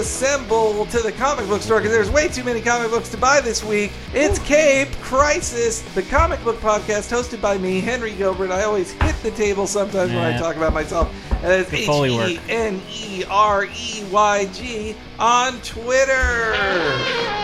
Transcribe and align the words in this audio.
assemble 0.00 0.86
to 0.86 1.00
the 1.00 1.12
comic 1.12 1.46
book 1.46 1.60
store 1.60 1.78
because 1.78 1.92
there's 1.92 2.10
way 2.10 2.26
too 2.26 2.42
many 2.42 2.62
comic 2.62 2.90
books 2.90 3.10
to 3.10 3.18
buy 3.18 3.38
this 3.42 3.62
week. 3.62 3.92
It's 4.14 4.38
Cape 4.38 4.90
Crisis, 5.02 5.82
the 5.94 6.02
comic 6.02 6.42
book 6.42 6.56
podcast 6.56 7.12
hosted 7.12 7.42
by 7.42 7.58
me, 7.58 7.80
Henry 7.80 8.14
Gilbert. 8.14 8.50
I 8.50 8.62
always 8.62 8.92
hit 8.92 9.14
the 9.22 9.30
table 9.32 9.66
sometimes 9.66 10.10
when 10.10 10.24
I 10.24 10.38
talk 10.38 10.56
about 10.56 10.72
myself. 10.72 11.14
And 11.42 11.52
it's 11.52 11.70
H. 11.72 11.86
E 11.88 12.40
N 12.48 12.80
E 12.90 13.24
R 13.28 13.66
E 13.66 14.04
Y 14.10 14.46
G 14.54 14.96
on 15.18 15.60
Twitter. 15.60 17.36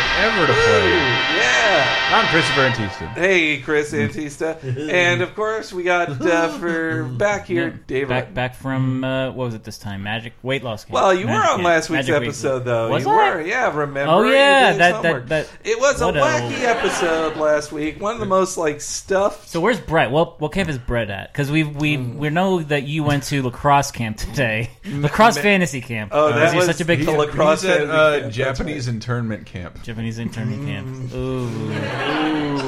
Forever 0.00 0.46
to 0.46 0.52
play. 0.52 0.90
Yeah. 1.36 1.96
I'm 2.12 2.26
Christopher 2.26 2.68
Antista. 2.68 3.12
Hey, 3.14 3.58
Chris 3.60 3.92
Antista. 3.92 4.58
and 4.92 5.22
of 5.22 5.34
course, 5.36 5.72
we 5.72 5.82
got 5.84 6.20
uh, 6.20 6.48
for 6.58 7.04
back 7.18 7.46
here, 7.46 7.70
Dave. 7.86 8.08
Back 8.08 8.34
back 8.34 8.54
from 8.56 9.04
uh, 9.04 9.26
what 9.28 9.44
was 9.46 9.54
it 9.54 9.62
this 9.62 9.78
time? 9.78 10.02
Magic 10.02 10.32
weight 10.42 10.64
loss. 10.64 10.84
Camp. 10.84 10.94
Well, 10.94 11.14
you 11.14 11.26
were 11.26 11.32
on 11.34 11.42
Camp. 11.46 11.62
last 11.62 11.88
week's 11.90 12.08
Magic 12.08 12.20
Week. 12.20 12.28
episode, 12.30 12.60
though. 12.64 12.90
Was 12.90 13.04
you 13.04 13.10
I? 13.10 13.34
were, 13.36 13.40
yeah. 13.42 13.76
Remember? 13.76 14.12
Oh, 14.12 14.22
You 14.24 14.32
yeah, 14.32 14.72
did 14.72 14.80
that- 14.80 14.94
homework. 14.96 15.26
that- 15.28 15.46
that- 15.48 15.68
It 15.70 15.78
was 15.78 16.00
a 16.00 16.06
what 16.06 16.16
a- 16.16 16.20
wacky 16.20 16.60
episode 16.62 17.36
last 17.36 17.70
week. 17.70 18.00
One 18.00 18.14
of 18.14 18.20
the 18.20 18.26
most 18.26 18.56
like 18.58 18.80
stuffed. 18.80 19.48
So 19.48 19.60
where's 19.60 19.78
Brett? 19.80 20.10
What 20.10 20.40
what 20.40 20.52
camp 20.52 20.68
is 20.68 20.78
Brett 20.78 21.10
at? 21.10 21.32
Because 21.32 21.50
we 21.50 21.62
we 21.62 21.94
Hmm. 21.96 22.18
we 22.18 22.30
know 22.30 22.60
that 22.62 22.82
you 22.88 23.04
went 23.04 23.22
to 23.24 23.42
lacrosse 23.42 23.92
camp 23.92 24.16
today, 24.16 24.70
lacrosse 24.84 25.38
fantasy 25.38 25.80
camp. 25.80 26.10
Oh, 26.12 26.26
Because 26.28 26.40
that 26.40 26.46
you're 26.54 26.56
was 26.56 26.66
such 26.66 26.80
a 26.80 26.84
big 26.84 27.00
the 27.00 27.06
fan. 27.06 27.18
lacrosse 27.18 27.62
He's 27.62 27.70
at 27.70 27.82
uh, 27.88 28.10
camp, 28.10 28.22
that's 28.24 28.36
Japanese 28.36 28.88
internment 28.88 29.46
camp. 29.46 29.80
Japanese 29.90 30.20
internment 30.20 30.64
camp. 30.64 31.12
Ooh, 31.12 31.48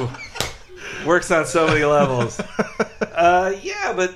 Ooh. 0.03 0.09
Works 1.07 1.31
on 1.31 1.45
so 1.45 1.67
many 1.67 1.85
levels. 1.85 2.37
uh, 3.13 3.55
yeah, 3.61 3.93
but 3.95 4.13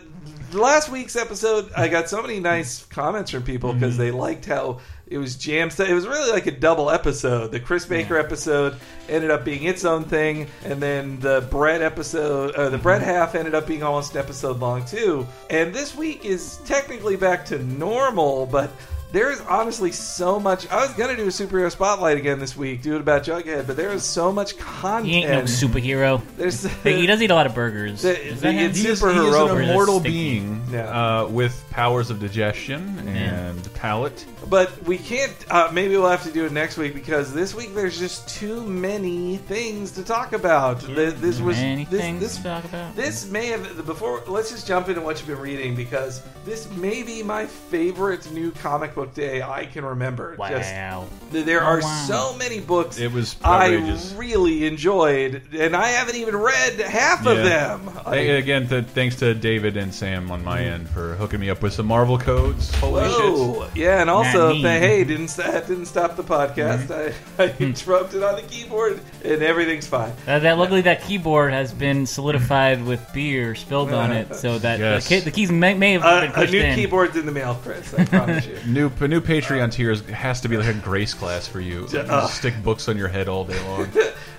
last 0.52 0.90
week's 0.90 1.16
episode, 1.16 1.72
I 1.78 1.88
got 1.88 2.10
so 2.10 2.22
many 2.22 2.42
nice 2.42 2.84
comments 2.88 3.32
from 3.32 3.44
people 3.44 3.72
because 3.72 3.94
Mm-hmm. 3.94 4.02
they 4.02 4.12
liked 4.12 4.46
how 4.46 4.80
it 5.10 5.20
was 5.20 5.38
jam 5.38 5.70
It 5.70 5.94
was 5.94 6.06
really 6.06 6.30
like 6.34 6.48
a 6.48 6.52
double 6.52 6.90
episode. 6.90 7.54
The 7.54 7.62
Chris 7.62 7.86
Baker 7.86 8.18
episode 8.18 8.76
ended 9.08 9.32
up 9.32 9.46
being 9.46 9.64
its 9.64 9.86
own 9.86 10.04
thing, 10.04 10.48
and 10.66 10.82
then 10.82 11.18
the 11.22 11.48
Brett 11.50 11.82
episode, 11.82 12.52
uh, 12.56 12.66
the 12.70 12.76
Mm-hmm. 12.76 12.84
Brett 12.84 13.02
half, 13.04 13.36
ended 13.36 13.56
up 13.56 13.68
being 13.68 13.84
almost 13.84 14.16
an 14.16 14.18
episode 14.20 14.60
long 14.60 14.84
too. 14.84 15.26
And 15.50 15.74
this 15.74 15.96
week 15.96 16.26
is 16.26 16.58
technically 16.66 17.16
back 17.16 17.46
to 17.46 17.60
normal, 17.64 18.48
but. 18.48 18.70
There's 19.10 19.40
honestly 19.42 19.94
so 19.94 20.38
much. 20.38 20.70
I 20.70 20.82
was 20.86 20.92
gonna 20.94 21.16
do 21.16 21.24
a 21.24 21.28
superhero 21.28 21.72
spotlight 21.72 22.18
again 22.18 22.40
this 22.40 22.58
week, 22.58 22.82
do 22.82 22.96
it 22.96 23.00
about 23.02 23.24
Jughead, 23.24 23.66
but 23.66 23.78
there 23.78 23.92
is 23.94 24.04
so 24.04 24.34
much 24.34 24.58
content. 24.58 25.06
he 25.08 25.16
ain't 25.24 25.30
no 25.30 25.42
superhero. 25.44 26.22
There's 26.36 26.64
He 26.84 27.06
does 27.08 27.22
eat 27.22 27.32
a 27.32 27.36
lot 27.36 27.46
of 27.46 27.56
burgers. 27.56 28.02
The- 28.02 28.22
Is 28.28 28.36
the- 28.36 28.48
that 28.48 28.54
him? 28.54 28.60
it's- 28.72 28.78
He 28.78 28.88
is, 28.90 29.00
he 29.00 29.08
is 29.08 29.16
an 29.16 29.18
Or 29.18 29.62
is 29.62 29.68
it 29.68 29.70
immortal 29.72 30.00
being 30.02 30.62
Yeah. 30.72 31.22
uh, 31.22 31.28
with 31.28 31.64
powers 31.72 32.10
of 32.10 32.20
digestion 32.20 33.02
Yeah. 33.06 33.12
and 33.12 33.74
palate. 33.76 34.26
But 34.50 34.84
we 34.84 34.98
can't. 34.98 35.34
Uh, 35.50 35.70
maybe 35.74 35.96
we'll 35.98 36.10
have 36.10 36.24
to 36.24 36.32
do 36.32 36.46
it 36.46 36.52
next 36.52 36.78
week 36.78 36.94
because 36.94 37.34
this 37.34 37.54
week 37.56 37.76
there's 37.76 38.00
just 38.00 38.28
too 38.30 38.62
many 38.66 39.38
things 39.38 39.92
to 39.92 40.04
talk 40.04 40.34
about. 40.34 40.82
Th- 40.82 41.14
This 41.16 41.40
was 41.40 41.58
Many 41.58 41.86
this, 41.86 42.02
things 42.02 42.20
this 42.22 42.38
to 42.38 42.44
talk 42.44 42.64
about. 42.66 42.96
This 42.96 43.30
may 43.30 43.48
have 43.48 43.86
before. 43.86 44.24
Let's 44.28 44.50
just 44.52 44.66
jump 44.68 44.88
into 44.90 45.02
what 45.02 45.18
you've 45.20 45.28
been 45.28 45.40
reading 45.40 45.76
because 45.76 46.22
this 46.46 46.70
may 46.72 47.04
be 47.04 47.24
my 47.24 47.46
favorite 47.46 48.30
new 48.32 48.52
comic 48.52 48.96
book 48.98 49.14
day 49.14 49.42
I 49.44 49.66
can 49.68 49.86
remember. 49.86 50.36
Wow. 50.40 51.06
th- 51.32 51.46
there 51.46 51.62
Oh, 51.62 51.66
are 51.68 51.82
wow. 51.82 52.06
so 52.08 52.36
many 52.38 52.60
books 52.60 52.98
It 52.98 53.12
was 53.14 53.36
I 53.44 53.76
really 54.16 54.66
enjoyed, 54.66 55.44
and 55.58 55.76
I 55.76 55.88
haven't 55.90 56.16
even 56.16 56.36
read 56.36 56.80
half 56.80 57.26
of 57.28 57.38
Yeah. 57.38 57.44
them. 57.44 57.92
Hey, 58.06 58.32
I- 58.32 58.38
again, 58.40 58.68
th- 58.68 58.86
thanks 58.86 59.16
to 59.18 59.34
David 59.36 59.78
and 59.78 59.94
Sam 59.94 60.32
on 60.32 60.44
my 60.44 60.62
end 60.62 60.90
for 60.90 61.14
hooking 61.16 61.40
me 61.40 61.50
up 61.52 61.62
with 61.62 61.74
some 61.74 61.86
Marvel 61.86 62.18
codes. 62.18 62.74
Holy 62.76 63.04
shit! 63.04 63.20
Whoa. 63.22 63.68
Yeah, 63.76 64.02
and 64.02 64.10
also, 64.10 64.48
Not 64.48 64.56
me. 64.56 64.62
th- 64.64 64.82
hey, 64.82 65.04
didn't 65.04 65.30
that 65.38 65.68
didn't 65.68 65.86
stop 65.86 66.16
the 66.16 66.24
podcast. 66.24 66.88
Mm-hmm. 66.88 67.42
I, 67.42 67.46
I 67.46 67.54
interrupted 67.60 68.24
on 68.24 68.36
the 68.36 68.42
keyboard, 68.42 69.00
and 69.24 69.44
everything's 69.44 69.86
fine. 69.88 70.12
That, 70.26 70.40
that 70.40 70.58
luckily 70.58 70.82
that 70.82 71.04
keyboard 71.04 71.54
has 71.54 71.72
been 71.72 72.06
solidified 72.08 72.84
with 72.84 73.14
beer 73.14 73.54
spilled 73.54 73.94
on 73.94 74.12
it, 74.12 74.34
so 74.36 74.58
that 74.60 74.80
Yes. 74.80 75.08
the, 75.08 75.16
key, 75.16 75.22
the 75.22 75.32
keys 75.32 75.52
may, 75.52 75.76
may 75.76 75.94
have 75.94 76.04
Uh, 76.04 76.22
been 76.22 76.30
a 76.32 76.34
pushed 76.34 76.54
new 76.54 76.62
in. 76.62 76.76
keyboard's 76.76 77.16
in 77.16 77.26
the 77.28 77.32
mail, 77.32 77.60
Chris. 77.64 77.94
I 77.94 78.06
promise 78.06 78.46
you. 78.48 78.58
New 78.66 78.87
a 79.00 79.08
new 79.08 79.22
Patreon 79.22 79.72
tier 79.72 79.96
has 80.14 80.42
to 80.42 80.50
be 80.50 80.58
like 80.58 80.68
a 80.68 80.80
grace 80.80 81.14
class 81.14 81.48
for 81.48 81.62
you. 81.62 81.88
You 81.92 82.00
uh. 82.00 82.28
Stick 82.28 82.54
books 82.64 82.88
on 82.88 82.98
your 82.98 83.08
head 83.08 83.28
all 83.28 83.46
day 83.46 83.60
long. 83.68 83.90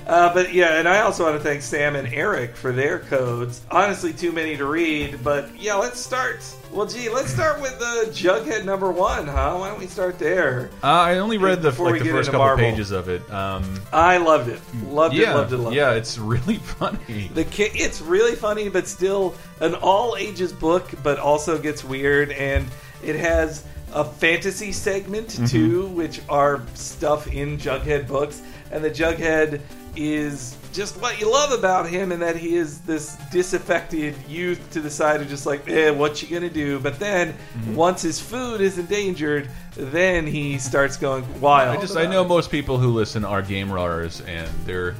Uh, 0.09 0.33
but 0.33 0.55
yeah, 0.55 0.79
and 0.79 0.89
I 0.89 1.01
also 1.01 1.25
want 1.25 1.37
to 1.37 1.43
thank 1.43 1.61
Sam 1.61 1.95
and 1.95 2.09
Eric 2.15 2.57
for 2.57 2.73
their 2.73 3.01
codes. 3.01 3.61
Honestly, 3.71 4.11
too 4.15 4.33
many 4.33 4.57
to 4.57 4.65
read, 4.65 5.23
but 5.23 5.55
yeah, 5.55 5.75
let's 5.75 6.01
start. 6.01 6.43
Well, 6.73 6.87
gee, 6.87 7.11
let's 7.11 7.31
start 7.31 7.61
with 7.61 7.79
the 7.79 7.85
uh, 7.85 8.05
Jughead 8.07 8.65
number 8.65 8.91
one, 8.91 9.27
huh? 9.27 9.57
Why 9.59 9.69
don't 9.69 9.79
we 9.79 9.87
start 9.87 10.19
there? 10.19 10.71
Uh, 10.83 10.87
I 10.87 11.19
only 11.19 11.37
read 11.37 11.61
the 11.61 11.71
like 11.83 12.03
the 12.03 12.09
first 12.09 12.31
couple 12.31 12.47
Marvel. 12.47 12.65
pages 12.65 12.91
of 12.91 13.11
it. 13.11 13.31
Um, 13.31 13.79
I 13.93 14.17
loved 14.17 14.49
it. 14.49 14.61
Loved 14.87 15.15
yeah, 15.15 15.33
it. 15.33 15.35
Loved 15.35 15.53
it. 15.53 15.57
Loved 15.59 15.77
yeah, 15.77 15.91
it. 15.91 15.93
Yeah, 15.93 15.99
it's 15.99 16.17
really 16.17 16.57
funny. 16.57 17.31
The 17.35 17.45
ki- 17.45 17.71
it's 17.75 18.01
really 18.01 18.35
funny, 18.35 18.71
but 18.71 18.87
still 18.87 19.35
an 19.61 19.75
all 19.75 20.17
ages 20.17 20.55
book, 20.55 20.91
but 21.03 21.19
also 21.19 21.59
gets 21.59 21.85
weird, 21.85 22.33
and 22.33 22.67
it 23.03 23.17
has 23.17 23.63
a 23.93 24.05
fantasy 24.05 24.73
segment 24.73 25.29
Mm-hmm. 25.29 25.47
too, 25.47 25.87
which 25.89 26.21
are 26.29 26.63
stuff 26.75 27.27
in 27.29 27.59
Jughead 27.59 28.07
books, 28.09 28.43
and 28.71 28.83
the 28.85 28.91
Jughead 28.91 29.61
is 29.97 30.57
just 30.73 31.01
what 31.01 31.19
you 31.21 31.31
love 31.31 31.51
about 31.59 31.89
him, 31.89 32.13
and 32.13 32.21
that 32.23 32.37
he 32.37 32.55
is 32.57 32.81
this 32.83 33.17
disaffected 33.33 34.15
youth 34.29 34.61
to 34.71 34.81
the 34.81 34.91
side 34.91 35.21
of 35.21 35.29
just 35.29 35.47
like, 35.47 35.69
eh, 35.69 35.91
what 35.91 36.23
you 36.23 36.29
gonna 36.29 36.51
do? 36.51 36.79
But 36.79 36.99
then 36.99 37.33
Mm-hmm. 37.59 37.75
once 37.75 38.03
his 38.03 38.21
food 38.21 38.61
is 38.61 38.79
endangered, 38.79 39.49
then 39.77 40.27
he 40.27 40.59
starts 40.59 40.97
going 40.97 41.25
wild. 41.41 41.77
I 41.77 41.81
just 41.81 41.97
I 41.97 42.07
know 42.07 42.23
it. 42.23 42.29
most 42.29 42.51
people 42.51 42.79
who 42.79 42.89
listen 42.91 43.25
are 43.25 43.43
game 43.43 43.73
runners, 43.73 44.21
and 44.23 44.49
there 44.67 44.95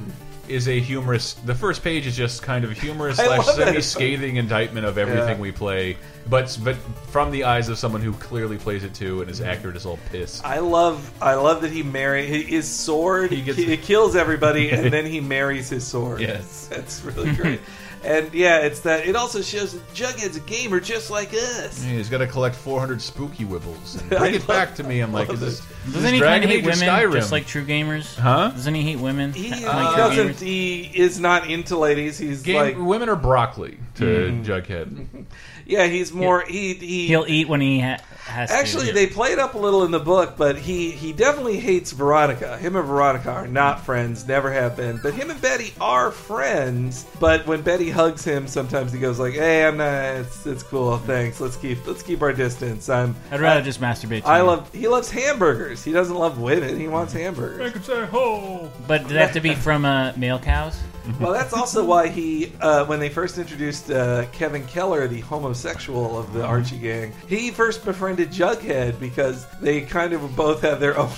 is 0.47 0.67
a 0.67 0.79
humorous. 0.79 1.33
The 1.35 1.53
first 1.55 1.83
page 1.83 2.07
is 2.07 2.17
just 2.17 2.41
kind 2.41 2.65
of 2.65 2.71
a 2.71 2.73
humorous 2.73 3.17
slash 3.23 3.45
semi-scathing 3.45 4.37
indictment 4.37 4.85
of 4.87 4.97
everything 4.97 5.35
Yeah. 5.35 5.41
we 5.41 5.51
play, 5.51 5.95
but 6.29 6.57
but 6.63 6.75
from 7.11 7.31
the 7.31 7.43
eyes 7.45 7.69
of 7.69 7.77
someone 7.77 8.01
who 8.01 8.13
clearly 8.13 8.57
plays 8.57 8.83
it 8.83 8.93
too 8.93 9.21
and 9.21 9.29
is 9.29 9.41
accurate 9.41 9.75
as 9.75 9.85
all 9.85 9.99
piss. 10.11 10.43
I 10.43 10.59
love 10.59 11.11
I 11.21 11.33
love 11.35 11.61
that 11.63 11.71
he 11.71 11.83
marry 11.83 12.25
his 12.25 12.67
sword. 12.69 13.31
He 13.31 13.37
He, 13.37 13.41
gets- 13.43 13.57
ki- 13.65 13.73
it 13.73 13.81
kills 13.81 14.15
everybody, 14.15 14.69
and 14.71 14.91
then 14.93 15.05
he 15.05 15.19
marries 15.35 15.69
his 15.69 15.85
sword. 15.85 16.21
Yes. 16.21 16.67
that's 16.71 17.01
really 17.03 17.31
great. 17.33 17.59
and 18.03 18.33
yeah, 18.33 18.59
it's 18.59 18.79
that. 18.81 19.05
It 19.07 19.15
also 19.17 19.41
shows 19.41 19.73
that 19.73 19.85
Jughead's 19.93 20.37
a 20.37 20.39
gamer 20.41 20.79
just 20.79 21.09
like 21.11 21.33
us. 21.33 21.83
Yeah, 21.83 21.91
He's 21.93 22.09
got 22.09 22.19
to 22.19 22.27
collect 22.27 22.55
400 22.55 23.01
spooky 23.01 23.43
wibbles 23.43 23.99
and 23.99 24.09
bring 24.09 24.35
it 24.35 24.39
love- 24.39 24.47
back 24.47 24.75
to 24.75 24.83
me. 24.83 25.01
I'm 25.01 25.11
like, 25.11 25.29
is 25.29 25.39
this, 25.41 25.59
it. 25.59 25.65
is 25.87 25.93
Doesn't 25.95 26.13
he 26.13 26.19
kind 26.21 26.41
Dragon 26.41 26.43
of 26.43 26.49
hate 26.49 26.59
Age 26.59 26.65
women, 26.65 26.79
Skyrim? 26.79 27.13
just 27.13 27.31
like 27.33 27.45
true 27.45 27.65
gamers? 27.65 28.15
Huh? 28.15 28.51
Doesn't 28.51 28.73
he 28.75 28.83
hate 28.83 28.99
women? 28.99 29.33
He 29.33 29.49
like 29.49 29.63
uh, 29.65 29.97
doesn't. 29.97 30.27
gamers? 30.29 30.39
He 30.39 30.83
is 30.95 31.19
not 31.19 31.49
into 31.49 31.77
ladies. 31.77 32.17
He's 32.17 32.41
Game, 32.41 32.55
like, 32.55 32.77
women 32.77 33.09
are 33.09 33.17
broccoli 33.17 33.77
to 33.95 34.05
Mm. 34.05 34.45
Jughead. 34.45 35.25
Yeah, 35.69 35.85
he's 35.85 36.11
more. 36.11 36.41
He 36.41 36.73
he. 36.73 37.07
He'll 37.07 37.25
eat 37.27 37.47
when 37.47 37.61
he 37.61 37.79
ha- 37.79 37.97
has 38.25 38.51
Actually, 38.51 38.87
to. 38.87 38.93
they 38.93 39.07
play 39.07 39.31
it 39.31 39.39
up 39.39 39.55
a 39.55 39.57
little 39.57 39.83
in 39.85 39.91
the 39.91 39.99
book, 39.99 40.35
but 40.37 40.57
he 40.57 40.91
he 40.91 41.13
definitely 41.13 41.59
hates 41.59 41.91
Veronica. 41.91 42.57
Him 42.57 42.75
and 42.75 42.85
Veronica 42.87 43.31
are 43.31 43.47
not 43.47 43.85
friends, 43.85 44.27
never 44.27 44.51
have 44.51 44.75
been. 44.75 44.99
But 45.01 45.13
him 45.13 45.29
and 45.29 45.41
Betty 45.41 45.73
are 45.79 46.11
friends. 46.11 47.05
But 47.19 47.45
when 47.47 47.61
Betty 47.61 47.89
hugs 47.89 48.23
him, 48.23 48.47
sometimes 48.47 48.91
he 48.91 48.99
goes 48.99 49.19
like, 49.19 49.33
"Hey, 49.33 49.65
I'm 49.65 49.77
not. 49.77 49.93
It's 50.17 50.45
it's 50.45 50.63
cool. 50.63 50.97
Thanks. 50.97 51.39
Let's 51.39 51.55
keep 51.55 51.85
let's 51.87 52.03
keep 52.03 52.21
our 52.21 52.33
distance. 52.33 52.89
I'm. 52.89 53.15
I'd 53.31 53.39
rather 53.39 53.61
I, 53.61 53.63
just 53.63 53.79
masturbate. 53.81 54.21
To 54.23 54.29
I 54.29 54.39
him. 54.39 54.47
love. 54.47 54.73
He 54.73 54.87
loves 54.87 55.09
hamburgers. 55.11 55.83
He 55.83 55.91
doesn't 55.91 56.15
love 56.15 56.39
women. 56.39 56.79
He 56.79 56.87
wants 56.87 57.13
hamburgers. 57.13 57.73
could 57.73 57.85
say 57.85 58.05
ho. 58.05 58.71
But 58.87 59.03
did 59.07 59.11
that 59.17 59.21
have 59.21 59.33
to 59.33 59.41
be 59.41 59.55
from 59.55 59.85
uh, 59.85 60.13
male 60.17 60.39
cows? 60.39 60.79
Well, 61.19 61.33
that's 61.33 61.53
also 61.53 61.83
why 61.83 62.07
he, 62.07 62.53
uh, 62.61 62.85
when 62.85 62.99
they 62.99 63.09
first 63.09 63.39
introduced 63.39 63.89
uh, 63.89 64.25
Kevin 64.31 64.63
Keller, 64.67 65.07
the 65.07 65.21
homosexual 65.21 65.58
of 65.65 66.33
the 66.33 66.43
Archie 66.45 66.77
gang, 66.77 67.13
he 67.27 67.51
first 67.51 67.83
befriended 67.85 68.29
Jughead 68.31 68.99
because 68.99 69.45
they 69.61 69.81
kind 69.81 70.13
of 70.13 70.35
both 70.35 70.61
have 70.61 70.79
their 70.79 70.97
own. 70.99 71.09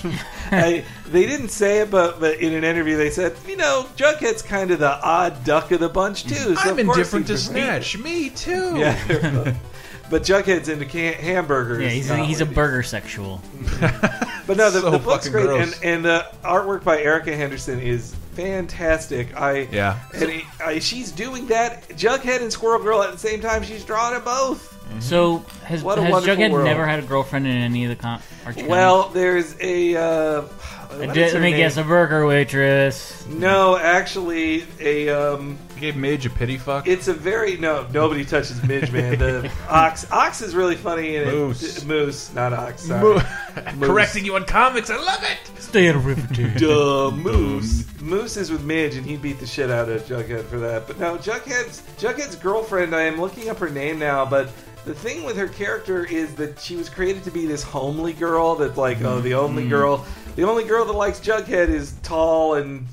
I, 0.50 0.84
they 1.08 1.26
didn't 1.26 1.48
say 1.50 1.80
it, 1.80 1.90
but, 1.90 2.20
but 2.20 2.38
in 2.40 2.54
an 2.54 2.64
interview 2.64 2.96
they 2.96 3.10
said, 3.10 3.34
you 3.46 3.56
know, 3.56 3.86
Jughead's 3.96 4.42
kind 4.42 4.70
of 4.70 4.78
the 4.78 4.90
odd 5.02 5.44
duck 5.44 5.70
of 5.72 5.80
the 5.80 5.88
bunch 5.88 6.24
too. 6.24 6.54
So 6.56 6.70
I'm 6.70 6.78
indifferent 6.78 7.26
to 7.28 7.38
Snatch. 7.38 7.96
Me 7.98 8.30
too. 8.30 8.76
Yeah. 8.82 9.54
But 10.10 10.24
Jughead's 10.24 10.68
into 10.68 10.84
can- 10.84 11.14
hamburgers. 11.14 11.80
Yeah, 11.82 11.88
he's 11.88 12.10
a, 12.10 12.16
he's 12.24 12.40
a 12.42 12.46
burger 12.46 12.82
sexual. 12.82 13.40
But 14.44 14.56
no, 14.56 14.70
the, 14.72 14.80
So 14.80 14.90
the 14.90 14.98
book's 14.98 15.28
great, 15.28 15.44
gross. 15.46 15.80
and 15.80 15.84
and 15.84 16.04
the 16.04 16.26
artwork 16.42 16.82
by 16.82 17.00
Erica 17.00 17.34
Henderson 17.36 17.78
is 17.78 18.12
fantastic. 18.32 19.36
I 19.38 19.68
Yeah. 19.70 19.98
and 20.14 20.30
he, 20.30 20.44
I, 20.64 20.78
she's 20.78 21.12
doing 21.12 21.46
that. 21.48 21.88
Jughead 21.90 22.40
and 22.42 22.52
Squirrel 22.52 22.82
Girl 22.82 23.02
at 23.02 23.12
the 23.12 23.18
same 23.18 23.40
time. 23.40 23.62
She's 23.62 23.84
drawing 23.84 24.14
them 24.14 24.24
both. 24.24 24.70
So 25.00 25.38
has, 25.64 25.82
What 25.82 25.98
a 25.98 26.02
has 26.02 26.12
wonderful 26.12 26.36
Jughead 26.36 26.50
world. 26.50 26.64
never 26.66 26.86
had 26.86 26.98
a 26.98 27.02
girlfriend 27.06 27.46
in 27.46 27.52
any 27.56 27.84
of 27.84 27.90
the 27.90 27.96
com- 27.96 28.20
Archie 28.44 28.64
Well, 28.64 29.08
there's 29.08 29.56
a. 29.60 29.96
Uh, 29.96 30.42
comics? 30.42 31.06
what 31.06 31.14
Did- 31.14 31.32
let 31.32 31.42
me 31.42 31.50
name? 31.52 31.56
guess, 31.60 31.76
a 31.78 31.82
burger 31.82 32.26
waitress. 32.26 33.26
No, 33.26 33.78
actually, 33.78 34.66
a 34.80 35.08
um, 35.08 35.58
Gave 35.82 35.96
Midge 35.96 36.26
a 36.26 36.30
pity 36.30 36.58
fuck. 36.58 36.86
it's 36.86 37.08
a 37.08 37.12
very 37.12 37.56
no. 37.56 37.84
Nobody 37.92 38.24
touches 38.24 38.62
Midge, 38.62 38.92
man. 38.92 39.18
The 39.18 39.50
ox, 39.68 40.08
ox 40.12 40.40
is 40.40 40.54
really 40.54 40.76
funny. 40.76 41.16
And 41.16 41.26
Moose. 41.26 41.78
it, 41.78 41.84
moose, 41.84 42.32
not 42.32 42.52
ox. 42.52 42.82
Sorry. 42.82 43.02
Mo- 43.02 43.14
Moose. 43.14 43.24
Correcting 43.88 44.24
you 44.24 44.36
on 44.36 44.44
comics, 44.44 44.90
I 44.90 44.96
love 44.96 45.24
it. 45.24 45.60
Stay 45.60 45.88
out 45.88 45.96
of 45.96 46.06
Riverdale. 46.06 47.10
Duh, 47.10 47.16
Moose. 47.16 47.84
Moose 48.00 48.36
is 48.36 48.52
with 48.52 48.62
Midge, 48.62 48.94
and 48.94 49.04
he 49.04 49.16
beat 49.16 49.40
the 49.40 49.46
shit 49.46 49.72
out 49.72 49.88
of 49.88 50.00
Jughead 50.02 50.44
for 50.44 50.60
that. 50.60 50.86
But 50.86 51.00
no, 51.00 51.18
Jughead's 51.18 51.82
Jughead's 51.98 52.36
girlfriend. 52.36 52.94
I 52.94 53.02
am 53.02 53.20
looking 53.20 53.48
up 53.48 53.58
her 53.58 53.68
name 53.68 53.98
now, 53.98 54.24
but 54.24 54.52
the 54.84 54.94
thing 54.94 55.24
with 55.24 55.36
her 55.36 55.48
character 55.48 56.04
is 56.04 56.32
that 56.36 56.60
she 56.60 56.76
was 56.76 56.88
created 56.88 57.24
to 57.24 57.32
be 57.32 57.44
this 57.44 57.64
homely 57.64 58.12
girl. 58.12 58.54
That 58.54 58.76
like, 58.76 59.02
oh, 59.02 59.20
the 59.20 59.34
only 59.34 59.64
mm-hmm. 59.64 59.70
girl, 59.70 60.06
the 60.36 60.44
only 60.44 60.62
girl 60.62 60.84
that 60.84 60.92
likes 60.92 61.18
Jughead 61.18 61.70
is 61.70 61.96
tall 62.04 62.54
and 62.54 62.86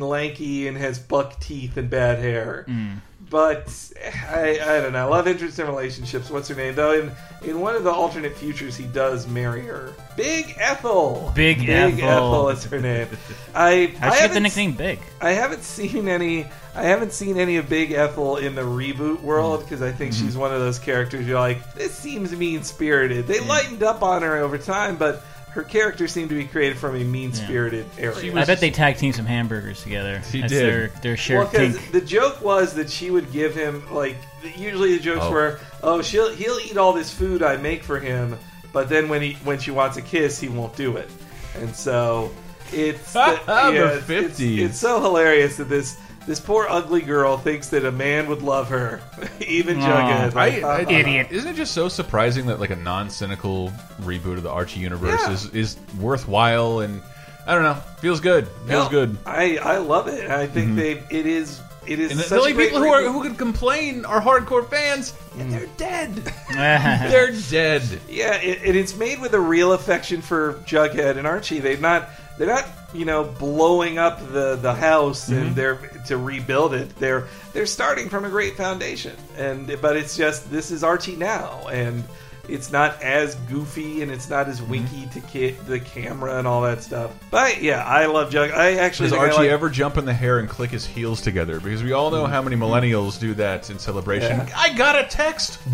lanky 0.00 0.68
and 0.68 0.76
has 0.76 0.98
buck 0.98 1.38
teeth 1.40 1.76
and 1.76 1.90
bad 1.90 2.18
hair. 2.18 2.64
Mm. 2.68 3.00
But 3.28 3.92
I, 4.28 4.58
I 4.62 4.80
don't 4.80 4.92
know. 4.92 5.10
Love 5.10 5.26
interest 5.26 5.58
in 5.58 5.66
relationships. 5.66 6.30
What's 6.30 6.48
her 6.48 6.54
name 6.54 6.76
though? 6.76 6.92
In 6.92 7.10
in 7.42 7.60
one 7.60 7.74
of 7.74 7.82
the 7.82 7.90
alternate 7.90 8.36
futures, 8.36 8.76
he 8.76 8.84
does 8.84 9.26
marry 9.26 9.62
her. 9.62 9.92
Big 10.16 10.54
Ethel. 10.58 11.32
Big 11.34 11.58
Big 11.58 11.98
Ethel. 11.98 12.08
Ethel 12.08 12.48
is 12.50 12.64
her 12.64 12.80
name. 12.80 13.08
I 13.54 13.94
I 14.00 14.14
she 14.14 14.20
get 14.20 14.32
the 14.32 14.40
nickname 14.40 14.74
Big? 14.74 15.00
I 15.20 15.30
haven't 15.30 15.64
seen 15.64 16.06
any. 16.06 16.46
I 16.74 16.82
haven't 16.84 17.12
seen 17.12 17.36
any 17.36 17.56
of 17.56 17.68
Big 17.68 17.90
Ethel 17.90 18.36
in 18.36 18.54
the 18.54 18.62
reboot 18.62 19.20
world 19.22 19.60
mm. 19.60 19.64
because 19.64 19.82
I 19.82 19.90
think 19.90 20.12
mm-hmm. 20.12 20.26
she's 20.26 20.36
one 20.36 20.52
of 20.52 20.60
those 20.60 20.78
characters 20.78 21.26
you're 21.26 21.40
like, 21.40 21.74
this 21.74 21.94
seems 21.94 22.30
mean 22.32 22.62
spirited. 22.62 23.26
They 23.26 23.40
lightened 23.40 23.82
up 23.82 24.02
on 24.02 24.22
her 24.22 24.36
over 24.36 24.56
time, 24.56 24.96
but 24.96 25.24
her 25.56 25.62
character 25.64 26.06
seemed 26.06 26.28
to 26.28 26.34
be 26.34 26.44
created 26.44 26.76
from 26.76 26.94
a 26.96 27.02
mean 27.02 27.32
spirited 27.32 27.86
area. 27.98 28.20
She 28.20 28.30
I 28.30 28.34
was- 28.34 28.46
bet 28.46 28.60
they 28.60 28.70
tag 28.70 28.98
team 28.98 29.12
some 29.14 29.24
hamburgers 29.24 29.82
together. 29.82 30.20
She 30.30 30.42
That's 30.42 30.52
did. 30.52 30.62
Their, 30.64 30.88
their 31.02 31.16
shared 31.16 31.38
Well, 31.44 31.48
because 31.50 31.78
kink. 31.78 31.92
the 31.92 32.00
joke 32.02 32.42
was 32.42 32.74
that 32.74 32.90
she 32.90 33.10
would 33.10 33.32
give 33.32 33.54
him 33.54 33.82
like 33.90 34.16
usually 34.56 34.96
the 34.98 35.02
jokes 35.02 35.22
Oh. 35.24 35.32
were, 35.32 35.58
oh, 35.82 36.02
she'll 36.02 36.30
he'll 36.34 36.58
eat 36.60 36.76
all 36.76 36.92
this 36.92 37.10
food 37.10 37.42
I 37.42 37.56
make 37.56 37.82
for 37.82 37.98
him, 37.98 38.38
but 38.72 38.90
then 38.90 39.08
when 39.08 39.22
he 39.22 39.32
when 39.44 39.58
she 39.58 39.70
wants 39.70 39.96
a 39.96 40.02
kiss, 40.02 40.38
he 40.38 40.48
won't 40.48 40.76
do 40.76 40.98
it, 40.98 41.10
and 41.58 41.74
so 41.74 42.30
it's 42.70 43.12
The 43.14 43.32
it's- 43.32 44.10
it's- 44.10 44.38
50s. 44.38 44.58
It's, 44.58 44.78
so 44.78 45.00
hilarious 45.00 45.56
that 45.56 45.70
this. 45.70 45.96
This 46.26 46.40
poor 46.40 46.66
ugly 46.68 47.02
girl 47.02 47.36
thinks 47.38 47.68
that 47.68 47.84
a 47.84 47.92
man 47.92 48.28
would 48.28 48.42
love 48.42 48.68
her, 48.70 49.00
even 49.46 49.78
Jughead. 49.78 49.86
I, 49.86 50.28
Like, 50.34 50.62
uh-uh. 50.62 50.68
I- 50.68 50.82
uh-uh. 50.82 50.90
Idiot. 50.90 51.28
Isn't 51.30 51.50
it 51.50 51.56
just 51.56 51.72
so 51.72 51.88
surprising 51.88 52.46
that 52.46 52.58
like 52.58 52.70
a 52.70 52.76
non-cynical 52.76 53.70
reboot 54.02 54.36
of 54.36 54.42
the 54.42 54.50
Archie 54.50 54.80
universe 54.80 55.20
Yeah. 55.22 55.32
is 55.32 55.46
is 55.50 55.76
worthwhile 56.00 56.80
and 56.80 57.00
I 57.46 57.54
don't 57.54 57.62
know, 57.62 57.74
feels 58.00 58.18
good, 58.20 58.48
feels 58.66 58.68
No, 58.68 58.88
good. 58.90 59.16
I 59.24 59.58
I 59.58 59.76
love 59.78 60.08
it. 60.08 60.28
I 60.28 60.48
think 60.48 60.70
mm-hmm. 60.70 60.76
they 60.76 60.92
it 61.16 61.26
is 61.26 61.60
it 61.86 62.00
is 62.00 62.10
And 62.10 62.18
the, 62.18 62.24
such 62.24 62.30
the 62.30 62.50
only 62.50 62.54
people 62.54 62.80
who 62.80 62.88
are 62.88 63.02
who 63.04 63.22
can 63.22 63.36
complain 63.36 64.04
are 64.04 64.20
hardcore 64.20 64.68
fans, 64.68 65.14
and 65.38 65.48
mm. 65.48 65.52
they're 65.52 65.68
dead. 65.76 66.14
They're 66.52 67.08
they're 67.08 67.32
dead. 67.50 68.00
Yeah, 68.08 68.34
it, 68.34 68.62
and 68.64 68.76
it's 68.76 68.96
made 68.96 69.20
with 69.20 69.34
a 69.34 69.40
real 69.40 69.72
affection 69.72 70.20
for 70.22 70.54
Jughead 70.66 71.16
and 71.18 71.26
Archie. 71.26 71.60
They've 71.60 71.80
not, 71.80 72.08
they're 72.38 72.48
not, 72.48 72.85
you 72.96 73.04
know, 73.04 73.24
blowing 73.24 73.98
up 73.98 74.20
the 74.32 74.56
the 74.56 74.74
house 74.74 75.28
and 75.28 75.46
mm-hmm. 75.46 75.54
they're 75.54 75.76
to 76.06 76.16
rebuild 76.16 76.74
it. 76.74 76.94
They're 76.96 77.28
they're 77.52 77.66
starting 77.66 78.08
from 78.08 78.24
a 78.24 78.28
great 78.28 78.56
foundation, 78.56 79.16
and 79.36 79.66
but 79.80 79.96
it's 79.96 80.16
just 80.16 80.50
this 80.50 80.70
is 80.70 80.82
Archie 80.82 81.16
now, 81.16 81.68
and 81.68 82.04
it's 82.48 82.70
not 82.70 83.00
as 83.02 83.34
goofy 83.48 84.02
and 84.02 84.10
it's 84.10 84.28
not 84.28 84.48
as 84.48 84.60
mm-hmm. 84.60 84.70
winky 84.70 85.06
to 85.12 85.20
ki- 85.20 85.56
the 85.66 85.80
camera 85.80 86.38
and 86.38 86.46
all 86.46 86.62
that 86.62 86.82
stuff. 86.82 87.12
But 87.30 87.62
yeah, 87.62 87.84
I 87.84 88.06
love 88.06 88.30
Jug. 88.30 88.50
I 88.50 88.74
actually 88.74 89.10
Does 89.10 89.18
think 89.18 89.22
I 89.22 89.26
Archie 89.26 89.38
like- 89.38 89.50
ever 89.50 89.68
jump 89.70 89.96
in 89.96 90.04
the 90.04 90.14
hair 90.14 90.38
and 90.38 90.48
click 90.48 90.70
his 90.70 90.86
heels 90.86 91.20
together? 91.20 91.60
Because 91.60 91.82
we 91.82 91.92
all 91.92 92.10
know 92.10 92.24
mm-hmm. 92.24 92.32
how 92.32 92.42
many 92.42 92.56
millennials 92.56 93.18
do 93.18 93.34
that 93.34 93.70
in 93.70 93.78
celebration. 93.78 94.38
Yeah. 94.38 94.54
I 94.56 94.74
got 94.74 94.98
a 94.98 95.04
text. 95.08 95.58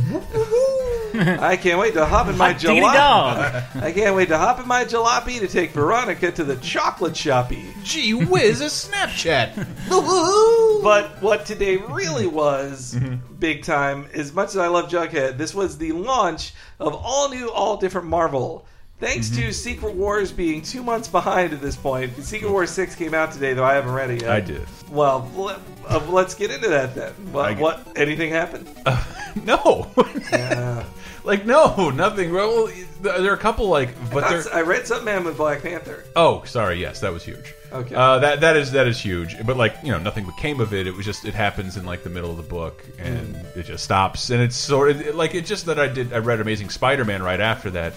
I 1.14 1.58
can't 1.60 1.78
wait 1.78 1.94
to 1.94 2.06
hop 2.06 2.28
in 2.28 2.38
my 2.38 2.52
Hot 2.52 2.60
diggity 2.60 2.80
jalopy. 2.80 3.82
I 3.82 3.92
can't 3.92 4.16
wait 4.16 4.28
to 4.28 4.38
hop 4.38 4.60
in 4.60 4.66
my 4.66 4.84
jalopy 4.84 5.40
to 5.40 5.48
take 5.48 5.72
Veronica 5.72 6.32
to 6.32 6.44
the 6.44 6.56
chocolate 6.56 7.14
shoppy. 7.14 7.66
Gee 7.84 8.14
whiz, 8.14 8.60
a 8.60 8.66
Snapchat. 8.66 9.66
But 10.82 11.22
what 11.22 11.46
today 11.46 11.76
really 11.76 12.26
was 12.26 12.96
mm-hmm. 12.96 13.31
Big 13.42 13.64
time, 13.64 14.06
as 14.14 14.32
much 14.32 14.50
as 14.50 14.56
I 14.56 14.68
love 14.68 14.88
Jughead, 14.88 15.36
this 15.36 15.52
was 15.52 15.76
the 15.76 15.90
launch 15.90 16.54
of 16.78 16.94
all 16.94 17.28
new, 17.28 17.50
all 17.50 17.76
different 17.76 18.06
Marvel. 18.06 18.64
Thanks 19.00 19.30
to 19.30 19.52
Secret 19.52 19.96
Wars 19.96 20.30
being 20.30 20.62
two 20.62 20.80
months 20.80 21.08
behind 21.08 21.52
at 21.52 21.60
this 21.60 21.74
point. 21.74 22.16
Secret 22.22 22.48
Wars 22.48 22.70
6 22.70 22.94
came 22.94 23.14
out 23.14 23.32
today, 23.32 23.52
though 23.52 23.64
I 23.64 23.74
haven't 23.74 23.90
read 23.94 24.10
it 24.10 24.22
yet. 24.22 24.30
I 24.30 24.38
did. 24.38 24.64
Well, 24.88 25.28
let, 25.34 25.58
uh, 25.88 26.00
let's 26.08 26.36
get 26.36 26.52
into 26.52 26.68
that 26.68 26.94
then. 26.94 27.12
What? 27.32 27.44
I- 27.44 27.54
what 27.54 27.84
anything 27.96 28.30
happened? 28.30 28.68
no. 29.44 29.90
Yeah. 30.30 30.84
like 31.24 31.44
no, 31.44 31.90
nothing. 31.90 32.32
Well, 32.32 32.70
there 33.00 33.32
are 33.32 33.34
a 33.34 33.38
couple 33.38 33.66
like, 33.66 33.90
but 34.12 34.28
they're. 34.28 34.54
I 34.54 34.62
read 34.62 34.86
something 34.86 35.08
happened 35.08 35.26
with 35.26 35.36
Black 35.36 35.62
Panther. 35.62 36.04
Oh, 36.14 36.44
sorry. 36.44 36.80
Yes, 36.80 37.00
that 37.00 37.12
was 37.12 37.24
huge. 37.24 37.54
Okay. 37.72 37.94
Uh, 37.94 38.18
that 38.18 38.40
that 38.40 38.56
is 38.56 38.72
that 38.72 38.86
is 38.86 39.00
huge. 39.00 39.36
But 39.46 39.56
like 39.56 39.76
you 39.82 39.92
know, 39.92 39.98
nothing 39.98 40.26
became 40.26 40.60
of 40.60 40.74
it. 40.74 40.86
It 40.86 40.94
was 40.94 41.06
just 41.06 41.24
it 41.24 41.34
happens 41.34 41.76
in 41.76 41.84
like 41.86 42.02
the 42.04 42.10
middle 42.10 42.30
of 42.30 42.36
the 42.36 42.42
book, 42.42 42.84
and 42.98 43.34
Mm. 43.34 43.56
it 43.56 43.66
just 43.66 43.84
stops. 43.84 44.30
And 44.30 44.42
it's 44.42 44.56
sort 44.56 44.90
of 44.90 45.00
it, 45.00 45.14
like 45.14 45.34
it's 45.34 45.48
just 45.48 45.66
that 45.66 45.78
I 45.78 45.88
did 45.88 46.12
I 46.12 46.18
read 46.18 46.40
Amazing 46.40 46.70
Spider-Man 46.70 47.22
right 47.22 47.40
after 47.40 47.70
that, 47.70 47.92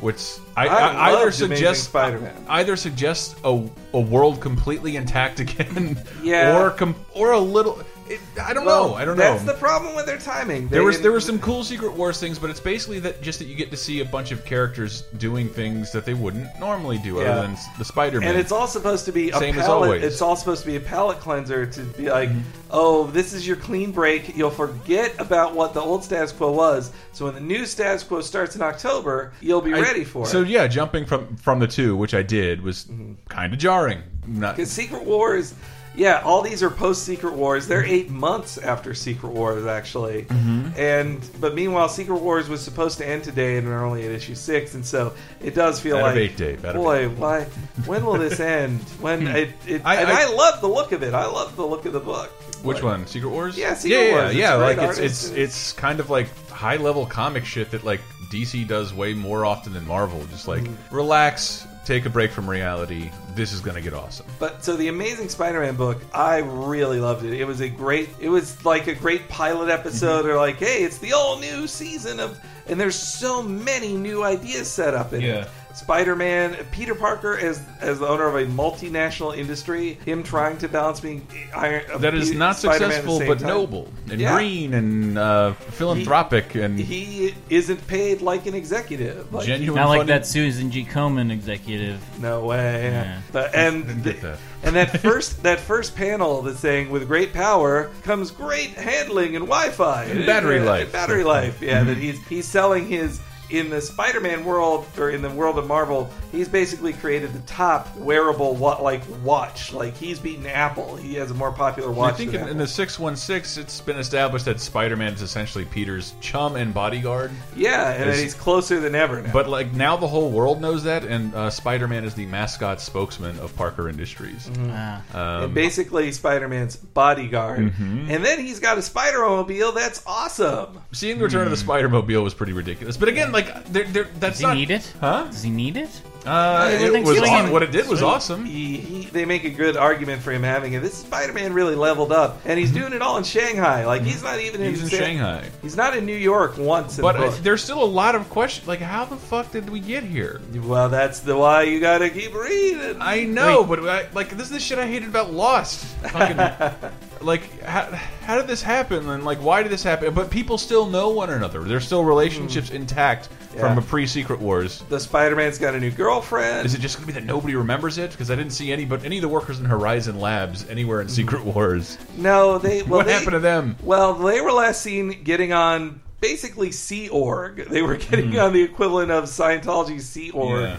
which 0.00 0.22
I. 0.56 0.68
I 0.68 0.76
I, 0.92 1.12
either 1.12 1.32
suggest 1.32 1.84
Spider-Man. 1.84 2.34
either 2.48 2.76
suggest 2.76 3.36
a 3.44 3.68
a 3.92 4.00
world 4.00 4.40
completely 4.40 4.96
intact 4.96 5.40
again, 5.44 5.98
Yeah. 6.22 6.56
or 6.58 6.70
com 6.70 6.94
or 7.14 7.32
a 7.32 7.40
little. 7.40 7.82
It, 8.08 8.20
I 8.40 8.52
don't 8.52 8.64
Well, 8.64 8.90
know. 8.90 8.94
I 8.94 9.04
don't 9.04 9.16
know. 9.16 9.22
that's 9.32 9.44
the 9.44 9.54
problem 9.54 9.96
with 9.96 10.06
their 10.06 10.18
timing. 10.18 10.68
There 10.68 10.84
was 10.84 11.00
there 11.00 11.10
were 11.12 11.20
some 11.20 11.38
cool 11.40 11.64
Secret 11.64 11.92
Wars 11.94 12.20
things, 12.20 12.38
but 12.38 12.50
it's 12.50 12.60
basically 12.60 13.00
that 13.00 13.20
just 13.20 13.38
that 13.40 13.46
you 13.46 13.56
get 13.56 13.70
to 13.72 13.76
see 13.76 14.00
a 14.00 14.04
bunch 14.04 14.30
of 14.30 14.44
characters 14.44 15.02
doing 15.18 15.48
things 15.48 15.90
that 15.92 16.04
they 16.04 16.14
wouldn't 16.14 16.48
normally 16.60 16.98
do, 16.98 17.14
Yeah. 17.16 17.22
other 17.32 17.42
than 17.48 17.56
the 17.78 17.84
Spider-Man. 17.84 18.28
And 18.28 18.38
it's 18.38 18.52
all 18.52 18.66
supposed 18.68 19.04
to 19.06 19.12
be 19.12 19.30
a 19.30 19.38
Same 19.38 19.58
as 19.58 19.68
always. 19.68 20.04
It's 20.04 20.22
all 20.22 20.36
supposed 20.36 20.60
to 20.62 20.66
be 20.68 20.76
a 20.76 20.80
palate 20.80 21.18
cleanser 21.18 21.66
to 21.66 21.80
be 21.82 22.10
like, 22.10 22.30
oh, 22.70 23.06
this 23.08 23.32
is 23.32 23.46
your 23.46 23.56
clean 23.56 23.90
break. 23.90 24.36
You'll 24.36 24.50
forget 24.50 25.14
about 25.18 25.54
what 25.54 25.74
the 25.74 25.80
old 25.80 26.04
status 26.04 26.30
quo 26.32 26.52
was. 26.52 26.92
So 27.12 27.24
when 27.24 27.34
the 27.34 27.40
new 27.40 27.66
status 27.66 28.02
quo 28.04 28.20
starts 28.20 28.54
in 28.54 28.62
October, 28.62 29.32
you'll 29.40 29.60
be 29.62 29.74
I- 29.74 29.80
ready 29.80 30.04
for 30.04 30.26
So 30.26 30.40
it. 30.42 30.44
So 30.44 30.48
yeah, 30.48 30.66
jumping 30.68 31.06
from 31.06 31.36
from 31.36 31.58
the 31.58 31.66
two, 31.66 31.96
which 31.96 32.14
I 32.14 32.22
did, 32.22 32.62
was 32.62 32.84
Mm-hmm. 32.84 33.14
kind 33.28 33.52
of 33.52 33.58
jarring. 33.58 34.02
Because 34.38 34.70
Secret 34.70 35.02
Wars, 35.04 35.54
yeah, 35.96 36.20
all 36.24 36.42
these 36.42 36.62
are 36.62 36.70
post 36.70 37.04
Secret 37.04 37.32
Wars. 37.34 37.66
They're 37.66 37.84
eight 37.84 38.10
months 38.10 38.58
after 38.58 38.94
Secret 38.94 39.30
Wars, 39.30 39.66
actually. 39.66 40.24
Mm-hmm. 40.24 40.78
And 40.78 41.28
but 41.40 41.54
meanwhile, 41.54 41.88
Secret 41.88 42.18
Wars 42.20 42.48
was 42.48 42.60
supposed 42.62 42.98
to 42.98 43.06
end 43.08 43.24
today, 43.24 43.56
and 43.56 43.66
we're 43.66 43.84
only 43.84 44.04
at 44.04 44.10
issue 44.12 44.34
six, 44.34 44.74
and 44.74 44.84
so 44.84 45.14
it 45.42 45.54
does 45.54 45.80
feel 45.80 45.96
of 45.96 46.02
like, 46.02 46.16
eight, 46.16 46.40
out 46.64 46.76
of 46.76 46.82
boy, 46.82 47.08
why? 47.08 47.44
When 47.86 48.04
will 48.04 48.18
this 48.18 48.38
end? 48.58 48.80
When 49.00 49.26
it? 49.26 49.50
it 49.66 49.82
I- 49.84 49.96
and 49.96 50.10
I- 50.10 50.22
I, 50.22 50.34
love 50.34 50.60
the 50.60 50.68
look 50.68 50.92
of 50.92 51.02
it. 51.02 51.14
I 51.14 51.26
love 51.26 51.56
the 51.56 51.66
look 51.66 51.84
of 51.86 51.92
the 51.92 52.00
book. 52.00 52.30
which 52.62 52.76
Like, 52.76 52.84
one? 52.84 53.06
Secret 53.06 53.30
Wars? 53.30 53.56
Yeah, 53.56 53.74
Secret 53.74 53.98
yeah, 53.98 54.12
Wars. 54.12 54.22
Yeah, 54.22 54.28
It's 54.28 54.38
yeah. 54.38 54.56
a 54.56 54.58
Like 54.58 54.78
it's 54.90 54.98
it's 54.98 55.28
and 55.30 55.38
it's 55.38 55.72
kind 55.72 56.00
of 56.00 56.10
like 56.10 56.28
high 56.48 56.76
level 56.76 57.06
comic 57.06 57.44
shit 57.44 57.70
that 57.70 57.84
like 57.84 58.00
DC 58.30 58.66
does 58.66 58.92
way 58.92 59.14
more 59.14 59.44
often 59.44 59.72
than 59.72 59.86
Marvel. 59.86 60.24
Just 60.30 60.48
like 60.48 60.62
Mm-hmm. 60.62 60.94
relax, 60.94 61.66
take 61.86 62.04
a 62.04 62.10
break 62.10 62.30
from 62.32 62.50
reality. 62.50 63.10
This 63.34 63.52
is 63.52 63.60
gonna 63.60 63.80
get 63.80 63.94
awesome. 63.94 64.26
But 64.38 64.64
so 64.64 64.76
the 64.76 64.88
Amazing 64.88 65.28
Spider-Man 65.28 65.76
book, 65.76 66.02
I 66.12 66.38
really 66.38 67.00
loved 67.00 67.24
it. 67.24 67.32
It 67.32 67.46
was 67.46 67.60
a 67.60 67.68
great. 67.68 68.08
It 68.18 68.28
was 68.28 68.62
like 68.64 68.86
a 68.88 68.94
great 68.94 69.28
pilot 69.28 69.70
episode, 69.70 70.22
Mm-hmm. 70.24 70.30
or 70.30 70.36
like, 70.36 70.56
hey, 70.56 70.82
it's 70.82 70.98
the 70.98 71.12
all 71.12 71.38
new 71.38 71.66
season 71.66 72.18
of, 72.20 72.38
and 72.66 72.78
there's 72.80 72.96
so 72.96 73.42
many 73.42 73.94
new 73.96 74.22
ideas 74.24 74.68
set 74.70 74.94
up 74.94 75.12
in 75.12 75.20
Yeah. 75.22 75.42
it. 75.42 75.48
Spider-Man, 75.76 76.56
Peter 76.72 76.94
Parker 76.94 77.36
as 77.38 77.60
as 77.80 77.98
the 78.00 78.08
owner 78.08 78.26
of 78.26 78.34
a 78.34 78.44
multinational 78.46 79.36
industry, 79.36 79.98
him 80.04 80.22
trying 80.22 80.56
to 80.58 80.68
balance 80.68 81.00
being 81.00 81.26
Iron. 81.54 81.82
of 81.92 82.00
That 82.00 82.14
is 82.14 82.32
not 82.32 82.56
Spider-Man 82.56 82.90
successful, 82.90 83.18
but 83.26 83.38
time. 83.40 83.48
noble 83.48 83.88
and 84.10 84.20
Yeah. 84.20 84.34
green 84.34 84.72
and 84.74 85.18
uh, 85.18 85.52
philanthropic 85.52 86.54
and 86.54 86.78
He 86.78 87.34
isn't 87.50 87.86
paid 87.86 88.22
like 88.22 88.46
an 88.46 88.54
executive. 88.54 89.32
Like, 89.32 89.46
genuine. 89.46 89.78
Not 89.80 89.88
like 89.90 89.98
funny- 90.00 90.08
that 90.08 90.26
Susan 90.26 90.70
G. 90.70 90.84
Komen 90.84 91.30
executive. 91.30 92.00
No 92.20 92.44
way. 92.46 92.90
Yeah. 92.90 93.20
But, 93.32 93.54
and 93.54 93.86
Didn't 94.02 94.22
that. 94.22 94.38
and 94.62 94.76
that 94.76 94.98
first 95.02 95.42
that 95.42 95.60
first 95.60 95.94
panel 95.94 96.40
that's 96.42 96.58
saying 96.60 96.90
with 96.90 97.06
great 97.06 97.32
power 97.34 97.90
comes 98.02 98.30
great 98.30 98.70
handling 98.70 99.36
and 99.36 99.44
Wi-Fi 99.46 100.04
And 100.04 100.24
battery 100.24 100.56
Yeah, 100.56 100.64
life. 100.64 100.82
and 100.84 100.92
battery 100.92 101.24
life. 101.24 101.60
Yeah, 101.60 101.84
that 101.84 101.96
he's 101.98 102.18
he's 102.28 102.46
selling 102.46 102.86
his 102.88 103.20
in 103.50 103.70
the 103.70 103.80
Spider-Man 103.80 104.44
world 104.44 104.86
or 104.98 105.10
in 105.10 105.22
the 105.22 105.30
world 105.30 105.58
of 105.58 105.66
Marvel, 105.66 106.10
he's 106.32 106.48
basically 106.48 106.92
created 106.92 107.32
the 107.32 107.38
top 107.40 107.94
wearable 107.96 108.54
wa- 108.56 108.80
like 108.82 109.02
watch. 109.22 109.72
Like 109.72 109.96
he's 109.96 110.18
beaten 110.18 110.46
Apple. 110.46 110.96
He 110.96 111.14
has 111.14 111.30
a 111.30 111.34
more 111.34 111.52
popular 111.52 111.90
watch. 111.92 112.14
I 112.14 112.16
think 112.16 112.32
than 112.32 112.42
in, 112.42 112.48
in 112.48 112.58
the 112.58 112.66
616, 112.66 113.62
it's 113.62 113.80
been 113.80 113.98
established 113.98 114.44
that 114.46 114.60
Spider-Man 114.60 115.14
is 115.14 115.22
essentially 115.22 115.64
Peter's 115.64 116.14
chum 116.20 116.56
and 116.56 116.72
bodyguard. 116.74 117.30
yeah, 117.54 117.92
and 117.92 118.10
is- 118.10 118.20
he's 118.20 118.34
closer 118.34 118.80
than 118.80 118.94
ever 118.94 119.22
now. 119.22 119.32
But 119.32 119.48
like 119.48 119.72
now, 119.72 119.96
the 119.96 120.08
whole 120.08 120.30
world 120.30 120.60
knows 120.60 120.84
that, 120.84 121.04
and 121.04 121.34
uh, 121.34 121.50
Spider-Man 121.50 122.04
is 122.04 122.14
the 122.14 122.26
mascot 122.26 122.80
spokesman 122.80 123.38
of 123.40 123.54
Parker 123.56 123.88
Industries. 123.88 124.50
Ah. 124.70 125.02
Um, 125.14 125.44
and 125.44 125.54
basically 125.54 126.10
Spider-Man's 126.12 126.76
bodyguard, 126.76 127.60
Mm-hmm. 127.60 128.10
and 128.10 128.24
then 128.24 128.40
he's 128.40 128.60
got 128.60 128.78
a 128.78 128.82
Spider-Mobile. 128.82 129.72
That's 129.72 130.02
awesome. 130.06 130.80
Seeing 130.92 131.18
the 131.18 131.24
return 131.24 131.44
of 131.44 131.50
the 131.50 131.56
Spider-Mobile 131.56 132.22
was 132.22 132.34
pretty 132.34 132.52
ridiculous. 132.52 132.96
But 132.96 133.08
again, 133.08 133.32
like, 133.36 133.64
they're, 133.66 133.84
they're, 133.84 134.04
that's 134.18 134.38
Does 134.38 134.40
he 134.40 134.46
not. 134.46 134.54
need 134.56 134.70
it? 134.70 134.94
Huh? 135.00 135.24
Does 135.26 135.42
he 135.42 135.50
need 135.50 135.76
it? 135.76 136.02
Uh, 136.26 136.68
it 136.72 136.80
Everything's 136.82 137.06
was 137.08 137.18
swinging. 137.18 137.46
aw- 137.46 137.52
what 137.52 137.62
it 137.62 137.70
did 137.70 137.86
was 137.88 138.02
awesome. 138.02 138.44
He, 138.44 138.78
he, 138.78 139.04
they 139.10 139.24
make 139.24 139.44
a 139.44 139.50
good 139.50 139.76
argument 139.76 140.20
for 140.22 140.32
him 140.32 140.42
having 140.42 140.72
it. 140.72 140.80
This 140.82 140.94
Spider-Man 140.98 141.52
really 141.52 141.76
leveled 141.76 142.10
up, 142.10 142.40
and 142.44 142.58
he's 142.58 142.72
doing 142.72 142.92
it 142.92 143.00
all 143.00 143.16
in 143.16 143.22
Shanghai. 143.22 143.84
Like 143.86 144.02
he's 144.02 144.24
not 144.24 144.40
even 144.40 144.60
in. 144.60 144.70
He's 144.70 144.82
in 144.82 144.88
San- 144.88 144.98
Shanghai. 144.98 145.48
He's 145.62 145.76
not 145.76 145.96
in 145.96 146.04
New 146.04 146.16
York 146.16 146.58
once. 146.58 146.98
In 146.98 147.02
But 147.02 147.12
the 147.12 147.18
uh, 147.26 147.30
book. 147.30 147.38
there's 147.44 147.62
still 147.62 147.80
a 147.80 147.86
lot 147.86 148.16
of 148.16 148.28
questions. 148.28 148.66
Like, 148.66 148.80
how 148.80 149.04
the 149.04 149.14
fuck 149.14 149.52
did 149.52 149.70
we 149.70 149.78
get 149.78 150.02
here? 150.02 150.40
well, 150.64 150.88
that's 150.88 151.20
the 151.20 151.36
why 151.36 151.62
you 151.62 151.78
got 151.78 151.98
to 151.98 152.10
keep 152.10 152.34
reading. 152.34 152.96
I 153.00 153.22
know, 153.22 153.62
but 153.62 153.88
I, 153.88 154.08
like 154.12 154.30
this 154.30 154.46
is 154.46 154.50
the 154.50 154.58
shit 154.58 154.78
I 154.80 154.86
hated 154.88 155.08
about 155.08 155.32
Lost. 155.32 155.84
Fucking, 156.10 156.90
like, 157.26 157.62
how, 157.62 157.84
how 158.22 158.36
did 158.36 158.46
this 158.46 158.62
happen? 158.62 159.08
And 159.08 159.24
like, 159.24 159.38
why 159.38 159.62
did 159.62 159.72
this 159.72 159.82
happen? 159.82 160.14
But 160.14 160.30
people 160.30 160.58
still 160.58 160.86
know 160.86 161.10
one 161.10 161.30
another. 161.30 161.62
There's 161.64 161.84
still 161.84 162.04
relationships 162.04 162.68
mm-hmm. 162.68 162.76
intact 162.76 163.28
from 163.58 163.78
a 163.78 163.82
pre-Secret 163.82 164.38
Wars. 164.38 164.82
the 164.88 165.00
Spider-Man's 165.00 165.58
got 165.58 165.74
a 165.74 165.80
new 165.80 165.90
girlfriend. 165.90 166.66
Is 166.66 166.74
it 166.74 166.80
just 166.80 166.96
going 166.96 167.06
to 167.08 167.12
be 167.12 167.18
that 167.18 167.26
nobody 167.26 167.54
remembers 167.54 167.98
it? 167.98 168.10
Because 168.10 168.30
I 168.30 168.36
didn't 168.36 168.52
see 168.52 168.72
any, 168.72 168.84
but 168.84 169.04
any 169.04 169.16
of 169.18 169.22
the 169.22 169.28
workers 169.28 169.58
in 169.58 169.64
Horizon 169.64 170.20
Labs 170.20 170.68
anywhere 170.68 171.00
in 171.00 171.06
mm-hmm. 171.06 171.14
Secret 171.14 171.44
Wars. 171.44 171.98
no, 172.16 172.58
they. 172.58 172.76
Well, 172.86 172.98
what 172.98 173.06
they, 173.06 173.14
happened 173.14 173.32
to 173.32 173.40
them? 173.40 173.76
Well, 173.82 174.14
they 174.14 174.40
were 174.40 174.52
last 174.52 174.80
seen 174.80 175.24
getting 175.24 175.52
on 175.52 176.00
basically 176.20 176.70
Sea 176.70 177.08
Org. 177.08 177.68
They 177.68 177.82
were 177.82 177.96
getting 177.96 178.30
mm-hmm. 178.30 178.40
on 178.40 178.52
the 178.52 178.62
equivalent 178.62 179.10
of 179.10 179.24
Scientology 179.24 180.00
Sea 180.00 180.30
Org. 180.30 180.62
Yeah. 180.62 180.76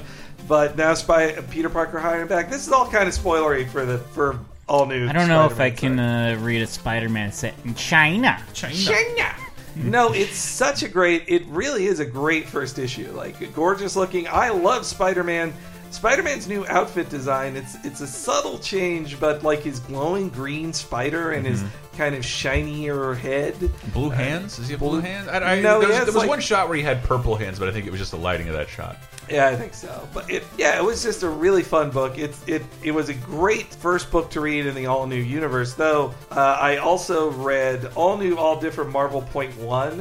But 0.48 0.78
now 0.78 0.94
Spy 0.94 1.32
Peter 1.50 1.70
Parker 1.70 2.00
hiring 2.00 2.28
back. 2.28 2.50
This 2.50 2.66
is 2.66 2.72
all 2.72 2.90
kind 2.90 3.10
of 3.10 3.16
spoilery 3.18 3.68
for 3.68 3.86
the 3.86 3.98
for 3.98 4.40
all 4.68 4.86
new. 4.86 5.08
I 5.08 5.12
don't 5.12 5.28
know 5.28 5.46
if 5.46 5.60
I 5.60 5.70
can 5.72 6.00
uh, 6.00 6.38
read 6.42 6.62
a 6.62 6.68
Spider-Man 6.68 7.32
set 7.32 7.54
in 7.66 7.74
China. 7.76 8.42
China. 8.54 9.36
No, 9.76 10.12
it's 10.12 10.38
such 10.38 10.82
a 10.84 10.88
great. 10.88 11.24
It 11.28 11.46
really 11.48 11.86
is 11.86 12.00
a 12.00 12.06
great 12.06 12.48
first 12.48 12.80
issue. 12.80 13.12
Like 13.12 13.54
gorgeous 13.54 13.96
looking. 13.96 14.28
I 14.28 14.50
love 14.50 14.86
Spider-Man. 14.86 15.54
Spider-Man's 15.92 16.48
new 16.50 16.66
outfit 16.68 17.10
design. 17.10 17.56
It's 17.56 17.76
it's 17.86 18.02
a 18.02 18.08
subtle 18.08 18.58
change, 18.60 19.20
but 19.20 19.44
like 19.44 19.60
his 19.60 19.80
glowing 19.80 20.30
green 20.30 20.74
spider 20.74 21.32
and 21.32 21.46
his 21.46 21.62
Mm-hmm. 21.62 21.98
kind 21.98 22.14
of 22.16 22.26
shinier 22.26 23.14
head. 23.14 23.56
Blue 23.94 24.10
hands? 24.10 24.60
Is 24.60 24.68
he 24.68 24.74
have 24.74 24.80
blue 24.82 25.00
hands? 25.00 25.28
I, 25.30 25.38
I, 25.58 25.62
No, 25.62 25.80
he 25.80 25.86
there 25.88 25.96
was, 25.96 25.98
there 26.00 26.06
was 26.08 26.16
like- 26.16 26.30
one 26.30 26.42
shot 26.42 26.68
where 26.68 26.76
he 26.78 26.84
had 26.84 27.02
purple 27.04 27.36
hands, 27.36 27.58
but 27.58 27.70
I 27.70 27.72
think 27.72 27.86
it 27.88 27.92
was 27.92 28.00
just 28.00 28.12
the 28.12 28.18
lighting 28.18 28.48
of 28.50 28.54
that 28.56 28.68
shot. 28.70 28.98
Yeah, 29.30 29.48
I 29.48 29.56
think 29.56 29.74
so. 29.74 30.08
But 30.14 30.30
it, 30.30 30.44
yeah, 30.58 30.78
it 30.78 30.84
was 30.84 31.04
just 31.04 31.24
a 31.24 31.30
really 31.30 31.64
fun 31.64 31.90
book. 31.90 32.18
It 32.18 32.36
it 32.48 32.64
it 32.84 32.92
was 32.92 33.10
a 33.10 33.14
great 33.14 33.74
first 33.76 34.12
book 34.12 34.30
to 34.32 34.42
read 34.42 34.66
in 34.66 34.76
the 34.76 34.86
all 34.86 35.06
new 35.08 35.16
universe. 35.16 35.74
Though 35.74 36.14
uh, 36.32 36.58
I 36.60 36.78
also 36.78 37.32
read 37.32 37.86
all 37.96 38.18
new, 38.18 38.38
all 38.38 38.60
different 38.60 38.92
Marvel 38.92 39.22
Point 39.22 39.56
One, 39.58 40.00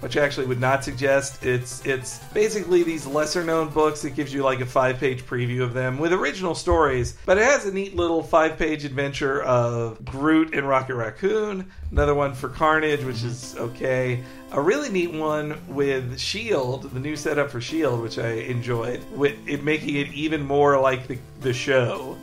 which 0.00 0.16
I 0.16 0.24
actually 0.24 0.46
would 0.46 0.60
not 0.60 0.84
suggest. 0.84 1.44
It's 1.44 1.84
it's 1.84 2.18
basically 2.32 2.82
these 2.82 3.06
lesser 3.06 3.42
known 3.44 3.68
books. 3.70 4.02
that 4.02 4.10
gives 4.10 4.32
you 4.32 4.42
like 4.42 4.60
a 4.60 4.66
five 4.66 4.98
page 4.98 5.24
preview 5.26 5.62
of 5.62 5.74
them 5.74 5.98
with 5.98 6.12
original 6.12 6.54
stories, 6.54 7.16
but 7.26 7.38
it 7.38 7.44
has 7.44 7.66
a 7.66 7.72
neat 7.72 7.96
little 7.96 8.22
five 8.22 8.58
page 8.58 8.84
adventure 8.84 9.42
of 9.42 10.04
Groot 10.04 10.54
and 10.54 10.68
Rocket 10.68 10.94
Raccoon. 10.94 11.70
Another 11.90 12.14
one 12.14 12.34
for 12.34 12.48
Carnage, 12.48 13.02
which 13.04 13.22
is 13.22 13.56
okay. 13.56 14.22
A 14.52 14.60
really 14.60 14.88
neat 14.88 15.12
one 15.12 15.60
with 15.68 16.18
Shield, 16.18 16.84
the 16.92 17.00
new 17.00 17.16
setup 17.16 17.50
for 17.50 17.60
Shield, 17.60 18.00
which 18.00 18.18
I 18.18 18.30
enjoyed, 18.30 19.00
with 19.12 19.34
it 19.46 19.62
making 19.62 19.96
it 19.96 20.12
even 20.14 20.42
more 20.42 20.80
like 20.80 21.06
the 21.06 21.18
the 21.40 21.52
show. 21.52 22.16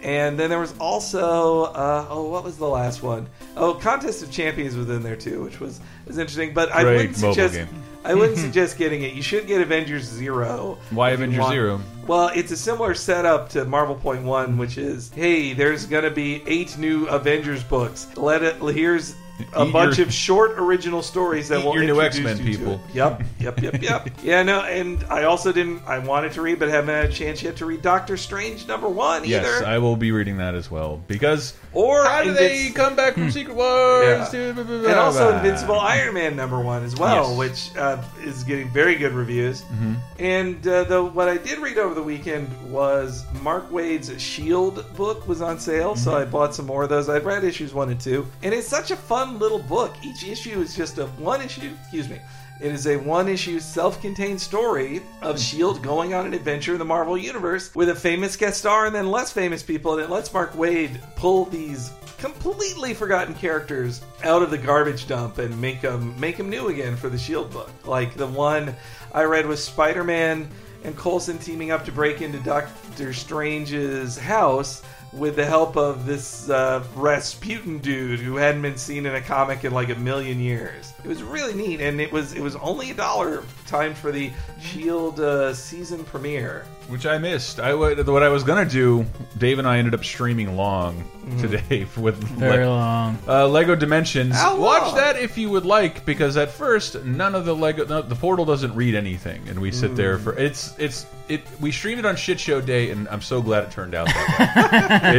And 0.00 0.38
then 0.38 0.48
there 0.48 0.60
was 0.60 0.74
also 0.78 1.64
uh, 1.64 2.06
oh, 2.08 2.28
what 2.30 2.44
was 2.44 2.56
the 2.56 2.68
last 2.68 3.02
one? 3.02 3.26
Oh, 3.56 3.74
Contest 3.74 4.22
of 4.22 4.30
Champions 4.30 4.76
was 4.76 4.88
in 4.88 5.02
there 5.02 5.16
too, 5.16 5.42
which 5.42 5.58
was 5.60 5.80
was 6.06 6.18
interesting. 6.18 6.54
But 6.54 6.70
I 6.72 6.84
wouldn't 6.84 7.20
mobile 7.20 7.34
suggest 7.34 7.54
game. 7.54 7.68
I 8.04 8.14
wouldn't 8.14 8.38
suggest 8.46 8.78
getting 8.78 9.02
it. 9.02 9.12
You 9.14 9.22
should 9.22 9.46
get 9.48 9.60
Avengers 9.60 10.04
Zero. 10.04 10.78
Why 10.90 11.10
Avengers 11.10 11.40
want- 11.40 11.52
Zero? 11.52 11.80
Well, 12.06 12.30
it's 12.34 12.52
a 12.52 12.56
similar 12.56 12.94
setup 12.94 13.50
to 13.50 13.66
Marvel 13.66 13.94
Point 13.96 14.22
One, 14.22 14.56
which 14.56 14.78
is 14.78 15.10
hey, 15.14 15.52
there's 15.52 15.84
gonna 15.84 16.10
be 16.10 16.42
eight 16.46 16.78
new 16.78 17.06
Avengers 17.08 17.62
books. 17.64 18.06
Let 18.16 18.42
it 18.42 18.54
here's 18.62 19.14
a 19.54 19.64
Eat 19.66 19.72
bunch 19.72 19.98
your- 19.98 20.06
of 20.06 20.12
short 20.12 20.52
original 20.58 21.02
stories 21.02 21.48
that 21.48 21.64
will 21.64 21.74
your 21.74 21.84
new 21.84 22.00
introduce 22.00 22.26
X-Men 22.32 22.46
you 22.46 22.52
to 22.52 22.58
people. 22.58 22.80
Yep, 22.94 23.22
yep, 23.38 23.62
yep, 23.62 23.82
yep. 23.82 24.08
yeah, 24.22 24.42
no, 24.42 24.60
and 24.62 25.04
I 25.08 25.24
also 25.24 25.52
didn't. 25.52 25.82
I 25.86 25.98
wanted 25.98 26.32
to 26.32 26.42
read, 26.42 26.58
but 26.58 26.68
haven't 26.68 26.94
had 26.94 27.04
a 27.06 27.12
chance 27.12 27.42
yet 27.42 27.56
to 27.56 27.66
read 27.66 27.82
Doctor 27.82 28.16
Strange 28.16 28.66
number 28.66 28.88
one 28.88 29.24
either. 29.24 29.28
Yes, 29.28 29.62
I 29.62 29.78
will 29.78 29.96
be 29.96 30.12
reading 30.12 30.36
that 30.38 30.54
as 30.54 30.70
well 30.70 31.02
because 31.06 31.54
Or 31.78 32.04
how 32.04 32.24
do 32.24 32.32
they 32.32 32.70
come 32.70 32.96
back 32.96 33.14
from 33.14 33.30
Secret 33.30 33.54
Wars? 33.54 34.32
Yeah. 34.34 34.52
blah, 34.52 34.64
blah, 34.64 34.78
blah, 34.80 34.90
and 34.90 34.98
also 34.98 35.28
blah. 35.30 35.36
Invincible 35.38 35.78
Iron 35.78 36.14
Man 36.14 36.34
number 36.34 36.58
one 36.60 36.82
as 36.82 36.96
well, 36.96 37.28
Yes. 37.30 37.38
which 37.38 37.76
uh, 37.76 38.02
is 38.24 38.42
getting 38.42 38.68
very 38.70 38.96
good 38.96 39.12
reviews. 39.12 39.62
Mm-hmm. 39.62 39.94
And 40.18 40.66
uh, 40.66 40.84
the 40.84 41.04
what 41.04 41.28
I 41.28 41.36
did 41.36 41.58
read 41.60 41.78
over 41.78 41.94
the 41.94 42.02
weekend 42.02 42.48
was 42.68 43.24
Mark 43.42 43.70
Waid's 43.70 44.10
Shield 44.20 44.84
book 44.96 45.28
was 45.28 45.40
on 45.40 45.60
sale, 45.60 45.94
so 45.94 46.10
Mm-hmm. 46.10 46.22
I 46.22 46.24
bought 46.24 46.54
some 46.54 46.66
more 46.66 46.82
of 46.82 46.88
those. 46.88 47.08
I've 47.08 47.26
read 47.26 47.44
issues 47.44 47.72
one 47.72 47.90
and 47.90 48.00
two, 48.00 48.26
and 48.42 48.52
it's 48.52 48.66
such 48.66 48.90
a 48.90 48.96
fun 48.96 49.38
little 49.38 49.60
book. 49.60 49.94
Each 50.02 50.24
issue 50.26 50.60
is 50.60 50.74
just 50.74 50.98
a 50.98 51.06
one 51.06 51.40
issue. 51.42 51.70
Excuse 51.82 52.08
me. 52.08 52.18
It 52.60 52.72
is 52.72 52.88
a 52.88 52.96
one 52.96 53.28
issue 53.28 53.60
self 53.60 54.00
contained 54.00 54.40
story 54.40 55.00
of 55.22 55.36
S.H.I.E.L.D. 55.36 55.80
going 55.80 56.12
on 56.14 56.26
an 56.26 56.34
adventure 56.34 56.72
in 56.72 56.78
the 56.78 56.84
Marvel 56.84 57.16
Universe 57.16 57.72
with 57.74 57.88
a 57.88 57.94
famous 57.94 58.36
guest 58.36 58.58
star 58.58 58.86
and 58.86 58.94
then 58.94 59.10
less 59.10 59.32
famous 59.32 59.62
people, 59.62 59.92
and 59.92 60.02
it 60.02 60.10
lets 60.10 60.32
Mark 60.32 60.52
Waid 60.54 61.00
pull 61.14 61.44
these 61.44 61.92
completely 62.18 62.94
forgotten 62.94 63.32
characters 63.34 64.02
out 64.24 64.42
of 64.42 64.50
the 64.50 64.58
garbage 64.58 65.06
dump 65.06 65.38
and 65.38 65.60
make 65.60 65.80
them 65.80 66.18
make 66.18 66.36
them 66.36 66.50
new 66.50 66.66
again 66.66 66.96
for 66.96 67.08
the 67.08 67.18
Shield 67.18 67.52
book. 67.52 67.70
Like 67.86 68.14
the 68.14 68.26
one 68.26 68.74
I 69.12 69.22
read 69.22 69.46
was 69.46 69.62
Spider-Man 69.62 70.48
and 70.82 70.96
Coulson 70.96 71.38
teaming 71.38 71.70
up 71.70 71.84
to 71.84 71.92
break 71.92 72.22
into 72.22 72.38
Doctor 72.40 73.12
Strange's 73.12 74.18
house 74.18 74.82
with 75.12 75.36
the 75.36 75.44
help 75.44 75.76
of 75.76 76.06
this 76.06 76.50
uh, 76.50 76.84
Rasputin 76.94 77.78
dude 77.78 78.20
who 78.20 78.36
hadn't 78.36 78.62
been 78.62 78.76
seen 78.76 79.06
in 79.06 79.14
a 79.14 79.20
comic 79.20 79.64
in 79.64 79.72
like 79.72 79.88
a 79.88 79.94
million 79.94 80.38
years. 80.40 80.92
It 81.04 81.08
was 81.08 81.22
really 81.22 81.54
neat, 81.54 81.80
and 81.80 82.00
it 82.00 82.10
was 82.12 82.32
it 82.34 82.40
was 82.40 82.56
only 82.56 82.90
a 82.90 82.94
dollar 82.94 83.44
timed 83.66 83.96
for 83.96 84.10
the 84.10 84.30
Shield 84.60 85.20
uh, 85.20 85.54
season 85.54 86.04
premiere. 86.04 86.64
which 86.88 87.06
I 87.06 87.18
missed. 87.18 87.60
I 87.60 87.72
would 87.74 88.06
what 88.08 88.22
I 88.22 88.28
was 88.28 88.42
gonna 88.42 88.64
do. 88.68 89.06
Dave 89.38 89.58
and 89.60 89.68
I 89.68 89.78
ended 89.78 89.94
up 89.94 90.04
streaming 90.04 90.56
long 90.56 91.04
Mm. 91.28 91.40
today 91.42 91.86
with 91.98 92.16
Very 92.38 92.64
Le- 92.64 92.70
long. 92.70 93.18
uh, 93.28 93.46
Lego 93.46 93.74
Dimensions. 93.76 94.34
How 94.34 94.56
Watch 94.58 94.80
long? 94.84 94.94
that 94.96 95.16
if 95.18 95.36
you 95.36 95.50
would 95.50 95.66
like, 95.66 96.06
because 96.06 96.38
at 96.38 96.50
first 96.50 97.04
none 97.04 97.34
of 97.34 97.44
the 97.44 97.54
Lego 97.54 97.84
no, 97.84 98.00
the 98.00 98.14
portal 98.14 98.46
doesn't 98.46 98.74
read 98.74 98.94
anything, 98.94 99.46
and 99.46 99.58
we 99.60 99.70
sit 99.70 99.94
there 99.94 100.16
Mm. 100.16 100.22
for 100.22 100.32
it's 100.38 100.74
it's 100.78 101.04
it. 101.28 101.42
We 101.60 101.70
streamed 101.70 101.98
it 101.98 102.06
on 102.06 102.16
Shit 102.16 102.40
Show 102.40 102.62
Day, 102.62 102.90
and 102.90 103.06
I'm 103.10 103.20
so 103.20 103.42
glad 103.42 103.64
it 103.64 103.70
turned 103.70 103.94
out 103.94 104.06
that 104.06 105.02
way. 105.02 105.18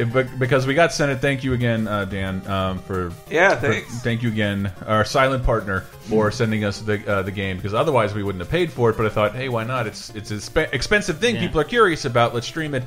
it, 0.00 0.10
uh, 0.14 0.18
it, 0.20 0.38
because 0.38 0.66
we 0.66 0.72
got 0.72 0.94
sent 0.94 1.12
it. 1.12 1.16
Thank 1.20 1.44
you 1.44 1.52
again, 1.52 1.86
uh, 1.86 2.06
Dan, 2.06 2.40
um, 2.48 2.78
for 2.78 3.12
Yeah, 3.30 3.56
for- 3.56 3.68
thanks. 3.70 3.98
thank 4.00 4.22
you 4.22 4.30
again, 4.30 4.72
our 4.86 5.04
silent 5.20 5.44
partner, 5.44 5.80
for 6.08 6.30
sending 6.30 6.64
us 6.64 6.80
the 6.80 6.96
uh, 7.06 7.22
the 7.22 7.30
game 7.30 7.56
because 7.56 7.74
otherwise 7.74 8.14
we 8.14 8.22
wouldn't 8.22 8.40
have 8.40 8.50
paid 8.50 8.72
for 8.72 8.90
it. 8.90 8.96
But 8.96 9.06
I 9.06 9.10
thought, 9.10 9.34
hey, 9.34 9.48
why 9.48 9.64
not? 9.64 9.86
It's 9.86 10.10
it's 10.10 10.30
an 10.30 10.66
expensive 10.72 11.18
thing. 11.18 11.34
Yeah. 11.36 11.42
People 11.42 11.60
are 11.60 11.64
curious 11.64 12.04
about. 12.04 12.34
Let's 12.34 12.46
stream 12.46 12.74
it. 12.74 12.84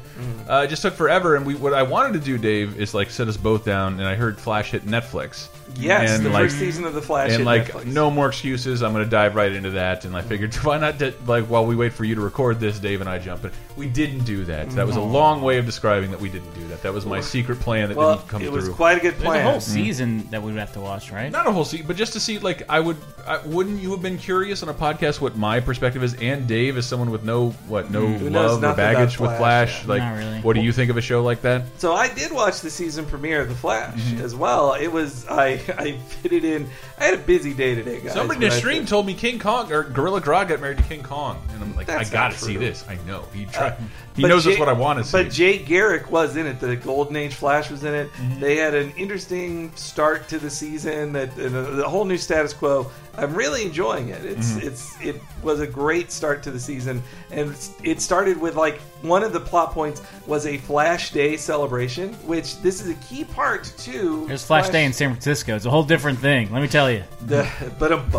Uh, 0.50 0.63
it 0.66 0.70
just 0.70 0.82
took 0.82 0.94
forever. 0.96 1.36
And 1.36 1.46
we 1.46 1.56
what 1.56 1.74
I 1.74 1.84
wanted 1.84 2.13
to 2.13 2.20
do, 2.20 2.38
Dave, 2.38 2.80
is 2.80 2.94
like 2.94 3.10
sit 3.12 3.28
us 3.28 3.38
both 3.38 3.63
down. 3.66 4.00
And 4.00 4.08
I 4.08 4.16
heard 4.16 4.40
Flash 4.40 4.72
hit 4.72 4.86
Netflix. 4.86 5.48
Yes, 5.75 6.12
and 6.12 6.25
the 6.25 6.29
like, 6.29 6.43
first 6.43 6.60
season 6.60 6.86
of 6.86 6.93
the 6.93 7.01
Flash. 7.01 7.32
and 7.32 7.46
like 7.46 7.67
Netflix. 7.67 7.86
no 7.86 8.12
more 8.12 8.27
excuses. 8.27 8.84
I'm 8.84 8.93
going 8.93 9.03
to 9.03 9.10
dive 9.10 9.36
right 9.36 9.51
into 9.51 9.72
that. 9.72 10.05
And 10.05 10.15
I 10.15 10.20
mm-hmm. 10.20 10.29
figured, 10.29 10.55
why 10.63 10.77
not? 10.77 10.98
d- 10.98 11.13
Like 11.25 11.46
while 11.46 11.65
we 11.65 11.75
wait 11.75 11.93
for 11.93 12.03
you 12.03 12.15
to 12.15 12.22
record 12.22 12.60
this, 12.60 12.79
Dave 12.79 13.01
and 13.01 13.10
I 13.10 13.20
jump 13.20 13.46
in. 13.46 13.51
We 13.75 13.88
didn't 13.88 14.24
do 14.25 14.46
that. 14.46 14.70
That 14.72 14.86
was 14.86 14.96
a 14.96 15.00
mm-hmm. 15.00 15.12
long 15.12 15.41
way 15.41 15.58
of 15.58 15.65
describing 15.65 16.12
that 16.12 16.20
we 16.20 16.29
didn't 16.29 16.53
do 16.53 16.67
that. 16.67 16.84
That 16.84 16.93
was 16.93 17.05
my 17.05 17.22
secret 17.22 17.60
plan 17.60 17.89
that 17.89 17.98
Well, 17.98 18.17
didn't 18.17 18.27
come 18.27 18.41
it 18.41 18.46
through. 18.46 18.55
was 18.55 18.70
quite 18.70 18.98
a 18.98 19.01
good 19.01 19.13
There's 19.13 19.24
plan. 19.24 19.39
a 19.39 19.43
whole 19.43 19.60
mm-hmm. 19.60 19.74
season 19.74 20.29
that 20.29 20.41
we 20.41 20.51
would 20.51 20.60
have 20.60 20.74
to 20.74 20.79
watch, 20.79 21.12
right? 21.12 21.32
Not 21.32 21.48
a 21.48 21.51
whole 21.51 21.65
season, 21.65 21.88
but 21.88 21.96
just 21.96 22.13
to 22.13 22.20
see, 22.20 22.39
like, 22.39 22.63
I 22.70 22.79
would 22.79 22.98
I, 23.25 23.38
wouldn't 23.46 23.82
you 23.82 23.91
have 23.91 24.01
been 24.01 24.17
curious 24.17 24.63
on 24.63 24.70
a 24.70 24.74
podcast 24.74 25.22
what 25.22 25.36
my 25.38 25.60
perspective 25.60 26.03
is? 26.03 26.13
And 26.15 26.48
Dave, 26.48 26.77
as 26.77 26.86
someone 26.86 27.10
with 27.10 27.24
no 27.24 27.50
what 27.67 27.89
no 27.89 28.05
mm. 28.05 28.17
Who 28.17 28.29
knows 28.29 28.62
love 28.62 28.74
or 28.74 28.75
baggage 28.75 29.15
about 29.15 29.29
with 29.29 29.38
Flash, 29.38 29.84
Flash, 29.84 29.84
yeah. 29.84 29.89
like 29.89 30.01
Not 30.01 30.17
really. 30.17 30.39
what 30.41 30.53
do 30.53 30.62
you 30.62 30.72
think 30.72 30.91
of 30.91 30.98
a 30.98 31.01
show 31.01 31.24
like 31.24 31.41
that? 31.41 31.63
So 31.77 31.93
I 31.93 32.13
did 32.13 32.32
watch 32.32 32.62
the 32.62 32.70
season 32.70 33.05
premiere 33.05 33.41
of 33.41 33.50
The 33.50 33.55
Flash 33.55 33.93
Mm-hmm. 33.93 34.24
as 34.24 34.36
well. 34.36 34.74
It 34.74 34.88
was 34.88 35.25
I 35.27 35.52
I 35.77 35.98
fitted 35.98 36.43
in. 36.43 36.69
I 36.98 37.05
had 37.05 37.13
a 37.15 37.17
busy 37.17 37.53
day 37.53 37.75
today, 37.75 38.01
guys. 38.01 38.13
Somebody 38.13 38.43
in 38.45 38.50
the 38.50 38.55
stream 38.55 38.86
told 38.86 39.05
me 39.05 39.13
King 39.13 39.39
Kong 39.39 39.72
or 39.72 39.83
Gorilla 39.83 40.22
Grodd 40.22 40.48
got 40.50 40.60
married 40.62 40.77
to 40.77 40.83
King 40.83 41.03
Kong, 41.03 41.41
and 41.53 41.63
I'm 41.63 41.75
like, 41.75 41.88
That's 41.88 42.10
I 42.10 42.13
gotta 42.13 42.33
not 42.33 42.39
see 42.39 42.53
true. 42.53 42.65
this. 42.65 42.86
I 42.88 42.98
know 43.07 43.25
he 43.33 43.45
uh, 43.45 43.51
tried. 43.51 43.77
He 44.15 44.22
But 44.22 44.27
knows 44.29 44.43
Jay- 44.43 44.51
that's 44.51 44.60
what 44.60 44.70
I 44.70 44.74
want 44.74 45.00
to 45.00 45.05
see. 45.05 45.12
But 45.24 45.32
Jay 45.32 45.58
Garrick 45.58 46.12
was 46.12 46.36
in 46.36 46.46
it. 46.46 46.60
The 46.60 46.75
Golden 46.75 47.15
Age 47.15 47.34
Flash 47.34 47.70
was 47.72 47.84
in 47.84 47.93
it. 47.93 48.12
Mm-hmm. 48.13 48.39
They 48.39 48.55
had 48.58 48.74
an 48.75 48.91
interesting 48.98 49.72
start 49.75 50.27
to 50.29 50.38
the 50.39 50.50
season. 50.50 51.13
That 51.13 51.38
a, 51.38 51.50
the 51.50 51.88
whole 51.89 52.05
new 52.05 52.17
status 52.17 52.53
quo. 52.53 52.91
I'm 53.15 53.36
really 53.36 53.63
enjoying 53.63 54.10
it. 54.10 54.25
It's 54.25 54.53
Mm-hmm. 54.53 54.67
it's 54.67 55.01
it 55.01 55.22
was 55.43 55.60
a 55.60 55.67
great 55.67 56.12
start 56.12 56.41
to 56.43 56.51
the 56.51 56.60
season, 56.60 57.03
and 57.32 57.55
it 57.84 58.01
started 58.01 58.39
with 58.41 58.55
like 58.55 58.79
one 59.03 59.22
of 59.24 59.34
the 59.34 59.39
plot 59.39 59.72
points 59.72 60.01
was 60.25 60.48
a 60.48 60.58
Flash 60.58 61.12
Day 61.12 61.38
celebration, 61.38 62.13
which 62.25 62.60
this 62.62 62.82
is 62.82 62.89
a 62.89 62.96
key 62.96 63.24
part 63.24 63.65
to. 63.79 64.24
It 64.27 64.32
was 64.32 64.43
Flash 64.46 64.70
Day 64.70 64.84
in 64.86 64.93
San 64.93 65.10
Francisco. 65.12 65.55
It's 65.55 65.65
a 65.65 65.70
whole 65.70 65.84
different 65.84 66.17
thing. 66.20 66.51
Let 66.51 66.62
me 66.63 66.67
tell 66.67 66.89
you. 66.89 67.03
The, 67.27 67.48
but 67.77 67.91
um, 67.91 68.10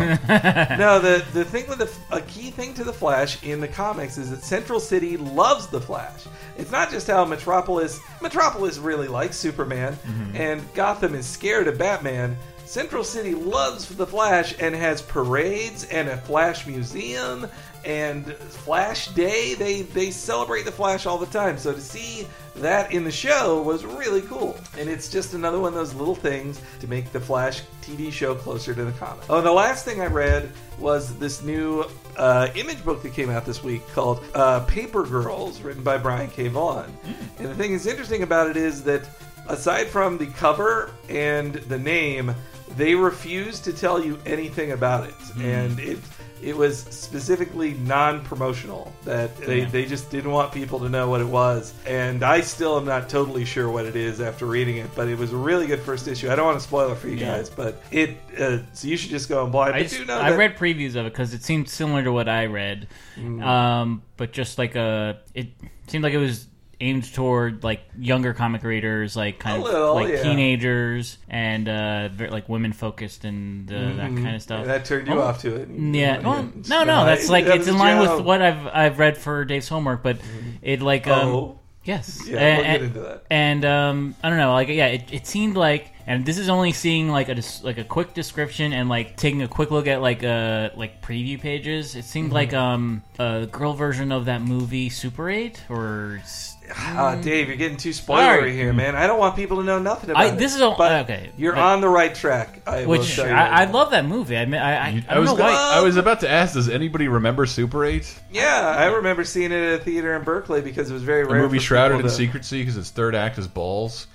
no, 0.79 0.99
the 0.99 1.25
the 1.33 1.43
thing 1.43 1.67
with 1.67 1.79
the 1.79 1.91
a 2.15 2.21
key 2.21 2.51
thing 2.51 2.73
to 2.75 2.83
the 2.85 2.93
Flash 2.93 3.43
in 3.43 3.59
the 3.59 3.67
comics 3.67 4.17
is 4.17 4.29
that 4.31 4.43
Central 4.43 4.79
City 4.79 5.17
loves 5.17 5.67
the 5.67 5.81
Flash. 5.85 6.25
It's 6.57 6.71
not 6.71 6.91
just 6.91 7.07
how 7.07 7.25
Metropolis 7.25 7.99
Metropolis 8.21 8.77
really 8.77 9.07
likes 9.07 9.37
Superman, 9.37 9.93
mm-hmm. 9.93 10.35
and 10.35 10.73
Gotham 10.73 11.15
is 11.15 11.25
scared 11.25 11.67
of 11.67 11.77
Batman. 11.77 12.37
Central 12.65 13.03
City 13.03 13.35
loves 13.35 13.87
the 13.95 14.07
Flash 14.07 14.55
and 14.59 14.73
has 14.73 15.01
parades 15.01 15.85
and 15.85 16.09
a 16.09 16.17
Flash 16.17 16.65
museum 16.65 17.47
and 17.85 18.33
Flash 18.33 19.09
Day. 19.09 19.53
They 19.53 19.83
they 19.83 20.09
celebrate 20.09 20.65
the 20.65 20.71
Flash 20.71 21.05
all 21.05 21.19
the 21.19 21.27
time. 21.27 21.57
So 21.57 21.73
to 21.73 21.81
see 21.81 22.27
that 22.55 22.91
in 22.91 23.03
the 23.03 23.11
show 23.11 23.61
was 23.61 23.85
really 23.85 24.21
cool. 24.23 24.57
And 24.77 24.89
it's 24.89 25.09
just 25.09 25.33
another 25.33 25.59
one 25.59 25.69
of 25.69 25.75
those 25.75 25.93
little 25.93 26.15
things 26.15 26.59
to 26.79 26.87
make 26.87 27.11
the 27.11 27.19
Flash 27.19 27.61
TV 27.81 28.11
show 28.11 28.33
closer 28.33 28.73
to 28.73 28.83
the 28.83 28.91
comic. 28.93 29.25
Oh, 29.29 29.37
and 29.37 29.45
the 29.45 29.51
last 29.51 29.85
thing 29.85 30.01
I 30.01 30.07
read 30.07 30.51
was 30.79 31.15
this 31.17 31.43
new 31.43 31.85
uh, 32.17 32.49
image 32.55 32.83
book 32.83 33.01
that 33.03 33.13
came 33.13 33.29
out 33.29 33.45
this 33.45 33.63
week 33.63 33.87
called 33.89 34.23
uh, 34.33 34.61
Paper 34.61 35.03
Girls, 35.03 35.61
written 35.61 35.83
by 35.83 35.97
Brian 35.97 36.29
K. 36.29 36.47
Vaughan. 36.47 36.91
And 37.39 37.47
the 37.47 37.55
thing 37.55 37.71
that's 37.73 37.85
interesting 37.85 38.23
about 38.23 38.49
it 38.49 38.57
is 38.57 38.83
that 38.83 39.07
aside 39.47 39.87
from 39.87 40.17
the 40.17 40.27
cover 40.27 40.91
and 41.09 41.53
the 41.53 41.77
name, 41.77 42.33
they 42.77 42.95
refuse 42.95 43.59
to 43.61 43.73
tell 43.73 44.03
you 44.03 44.19
anything 44.25 44.71
about 44.71 45.07
it. 45.07 45.15
And 45.39 45.79
it 45.79 45.99
it 46.45 46.55
was 46.55 46.77
specifically 46.79 47.73
non-promotional 47.73 48.93
that 49.03 49.35
they, 49.37 49.61
Yeah. 49.61 49.69
they 49.69 49.85
just 49.85 50.11
didn't 50.11 50.29
want 50.31 50.51
people 50.53 50.79
to 50.79 50.89
know 50.89 51.09
what 51.09 51.19
it 51.19 51.27
was 51.27 51.73
and 51.87 52.23
i 52.23 52.39
still 52.41 52.77
am 52.77 52.85
not 52.85 53.09
totally 53.09 53.45
sure 53.45 53.69
what 53.69 53.85
it 53.85 53.95
is 53.95 54.21
after 54.21 54.45
reading 54.45 54.77
it 54.77 54.89
but 54.95 55.07
it 55.07 55.17
was 55.17 55.33
a 55.33 55.35
really 55.37 55.65
good 55.65 55.79
first 55.79 56.07
issue 56.07 56.29
i 56.29 56.35
don't 56.35 56.45
want 56.45 56.59
to 56.59 56.63
spoil 56.63 56.91
it 56.91 56.97
for 56.97 57.07
you 57.07 57.15
Yeah. 57.17 57.37
guys 57.37 57.49
but 57.49 57.81
it 57.91 58.11
uh, 58.39 58.59
so 58.73 58.87
you 58.87 58.95
should 58.95 59.09
just 59.09 59.27
go 59.27 59.43
and 59.43 59.51
buy 59.51 59.69
it 59.69 59.75
I, 59.75 59.83
just, 59.83 59.95
do 59.97 60.05
know 60.05 60.19
I 60.19 60.29
that- 60.31 60.37
read 60.37 60.55
previews 60.55 60.95
of 60.95 61.05
it 61.07 61.13
because 61.13 61.33
it 61.33 61.43
seemed 61.43 61.67
similar 61.67 62.03
to 62.03 62.11
what 62.11 62.29
I 62.29 62.45
read, 62.45 62.87
Mm. 63.17 63.41
um, 63.43 64.01
but 64.17 64.33
just 64.33 64.57
like 64.57 64.75
a, 64.75 65.19
it 65.33 65.47
seemed 65.87 66.03
like 66.03 66.13
it 66.13 66.17
was 66.17 66.47
aimed 66.81 67.13
toward 67.13 67.63
like 67.63 67.81
younger 67.97 68.33
comic 68.33 68.63
readers, 68.63 69.15
like 69.15 69.39
kind 69.39 69.63
of 69.63 69.95
like 69.95 70.09
yeah. 70.09 70.23
teenagers 70.23 71.17
and 71.29 71.67
uh, 71.69 72.09
very, 72.09 72.29
like 72.29 72.47
women 72.49 72.73
focused 72.73 73.25
and 73.25 73.71
uh, 73.71 73.93
that 73.95 74.09
kind 74.15 74.35
of 74.35 74.41
stuff. 74.41 74.61
And 74.61 74.69
that 74.69 74.85
turned 74.85 75.07
you 75.07 75.13
Oh, 75.13 75.21
off 75.21 75.41
to 75.41 75.55
it 75.55 75.69
Yeah, 75.69 76.19
well, 76.19 76.49
no, 76.67 76.83
no, 76.83 77.05
that's 77.05 77.29
like 77.29 77.45
That 77.45 77.57
it's 77.57 77.67
in 77.67 77.77
line 77.77 78.03
Joe. 78.03 78.17
with 78.17 78.25
what 78.25 78.41
I've 78.41 78.67
I've 78.67 78.99
read 78.99 79.17
for 79.17 79.45
Dave's 79.45 79.67
homework, 79.69 80.03
but 80.03 80.17
it 80.61 80.81
like 80.81 81.07
um, 81.07 81.27
oh 81.29 81.59
yes, 81.83 82.27
Yeah, 82.27 82.39
and, 82.39 82.57
we'll 82.57 82.65
get 82.65 82.81
into 82.81 82.99
that. 83.01 83.23
And 83.29 83.65
um, 83.65 84.15
I 84.23 84.29
don't 84.29 84.37
know, 84.37 84.53
like 84.53 84.67
yeah, 84.69 84.87
it, 84.87 85.13
it 85.13 85.27
seemed 85.27 85.55
like, 85.55 85.91
and 86.07 86.25
this 86.25 86.37
is 86.37 86.49
only 86.49 86.71
seeing 86.71 87.09
like 87.09 87.29
a 87.29 87.41
like 87.63 87.77
a 87.77 87.83
quick 87.83 88.13
description 88.13 88.73
and 88.73 88.89
like 88.89 89.17
taking 89.17 89.41
a 89.43 89.47
quick 89.47 89.71
look 89.71 89.87
at 89.87 90.01
like 90.01 90.23
uh 90.23 90.69
like 90.75 91.01
preview 91.01 91.39
pages. 91.39 91.95
It 91.95 92.03
seemed 92.05 92.27
Mm-hmm. 92.27 92.33
like 92.33 92.53
um 92.53 93.03
a 93.19 93.47
girl 93.51 93.73
version 93.73 94.11
of 94.11 94.25
that 94.25 94.41
movie 94.41 94.89
Super 94.89 95.29
Eight 95.29 95.63
or. 95.69 96.21
S- 96.69 96.75
Ah, 96.77 97.15
Dave, 97.15 97.47
you're 97.47 97.57
getting 97.57 97.77
too 97.77 97.89
spoilery 97.91 98.35
Alright. 98.37 98.53
here, 98.53 98.73
man. 98.73 98.95
I 98.95 99.07
don't 99.07 99.19
want 99.19 99.35
people 99.35 99.57
to 99.57 99.63
know 99.63 99.79
nothing 99.79 100.09
about 100.09 100.23
I- 100.23 100.27
it. 100.29 100.37
this 100.37 100.55
is 100.55 100.61
a- 100.61 100.73
but 100.77 100.91
okay, 101.03 101.31
You're 101.37 101.53
but- 101.53 101.61
on 101.61 101.81
the 101.81 101.89
right 101.89 102.13
track. 102.13 102.61
I 102.67 102.81
will 102.81 102.87
Which 102.99 103.17
you 103.17 103.23
I, 103.23 103.31
right 103.31 103.51
I 103.61 103.71
love 103.71 103.91
that 103.91 104.05
movie. 104.05 104.37
I 104.37 104.45
mean, 104.45 104.61
I, 104.61 104.71
I, 104.75 104.87
I 105.09 105.15
I 105.15 105.19
was 105.19 105.29
gonna- 105.31 105.43
I 105.43 105.81
was 105.81 105.97
about 105.97 106.21
to 106.21 106.29
ask, 106.29 106.53
does 106.53 106.69
anybody 106.69 107.07
remember 107.07 107.45
Super 107.45 107.85
Eight? 107.85 108.13
Yeah, 108.31 108.75
I 108.77 108.85
remember 108.85 109.23
seeing 109.23 109.51
it 109.51 109.73
at 109.73 109.81
a 109.81 109.83
theater 109.83 110.15
in 110.15 110.23
Berkeley 110.23 110.61
because 110.61 110.89
it 110.89 110.93
was 110.93 111.03
very 111.03 111.23
The 111.25 111.33
rare. 111.33 111.41
movie 111.43 111.57
for 111.59 111.63
shrouded 111.63 111.97
people 111.97 112.09
in 112.09 112.11
to- 112.11 112.15
secrecy 112.17 112.61
because 112.61 112.77
its 112.77 112.89
third 112.89 113.15
act 113.15 113.37
is 113.37 113.47
balls. 113.47 114.07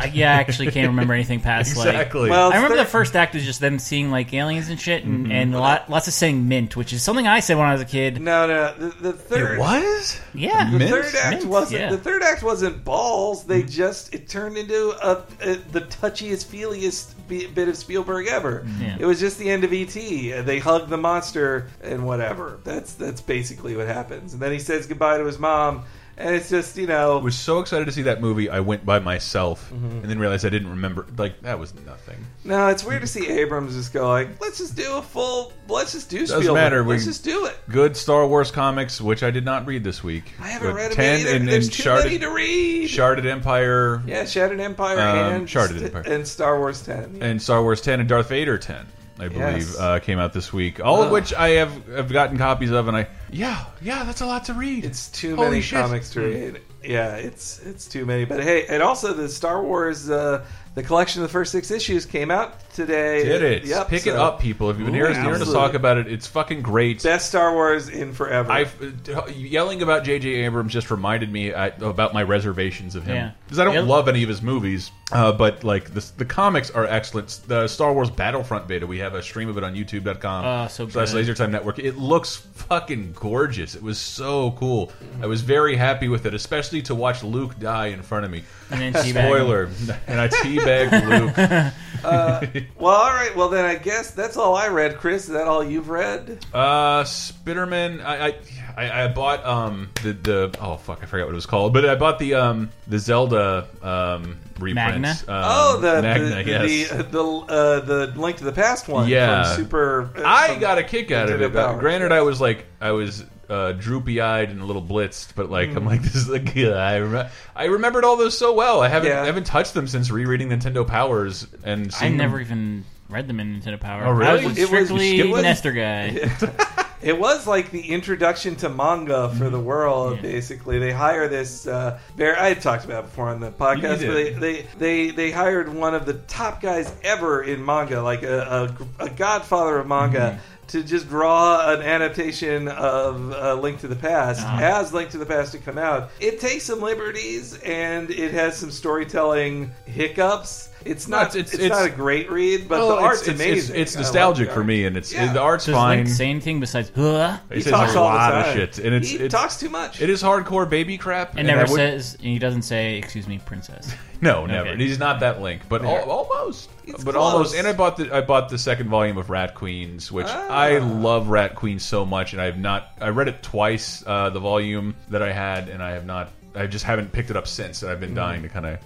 I, 0.00 0.10
yeah, 0.14 0.36
I 0.36 0.40
actually 0.40 0.70
can't 0.70 0.88
remember 0.88 1.14
anything 1.14 1.40
past 1.40 1.76
like 1.76 1.88
Exactly. 1.88 2.30
Well, 2.30 2.52
I 2.52 2.56
remember 2.56 2.76
third- 2.76 2.86
the 2.86 2.90
first 2.90 3.16
act 3.16 3.34
was 3.34 3.44
just 3.44 3.60
them 3.60 3.78
seeing 3.78 4.10
like 4.10 4.32
aliens 4.32 4.68
and 4.68 4.80
shit, 4.80 5.04
and, 5.04 5.24
mm-hmm. 5.24 5.32
and 5.32 5.54
a 5.54 5.60
lot, 5.60 5.90
lots 5.90 6.08
of 6.08 6.14
saying 6.14 6.48
mint, 6.48 6.76
which 6.76 6.92
is 6.92 7.02
something 7.02 7.26
I 7.26 7.40
said 7.40 7.56
when 7.56 7.66
I 7.66 7.72
was 7.72 7.82
a 7.82 7.86
kid. 7.86 8.20
No, 8.20 8.46
no, 8.46 8.74
the, 8.74 8.88
the 9.02 9.12
third. 9.12 9.56
it 9.56 9.60
was. 9.60 10.20
Yeah, 10.34 10.70
The 10.70 10.78
Mint? 10.78 10.90
third 10.90 11.14
act 11.16 11.36
Mint, 11.38 11.44
wasn't. 11.46 11.80
yeah. 11.80 11.90
The 11.90 11.98
third 11.98 12.22
act 12.22 12.42
wasn't 12.42 12.84
balls. 12.84 13.44
They 13.44 13.60
mm-hmm. 13.60 13.70
just 13.70 14.14
it 14.14 14.28
turned 14.28 14.56
into 14.56 14.94
a, 15.02 15.22
a 15.40 15.56
the 15.56 15.80
touchiest, 15.82 16.46
feeliest 16.46 17.14
bi- 17.28 17.52
bit 17.52 17.68
of 17.68 17.76
Spielberg 17.76 18.26
ever. 18.28 18.66
Yeah. 18.80 18.96
It 19.00 19.06
was 19.06 19.20
just 19.20 19.38
the 19.38 19.48
end 19.50 19.64
of 19.64 19.72
ET. 19.72 19.88
They 19.92 20.58
hug 20.58 20.88
the 20.88 20.96
monster 20.96 21.68
and 21.82 22.06
whatever. 22.06 22.60
That's 22.64 22.94
that's 22.94 23.20
basically 23.20 23.76
what 23.76 23.86
happens. 23.86 24.32
And 24.32 24.42
then 24.42 24.52
he 24.52 24.58
says 24.58 24.86
goodbye 24.86 25.18
to 25.18 25.24
his 25.24 25.38
mom, 25.38 25.84
and 26.18 26.34
it's 26.34 26.50
just 26.50 26.76
you 26.76 26.86
know. 26.86 27.18
I 27.18 27.22
was 27.22 27.34
so 27.38 27.60
excited 27.60 27.86
to 27.86 27.92
see 27.92 28.02
that 28.02 28.20
movie. 28.20 28.50
I 28.50 28.60
went 28.60 28.84
by 28.84 28.98
myself 28.98 29.70
Mm-hmm. 29.72 29.86
and 30.00 30.04
then 30.04 30.18
realized 30.18 30.44
I 30.44 30.48
didn't 30.50 30.70
remember. 30.70 31.06
Like 31.16 31.40
that 31.42 31.58
was 31.58 31.74
nothing. 31.86 32.18
No, 32.44 32.68
it's 32.68 32.84
weird 32.84 33.00
to 33.02 33.06
see 33.06 33.28
Abrams 33.28 33.74
just 33.74 33.92
go 33.92 34.08
like, 34.08 34.40
let's 34.40 34.58
just 34.58 34.76
do 34.76 34.96
a 34.96 35.02
full, 35.02 35.52
let's 35.68 35.92
just 35.92 36.08
do 36.10 36.20
Doesn't 36.20 36.40
Spielberg. 36.40 36.54
matter, 36.62 36.84
Let's 36.84 37.02
we- 37.04 37.10
just 37.10 37.24
do 37.24 37.46
it. 37.46 37.56
Good 37.68 37.96
Star 37.96 38.26
Wars 38.26 38.50
comics, 38.50 39.00
which 39.00 39.22
I 39.22 39.30
did 39.30 39.44
not 39.44 39.66
read 39.66 39.84
this 39.84 40.02
week. 40.02 40.32
I 40.40 40.48
haven't 40.48 40.74
read 40.74 40.92
ten 40.92 41.20
either. 41.20 41.36
and, 41.36 41.48
There's 41.48 41.66
and 41.66 41.74
too 41.74 41.82
Sharded, 41.82 42.04
many 42.04 42.18
to 42.20 42.28
read. 42.30 42.88
Sharded 42.88 43.26
Empire 43.26 44.02
yeah, 44.06 44.24
Shattered 44.24 44.60
Empire 44.60 44.98
Um, 44.98 45.32
and 45.34 45.46
Sharded 45.48 45.82
Empire. 45.82 46.02
and 46.06 46.26
Star 46.26 46.58
Wars 46.58 46.82
Ten. 46.82 47.18
and 47.20 47.40
Star 47.42 47.62
Wars 47.62 47.80
ten 47.80 48.00
and 48.00 48.08
Darth 48.08 48.28
Vader 48.30 48.58
ten. 48.58 48.86
I 49.20 49.28
believe 49.28 49.38
Yes. 49.68 49.78
uh, 49.78 49.98
came 49.98 50.18
out 50.18 50.32
this 50.32 50.52
week. 50.52 50.80
All 50.84 51.02
of 51.02 51.10
which 51.10 51.34
I 51.34 51.48
have 51.50 51.86
have 51.88 52.12
gotten 52.12 52.38
copies 52.38 52.70
of, 52.70 52.88
and 52.88 52.96
I 52.96 53.08
yeah 53.30 53.64
yeah 53.82 54.04
that's 54.04 54.20
a 54.20 54.26
lot 54.26 54.44
to 54.46 54.54
read. 54.54 54.84
It's 54.84 55.08
too 55.08 55.36
Holy 55.36 55.48
many 55.50 55.60
shit. 55.60 55.80
comics 55.80 56.10
to 56.10 56.20
read. 56.20 56.60
Yeah, 56.84 57.16
it's 57.16 57.58
it's 57.66 57.86
too 57.86 58.06
many. 58.06 58.24
But 58.24 58.42
hey, 58.42 58.66
and 58.68 58.82
also 58.82 59.12
the 59.12 59.28
Star 59.28 59.62
Wars, 59.62 60.08
uh, 60.08 60.44
the 60.76 60.82
collection 60.82 61.22
of 61.22 61.28
the 61.28 61.32
first 61.32 61.50
six 61.52 61.70
issues 61.72 62.06
came 62.06 62.30
out 62.30 62.54
today. 62.78 63.24
Did 63.24 63.42
it? 63.42 63.64
Yep. 63.64 63.88
Pick 63.88 64.06
it 64.06 64.14
up, 64.14 64.40
people. 64.40 64.70
If 64.70 64.78
you've 64.78 64.86
been 64.86 64.94
Ooh, 64.94 64.98
hearing, 64.98 65.14
hearing 65.20 65.42
us 65.42 65.52
talk 65.52 65.74
about 65.74 65.98
it, 65.98 66.06
it's 66.06 66.26
fucking 66.28 66.62
great. 66.62 67.02
Best 67.02 67.28
Star 67.28 67.52
Wars 67.52 67.88
in 67.88 68.12
forever. 68.12 68.50
I 68.50 68.66
uh, 69.12 69.26
yelling 69.26 69.82
about 69.82 70.04
J.J. 70.04 70.28
Abrams 70.28 70.72
just 70.72 70.90
reminded 70.90 71.32
me 71.32 71.52
I, 71.52 71.66
about 71.66 72.14
my 72.14 72.22
reservations 72.22 72.94
of 72.94 73.04
him 73.04 73.32
because 73.44 73.58
I 73.58 73.64
don't 73.64 73.74
Yeah. 73.74 73.80
love 73.80 74.08
any 74.08 74.22
of 74.22 74.28
his 74.28 74.40
movies, 74.42 74.92
uh, 75.10 75.32
but 75.32 75.64
like 75.64 75.92
the, 75.92 76.06
the 76.18 76.24
comics 76.24 76.70
are 76.70 76.86
excellent. 76.86 77.40
The 77.48 77.66
Star 77.66 77.92
Wars 77.92 78.10
Battlefront 78.10 78.68
beta, 78.68 78.86
we 78.86 78.98
have 79.00 79.14
a 79.14 79.22
stream 79.22 79.48
of 79.48 79.58
it 79.58 79.64
on 79.64 79.74
YouTube.com. 79.74 80.44
Oh, 80.44 80.48
ah, 80.48 80.66
so 80.68 80.88
slash 80.88 81.12
good. 81.12 81.26
LaserTime 81.26 81.50
Network. 81.50 81.80
It 81.80 81.96
looks 81.96 82.36
fucking 82.36 83.12
gorgeous. 83.14 83.74
It 83.74 83.82
was 83.82 83.98
so 83.98 84.52
cool. 84.52 84.92
I 85.20 85.26
was 85.26 85.42
very 85.42 85.74
happy 85.76 86.08
with 86.08 86.26
it, 86.26 86.34
especially 86.34 86.82
to 86.82 86.94
watch 86.94 87.24
Luke 87.24 87.58
die 87.58 87.86
in 87.86 88.02
front 88.02 88.24
of 88.24 88.30
me. 88.30 88.44
and 88.70 88.80
then. 88.94 89.08
Spoiler, 89.08 89.70
and 90.06 90.20
I 90.20 90.28
teabagged 90.28 91.08
Luke. 91.08 91.74
Uh, 92.04 92.46
well, 92.78 92.94
all 92.94 93.10
right. 93.10 93.34
Well, 93.36 93.48
then 93.48 93.64
I 93.64 93.76
guess 93.76 94.10
that's 94.12 94.36
all 94.36 94.56
I 94.56 94.68
read. 94.68 94.98
Chris, 94.98 95.24
is 95.24 95.30
that 95.30 95.46
all 95.46 95.62
you've 95.64 95.88
read? 95.88 96.44
Uh, 96.52 97.02
Spiderman. 97.04 98.04
I, 98.04 98.28
I 98.28 98.34
I 98.76 99.04
I 99.04 99.08
bought 99.08 99.44
um 99.44 99.90
the 100.02 100.12
the 100.12 100.56
oh 100.60 100.76
fuck 100.76 101.00
I 101.02 101.06
forgot 101.06 101.24
what 101.26 101.32
it 101.32 101.34
was 101.34 101.46
called, 101.46 101.72
but 101.72 101.84
I 101.88 101.94
bought 101.96 102.18
the 102.18 102.34
um 102.34 102.70
the 102.86 102.98
Zelda 102.98 103.66
um 103.82 104.38
reprints. 104.58 104.74
Magna? 104.74 105.10
Um, 105.10 105.44
oh, 105.46 105.78
the 105.80 106.02
Magna, 106.02 106.28
the, 106.28 106.44
yes. 106.44 106.90
the 106.90 107.02
the 107.02 107.22
uh, 107.24 107.80
the 107.80 108.06
Link 108.16 108.36
to 108.38 108.44
the 108.44 108.52
Past 108.52 108.88
one. 108.88 109.08
Yeah. 109.08 109.54
from 109.54 109.64
Super. 109.64 110.10
uh, 110.16 110.22
I 110.24 110.48
from- 110.48 110.60
got 110.60 110.78
a 110.78 110.84
kick 110.84 111.10
out 111.10 111.28
of 111.30 111.40
it. 111.42 111.52
the 111.52 111.72
granted, 111.74 112.12
I 112.12 112.22
was 112.22 112.40
like 112.40 112.66
I 112.80 112.92
was 112.92 113.24
uh, 113.48 113.72
droopy 113.72 114.20
eyed 114.20 114.50
and 114.50 114.60
a 114.60 114.64
little 114.64 114.82
blitzed, 114.82 115.34
but 115.34 115.50
like 115.50 115.70
Hmm. 115.70 115.78
I'm 115.78 115.86
like 115.86 116.02
this 116.08 116.14
is 116.14 116.28
like 116.28 116.54
yeah, 116.54 116.70
I 116.74 116.98
rem 117.00 117.26
I 117.56 117.64
remembered 117.64 118.04
all 118.04 118.16
those 118.16 118.36
so 118.36 118.52
well. 118.52 118.80
I 118.82 118.88
haven't 118.88 119.10
Yeah. 119.10 119.22
I 119.22 119.26
haven't 119.26 119.44
touched 119.46 119.74
them 119.74 119.86
since 119.88 120.10
rereading 120.10 120.50
Nintendo 120.50 120.86
Powers 120.86 121.46
and 121.64 121.86
I 121.86 121.90
seeing 121.90 122.12
them- 122.12 122.26
never 122.26 122.40
even 122.40 122.84
read 123.08 123.26
them 123.26 123.40
in 123.40 123.58
Nintendo 123.60 123.80
Power. 123.80 124.04
Oh, 124.04 124.10
really? 124.12 124.30
I 124.30 124.42
It 124.42 124.44
was 124.48 124.58
was- 124.58 124.66
strictly 124.68 125.20
it 125.20 125.28
was- 125.30 125.42
Nester 125.42 125.72
guy. 125.72 126.30
It 127.00 127.16
was 127.16 127.46
like 127.46 127.70
the 127.70 127.80
introduction 127.92 128.56
to 128.56 128.68
manga 128.68 129.32
for 129.38 129.48
the 129.50 129.60
world. 129.60 130.16
Yeah. 130.16 130.22
Basically, 130.22 130.80
they 130.80 130.90
hire 130.90 131.28
this. 131.28 131.64
Uh, 131.64 131.96
very, 132.16 132.34
I 132.36 132.48
had 132.48 132.60
talked 132.60 132.84
about 132.84 133.04
it 133.04 133.10
before 133.10 133.28
on 133.28 133.38
the 133.38 133.52
podcast, 133.52 134.00
You 134.00 134.08
but 134.08 134.14
they, 134.14 134.24
did. 134.24 134.40
they 134.40 134.66
they 134.78 135.10
they 135.12 135.30
hired 135.30 135.72
one 135.72 135.94
of 135.94 136.06
the 136.06 136.14
top 136.14 136.60
guys 136.60 136.92
ever 137.04 137.40
in 137.44 137.64
manga, 137.64 138.02
like 138.02 138.24
a 138.24 138.76
a, 138.98 139.04
a 139.04 139.10
godfather 139.10 139.78
of 139.78 139.86
manga. 139.86 140.40
To 140.68 140.82
just 140.82 141.08
draw 141.08 141.70
an 141.72 141.80
adaptation 141.80 142.68
of 142.68 143.32
uh, 143.32 143.54
Link 143.54 143.80
to 143.80 143.88
the 143.88 143.96
Past 143.96 144.40
Uh-huh. 144.44 144.62
as 144.62 144.92
Link 144.92 145.08
to 145.10 145.18
the 145.18 145.24
Past 145.24 145.52
to 145.52 145.58
come 145.58 145.78
out, 145.78 146.10
it 146.20 146.40
takes 146.40 146.64
some 146.64 146.82
liberties 146.82 147.58
and 147.62 148.10
it 148.10 148.32
has 148.32 148.56
some 148.56 148.70
storytelling 148.70 149.70
hiccups. 149.86 150.68
It's 150.84 151.08
not. 151.08 151.34
it's- 151.34 151.52
It's, 151.52 151.62
it's- 151.64 151.70
not 151.70 151.86
a 151.86 151.90
great 151.90 152.30
read, 152.30 152.68
but 152.68 152.78
Well, 152.78 152.88
the 152.88 152.94
it's- 152.94 153.06
art's 153.06 153.20
it's, 153.28 153.28
amazing. 153.40 153.76
It's, 153.76 153.90
it's 153.92 153.96
nostalgic 153.96 154.48
the 154.48 154.54
for 154.54 154.64
me, 154.64 154.84
and 154.86 154.96
it's 154.96 155.12
Yeah. 155.12 155.32
the 155.32 155.40
art's 155.40 155.66
Does 155.66 155.74
fine. 155.74 155.98
Link 155.98 156.08
say 156.08 156.30
anything 156.30 156.60
besides 156.60 156.90
huh? 156.94 157.38
he, 157.50 157.56
He 157.56 157.60
says 157.62 157.72
talks 157.72 157.94
a 157.94 157.98
all 157.98 158.04
lot 158.04 158.30
the 158.30 158.48
of 158.50 158.54
shit, 158.54 158.78
and 158.78 158.94
it's 158.94 159.08
he 159.08 159.16
it's, 159.18 159.34
talks 159.34 159.56
too 159.58 159.68
much. 159.70 160.00
It 160.00 160.08
is 160.10 160.22
hardcore 160.22 160.68
baby 160.68 160.96
crap, 160.98 161.36
And 161.36 161.50
I 161.50 161.54
never 161.54 161.70
would- 161.72 161.76
says, 161.76 162.14
and 162.14 162.24
he 162.28 162.38
doesn't 162.38 162.62
say, 162.62 162.96
"Excuse 162.98 163.26
me, 163.26 163.40
princess." 163.44 163.92
No, 164.20 164.46
never. 164.46 164.70
Okay. 164.70 164.78
He's 164.84 164.98
not 164.98 165.20
that 165.20 165.40
Link, 165.42 165.62
but 165.68 165.84
al- 165.84 166.10
almost. 166.10 166.68
It's 166.88 167.04
but 167.04 167.14
close. 167.14 167.32
almost. 167.32 167.54
And 167.54 167.68
I 167.68 167.72
bought 167.72 167.96
the 167.98 168.12
I 168.12 168.20
bought 168.20 168.48
the 168.48 168.58
second 168.58 168.88
volume 168.88 169.16
of 169.16 169.30
Rat 169.30 169.54
Queens, 169.54 170.10
which 170.10 170.26
Ah. 170.28 170.48
I 170.48 170.78
love 170.78 171.28
Rat 171.28 171.54
Queens 171.54 171.84
so 171.84 172.04
much, 172.04 172.32
and 172.32 172.42
I 172.42 172.46
have 172.46 172.58
not. 172.58 172.90
I 173.00 173.10
read 173.10 173.28
it 173.28 173.44
twice, 173.44 174.02
uh, 174.04 174.30
the 174.30 174.40
volume 174.40 174.96
that 175.10 175.22
I 175.22 175.30
had, 175.30 175.68
and 175.68 175.80
I 175.80 175.92
have 175.92 176.04
not. 176.04 176.32
I 176.56 176.66
just 176.66 176.84
haven't 176.84 177.12
picked 177.12 177.30
it 177.30 177.36
up 177.36 177.46
since, 177.46 177.82
and 177.84 177.92
I've 177.92 178.00
been 178.00 178.14
dying 178.14 178.42
to 178.42 178.48
kind 178.48 178.66
of 178.66 178.78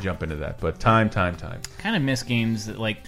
jump 0.00 0.22
into 0.22 0.36
that. 0.36 0.60
But 0.60 0.80
time, 0.80 1.10
time, 1.10 1.36
time. 1.36 1.60
kind 1.78 1.96
of 1.96 2.02
miss 2.02 2.22
games 2.22 2.66
that 2.66 2.78
like 2.78 2.98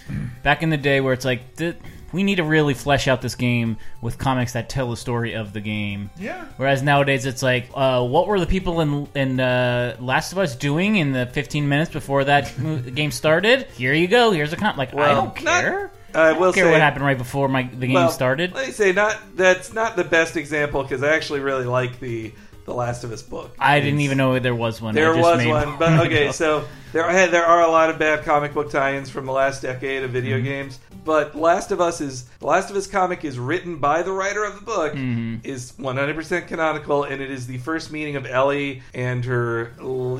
back 0.43 0.63
in 0.63 0.69
the 0.69 0.77
day 0.77 1.01
where 1.01 1.13
it's 1.13 1.25
like 1.25 1.55
th- 1.55 1.75
we 2.11 2.23
need 2.23 2.35
to 2.35 2.43
really 2.43 2.75
flesh 2.75 3.07
out 3.07 3.21
this 3.21 3.33
game 3.35 3.77
with 4.01 4.17
comics 4.19 4.53
that 4.53 4.69
tell 4.69 4.89
the 4.91 4.97
story 4.97 5.33
of 5.33 5.51
the 5.51 5.61
game. 5.61 6.11
Yeah. 6.19 6.45
Whereas 6.57 6.83
nowadays 6.83 7.25
it's 7.25 7.41
like, 7.41 7.69
uh, 7.73 8.05
what 8.05 8.27
were 8.27 8.39
the 8.39 8.45
people 8.45 8.81
in 8.81 9.07
in 9.15 9.39
uh, 9.39 9.97
Last 9.99 10.31
of 10.31 10.37
Us 10.37 10.55
doing 10.55 10.95
in 10.97 11.11
the 11.11 11.25
15 11.25 11.67
minutes 11.67 11.91
before 11.91 12.23
that 12.25 12.53
game 12.95 13.11
started? 13.11 13.63
Here 13.75 13.93
you 13.93 14.07
go. 14.07 14.31
Here's 14.31 14.53
a 14.53 14.57
con. 14.57 14.77
Like 14.77 14.93
I 14.93 15.13
don't 15.13 15.25
not- 15.25 15.35
care. 15.63 15.91
I 16.15 16.29
I 16.29 16.31
will 16.33 16.41
don't 16.41 16.53
care 16.53 16.65
say 16.65 16.71
what 16.71 16.79
happened 16.81 17.03
right 17.03 17.17
before 17.17 17.47
my 17.47 17.63
the 17.63 17.87
game 17.87 17.93
well, 17.93 18.09
started. 18.11 18.53
Let 18.53 18.67
me 18.67 18.71
say, 18.71 18.91
not 18.91 19.17
that's 19.35 19.73
not 19.73 19.95
the 19.95 20.03
best 20.03 20.37
example 20.37 20.83
because 20.83 21.01
I 21.01 21.15
actually 21.15 21.39
really 21.39 21.65
like 21.65 21.99
the 21.99 22.31
the 22.65 22.73
Last 22.75 23.03
of 23.03 23.11
Us 23.11 23.23
book. 23.23 23.55
I 23.57 23.79
didn't 23.79 24.01
even 24.01 24.19
know 24.19 24.37
there 24.37 24.53
was 24.53 24.79
one. 24.79 24.95
I 24.95 25.01
There 25.01 25.15
just 25.15 25.21
was 25.23 25.37
made 25.39 25.49
one, 25.49 25.75
but 25.79 26.05
okay. 26.05 26.31
So 26.31 26.65
there 26.93 27.03
are, 27.03 27.27
there 27.27 27.45
are 27.45 27.61
a 27.61 27.67
lot 27.69 27.89
of 27.89 27.99
bad 27.99 28.23
comic 28.23 28.53
book 28.53 28.71
tie-ins 28.71 29.09
from 29.09 29.25
the 29.25 29.31
last 29.33 29.61
decade 29.61 30.03
of 30.03 30.11
video 30.11 30.37
Mm-hmm. 30.37 30.45
games. 30.45 30.79
But 31.05 31.35
Last 31.35 31.71
of 31.71 31.81
Us 31.81 31.99
is 31.99 32.23
the 32.39 32.45
Last 32.47 32.69
of 32.69 32.77
Us 32.77 32.87
comic 32.87 33.25
is 33.25 33.37
written 33.37 33.75
by 33.79 34.03
the 34.03 34.11
writer 34.13 34.45
of 34.45 34.55
the 34.55 34.61
book, 34.65 34.93
Mm-hmm. 34.93 35.37
is 35.43 35.73
100% 35.73 36.47
canonical, 36.47 37.03
and 37.03 37.21
it 37.21 37.29
is 37.29 37.45
the 37.45 37.57
first 37.57 37.91
meeting 37.91 38.15
of 38.15 38.25
Ellie 38.25 38.81
and 38.93 39.25
her 39.25 39.73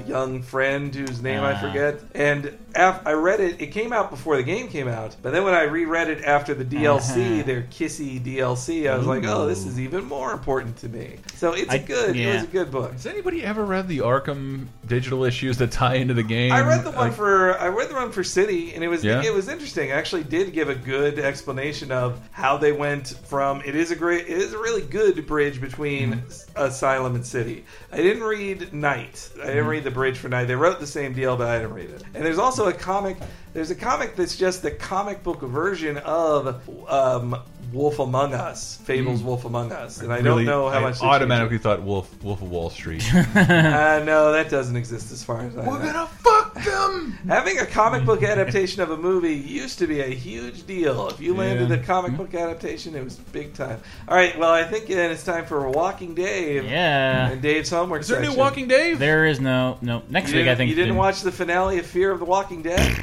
young 0.05 0.41
friend 0.41 0.93
whose 0.93 1.21
name 1.21 1.41
I 1.41 1.53
Ah. 1.53 1.61
forget. 1.61 2.01
And 2.13 2.57
af- 2.75 3.01
I 3.05 3.13
read 3.13 3.39
it. 3.39 3.61
It 3.61 3.67
came 3.67 3.93
out 3.93 4.09
before 4.09 4.35
the 4.35 4.43
game 4.43 4.67
came 4.67 4.89
out, 4.89 5.15
but 5.21 5.31
then 5.31 5.45
when 5.45 5.53
I 5.53 5.63
reread 5.63 6.09
it 6.09 6.23
after 6.25 6.53
the 6.53 6.65
DLC, 6.65 7.35
Uh-huh. 7.39 7.43
their 7.45 7.61
kissy 7.61 8.19
DLC, 8.21 8.89
I 8.89 8.97
was 8.97 9.07
like, 9.07 9.23
oh, 9.25 9.45
this 9.47 9.65
is 9.65 9.79
even 9.79 10.03
more 10.03 10.33
important 10.33 10.75
to 10.77 10.89
me. 10.89 11.15
So 11.35 11.53
it's 11.53 11.69
a 11.71 11.75
I- 11.75 11.77
good. 11.77 12.15
It 12.17 12.33
was 12.33 12.43
a 12.43 12.47
good 12.47 12.71
book. 12.71 12.91
Has 12.91 13.05
anybody 13.05 13.41
ever 13.43 13.63
read 13.63 13.87
the 13.87 13.99
Arkham 13.99 14.65
digital 14.85 15.23
issues 15.23 15.57
that 15.59 15.71
tie 15.71 15.95
into 15.95 16.13
the 16.13 16.23
game? 16.23 16.51
I 16.51 16.59
read 16.67 16.83
the 16.83 16.91
one 16.91 17.07
Like, 17.09 17.13
for 17.13 17.57
I 17.59 17.67
read 17.67 17.89
the 17.89 17.95
one 17.95 18.11
for 18.11 18.23
City, 18.23 18.73
and 18.73 18.83
it 18.83 18.87
was 18.87 19.03
Yeah? 19.03 19.21
it 19.23 19.33
was 19.33 19.47
interesting. 19.47 19.91
I 19.91 19.95
actually 19.95 20.23
did 20.23 20.53
give 20.53 20.69
a 20.69 20.75
good 20.75 21.19
explanation 21.19 21.91
of 21.91 22.19
how 22.31 22.57
they 22.57 22.71
went 22.71 23.09
from. 23.25 23.61
It 23.65 23.75
is 23.75 23.91
a 23.91 23.95
great, 23.95 24.27
it 24.27 24.37
is 24.37 24.53
a 24.53 24.57
really 24.57 24.81
good 24.81 25.25
bridge 25.27 25.59
between 25.61 26.13
Mm-hmm. 26.13 26.39
Asylum 26.55 27.15
and 27.15 27.25
City. 27.25 27.65
I 27.91 27.97
didn't 27.97 28.23
read 28.23 28.73
Night. 28.73 29.29
I 29.35 29.37
Mm-hmm. 29.37 29.47
didn't 29.47 29.67
read 29.67 29.83
the 29.83 29.91
bridge 29.91 30.17
for 30.17 30.29
Night. 30.29 30.45
They 30.45 30.55
wrote 30.55 30.79
the 30.79 30.87
same 30.87 31.13
deal, 31.13 31.35
but 31.37 31.47
I 31.47 31.57
didn't 31.59 31.73
read 31.73 31.89
it. 31.89 32.03
And 32.13 32.25
there's 32.25 32.37
also 32.39 32.67
a 32.67 32.73
comic. 32.73 33.17
There's 33.53 33.71
a 33.71 33.75
comic 33.75 34.15
that's 34.15 34.35
just 34.35 34.61
the 34.63 34.71
comic 34.71 35.23
book 35.23 35.41
version 35.41 35.97
of 35.97 36.61
um, 36.89 37.39
Wolf 37.73 37.99
Among 37.99 38.33
Us, 38.33 38.77
Fables 38.83 39.23
Wolf 39.23 39.45
Among 39.45 39.71
Us, 39.71 39.99
and 40.01 40.13
I 40.13 40.19
Mm. 40.19 40.23
really- 40.23 40.45
don't 40.45 40.53
know 40.53 40.69
how 40.69 40.77
I 40.77 40.81
much. 40.81 40.99
they 40.99 41.07
automatically 41.07 41.57
thought 41.57 41.81
Wolf 41.81 42.09
Wolf 42.23 42.41
of 42.41 42.49
Wall 42.51 42.69
Street. 42.69 43.03
Uh, 43.35 44.01
no, 44.05 44.31
that 44.31 44.49
doesn't 44.49 44.75
exist 44.75 45.11
as 45.11 45.23
far 45.23 45.41
as 45.41 45.57
I 45.57 45.67
We're 45.67 45.79
know. 45.79 45.85
gonna 45.91 46.07
fuck 46.19 46.53
them. 46.63 47.17
Having 47.27 47.59
a 47.59 47.65
comic 47.65 48.05
book 48.05 48.23
adaptation 48.23 48.81
of 48.81 48.91
a 48.91 48.97
movie 48.97 49.33
used 49.33 49.79
to 49.79 49.87
be 49.87 50.01
a 50.01 50.07
huge 50.07 50.65
deal. 50.67 51.07
If 51.09 51.19
you 51.19 51.33
landed 51.35 51.69
Yeah. 51.69 51.75
a 51.77 51.79
comic 51.79 52.15
book 52.15 52.33
adaptation, 52.33 52.95
it 52.95 53.03
was 53.03 53.15
big 53.15 53.53
time. 53.53 53.79
All 54.07 54.15
right, 54.15 54.37
well, 54.37 54.51
I 54.51 54.63
think 54.63 54.87
then 54.87 55.11
it's 55.11 55.23
time 55.23 55.45
for 55.45 55.67
Walking 55.69 56.13
Dave 56.13 56.65
Yeah. 56.65 57.29
and 57.29 57.41
Dave's 57.41 57.69
homework 57.71 58.01
Is 58.01 58.07
there 58.09 58.19
a 58.19 58.21
new. 58.23 58.33
Walking 58.33 58.67
Dave? 58.67 58.99
There 58.99 59.25
is 59.25 59.39
no 59.39 59.77
no 59.81 60.03
next 60.09 60.31
You 60.31 60.39
week. 60.39 60.47
I 60.49 60.55
think 60.55 60.69
you 60.69 60.75
didn't 60.75 60.93
the- 60.93 60.99
watch 60.99 61.21
the 61.21 61.31
finale 61.31 61.79
of 61.79 61.85
Fear 61.85 62.11
of 62.11 62.19
the 62.19 62.25
Walking 62.25 62.61
Dead. 62.61 62.95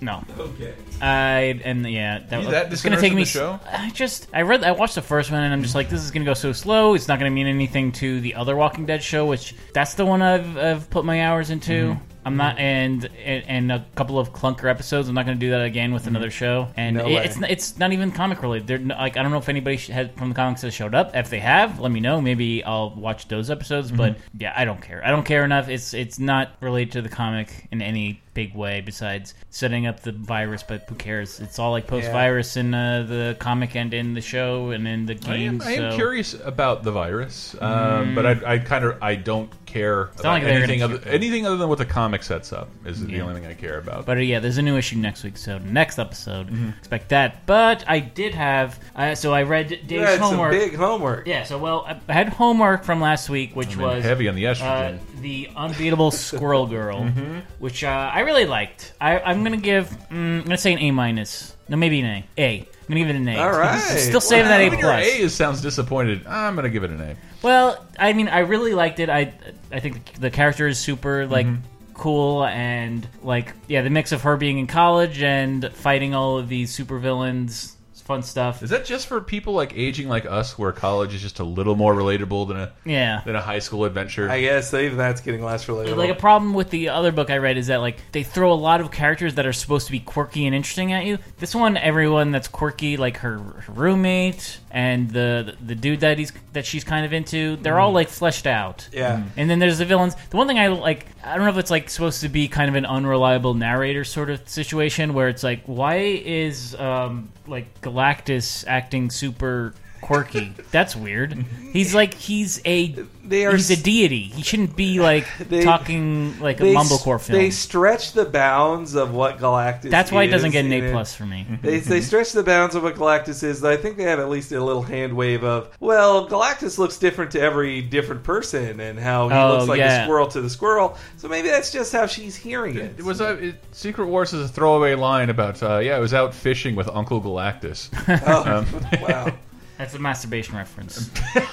No, 0.00 0.22
Okay. 0.38 0.74
I 1.00 1.60
and 1.64 1.88
yeah, 1.88 2.20
that, 2.30 2.50
that 2.50 2.72
it's 2.72 2.82
gonna 2.82 3.00
take 3.00 3.14
me. 3.14 3.22
the 3.22 3.28
show? 3.28 3.60
I 3.70 3.90
just 3.90 4.28
I 4.32 4.42
read 4.42 4.64
I 4.64 4.72
watched 4.72 4.94
the 4.94 5.02
first 5.02 5.30
one 5.30 5.42
and 5.42 5.52
I'm 5.52 5.62
just 5.62 5.74
like 5.74 5.88
this 5.88 6.02
is 6.02 6.10
gonna 6.10 6.24
go 6.24 6.34
so 6.34 6.52
slow. 6.52 6.94
It's 6.94 7.08
not 7.08 7.18
gonna 7.18 7.30
mean 7.30 7.46
anything 7.46 7.92
to 7.92 8.20
the 8.20 8.34
other 8.34 8.56
Walking 8.56 8.86
Dead 8.86 9.02
show, 9.02 9.26
which 9.26 9.54
that's 9.72 9.94
the 9.94 10.06
one 10.06 10.22
I've, 10.22 10.56
I've 10.56 10.90
put 10.90 11.04
my 11.04 11.22
hours 11.24 11.50
into. 11.50 11.72
Mm-hmm. 11.94 12.02
I'm 12.26 12.36
not 12.36 12.58
and, 12.58 13.08
and 13.24 13.44
and 13.46 13.72
a 13.72 13.86
couple 13.94 14.18
of 14.18 14.32
clunker 14.32 14.68
episodes. 14.68 15.08
I'm 15.08 15.14
not 15.14 15.26
going 15.26 15.38
to 15.38 15.46
do 15.46 15.50
that 15.52 15.62
again 15.62 15.94
with 15.94 16.08
another 16.08 16.28
show. 16.32 16.66
And 16.76 16.96
No 16.96 17.06
it- 17.06 17.24
it's 17.24 17.38
it's 17.48 17.78
not 17.78 17.92
even 17.92 18.10
comic 18.10 18.42
related. 18.42 18.66
They're 18.66 18.78
like 18.78 19.16
I 19.16 19.22
don't 19.22 19.30
know 19.30 19.38
if 19.38 19.48
anybody 19.48 19.76
has, 19.76 20.10
from 20.16 20.30
the 20.30 20.34
comics 20.34 20.62
has 20.62 20.74
showed 20.74 20.92
up. 20.92 21.14
If 21.14 21.30
they 21.30 21.38
have, 21.38 21.78
let 21.78 21.92
me 21.92 22.00
know. 22.00 22.20
Maybe 22.20 22.64
I'll 22.64 22.90
watch 22.90 23.28
those 23.28 23.48
episodes. 23.48 23.92
But 23.92 24.18
yeah, 24.36 24.52
I 24.56 24.64
don't 24.64 24.82
care. 24.82 25.02
I 25.06 25.10
don't 25.12 25.24
care 25.24 25.44
enough. 25.44 25.68
It's 25.68 25.94
it's 25.94 26.18
not 26.18 26.50
related 26.60 26.92
to 26.94 27.02
the 27.02 27.08
comic 27.08 27.68
in 27.70 27.80
any 27.80 28.20
big 28.36 28.54
way 28.54 28.80
besides 28.82 29.34
setting 29.50 29.86
up 29.88 30.00
the 30.00 30.12
virus. 30.12 30.62
But 30.62 30.84
who 30.88 30.94
cares? 30.94 31.40
It's 31.40 31.58
all 31.58 31.72
like 31.72 31.86
post 31.88 32.10
virus 32.12 32.56
in 32.56 32.72
uh, 32.74 33.04
the 33.08 33.36
comic 33.40 33.74
and 33.74 33.92
in 33.92 34.14
the 34.14 34.20
show 34.20 34.70
and 34.70 34.86
in 34.86 35.06
the 35.06 35.14
I 35.26 35.36
am, 35.38 35.58
game. 35.58 35.62
I 35.66 35.72
am 35.72 35.90
so- 35.92 35.96
curious 35.96 36.34
about 36.34 36.84
the 36.84 36.92
virus, 36.92 37.56
um, 37.60 38.14
but 38.14 38.24
I, 38.26 38.54
I 38.54 38.58
kind 38.58 38.84
of 38.84 39.02
I 39.02 39.14
don't 39.16 39.50
care 39.66 40.02
about 40.02 40.22
not 40.22 40.32
like 40.34 40.42
anything 40.44 40.82
other, 40.82 41.00
anything 41.08 41.46
other 41.46 41.56
than 41.56 41.68
what 41.68 41.78
the 41.78 41.84
comic 41.84 42.22
sets 42.22 42.52
up 42.52 42.68
is 42.84 43.04
the 43.04 43.20
only 43.22 43.34
thing 43.40 43.46
I 43.50 43.54
care 43.54 43.78
about. 43.78 44.06
But 44.06 44.18
uh, 44.18 44.20
yeah, 44.20 44.38
there's 44.38 44.58
a 44.58 44.62
new 44.62 44.76
issue 44.76 44.96
next 44.96 45.24
week, 45.24 45.36
so 45.36 45.58
next 45.58 45.98
episode, 45.98 46.46
Mm-hmm. 46.46 46.68
expect 46.78 47.08
that. 47.08 47.46
But 47.46 47.84
I 47.88 47.98
did 48.00 48.34
have, 48.34 48.78
uh, 48.94 49.14
so 49.14 49.32
I 49.32 49.42
read 49.44 49.70
You 49.70 49.76
Dave's 49.78 50.04
had 50.10 50.18
some 50.18 50.28
homework. 50.30 50.52
big 50.52 50.74
homework. 50.76 51.26
Yeah, 51.26 51.44
so 51.44 51.58
well, 51.58 51.86
I 52.08 52.12
had 52.12 52.28
homework 52.28 52.84
from 52.84 53.00
last 53.00 53.28
week, 53.30 53.56
which 53.56 53.72
I 53.74 53.78
mean, 53.78 53.86
was 53.86 54.04
heavy 54.04 54.28
on 54.28 54.34
the 54.34 54.46
uh, 54.48 54.54
estrogen. 54.54 54.98
the 55.22 55.48
unbeatable 55.56 56.10
Squirrel 56.26 56.66
Girl, 56.66 57.00
Mm-hmm. 57.00 57.38
which 57.58 57.82
uh, 57.84 58.10
I 58.14 58.20
really 58.26 58.44
liked. 58.44 58.92
I, 59.00 59.18
I'm 59.20 59.42
gonna 59.42 59.56
give, 59.56 59.88
mm, 60.10 60.40
I'm 60.40 60.42
gonna 60.42 60.58
say 60.58 60.72
an 60.72 60.78
A 60.80 60.90
minus. 60.90 61.56
No, 61.68 61.76
maybe 61.76 62.00
an 62.00 62.06
A. 62.06 62.24
A. 62.36 62.58
I'm 62.58 62.66
gonna 62.88 63.00
give 63.00 63.08
it 63.08 63.16
an 63.16 63.28
A. 63.28 63.38
All 63.38 63.50
right. 63.58 63.78
Still 63.78 64.20
saving 64.20 64.48
that 64.48 64.60
A 64.60 64.66
Even 64.66 64.78
your 64.78 64.88
plus. 64.88 65.06
A 65.06 65.28
sounds 65.30 65.62
disappointed. 65.62 66.26
I'm 66.26 66.54
gonna 66.54 66.68
give 66.68 66.84
it 66.84 66.90
an 66.90 67.00
A. 67.00 67.16
Well, 67.42 67.84
I 67.98 68.12
mean, 68.12 68.28
I 68.28 68.40
really 68.40 68.74
liked 68.74 69.00
it. 69.00 69.08
I 69.08 69.32
I 69.72 69.80
think 69.80 70.14
the 70.14 70.30
character 70.30 70.66
is 70.66 70.78
super 70.78 71.26
like 71.26 71.46
cool 71.94 72.44
and 72.44 73.08
like 73.22 73.54
yeah, 73.68 73.82
the 73.82 73.90
mix 73.90 74.12
of 74.12 74.22
her 74.22 74.36
being 74.36 74.58
in 74.58 74.66
college 74.66 75.22
and 75.22 75.72
fighting 75.72 76.14
all 76.14 76.38
of 76.38 76.48
these 76.48 76.76
supervillains, 76.76 77.72
fun 78.06 78.22
stuff. 78.22 78.62
Is 78.62 78.70
that 78.70 78.84
just 78.84 79.06
for 79.08 79.20
people 79.20 79.52
like 79.52 79.76
aging 79.76 80.08
like 80.08 80.24
us, 80.26 80.56
where 80.58 80.72
college 80.72 81.14
is 81.14 81.20
just 81.20 81.40
a 81.40 81.44
little 81.44 81.74
more 81.76 81.94
relatable 81.94 82.48
than 82.48 82.56
a 82.56 82.72
Yeah. 82.84 83.20
than 83.26 83.36
a 83.36 83.40
high 83.42 83.58
school 83.58 83.84
adventure? 83.84 84.30
I 84.30 84.40
guess 84.40 84.72
even 84.72 84.96
that's 84.96 85.20
getting 85.20 85.44
less 85.44 85.66
relatable. 85.66 85.96
Like 85.96 86.10
a 86.10 86.14
problem 86.14 86.54
with 86.54 86.70
the 86.70 86.88
other 86.90 87.12
book 87.12 87.28
I 87.30 87.38
read 87.38 87.58
is 87.58 87.66
that 87.66 87.80
like 87.80 87.98
they 88.12 88.22
throw 88.22 88.52
a 88.52 88.54
lot 88.54 88.80
of 88.80 88.90
characters 88.90 89.34
that 89.34 89.46
are 89.46 89.52
supposed 89.52 89.86
to 89.86 89.92
be 89.92 90.00
quirky 90.00 90.46
and 90.46 90.54
interesting 90.54 90.92
at 90.92 91.04
you. 91.04 91.18
This 91.38 91.54
one, 91.54 91.76
everyone 91.76 92.30
that's 92.30 92.48
quirky, 92.48 92.96
like 92.96 93.18
her, 93.18 93.38
her 93.38 93.72
roommate 93.72 94.58
and 94.70 95.10
the 95.10 95.56
the 95.64 95.74
dude 95.74 96.00
that 96.00 96.18
he's 96.18 96.32
that 96.52 96.64
she's 96.66 96.84
kind 96.84 97.04
of 97.06 97.12
into, 97.12 97.56
they're 97.56 97.78
all 97.80 97.92
like 97.92 98.08
fleshed 98.08 98.46
out. 98.46 98.88
yeah. 98.92 99.22
And 99.36 99.50
then 99.50 99.58
there's 99.58 99.78
the 99.78 99.84
villains. 99.84 100.14
The 100.30 100.36
one 100.36 100.46
thing 100.46 100.58
I 100.58 100.68
like, 100.68 101.06
I 101.24 101.34
don't 101.36 101.44
know 101.44 101.50
if 101.50 101.58
it's 101.58 101.70
like 101.70 101.90
supposed 101.90 102.20
to 102.22 102.28
be 102.28 102.48
kind 102.48 102.68
of 102.68 102.76
an 102.76 102.86
unreliable 102.86 103.54
narrator 103.54 104.04
sort 104.04 104.30
of 104.30 104.48
situation 104.48 105.12
where 105.14 105.28
it's 105.28 105.42
like, 105.42 105.62
why 105.66 105.96
is 105.96 106.74
um 106.76 107.30
like 107.46 107.80
Galactus 107.96 108.62
acting 108.68 109.08
super 109.08 109.72
quirky? 110.06 110.52
That's 110.70 110.94
weird. 110.96 111.32
He's 111.72 111.94
like 111.94 112.14
he's 112.14 112.60
a 112.64 112.88
They 113.24 113.44
are 113.44 113.52
he's 113.52 113.70
a 113.70 113.76
deity. 113.76 114.22
He 114.22 114.42
shouldn't 114.42 114.76
be 114.76 115.00
like 115.00 115.26
They- 115.48 115.62
talking 115.64 116.38
like 116.40 116.60
a 116.60 116.64
mumblecore 116.64 117.20
film. 117.20 117.38
they 117.38 117.50
stretch 117.50 118.12
the 118.12 118.24
bounds 118.24 118.94
of 118.94 119.12
what 119.12 119.38
Galactus 119.38 119.90
That's 119.90 120.10
why 120.12 120.22
it 120.22 120.28
doesn't 120.28 120.52
get 120.52 120.64
an 120.64 120.72
A 120.72 120.90
plus 120.92 121.14
for 121.14 121.26
me. 121.26 121.46
They, 121.62 121.80
they 121.80 122.00
stretch 122.00 122.32
the 122.32 122.42
bounds 122.42 122.74
of 122.74 122.82
what 122.82 122.94
Galactus 122.94 123.42
is. 123.42 123.62
I 123.64 123.76
think 123.76 123.96
they 123.96 124.04
have 124.04 124.20
at 124.20 124.28
least 124.30 124.52
a 124.52 124.64
little 124.64 124.82
hand 124.82 125.14
wave 125.16 125.44
of, 125.44 125.76
well, 125.80 126.28
Galactus 126.28 126.78
looks 126.78 126.98
different 126.98 127.32
to 127.32 127.40
every 127.40 127.82
different 127.82 128.22
person 128.24 128.80
and 128.80 128.98
how 128.98 129.28
he 129.28 129.34
Oh, 129.34 129.56
looks 129.56 129.68
like 129.68 129.80
a 129.80 130.04
squirrel 130.04 130.28
to 130.28 130.40
the 130.40 130.50
squirrel. 130.50 130.96
So 131.16 131.28
maybe 131.28 131.48
that's 131.48 131.70
just 131.72 131.92
how 131.92 132.06
she's 132.06 132.36
hearing 132.36 132.76
it. 132.76 132.94
It 132.98 133.04
was 133.04 133.20
a, 133.20 133.32
it, 133.48 133.64
Secret 133.72 134.06
Wars 134.06 134.32
is 134.32 134.48
a 134.48 134.52
throwaway 134.52 134.94
line 134.94 135.28
about 135.30 135.62
uh, 135.62 135.78
yeah, 135.78 135.96
I 135.96 135.98
was 135.98 136.14
out 136.14 136.32
fishing 136.32 136.74
with 136.76 136.88
Uncle 136.88 137.20
Galactus. 137.20 137.90
Oh, 138.26 139.02
wow. 139.02 139.32
That's 139.78 139.94
a 139.94 139.98
masturbation 139.98 140.56
reference. 140.56 141.10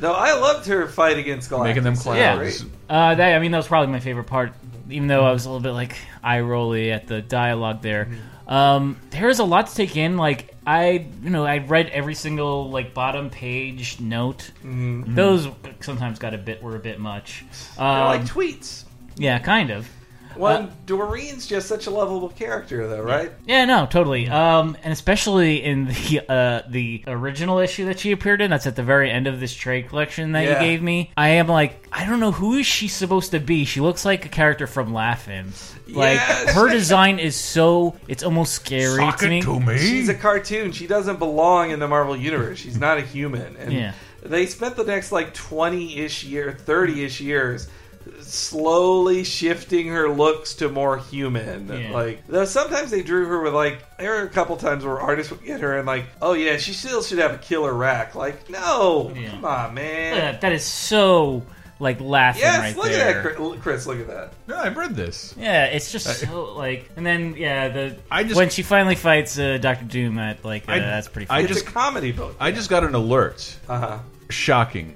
No, 0.00 0.12
I 0.12 0.32
loved 0.38 0.66
her 0.68 0.86
fight 0.86 1.18
against 1.18 1.50
Galactus. 1.50 1.64
Making 1.64 1.82
them 1.82 1.94
It 1.94 2.38
was 2.38 2.62
Yeah. 2.62 2.68
Uh, 2.88 3.14
that, 3.16 3.34
I 3.34 3.38
mean, 3.40 3.50
that 3.50 3.56
was 3.56 3.66
probably 3.66 3.92
my 3.92 3.98
favorite 3.98 4.28
part, 4.28 4.52
even 4.88 5.08
though 5.08 5.24
I 5.24 5.32
was 5.32 5.44
a 5.44 5.50
little 5.50 5.60
bit 5.62 5.72
like 5.72 5.96
eye 6.22 6.40
rolly 6.40 6.92
at 6.92 7.06
the 7.08 7.20
dialogue 7.20 7.82
there. 7.82 8.04
Mm-hmm. 8.04 8.52
Um, 8.54 8.96
there's 9.10 9.40
a 9.40 9.44
lot 9.44 9.66
to 9.66 9.74
take 9.74 9.96
in. 9.96 10.16
Like 10.16 10.54
I, 10.66 11.08
you 11.22 11.30
know, 11.30 11.44
I 11.44 11.58
read 11.58 11.88
every 11.88 12.14
single 12.14 12.70
like 12.70 12.94
bottom 12.94 13.28
page 13.28 13.98
note. 14.00 14.52
Mm-hmm. 14.64 15.14
Those 15.16 15.48
sometimes 15.80 16.18
got 16.20 16.32
a 16.32 16.38
bit 16.38 16.62
were 16.62 16.76
a 16.76 16.80
bit 16.80 17.00
much. 17.00 17.44
They're 17.76 17.84
Um, 17.84 18.06
like 18.06 18.22
tweets. 18.22 18.84
yeah, 19.16 19.38
kind 19.40 19.70
of. 19.70 19.88
When 20.38 20.62
Uh, 20.62 20.70
Doreen's 20.86 21.46
just 21.46 21.66
such 21.68 21.86
a 21.86 21.90
lovable 21.90 22.28
character, 22.30 22.86
though, 22.88 23.02
right? 23.02 23.32
Yeah, 23.46 23.64
no, 23.64 23.86
totally. 23.86 24.28
Um, 24.28 24.76
and 24.84 24.92
especially 24.92 25.62
in 25.64 25.86
the 25.86 26.20
uh, 26.28 26.62
the 26.68 27.02
original 27.06 27.58
issue 27.58 27.86
that 27.86 27.98
she 27.98 28.12
appeared 28.12 28.40
in, 28.40 28.50
that's 28.50 28.66
at 28.66 28.76
the 28.76 28.82
very 28.82 29.10
end 29.10 29.26
of 29.26 29.40
this 29.40 29.52
trade 29.52 29.88
collection 29.88 30.32
that 30.32 30.44
Yeah. 30.44 30.60
you 30.62 30.66
gave 30.68 30.82
me. 30.82 31.10
I 31.16 31.30
am 31.30 31.48
like, 31.48 31.86
I 31.92 32.06
don't 32.06 32.20
know 32.20 32.32
who 32.32 32.54
is 32.54 32.66
she 32.66 32.88
supposed 32.88 33.32
to 33.32 33.40
be. 33.40 33.64
She 33.64 33.80
looks 33.80 34.04
like 34.04 34.24
a 34.24 34.28
character 34.28 34.66
from 34.66 34.94
Laugh-In. 34.94 35.52
Like 35.88 36.16
Yes. 36.16 36.52
her 36.54 36.68
design 36.68 37.18
is 37.18 37.34
so 37.34 37.96
it's 38.06 38.22
almost 38.22 38.52
scary 38.54 38.96
Sock 38.98 39.18
to 39.18 39.26
it 39.26 39.30
me. 39.30 39.42
to 39.42 39.58
me. 39.60 39.78
She's 39.78 40.08
a 40.08 40.14
cartoon. 40.14 40.72
She 40.72 40.86
doesn't 40.86 41.18
belong 41.18 41.70
in 41.70 41.80
the 41.80 41.88
Marvel 41.88 42.16
universe. 42.16 42.58
She's 42.58 42.78
not 42.78 42.98
a 42.98 43.00
human. 43.00 43.56
And 43.56 43.72
Yeah. 43.72 43.92
they 44.22 44.46
spent 44.46 44.76
the 44.76 44.84
next 44.84 45.12
like 45.12 45.32
twenty-ish 45.34 46.24
year, 46.24 46.52
thirty-ish 46.52 47.20
years 47.20 47.68
slowly 48.20 49.24
shifting 49.24 49.88
her 49.88 50.08
looks 50.08 50.54
to 50.56 50.68
more 50.68 50.98
human. 50.98 51.68
Yeah. 51.68 51.90
Like 51.92 52.26
though 52.26 52.44
sometimes 52.44 52.90
they 52.90 53.02
drew 53.02 53.26
her 53.26 53.40
with 53.42 53.54
like 53.54 53.82
there 53.98 54.10
were 54.10 54.22
a 54.22 54.28
couple 54.28 54.56
times 54.56 54.84
where 54.84 55.00
artists 55.00 55.30
would 55.32 55.44
get 55.44 55.60
her 55.60 55.76
and 55.78 55.86
like, 55.86 56.04
oh 56.22 56.32
yeah, 56.34 56.56
she 56.56 56.72
still 56.72 57.02
should 57.02 57.18
have 57.18 57.32
a 57.34 57.38
killer 57.38 57.72
rack. 57.74 58.14
Like, 58.14 58.48
no, 58.50 59.12
Yeah. 59.14 59.30
come 59.30 59.44
on, 59.44 59.74
man. 59.74 60.14
that. 60.16 60.40
That 60.42 60.52
is 60.52 60.64
so 60.64 61.42
like 61.80 62.00
laughing 62.00 62.42
Yes, 62.42 62.58
right 62.58 62.76
look 62.76 62.86
there. 62.86 63.20
at 63.20 63.24
that, 63.24 63.36
Chris- 63.36 63.60
Chris. 63.62 63.86
Look 63.86 64.00
at 64.00 64.08
that. 64.08 64.32
No, 64.48 64.56
I've 64.56 64.76
read 64.76 64.96
this. 64.96 65.32
Yeah, 65.38 65.66
it's 65.66 65.92
just 65.92 66.06
so 66.20 66.54
like, 66.54 66.90
and 66.96 67.06
then 67.06 67.34
yeah, 67.36 67.68
the 67.68 67.96
I 68.10 68.24
just- 68.24 68.34
when 68.36 68.50
she 68.50 68.62
finally 68.62 68.96
fights 68.96 69.38
uh, 69.38 69.58
Doctor 69.58 69.84
Doom, 69.84 70.18
at 70.18 70.44
like 70.44 70.68
uh, 70.68 70.72
I- 70.72 70.78
that's 70.80 71.06
pretty. 71.08 71.26
I 71.30 71.34
Funny. 71.36 71.44
It's 71.44 71.52
just- 71.54 71.68
a 71.68 71.70
comedy 71.70 72.10
book. 72.12 72.34
I 72.40 72.50
just 72.50 72.68
got 72.68 72.82
an 72.84 72.94
alert. 72.94 73.56
Uh 73.68 73.78
huh. 73.78 73.98
Shocking. 74.28 74.94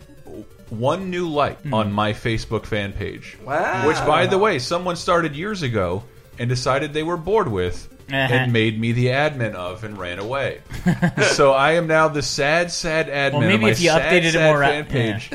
One 0.78 1.10
new 1.10 1.28
like 1.28 1.60
Hmm. 1.62 1.74
on 1.74 1.92
my 1.92 2.12
Facebook 2.12 2.64
fan 2.66 2.92
page. 2.92 3.36
Wow. 3.44 3.86
Which, 3.86 3.98
by 4.06 4.26
the 4.26 4.38
way, 4.38 4.58
someone 4.58 4.96
started 4.96 5.36
years 5.36 5.62
ago 5.62 6.04
and 6.38 6.48
decided 6.48 6.92
they 6.94 7.02
were 7.02 7.16
bored 7.18 7.48
with 7.48 7.88
Uh-huh. 8.12 8.16
and 8.34 8.52
made 8.52 8.78
me 8.80 8.92
the 8.92 9.06
admin 9.06 9.54
of 9.54 9.84
and 9.84 9.96
ran 9.98 10.18
away. 10.18 10.58
so 11.32 11.52
I 11.52 11.72
am 11.72 11.86
now 11.86 12.08
the 12.08 12.20
sad, 12.22 12.70
sad 12.70 13.06
admin 13.08 13.32
Well, 13.38 13.40
maybe 13.42 13.54
of 13.54 13.60
my 13.62 13.68
if 13.70 13.80
you 13.80 13.88
sad, 13.90 14.02
updated 14.02 14.24
it 14.26 14.32
sad 14.32 14.50
more 14.52 14.62
fan 14.64 14.82
up- 14.82 14.88
page. 14.88 15.30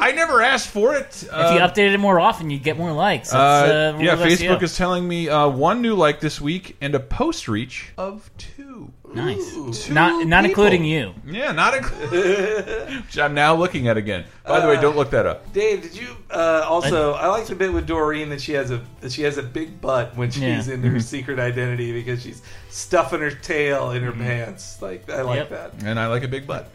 I 0.00 0.12
never 0.12 0.42
asked 0.42 0.68
for 0.68 0.94
it. 0.94 1.06
if 1.08 1.22
you 1.22 1.28
updated 1.60 1.94
it 1.94 2.00
more 2.00 2.18
often, 2.18 2.50
you'd 2.50 2.62
get 2.62 2.76
more 2.76 2.92
likes. 2.92 3.30
That's, 3.30 3.70
Uh, 3.72 3.94
uh, 3.96 4.02
yeah, 4.02 4.16
Facebook 4.16 4.58
SEO. 4.58 4.62
is 4.62 4.76
telling 4.76 5.06
me 5.06 5.28
uh, 5.28 5.48
one 5.48 5.80
new 5.80 5.94
like 5.94 6.20
this 6.20 6.40
week 6.40 6.76
and 6.80 6.94
a 6.94 7.00
post 7.00 7.46
reach 7.48 7.92
of 7.96 8.30
two. 8.36 8.90
nice. 9.14 9.54
Ooh. 9.56 9.92
Not 9.92 10.26
not 10.26 10.44
people. 10.44 10.64
including 10.64 10.84
you. 10.84 11.14
Yeah, 11.26 11.52
not 11.52 11.74
a. 11.74 11.82
Which 13.06 13.18
I'm 13.18 13.34
now 13.34 13.54
looking 13.54 13.88
at 13.88 13.96
again. 13.96 14.24
By 14.44 14.58
the 14.60 14.66
way, 14.66 14.80
don't 14.80 14.96
look 14.96 15.10
that 15.10 15.24
up. 15.24 15.52
Dave, 15.52 15.82
did 15.82 15.96
you 15.96 16.08
uh, 16.30 16.64
also? 16.66 17.12
I, 17.12 17.28
like 17.28 17.46
the 17.46 17.54
bit 17.54 17.72
with 17.72 17.86
Doreen 17.86 18.28
that 18.30 18.40
she 18.40 18.52
has 18.54 18.72
a 18.72 18.80
that 19.00 19.12
she 19.12 19.22
has 19.22 19.38
a 19.38 19.42
big 19.42 19.80
butt 19.80 20.16
when 20.16 20.30
she's 20.32 20.42
Yeah. 20.42 20.58
Mm-hmm. 20.58 20.84
in 20.84 20.92
her 20.92 20.98
secret 21.00 21.38
identity 21.38 21.92
because 21.92 22.22
she's 22.22 22.42
stuffing 22.68 23.20
her 23.20 23.30
tail 23.30 23.92
in 23.92 24.02
her 24.02 24.10
pants. 24.10 24.82
Like 24.82 25.08
I 25.08 25.22
like 25.22 25.36
Yep. 25.36 25.48
that. 25.50 25.72
And 25.84 25.98
I 26.00 26.08
like 26.08 26.24
a 26.24 26.28
big 26.28 26.46
butt. 26.48 26.68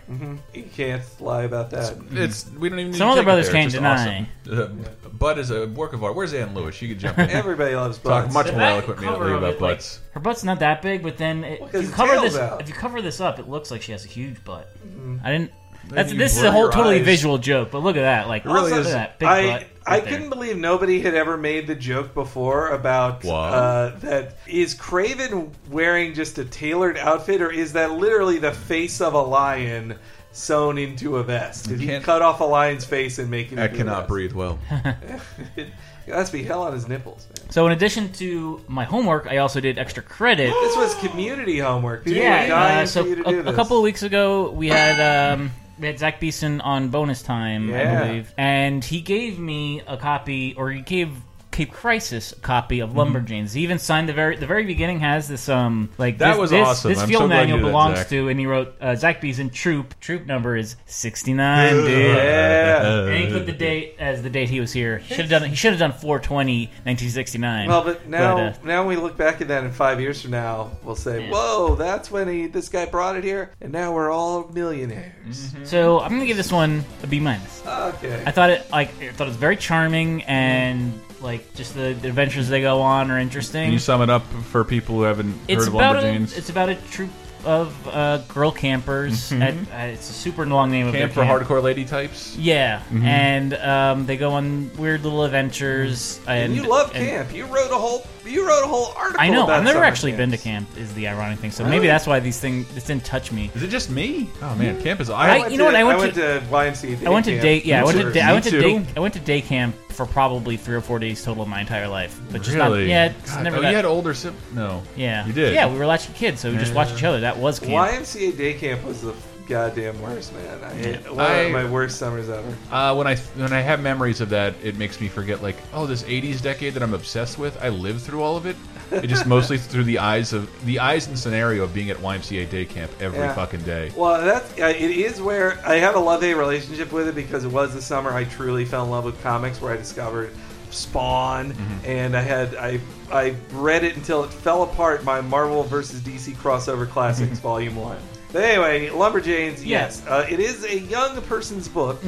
You 0.53 0.63
can't 0.73 1.03
lie 1.19 1.43
about 1.43 1.69
that. 1.71 1.97
It's 2.11 2.49
we 2.51 2.69
don't 2.69 2.79
even. 2.79 2.91
Need 2.93 2.97
Some 2.99 3.07
to 3.07 3.11
other 3.11 3.21
take 3.21 3.23
it 3.23 3.25
brothers 3.25 3.45
there. 3.47 3.53
can't 3.55 3.65
It's 3.65 3.73
just 3.73 4.05
deny. 4.05 4.27
Awesome. 4.49 4.85
Uh, 5.05 5.09
butt 5.09 5.37
is 5.37 5.51
a 5.51 5.67
work 5.67 5.91
of 5.91 6.03
art. 6.05 6.15
Where's 6.15 6.33
Ann 6.33 6.53
Lewis? 6.53 6.73
She 6.73 6.87
could 6.87 6.99
jump 6.99 7.17
in. 7.19 7.29
Everybody 7.29 7.75
loves 7.75 7.97
Talk 7.97 8.23
butts. 8.25 8.33
much 8.33 8.47
more 8.47 8.55
back 8.59 8.71
eloquently 8.71 9.05
cover 9.07 9.31
of 9.33 9.37
about 9.39 9.55
it, 9.55 9.61
like, 9.61 9.75
butts. 9.77 9.99
her 10.11 10.19
butt's 10.21 10.43
not 10.45 10.59
that 10.59 10.81
big, 10.81 11.03
but 11.03 11.17
then 11.17 11.43
it, 11.43 11.59
'cause 11.59 11.69
if 11.73 11.81
you 11.81 11.87
the 11.89 11.93
cover 11.95 12.13
tail's 12.13 12.33
this, 12.33 12.37
out. 12.41 12.61
if 12.61 12.69
you 12.69 12.75
cover 12.75 13.01
this 13.01 13.19
up, 13.19 13.39
it 13.39 13.49
looks 13.49 13.71
like 13.71 13.81
she 13.81 13.91
has 13.91 14.05
a 14.05 14.07
huge 14.07 14.41
butt. 14.45 14.69
Mm-hmm. 14.87 15.17
I 15.25 15.31
didn't. 15.33 15.51
That's, 15.89 16.13
this 16.13 16.37
is 16.37 16.43
a 16.43 16.51
whole 16.51 16.69
totally 16.69 16.99
eyes. 16.99 17.05
visual 17.05 17.37
joke, 17.37 17.71
but 17.71 17.83
look 17.83 17.95
at 17.95 18.01
that! 18.01 18.27
Like, 18.27 18.45
really 18.45 18.71
look 18.71 18.81
is. 18.81 18.87
at 18.87 18.91
that 18.91 19.19
big 19.19 19.27
I 19.27 19.47
butt. 19.47 19.67
I 19.87 19.91
right 19.91 20.03
there. 20.03 20.13
couldn't 20.13 20.29
believe 20.29 20.57
nobody 20.57 20.99
had 20.99 21.13
ever 21.13 21.37
made 21.37 21.65
the 21.65 21.75
joke 21.75 22.13
before 22.13 22.69
about 22.69 23.23
uh, 23.25 23.91
that. 23.99 24.37
Is 24.45 24.75
Kraven 24.75 25.51
wearing 25.69 26.13
just 26.13 26.37
a 26.37 26.45
tailored 26.45 26.97
outfit, 26.97 27.41
or 27.41 27.49
is 27.49 27.73
that 27.73 27.93
literally 27.93 28.37
the 28.37 28.51
face 28.51 28.99
of 28.99 29.13
a 29.13 29.21
lion 29.21 29.97
sewn 30.33 30.77
into 30.77 31.17
a 31.17 31.23
vest? 31.23 31.69
Did 31.69 31.79
he 31.79 31.99
cut 32.01 32.21
off 32.21 32.41
a 32.41 32.43
lion's 32.43 32.83
face 32.83 33.17
and 33.17 33.29
make 33.29 33.53
it? 33.53 33.59
I 33.59 33.63
into 33.63 33.75
a 33.75 33.77
cannot 33.77 33.99
vest? 33.99 34.09
breathe 34.09 34.33
well. 34.33 34.59
it 35.55 35.69
must 36.07 36.33
be 36.33 36.43
hell 36.43 36.63
on 36.63 36.73
his 36.73 36.89
nipples, 36.89 37.25
man. 37.37 37.49
So, 37.49 37.65
in 37.65 37.71
addition 37.71 38.11
to 38.13 38.61
my 38.67 38.83
homework, 38.83 39.27
I 39.27 39.37
also 39.37 39.61
did 39.61 39.77
extra 39.77 40.03
credit. 40.03 40.49
This 40.49 40.75
was 40.75 40.95
community 40.95 41.59
homework. 41.59 42.03
People 42.03 42.21
yeah, 42.21 42.81
uh, 42.81 42.85
so 42.85 43.03
for 43.03 43.09
you 43.09 43.15
to 43.23 43.47
a, 43.47 43.53
a 43.53 43.55
couple 43.55 43.77
of 43.77 43.83
weeks 43.83 44.03
ago, 44.03 44.51
we 44.51 44.67
had 44.67 45.33
um, 45.33 45.51
we 45.79 45.87
had 45.87 45.99
Zach 45.99 46.19
Beeson 46.19 46.61
on 46.61 46.89
bonus 46.89 47.21
time, 47.21 47.69
Yeah. 47.69 48.03
I 48.03 48.07
believe, 48.07 48.33
and 48.37 48.83
he 48.83 49.01
gave 49.01 49.39
me 49.39 49.81
a 49.87 49.97
copy, 49.97 50.53
or 50.55 50.71
he 50.71 50.81
gave 50.81 51.11
Cape 51.57 51.71
Crisis 51.73 52.31
a 52.33 52.35
copy 52.35 52.77
Mm-hmm. 52.79 52.97
of 52.99 53.07
Lumberjanes. 53.07 53.53
He 53.53 53.61
even 53.61 53.79
signed 53.79 54.07
the 54.07 54.13
very 54.13 54.35
the 54.35 54.45
very 54.45 54.63
beginning 54.65 54.99
has 54.99 55.27
this 55.27 55.49
um 55.49 55.89
like 55.97 56.17
That 56.19 56.31
this, 56.33 56.37
was 56.39 56.49
this, 56.51 56.67
awesome. 56.67 56.89
This 56.91 56.99
I'm 57.01 57.07
field 57.09 57.21
so 57.23 57.27
glad 57.27 57.35
you 57.49 57.55
manual 57.55 57.57
did 57.57 57.65
that, 57.65 57.69
belongs 57.69 57.97
Zach. 57.99 58.09
to, 58.09 58.29
and 58.29 58.39
he 58.39 58.45
wrote 58.45 58.75
uh, 58.79 58.95
Zach 58.95 59.21
Beeson 59.21 59.49
troop 59.49 59.99
troop 59.99 60.25
number 60.25 60.55
is 60.55 60.75
sixty 60.85 61.33
nine, 61.33 61.73
dude. 61.73 61.87
Yeah. 62.17 63.05
And 63.07 63.15
he 63.27 63.31
put 63.33 63.45
the 63.45 63.51
date 63.53 63.95
as 63.99 64.21
the 64.21 64.29
date 64.29 64.49
he 64.49 64.59
was 64.59 64.71
here. 64.71 65.01
Should 65.01 65.17
have 65.17 65.29
done. 65.29 65.49
He 65.49 65.55
should 65.55 65.71
have 65.71 65.79
done 65.79 65.91
420, 65.93 66.67
1969. 66.67 67.67
Well, 67.69 67.83
but 67.83 68.07
now, 68.07 68.35
But, 68.35 68.53
uh, 68.53 68.57
now 68.65 68.85
when 68.85 68.95
we 68.97 69.01
look 69.01 69.17
back 69.17 69.41
at 69.41 69.47
that 69.47 69.63
in 69.63 69.71
five 69.71 69.99
years 69.99 70.21
from 70.21 70.31
now, 70.31 70.71
we'll 70.83 70.95
say, 70.95 71.25
Yeah. 71.25 71.31
"Whoa, 71.31 71.75
that's 71.75 72.11
when 72.11 72.27
he 72.27 72.47
this 72.47 72.69
guy 72.69 72.85
brought 72.85 73.15
it 73.15 73.23
here, 73.23 73.51
and 73.61 73.71
now 73.71 73.93
we're 73.93 74.11
all 74.11 74.47
millionaires." 74.53 75.13
Mm-hmm. 75.27 75.65
so 75.65 75.99
I'm 76.01 76.11
gonna 76.11 76.25
give 76.27 76.37
this 76.37 76.51
one 76.51 76.83
a 77.03 77.07
B 77.07 77.19
minus. 77.19 77.63
Okay. 77.65 78.21
I 78.25 78.31
thought 78.31 78.49
it 78.51 78.69
like 78.71 78.89
I 79.01 79.09
thought 79.11 79.25
it 79.25 79.29
was 79.31 79.37
very 79.37 79.57
charming 79.57 80.23
and 80.23 80.93
like 81.21 81.53
just 81.55 81.73
the, 81.75 81.93
the 81.93 82.07
adventures 82.09 82.47
they 82.49 82.61
go 82.61 82.81
on 82.81 83.11
are 83.11 83.19
interesting. 83.19 83.65
Can 83.65 83.73
you 83.73 83.79
sum 83.79 84.01
it 84.01 84.09
up 84.09 84.23
for 84.51 84.63
people 84.63 84.95
who 84.95 85.03
haven't 85.03 85.33
it's 85.47 85.63
heard 85.63 85.67
of 85.69 85.75
about 85.75 85.95
a, 85.97 85.99
Lumberjanes? 85.99 86.37
it's 86.37 86.49
about 86.49 86.69
a 86.69 86.75
troop 86.91 87.09
of 87.45 87.87
uh, 87.87 88.17
girl 88.27 88.51
campers. 88.51 89.31
At, 89.31 89.53
uh, 89.53 89.77
it's 89.93 90.09
a 90.09 90.13
super 90.13 90.45
long 90.45 90.69
name 90.69 90.87
of 90.87 90.93
Camp 90.93 91.13
for 91.13 91.23
hardcore 91.23 91.63
lady 91.63 91.85
types. 91.85 92.35
Yeah, 92.35 92.83
and 92.91 93.53
um, 93.53 94.05
they 94.05 94.17
go 94.17 94.31
on 94.31 94.75
weird 94.77 95.03
little 95.03 95.23
adventures. 95.23 96.19
And, 96.27 96.53
and 96.53 96.55
you 96.55 96.63
love 96.67 96.91
and- 96.93 97.07
camp. 97.07 97.33
You 97.33 97.45
wrote 97.45 97.71
a 97.71 97.77
whole. 97.77 98.05
You 98.25 98.45
wrote 98.45 98.63
a 98.63 98.67
whole 98.67 98.87
article. 98.97 99.21
I 99.21 99.29
know. 99.29 99.45
About 99.45 99.59
I've 99.59 99.63
never 99.63 99.75
summer 99.75 99.85
actually 99.85 100.11
been 100.11 100.31
to 100.31 100.37
camp. 100.37 100.67
Is 100.77 100.93
the 100.95 101.07
ironic 101.07 101.39
thing. 101.39 101.51
So 101.51 101.63
Really? 101.63 101.77
maybe 101.77 101.87
that's 101.87 102.05
why 102.05 102.19
these 102.19 102.39
things 102.39 102.67
this 102.75 102.85
didn't 102.85 103.05
touch 103.05 103.31
me. 103.31 103.49
Is 103.55 103.63
it 103.63 103.69
just 103.69 103.89
me? 103.89 104.29
Oh 104.41 104.53
man, 104.55 104.81
camp 104.81 104.99
is. 104.99 105.09
I- 105.09 105.35
I, 105.35 105.39
went 105.39 105.51
you 105.53 105.57
know 105.57 105.65
what, 105.65 105.75
I 105.75 105.83
went 105.85 105.99
went 105.99 106.15
to- 106.15 106.39
to 106.41 106.45
YMCA. 106.47 107.05
I 107.05 107.09
went 107.09 107.25
to 107.27 107.39
day. 107.39 107.61
Yeah, 107.63 107.81
I 107.81 107.85
went 107.85 108.13
to. 108.13 108.21
I 108.21 108.33
went 108.33 108.45
to 108.45 108.59
day. 108.59 108.85
I 108.95 108.99
went 108.99 109.13
to 109.13 109.19
day 109.21 109.41
camp 109.41 109.75
for 109.97 110.05
probably 110.05 110.55
three 110.57 110.75
or 110.75 110.81
four 110.81 110.99
days 110.99 111.23
total 111.25 111.41
of 111.43 111.49
my 111.49 111.59
entire 111.59 111.87
life. 111.87 112.19
But 112.31 112.43
just 112.43 112.55
not. 112.55 112.69
really? 112.69 112.87
Yeah, 112.87 113.07
it's 113.07 113.33
God, 113.33 113.43
never. 113.43 113.57
oh, 113.57 113.61
got, 113.63 113.69
you 113.71 113.75
had 113.75 113.83
older 113.85 114.13
siblings. 114.13 114.53
No. 114.53 114.83
yeah, 114.95 115.25
You 115.25 115.33
did. 115.33 115.55
Yeah, 115.55 115.67
we 115.71 115.77
were 115.79 115.87
latchkey 115.87 116.13
kids, 116.13 116.39
so 116.39 116.51
we 116.51 116.57
just 116.57 116.73
watched 116.75 116.93
each 116.95 117.03
other. 117.03 117.19
That 117.21 117.37
was 117.37 117.59
camp. 117.59 117.71
YMCA 117.91 118.37
day 118.37 118.53
camp 118.53 118.83
was 118.85 119.01
the 119.01 119.15
goddamn 119.47 119.99
worst, 120.01 120.33
man. 120.33 120.63
I 120.63 120.73
hate 120.75 121.11
one 121.11 121.19
I- 121.19 121.33
of 121.33 121.51
my 121.51 121.69
worst 121.69 121.97
summers 121.97 122.29
ever. 122.29 122.55
Uh, 122.71 122.93
when 122.93 123.07
I 123.07 123.15
when 123.15 123.51
I 123.51 123.61
have 123.61 123.81
memories 123.81 124.21
of 124.21 124.29
that, 124.29 124.53
it 124.63 124.77
makes 124.77 125.01
me 125.01 125.07
forget 125.07 125.41
like, 125.41 125.55
oh, 125.73 125.87
this 125.87 126.03
'80s 126.03 126.41
decade 126.41 126.75
that 126.75 126.83
I'm 126.83 126.93
obsessed 126.93 127.39
with. 127.39 127.57
I 127.61 127.69
lived 127.69 128.01
through 128.01 128.21
all 128.21 128.37
of 128.37 128.45
it. 128.45 128.55
It 128.91 129.07
just 129.07 129.25
mostly 129.27 129.57
through 129.57 129.83
the 129.85 129.99
eyes 129.99 130.33
of 130.33 130.49
the 130.65 130.79
eyes 130.79 131.07
and 131.07 131.17
scenario 131.17 131.63
of 131.63 131.73
being 131.73 131.89
at 131.89 131.97
YMCA 131.97 132.49
day 132.49 132.65
camp 132.65 132.91
every 132.99 133.19
Yeah. 133.19 133.33
fucking 133.33 133.61
day. 133.61 133.91
Well, 133.95 134.21
that's 134.23 134.51
uh, 134.59 134.65
it 134.67 134.91
is 134.91 135.21
where 135.21 135.59
I 135.65 135.75
have 135.75 135.95
a 135.95 135.99
love 135.99 136.21
hate 136.21 136.35
relationship 136.35 136.91
with 136.91 137.07
it 137.07 137.15
because 137.15 137.43
it 137.43 137.51
was 137.51 137.73
the 137.73 137.81
summer 137.81 138.11
I 138.13 138.23
truly 138.25 138.65
fell 138.65 138.83
in 138.85 138.89
love 138.91 139.03
with 139.05 139.21
comics, 139.21 139.59
where 139.61 139.73
I 139.73 139.77
discovered 139.77 140.31
Spawn, 140.71 141.53
Mm-hmm. 141.53 141.85
and 141.85 142.15
I 142.17 142.21
had 142.21 142.55
I 142.55 142.79
I 143.11 143.35
read 143.51 143.83
it 143.83 143.95
until 143.95 144.23
it 144.23 144.31
fell 144.33 144.63
apart. 144.63 145.03
My 145.03 145.21
Marvel 145.21 145.63
versus 145.63 146.01
DC 146.01 146.33
crossover 146.35 146.87
classics, 146.89 147.39
Volume 147.51 147.75
One. 147.75 147.97
But 148.33 148.43
anyway, 148.43 148.89
Lumberjanes, 148.89 149.59
Yeah. 149.59 149.83
yes, 149.85 150.05
uh, 150.05 150.25
it 150.29 150.41
is 150.41 150.65
a 150.65 150.77
young 150.79 151.21
person's 151.21 151.67
book. 151.69 152.03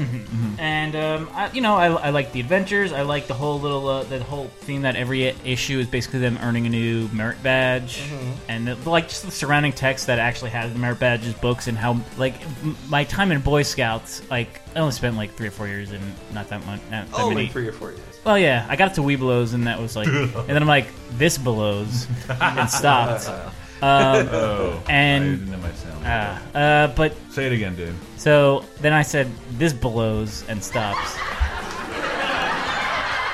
And 0.58 0.94
um, 0.96 1.30
I, 1.34 1.50
you 1.54 1.62
know, 1.62 1.76
I, 1.76 1.88
I 1.88 2.10
like 2.10 2.34
the 2.34 2.42
adventures. 2.42 2.92
I 2.92 3.04
like 3.04 3.28
the 3.28 3.34
whole 3.34 3.60
little 3.62 3.88
uh, 3.88 4.04
the 4.04 4.22
whole 4.22 4.48
theme 4.62 4.82
that 4.82 4.98
every 4.98 5.24
issue 5.46 5.80
is 5.80 5.88
basically 5.88 6.20
them 6.20 6.38
earning 6.42 6.66
a 6.66 6.70
new 6.70 7.08
merit 7.14 7.42
badge, 7.42 8.04
and 8.50 8.68
the, 8.68 8.76
like 8.90 9.08
just 9.08 9.24
the 9.24 9.32
surrounding 9.32 9.72
text 9.72 10.08
that 10.08 10.20
actually 10.20 10.50
has 10.52 10.74
the 10.74 10.78
merit 10.80 11.00
badges, 11.00 11.34
books, 11.36 11.68
and 11.68 11.78
how 11.78 12.02
like 12.18 12.34
m- 12.64 12.76
my 12.90 13.06
time 13.06 13.32
in 13.32 13.40
Boy 13.40 13.64
Scouts. 13.64 14.22
Like 14.30 14.60
I 14.76 14.80
only 14.80 14.92
spent 14.92 15.16
like 15.16 15.34
three 15.36 15.48
or 15.48 15.52
four 15.52 15.68
years 15.68 15.92
and 15.92 16.04
not 16.34 16.50
that 16.50 16.66
much. 16.66 16.82
Not 16.92 17.10
that 17.12 17.20
Only 17.20 17.36
many. 17.36 17.48
three 17.48 17.68
or 17.68 17.72
four 17.72 17.92
years. 17.92 18.02
Well, 18.26 18.38
yeah, 18.38 18.66
I 18.70 18.76
got 18.76 18.96
to 18.96 19.02
Webelos, 19.02 19.54
and 19.54 19.66
that 19.68 19.80
was 19.80 19.96
like, 19.96 20.08
and 20.10 20.34
then 20.50 20.62
I'm 20.62 20.68
like, 20.68 20.88
this 21.12 21.38
belows, 21.38 22.08
and 22.30 22.70
stopped. 22.70 23.30
Um, 23.82 24.28
Oh, 24.32 24.84
And- 24.90 25.48
I, 25.48 25.52
that 25.52 25.62
might 25.62 25.76
sound. 25.78 26.06
uh, 26.06 26.58
uh, 26.58 26.88
but 26.96 27.14
Say 27.32 27.46
it 27.48 27.54
again, 27.54 27.76
dude. 27.76 27.94
so 28.18 28.66
then 28.82 28.94
I 28.94 29.02
said 29.04 29.32
this 29.58 29.74
blows 29.74 30.44
and 30.50 30.64
stops. 30.64 31.16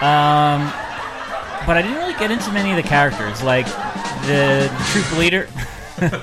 Um, 0.01 0.71
but 1.65 1.77
I 1.77 1.81
didn't 1.81 1.97
really 1.97 2.13
get 2.13 2.29
into 2.29 2.51
many 2.51 2.69
of 2.71 2.75
the 2.75 2.83
characters, 2.83 3.41
like 3.41 3.65
the, 4.27 4.69
the 4.69 4.85
troop 4.91 5.17
leader. 5.17 5.47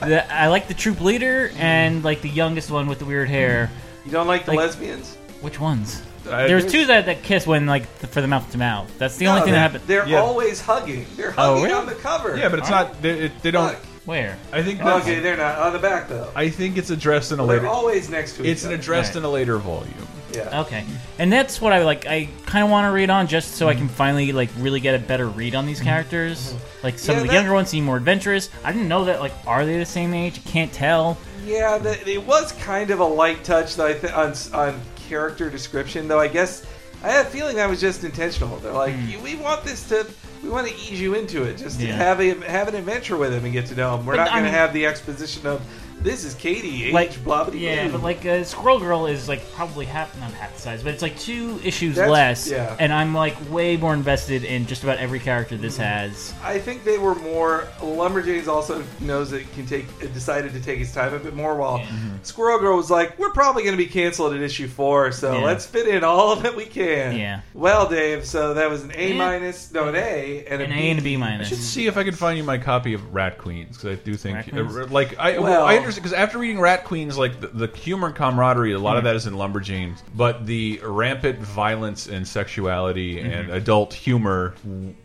the, 0.00 0.24
I 0.32 0.48
like 0.48 0.68
the 0.68 0.74
troop 0.74 1.00
leader 1.00 1.50
and 1.56 2.04
like 2.04 2.20
the 2.20 2.28
youngest 2.28 2.70
one 2.70 2.86
with 2.86 2.98
the 2.98 3.04
weird 3.06 3.28
hair. 3.28 3.70
You 4.04 4.12
don't 4.12 4.26
like 4.26 4.44
the 4.44 4.50
Like- 4.52 4.58
lesbians? 4.58 5.16
Which 5.40 5.58
ones? 5.58 6.02
I- 6.30 6.46
There's 6.46 6.70
two 6.70 6.86
that, 6.86 7.06
that 7.06 7.22
kiss 7.22 7.46
when 7.46 7.66
like 7.66 7.86
for 7.86 8.20
the 8.20 8.26
mouth 8.28 8.50
to 8.52 8.58
mouth. 8.58 8.90
That's 8.98 9.16
the 9.16 9.26
only 9.28 9.42
thing 9.42 9.52
that 9.52 9.54
they're, 9.54 9.60
happened. 9.60 9.84
they're 9.86 10.08
Yeah. 10.08 10.20
always 10.20 10.60
hugging. 10.60 11.06
They're 11.16 11.34
Oh, 11.38 11.54
hugging 11.54 11.62
really? 11.64 11.74
on 11.74 11.86
the 11.86 11.94
cover. 11.94 12.36
Yeah, 12.36 12.48
but 12.48 12.58
it's 12.60 12.70
not. 12.70 13.00
They, 13.02 13.10
it, 13.26 13.42
they 13.42 13.50
don't. 13.50 13.68
Look. 13.68 13.76
Where? 14.06 14.38
I 14.52 14.62
think. 14.62 14.78
That's, 14.78 15.04
Okay, 15.04 15.18
they're 15.20 15.36
not 15.36 15.58
on 15.58 15.72
the 15.72 15.78
back 15.80 16.08
though. 16.08 16.30
I 16.34 16.48
think 16.48 16.76
it's 16.76 16.90
addressed 16.90 17.32
in 17.32 17.38
a 17.40 17.42
later. 17.44 17.60
They're 17.62 17.68
later. 17.70 17.76
always 17.76 18.08
next 18.08 18.36
to 18.36 18.42
each 18.42 18.48
It's 18.50 18.62
an 18.62 18.68
other. 18.68 18.76
addressed 18.76 19.10
Right. 19.14 19.16
in 19.18 19.24
a 19.24 19.30
later 19.30 19.58
volume. 19.58 19.92
Yeah. 20.32 20.60
Okay, 20.62 20.84
and 21.18 21.32
that's 21.32 21.60
what 21.62 21.72
I 21.72 21.82
like. 21.82 22.06
I 22.06 22.28
kind 22.44 22.62
of 22.62 22.70
want 22.70 22.84
to 22.86 22.90
read 22.92 23.08
on 23.10 23.26
just 23.26 23.52
so 23.54 23.68
I 23.68 23.74
can 23.74 23.88
finally 23.88 24.32
like 24.32 24.50
really 24.58 24.80
get 24.80 24.94
a 24.94 24.98
better 24.98 25.26
read 25.28 25.54
on 25.54 25.64
these 25.66 25.78
mm-hmm. 25.78 25.86
characters. 25.88 26.52
Mm-hmm. 26.52 26.58
Like 26.84 26.98
some 26.98 27.14
Yeah, 27.14 27.20
of 27.22 27.22
the 27.26 27.28
that- 27.28 27.34
younger 27.34 27.54
ones 27.54 27.68
seem 27.70 27.84
more 27.84 27.96
adventurous. 27.96 28.50
I 28.62 28.70
didn't 28.72 28.88
know 28.88 29.06
that. 29.06 29.20
Like, 29.20 29.32
are 29.46 29.64
they 29.64 29.78
the 29.78 29.86
same 29.86 30.12
age? 30.14 30.44
Can't 30.44 30.72
tell. 30.72 31.16
Yeah, 31.46 31.78
the, 31.78 32.08
it 32.08 32.24
was 32.26 32.52
kind 32.52 32.90
of 32.90 33.00
a 33.00 33.04
light 33.04 33.44
touch 33.44 33.76
though, 33.76 33.86
I 33.86 33.94
th- 33.94 34.12
on 34.12 34.34
on 34.52 34.80
character 35.08 35.50
description. 35.50 36.08
Though 36.08 36.20
I 36.20 36.28
guess 36.28 36.66
I 37.02 37.10
had 37.10 37.26
a 37.26 37.28
feeling 37.28 37.56
that 37.56 37.68
was 37.68 37.80
just 37.80 38.04
intentional. 38.04 38.56
They're 38.58 38.72
like, 38.72 38.94
hmm. 38.94 39.22
we 39.22 39.36
want 39.36 39.64
this 39.64 39.88
to, 39.88 40.06
we 40.42 40.48
want 40.48 40.66
to 40.66 40.74
ease 40.74 41.00
you 41.00 41.14
into 41.14 41.42
it, 41.42 41.56
just 41.56 41.80
to. 41.80 41.86
Yeah. 41.86 41.96
have 41.96 42.20
a 42.20 42.34
have 42.46 42.68
an 42.68 42.74
adventure 42.74 43.16
with 43.16 43.32
him 43.32 43.44
and 43.44 43.52
get 43.52 43.66
to 43.66 43.74
know 43.74 43.96
him. 43.96 44.06
We're 44.06 44.16
But, 44.16 44.24
not 44.24 44.32
going 44.32 44.44
to 44.44 44.50
have 44.50 44.72
the 44.72 44.86
exposition 44.86 45.46
of 45.46 45.62
this 46.02 46.24
is 46.24 46.34
Katie, 46.34 46.84
age 46.86 46.92
Like, 46.92 47.24
blah 47.24 47.44
blah. 47.44 47.54
Yeah, 47.54 47.88
but 47.88 48.02
like 48.02 48.24
uh, 48.26 48.44
Squirrel 48.44 48.78
Girl 48.78 49.06
is 49.06 49.28
like 49.28 49.40
probably 49.52 49.86
half 49.86 50.18
not 50.20 50.30
half 50.32 50.54
the 50.54 50.60
size, 50.60 50.82
but 50.82 50.92
it's 50.94 51.02
like 51.02 51.18
two 51.18 51.60
issues 51.64 51.96
That's- 51.96 52.12
less. 52.12 52.48
yeah. 52.50 52.76
and 52.78 52.92
I'm 52.92 53.14
like 53.14 53.34
way 53.50 53.76
more 53.76 53.94
invested 53.94 54.44
in 54.44 54.66
just 54.66 54.82
about 54.84 54.98
every 54.98 55.18
character 55.18 55.56
this 55.56 55.76
has. 55.78 56.32
I 56.42 56.58
think 56.58 56.84
they 56.84 56.98
were 56.98 57.14
more. 57.16 57.66
Lumberjanes 57.80 58.46
also 58.48 58.84
knows 59.00 59.32
it 59.32 59.50
can 59.54 59.66
take. 59.66 59.86
Decided 60.14 60.52
to 60.52 60.60
take 60.60 60.78
his 60.78 60.92
time 60.92 61.12
a 61.14 61.18
bit 61.18 61.34
more. 61.34 61.56
While 61.56 61.84
Squirrel 62.22 62.58
Girl 62.58 62.76
was 62.76 62.90
like, 62.90 63.18
"We're 63.18 63.32
probably 63.32 63.62
going 63.64 63.76
to 63.76 63.82
be 63.82 63.86
canceled 63.90 64.34
at 64.34 64.40
issue 64.40 64.68
four, 64.68 65.12
so 65.12 65.32
Yeah. 65.38 65.44
let's 65.44 65.66
fit 65.66 65.88
in 65.88 66.04
all 66.04 66.36
that 66.36 66.54
we 66.56 66.66
can." 66.66 67.16
Yeah. 67.16 67.40
Well, 67.54 67.88
Dave, 67.88 68.24
so 68.26 68.54
that 68.54 68.70
was 68.70 68.82
an 68.82 68.92
A 68.94 69.08
Yeah. 69.12 69.18
minus, 69.18 69.72
no, 69.72 69.88
an 69.88 69.96
A 69.96 70.44
and 70.48 70.62
An 70.62 70.70
a 70.70 70.74
A 70.74 70.78
B. 70.78 70.90
and 70.90 70.98
a 70.98 71.02
B 71.02 71.14
I 71.14 71.18
minus. 71.18 71.48
should 71.48 71.58
see 71.58 71.86
if 71.86 71.96
I 71.96 72.04
can 72.04 72.14
find 72.14 72.36
you 72.38 72.44
my 72.44 72.58
copy 72.58 72.94
of 72.94 73.14
Rat 73.14 73.38
Queens 73.38 73.76
because 73.76 73.98
I 73.98 74.02
do 74.02 74.14
think, 74.14 74.36
Rat 74.36 74.48
Queens? 74.50 74.76
uh, 74.76 74.86
like, 74.90 75.18
I 75.18 75.38
Well- 75.38 75.64
I 75.64 75.78
understand 75.86 76.04
because 76.04 76.18
after 76.18 76.38
reading 76.38 76.60
Rat 76.60 76.84
Queens, 76.84 77.16
like 77.18 77.40
the, 77.40 77.48
the 77.48 77.66
humor 77.76 78.08
and 78.08 78.16
camaraderie, 78.16 78.72
a 78.72 78.78
lot 78.78 78.96
of 78.96 79.00
Mm-hmm. 79.00 79.06
that 79.06 79.16
is 79.16 79.26
in 79.26 79.34
Lumberjanes, 79.34 80.02
but 80.14 80.46
the 80.46 80.80
rampant 80.82 81.38
violence 81.40 82.06
and 82.08 82.26
sexuality 82.26 83.16
Mm-hmm. 83.16 83.30
and 83.32 83.50
adult 83.50 83.94
humor, 83.94 84.54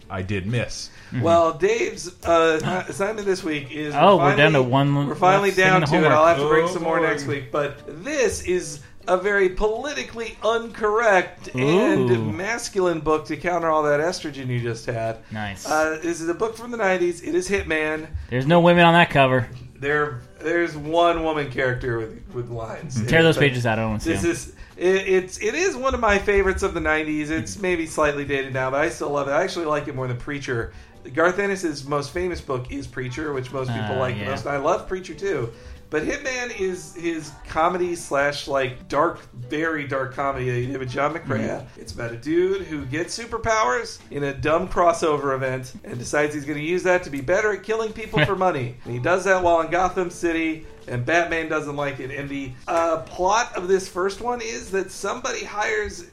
I 0.10 0.22
did 0.22 0.46
miss. 0.46 0.90
Well, 1.22 1.54
Dave's 1.54 2.24
uh, 2.26 2.86
assignment 2.88 3.26
this 3.28 3.44
week 3.44 3.72
is. 3.72 3.94
Oh, 3.98 4.18
we're 4.18 4.26
we're 4.26 4.36
down 4.38 4.54
to 4.54 4.62
one 4.64 5.08
We're 5.08 5.16
finally 5.16 5.52
down 5.52 5.82
to 5.82 5.88
the 5.88 5.94
it. 5.98 6.00
homework. 6.04 6.14
I'll 6.14 6.26
have 6.28 6.38
to 6.38 6.48
bring 6.48 6.66
Oh, 6.66 6.68
some 6.68 6.84
more 6.84 7.00
boy. 7.00 7.08
next 7.08 7.26
week, 7.28 7.52
but 7.52 8.04
this 8.04 8.44
is 8.44 8.80
a 9.08 9.18
very 9.18 9.50
politically 9.50 10.38
incorrect 10.44 11.50
Ooh. 11.56 11.60
and 11.60 12.38
masculine 12.38 13.00
book 13.00 13.26
to 13.26 13.36
counter 13.36 13.70
all 13.70 13.84
that 13.84 14.00
estrogen 14.00 14.48
you 14.48 14.62
just 14.62 14.86
had. 14.86 15.18
Nice. 15.32 15.66
Uh, 15.66 16.00
this 16.02 16.22
is 16.22 16.30
a 16.30 16.34
book 16.34 16.56
from 16.56 16.72
the 16.72 16.78
'90s. 16.78 17.24
It 17.28 17.36
is 17.36 17.50
Hitman. 17.50 18.08
There's 18.30 18.46
no 18.48 18.60
women 18.62 18.86
on 18.86 18.94
that 18.94 19.10
cover. 19.10 19.50
There, 19.76 20.22
there's 20.44 20.76
one 20.76 21.24
woman 21.24 21.52
character 21.52 21.98
with 22.00 22.24
with 22.34 22.50
lines. 22.50 23.06
Tear 23.08 23.24
those 23.24 23.38
pages 23.38 23.66
out. 23.66 23.80
I 23.80 23.82
don't 23.84 23.92
want 23.92 24.02
to 24.04 24.06
see 24.08 24.14
This 24.14 24.22
them. 24.22 24.32
is 24.32 24.56
it, 24.78 25.08
it's 25.08 25.38
it 25.40 25.54
is 25.56 25.76
one 25.76 25.94
of 25.94 26.00
my 26.00 26.18
favorites 26.20 26.64
of 26.64 26.74
the 26.74 26.80
'90s. 26.80 27.30
It's 27.30 27.60
maybe 27.60 27.86
slightly 27.86 28.26
dated 28.26 28.54
now, 28.54 28.72
but 28.72 28.82
I 28.82 28.90
still 28.90 29.10
love 29.10 29.28
it. 29.28 29.32
I 29.32 29.44
actually 29.44 29.66
like 29.66 29.88
it 29.88 29.96
more 29.96 30.08
than 30.08 30.18
Preacher. 30.18 30.74
Garth 31.14 31.40
Ennis' 31.40 31.84
most 31.86 32.12
famous 32.12 32.40
book 32.42 32.72
is 32.72 32.86
Preacher, 32.86 33.34
which 33.34 33.52
most 33.52 33.70
people 33.70 33.96
Uh, 33.96 34.00
like 34.00 34.20
the 34.20 34.26
most. 34.26 34.46
And 34.46 34.54
I 34.56 34.58
love 34.58 34.88
Preacher 34.88 35.14
too. 35.16 35.52
But 35.92 36.04
Hitman 36.04 36.58
is 36.58 36.96
his 36.96 37.32
comedy 37.48 37.96
slash 37.96 38.48
like 38.48 38.88
dark, 38.88 39.20
very 39.34 39.86
dark 39.88 40.14
comedy 40.16 40.50
that 40.50 40.56
he 40.58 40.66
did 40.68 40.78
with 40.78 40.90
John 40.90 41.14
McCrea. 41.14 41.60
Mm-hmm. 41.60 41.82
It's 41.82 41.92
about 41.92 42.12
a 42.14 42.16
dude 42.18 42.62
who 42.62 42.86
gets 42.86 43.16
superpowers 43.20 44.00
in 44.10 44.24
a 44.24 44.34
dumb 44.34 44.70
crossover 44.70 45.36
event 45.36 45.74
and 45.84 46.00
decides 46.00 46.34
he's 46.34 46.46
going 46.46 46.58
to 46.58 46.64
use 46.64 46.82
that 46.84 47.04
to 47.04 47.10
be 47.10 47.20
better 47.20 47.52
at 47.52 47.64
killing 47.64 47.92
people 47.92 48.24
for 48.26 48.36
money. 48.48 48.78
And 48.86 48.94
he 48.94 49.00
does 49.00 49.26
that 49.26 49.44
while 49.44 49.60
in 49.62 49.70
Gotham 49.70 50.10
City, 50.10 50.66
and 50.88 51.06
Batman 51.06 51.50
doesn't 51.50 51.76
like 51.76 52.00
it. 52.00 52.10
And 52.10 52.30
the 52.30 52.54
uh, 52.70 53.00
plot 53.02 53.54
of 53.58 53.68
this 53.68 53.90
first 53.90 54.22
one 54.22 54.40
is 54.42 54.72
that 54.72 54.92
somebody 54.92 55.44
hires 55.44 56.06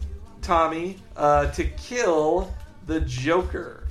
Tommy 0.42 0.96
uh, 1.16 1.52
to 1.52 1.64
kill 1.64 2.52
the 2.86 3.00
Joker. 3.02 3.84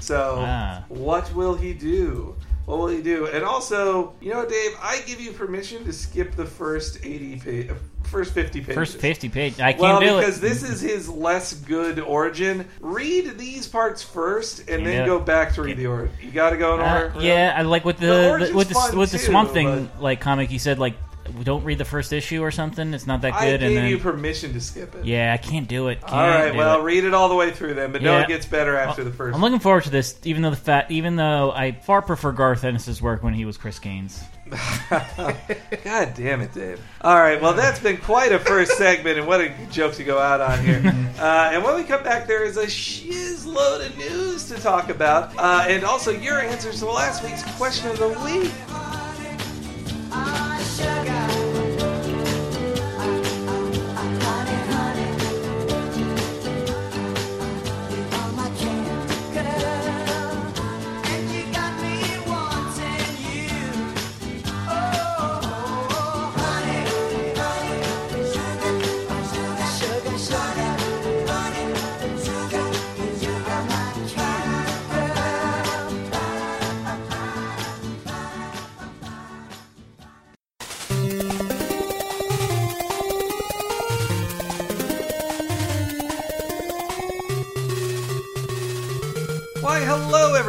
So, 0.00 0.44
Ah. 0.46 0.84
what 0.88 1.32
will 1.34 1.54
he 1.54 1.72
do? 1.74 2.34
What 2.66 2.78
will 2.78 2.88
he 2.88 3.02
do? 3.02 3.26
And 3.26 3.44
also, 3.44 4.14
you 4.20 4.32
know, 4.32 4.46
Dave, 4.46 4.72
I 4.80 5.00
give 5.06 5.20
you 5.20 5.32
permission 5.32 5.84
to 5.86 5.92
skip 5.92 6.36
the 6.36 6.44
first 6.46 7.04
eighty 7.04 7.36
page, 7.40 7.70
first 8.04 8.32
fifty 8.32 8.60
pages. 8.60 8.74
First 8.74 8.98
50 8.98 9.28
page. 9.28 9.54
I 9.60 9.72
can't 9.72 9.80
Well, 9.82 10.00
do 10.00 10.16
because 10.18 10.38
it. 10.38 10.40
this 10.42 10.62
is 10.62 10.80
his 10.80 11.08
less 11.08 11.52
good 11.54 11.98
origin. 11.98 12.68
Read 12.80 13.38
these 13.38 13.66
parts 13.66 14.02
first, 14.02 14.68
and 14.68 14.86
then 14.86 15.04
go 15.06 15.18
back 15.18 15.54
to 15.54 15.62
read 15.62 15.78
the 15.78 15.86
order. 15.86 16.10
You 16.22 16.30
got 16.30 16.50
to 16.50 16.56
go 16.56 16.74
in 16.74 16.80
Uh, 16.80 17.10
order. 17.14 17.26
yeah, 17.26 17.54
I 17.56 17.62
like 17.62 17.84
with 17.84 17.98
The 17.98 18.06
the, 18.06 18.46
the 18.50 18.54
with 18.56 18.68
the 18.68 18.96
with 18.96 19.10
the 19.10 19.18
Swamp 19.18 19.50
Thing 19.50 19.86
but- 19.94 20.02
like 20.02 20.20
comic. 20.20 20.48
He 20.48 20.58
said 20.58 20.78
like 20.78 20.94
don't 21.44 21.64
read 21.64 21.78
the 21.78 21.84
first 21.84 22.12
issue 22.12 22.42
or 22.42 22.50
something. 22.50 22.92
It's 22.94 23.06
not 23.06 23.22
that 23.22 23.32
good. 23.32 23.38
I 23.42 23.50
gave 23.56 23.62
and 23.62 23.76
then 23.76 23.88
you 23.90 23.98
permission 23.98 24.52
to 24.52 24.60
skip 24.60 24.94
it. 24.94 25.04
yeah, 25.04 25.32
I 25.32 25.36
can't 25.36 25.68
do 25.68 25.88
it. 25.88 26.00
Can't 26.00 26.12
All 26.12 26.28
right. 26.28 26.54
Well, 26.54 26.80
it. 26.80 26.84
read 26.84 27.04
it 27.04 27.14
all 27.14 27.28
the 27.28 27.34
way 27.34 27.50
through 27.50 27.74
then, 27.74 27.92
but 27.92 28.02
no, 28.02 28.18
it 28.20 28.28
gets 28.28 28.46
better 28.46 28.76
after 28.76 29.04
the 29.04 29.10
first. 29.10 29.34
I'm 29.34 29.40
looking 29.40 29.58
forward 29.58 29.84
to 29.84 29.90
this, 29.90 30.16
even 30.24 30.42
though 30.42 30.50
the 30.50 30.56
fat, 30.56 30.90
even 30.90 31.16
though 31.16 31.52
I 31.52 31.72
far 31.72 32.02
prefer 32.02 32.32
Garth 32.32 32.64
Ennis's 32.64 33.00
work 33.00 33.22
when 33.22 33.34
he 33.34 33.44
was 33.44 33.56
Chris 33.56 33.78
Gaines. 33.78 34.22
God 34.90 36.14
damn 36.14 36.40
it, 36.40 36.52
Dave. 36.52 36.84
All 37.02 37.14
right, 37.16 37.40
well, 37.40 37.54
that's 37.54 37.78
been 37.78 37.98
quite 37.98 38.32
a 38.32 38.38
first 38.38 38.72
segment, 38.72 39.18
and 39.18 39.26
what 39.26 39.40
a 39.40 39.54
joke 39.70 39.94
to 39.94 40.04
go 40.04 40.18
out 40.18 40.40
on 40.40 40.64
here. 40.64 40.80
Uh, 41.20 41.50
and 41.52 41.62
when 41.62 41.76
we 41.76 41.84
come 41.84 42.02
back, 42.02 42.26
there 42.26 42.44
is 42.44 42.56
a 42.56 42.66
shiz 42.66 43.44
load 43.44 43.82
of 43.82 43.94
news 43.98 44.48
to 44.48 44.54
talk 44.54 44.88
about, 44.88 45.36
uh, 45.36 45.66
and 45.68 45.84
also 45.84 46.10
your 46.10 46.40
answers 46.40 46.78
to 46.78 46.86
last 46.86 47.22
week's 47.22 47.42
question 47.58 47.90
of 47.90 47.98
the 47.98 48.08
week. 48.24 48.50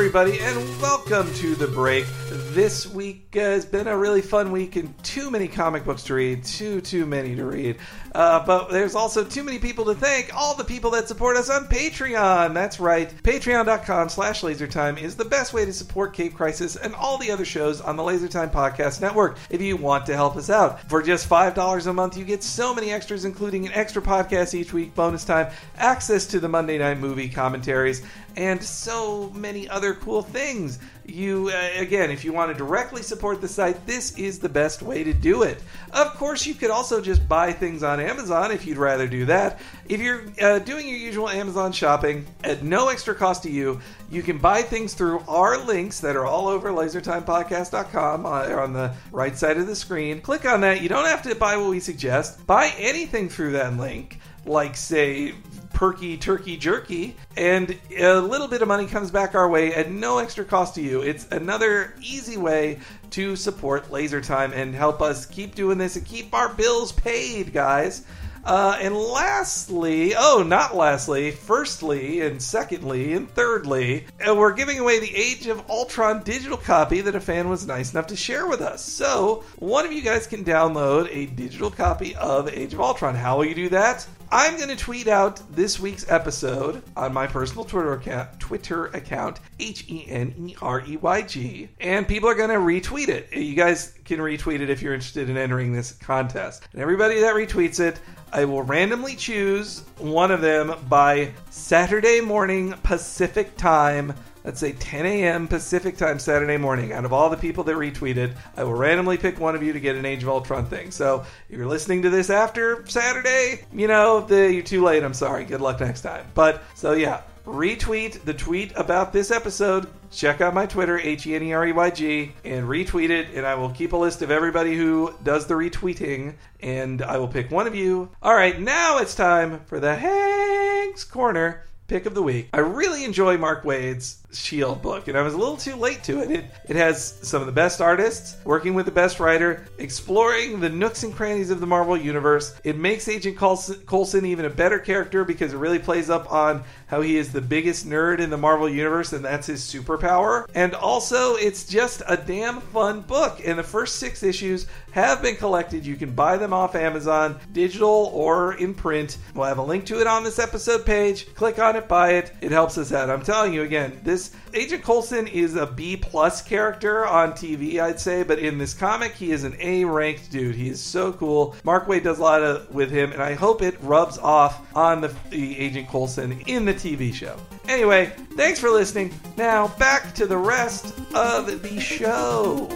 Everybody, 0.01 0.39
and 0.39 0.57
welcome 0.81 1.31
to 1.35 1.53
the 1.53 1.67
break. 1.67 2.07
This 2.31 2.87
week 2.87 3.27
uh, 3.35 3.39
has 3.39 3.65
been 3.65 3.87
a 3.87 3.97
really 3.97 4.21
fun 4.21 4.53
week, 4.53 4.77
and 4.77 4.97
too 5.03 5.29
many 5.29 5.49
comic 5.49 5.83
books 5.83 6.03
to 6.03 6.13
read, 6.13 6.45
too, 6.45 6.79
too 6.79 7.05
many 7.05 7.35
to 7.35 7.43
read. 7.43 7.77
Uh, 8.15 8.45
but 8.45 8.69
there's 8.69 8.95
also 8.95 9.25
too 9.25 9.43
many 9.43 9.59
people 9.59 9.83
to 9.85 9.95
thank. 9.95 10.33
All 10.33 10.55
the 10.55 10.63
people 10.63 10.91
that 10.91 11.09
support 11.09 11.35
us 11.35 11.49
on 11.49 11.65
Patreon. 11.65 12.53
That's 12.53 12.79
right. 12.79 13.09
Patreon.com 13.23 14.07
slash 14.07 14.43
LaserTime 14.43 15.01
is 15.01 15.17
the 15.17 15.25
best 15.25 15.53
way 15.53 15.65
to 15.65 15.73
support 15.73 16.13
Cape 16.13 16.33
Crisis 16.33 16.77
and 16.77 16.95
all 16.95 17.17
the 17.17 17.31
other 17.31 17.43
shows 17.43 17.81
on 17.81 17.97
the 17.97 18.03
LaserTime 18.03 18.51
Podcast 18.51 19.01
Network 19.01 19.37
if 19.49 19.61
you 19.61 19.75
want 19.75 20.05
to 20.05 20.15
help 20.15 20.37
us 20.37 20.49
out. 20.49 20.89
For 20.89 21.01
just 21.01 21.29
$5 21.29 21.87
a 21.87 21.93
month, 21.93 22.15
you 22.15 22.23
get 22.23 22.43
so 22.43 22.73
many 22.73 22.91
extras, 22.91 23.25
including 23.25 23.65
an 23.65 23.73
extra 23.73 24.01
podcast 24.01 24.53
each 24.53 24.71
week, 24.71 24.95
bonus 24.95 25.25
time, 25.25 25.51
access 25.77 26.25
to 26.27 26.39
the 26.39 26.47
Monday 26.49 26.77
Night 26.77 26.97
Movie 26.99 27.29
commentaries, 27.29 28.01
and 28.37 28.63
so 28.63 29.29
many 29.31 29.67
other 29.67 29.93
cool 29.93 30.21
things. 30.21 30.79
You, 31.05 31.49
uh, 31.53 31.69
again, 31.79 32.11
if 32.11 32.20
you 32.23 32.33
want 32.33 32.51
to 32.51 32.57
directly 32.57 33.01
support 33.01 33.41
the 33.41 33.47
site, 33.47 33.85
this 33.85 34.17
is 34.17 34.39
the 34.39 34.49
best 34.49 34.81
way 34.81 35.03
to 35.03 35.13
do 35.13 35.43
it. 35.43 35.61
Of 35.91 36.13
course, 36.15 36.45
you 36.45 36.53
could 36.53 36.71
also 36.71 37.01
just 37.01 37.27
buy 37.27 37.51
things 37.51 37.83
on 37.83 37.99
Amazon 37.99 38.51
if 38.51 38.65
you'd 38.65 38.77
rather 38.77 39.07
do 39.07 39.25
that. 39.25 39.59
If 39.87 40.01
you're 40.01 40.23
uh, 40.41 40.59
doing 40.59 40.87
your 40.87 40.97
usual 40.97 41.29
Amazon 41.29 41.71
shopping 41.71 42.25
at 42.43 42.63
no 42.63 42.89
extra 42.89 43.15
cost 43.15 43.43
to 43.43 43.51
you, 43.51 43.79
you 44.09 44.21
can 44.21 44.37
buy 44.37 44.61
things 44.61 44.93
through 44.93 45.23
our 45.27 45.57
links 45.57 45.99
that 46.01 46.15
are 46.15 46.25
all 46.25 46.47
over 46.47 46.69
lasertimepodcast.com 46.69 48.25
uh, 48.25 48.29
on 48.29 48.73
the 48.73 48.93
right 49.11 49.37
side 49.37 49.57
of 49.57 49.67
the 49.67 49.75
screen. 49.75 50.21
Click 50.21 50.45
on 50.45 50.61
that. 50.61 50.81
You 50.81 50.89
don't 50.89 51.05
have 51.05 51.21
to 51.23 51.35
buy 51.35 51.57
what 51.57 51.69
we 51.69 51.79
suggest. 51.79 52.45
Buy 52.45 52.73
anything 52.77 53.29
through 53.29 53.53
that 53.53 53.77
link, 53.77 54.19
like, 54.45 54.75
say, 54.75 55.33
perky 55.81 56.15
turkey 56.15 56.57
jerky, 56.57 57.15
and 57.35 57.75
a 57.97 58.21
little 58.21 58.47
bit 58.47 58.61
of 58.61 58.67
money 58.67 58.85
comes 58.85 59.09
back 59.09 59.33
our 59.33 59.49
way 59.49 59.73
at 59.73 59.89
no 59.89 60.19
extra 60.19 60.45
cost 60.45 60.75
to 60.75 60.81
you. 60.81 61.01
It's 61.01 61.27
another 61.31 61.95
easy 61.99 62.37
way 62.37 62.77
to 63.09 63.35
support 63.35 63.91
Laser 63.91 64.21
Time 64.21 64.53
and 64.53 64.75
help 64.75 65.01
us 65.01 65.25
keep 65.25 65.55
doing 65.55 65.79
this 65.79 65.95
and 65.95 66.05
keep 66.05 66.35
our 66.35 66.49
bills 66.49 66.91
paid, 66.91 67.51
guys. 67.51 68.05
Uh, 68.45 68.77
and 68.79 68.95
lastly, 68.95 70.13
oh, 70.15 70.43
not 70.45 70.75
lastly, 70.75 71.31
firstly, 71.31 72.21
and 72.21 72.39
secondly, 72.39 73.13
and 73.13 73.27
thirdly, 73.31 74.05
uh, 74.27 74.35
we're 74.35 74.53
giving 74.53 74.77
away 74.77 74.99
the 74.99 75.15
Age 75.15 75.47
of 75.47 75.67
Ultron 75.67 76.21
digital 76.21 76.57
copy 76.57 77.01
that 77.01 77.15
a 77.15 77.19
fan 77.19 77.49
was 77.49 77.65
nice 77.65 77.91
enough 77.91 78.05
to 78.05 78.15
share 78.15 78.45
with 78.45 78.61
us. 78.61 78.85
So, 78.85 79.43
one 79.57 79.87
of 79.87 79.91
you 79.91 80.03
guys 80.03 80.27
can 80.27 80.45
download 80.45 81.09
a 81.11 81.25
digital 81.25 81.71
copy 81.71 82.15
of 82.17 82.49
Age 82.49 82.75
of 82.75 82.81
Ultron. 82.81 83.15
How 83.15 83.37
will 83.37 83.45
you 83.45 83.55
do 83.55 83.69
that? 83.69 84.05
I'm 84.33 84.55
going 84.55 84.69
to 84.69 84.77
tweet 84.77 85.09
out 85.09 85.41
this 85.53 85.77
week's 85.77 86.09
episode 86.09 86.81
on 86.95 87.13
my 87.13 87.27
personal 87.27 87.65
Twitter 87.65 87.91
account, 87.91 88.39
Twitter 88.39 88.85
account, 88.87 89.41
H 89.59 89.83
E 89.89 90.05
N 90.07 90.33
E 90.47 90.55
R 90.61 90.81
E 90.87 90.95
Y 90.95 91.21
G, 91.23 91.67
and 91.81 92.07
people 92.07 92.29
are 92.29 92.35
going 92.35 92.49
to 92.49 92.55
retweet 92.55 93.09
it. 93.09 93.27
You 93.33 93.55
guys 93.55 93.93
can 94.05 94.19
retweet 94.19 94.61
it 94.61 94.69
if 94.69 94.81
you're 94.81 94.93
interested 94.93 95.29
in 95.29 95.35
entering 95.35 95.73
this 95.73 95.91
contest. 95.91 96.63
And 96.71 96.81
everybody 96.81 97.19
that 97.19 97.35
retweets 97.35 97.81
it, 97.81 97.99
I 98.31 98.45
will 98.45 98.63
randomly 98.63 99.17
choose 99.17 99.81
one 99.97 100.31
of 100.31 100.39
them 100.39 100.75
by 100.87 101.33
Saturday 101.49 102.21
morning 102.21 102.71
Pacific 102.83 103.57
time. 103.57 104.13
Let's 104.43 104.59
say 104.59 104.71
10 104.71 105.05
a.m. 105.05 105.47
Pacific 105.47 105.97
time 105.97 106.17
Saturday 106.17 106.57
morning. 106.57 106.93
Out 106.93 107.05
of 107.05 107.13
all 107.13 107.29
the 107.29 107.37
people 107.37 107.63
that 107.65 107.75
retweeted, 107.75 108.33
I 108.57 108.63
will 108.63 108.73
randomly 108.73 109.17
pick 109.17 109.39
one 109.39 109.55
of 109.55 109.61
you 109.61 109.73
to 109.73 109.79
get 109.79 109.95
an 109.95 110.05
Age 110.05 110.23
of 110.23 110.29
Ultron 110.29 110.65
thing. 110.65 110.91
So 110.91 111.25
if 111.49 111.57
you're 111.57 111.67
listening 111.67 112.01
to 112.03 112.09
this 112.09 112.29
after 112.29 112.85
Saturday, 112.87 113.65
you 113.71 113.87
know, 113.87 114.21
the, 114.21 114.51
you're 114.51 114.63
too 114.63 114.83
late. 114.83 115.03
I'm 115.03 115.13
sorry. 115.13 115.45
Good 115.45 115.61
luck 115.61 115.79
next 115.79 116.01
time. 116.01 116.25
But 116.33 116.63
so 116.73 116.93
yeah, 116.93 117.21
retweet 117.45 118.23
the 118.23 118.33
tweet 118.33 118.73
about 118.75 119.13
this 119.13 119.31
episode. 119.31 119.87
Check 120.11 120.41
out 120.41 120.53
my 120.53 120.65
Twitter, 120.65 120.99
H 120.99 121.25
E 121.27 121.35
N 121.35 121.43
E 121.43 121.53
R 121.53 121.67
E 121.67 121.71
Y 121.71 121.89
G, 121.91 122.31
and 122.43 122.67
retweet 122.67 123.09
it. 123.09 123.27
And 123.33 123.45
I 123.45 123.55
will 123.55 123.69
keep 123.69 123.93
a 123.93 123.97
list 123.97 124.21
of 124.21 124.31
everybody 124.31 124.75
who 124.75 125.13
does 125.23 125.47
the 125.47 125.53
retweeting, 125.53 126.35
and 126.61 127.01
I 127.01 127.17
will 127.17 127.27
pick 127.27 127.49
one 127.49 127.67
of 127.67 127.75
you. 127.75 128.09
All 128.21 128.33
right, 128.33 128.59
now 128.59 128.97
it's 128.97 129.15
time 129.15 129.61
for 129.65 129.79
the 129.79 129.95
Hank's 129.95 131.03
Corner 131.03 131.63
pick 131.87 132.05
of 132.05 132.13
the 132.13 132.23
week. 132.23 132.49
I 132.53 132.59
really 132.59 133.03
enjoy 133.03 133.37
Mark 133.37 133.63
Waid's 133.63 134.20
Shield 134.33 134.81
book, 134.81 135.07
and 135.07 135.17
I 135.17 135.21
was 135.21 135.33
a 135.33 135.37
little 135.37 135.57
too 135.57 135.75
late 135.75 136.03
to 136.05 136.21
it. 136.21 136.31
It 136.31 136.45
it 136.67 136.75
has 136.75 137.19
some 137.21 137.41
of 137.41 137.45
the 137.45 137.51
best 137.51 137.81
artists 137.81 138.37
working 138.45 138.73
with 138.73 138.85
the 138.85 138.91
best 138.91 139.19
writer, 139.19 139.65
exploring 139.77 140.59
the 140.59 140.69
nooks 140.69 141.03
and 141.03 141.13
crannies 141.13 141.49
of 141.49 141.59
the 141.59 141.67
Marvel 141.67 141.97
universe. 141.97 142.55
It 142.63 142.77
makes 142.77 143.07
Agent 143.07 143.37
Coulson, 143.37 144.25
even 144.25 144.45
a 144.45 144.49
better 144.49 144.79
character 144.79 145.25
because 145.25 145.53
it 145.53 145.57
really 145.57 145.79
plays 145.79 146.09
up 146.09 146.31
on 146.31 146.63
how 146.87 147.01
he 147.01 147.17
is 147.17 147.31
the 147.31 147.41
biggest 147.41 147.87
nerd 147.87 148.19
in 148.19 148.29
the 148.29 148.37
Marvel 148.37 148.69
universe, 148.69 149.13
and 149.13 149.23
that's 149.23 149.47
his 149.47 149.61
superpower. 149.61 150.45
And 150.55 150.73
also, 150.75 151.35
it's 151.35 151.65
just 151.65 152.01
a 152.07 152.17
damn 152.17 152.61
fun 152.61 153.01
book. 153.01 153.41
And 153.45 153.57
the 153.57 153.63
first 153.63 153.95
six 153.97 154.23
issues 154.23 154.67
have 154.91 155.21
been 155.21 155.35
collected. 155.35 155.85
You 155.85 155.95
can 155.95 156.13
buy 156.13 156.37
them 156.37 156.53
off 156.53 156.75
Amazon, 156.75 157.39
digital 157.53 158.11
or 158.13 158.55
in 158.55 158.73
print. 158.73 159.17
We'll 159.33 159.45
have 159.45 159.57
a 159.57 159.63
link 159.63 159.85
to 159.85 160.01
it 160.01 160.07
on 160.07 160.23
this 160.23 160.39
episode 160.39 160.85
page. 160.85 161.33
Click 161.33 161.59
on 161.59 161.75
it, 161.75 161.87
buy 161.87 162.13
it. 162.13 162.33
It 162.41 162.51
helps 162.51 162.77
us 162.77 162.91
out. 162.91 163.09
I'm 163.09 163.23
telling 163.23 163.53
you 163.53 163.63
again, 163.63 163.99
this 164.03 164.20
Agent 164.53 164.83
Coulson 164.83 165.27
is 165.27 165.55
a 165.55 165.65
B 165.65 165.97
plus 165.97 166.41
character 166.41 167.05
on 167.07 167.31
TV, 167.31 167.79
I'd 167.79 167.99
say, 167.99 168.23
but 168.23 168.37
in 168.37 168.57
this 168.57 168.73
comic, 168.73 169.13
he 169.13 169.31
is 169.31 169.43
an 169.43 169.55
A 169.59 169.85
ranked 169.85 170.29
dude. 170.29 170.55
He 170.55 170.69
is 170.69 170.79
so 170.79 171.13
cool. 171.13 171.55
Mark 171.63 171.87
Waid 171.87 172.03
does 172.03 172.19
a 172.19 172.21
lot 172.21 172.43
of, 172.43 172.69
with 172.73 172.91
him, 172.91 173.11
and 173.11 173.21
I 173.21 173.33
hope 173.33 173.61
it 173.61 173.77
rubs 173.81 174.17
off 174.17 174.75
on 174.75 175.01
the, 175.01 175.13
the 175.29 175.57
Agent 175.57 175.89
Coulson 175.89 176.39
in 176.47 176.65
the 176.65 176.73
TV 176.73 177.13
show. 177.13 177.37
Anyway, 177.67 178.13
thanks 178.35 178.59
for 178.59 178.69
listening. 178.69 179.13
Now 179.37 179.69
back 179.79 180.13
to 180.15 180.25
the 180.25 180.37
rest 180.37 180.93
of 181.15 181.61
the 181.61 181.79
show. 181.79 182.69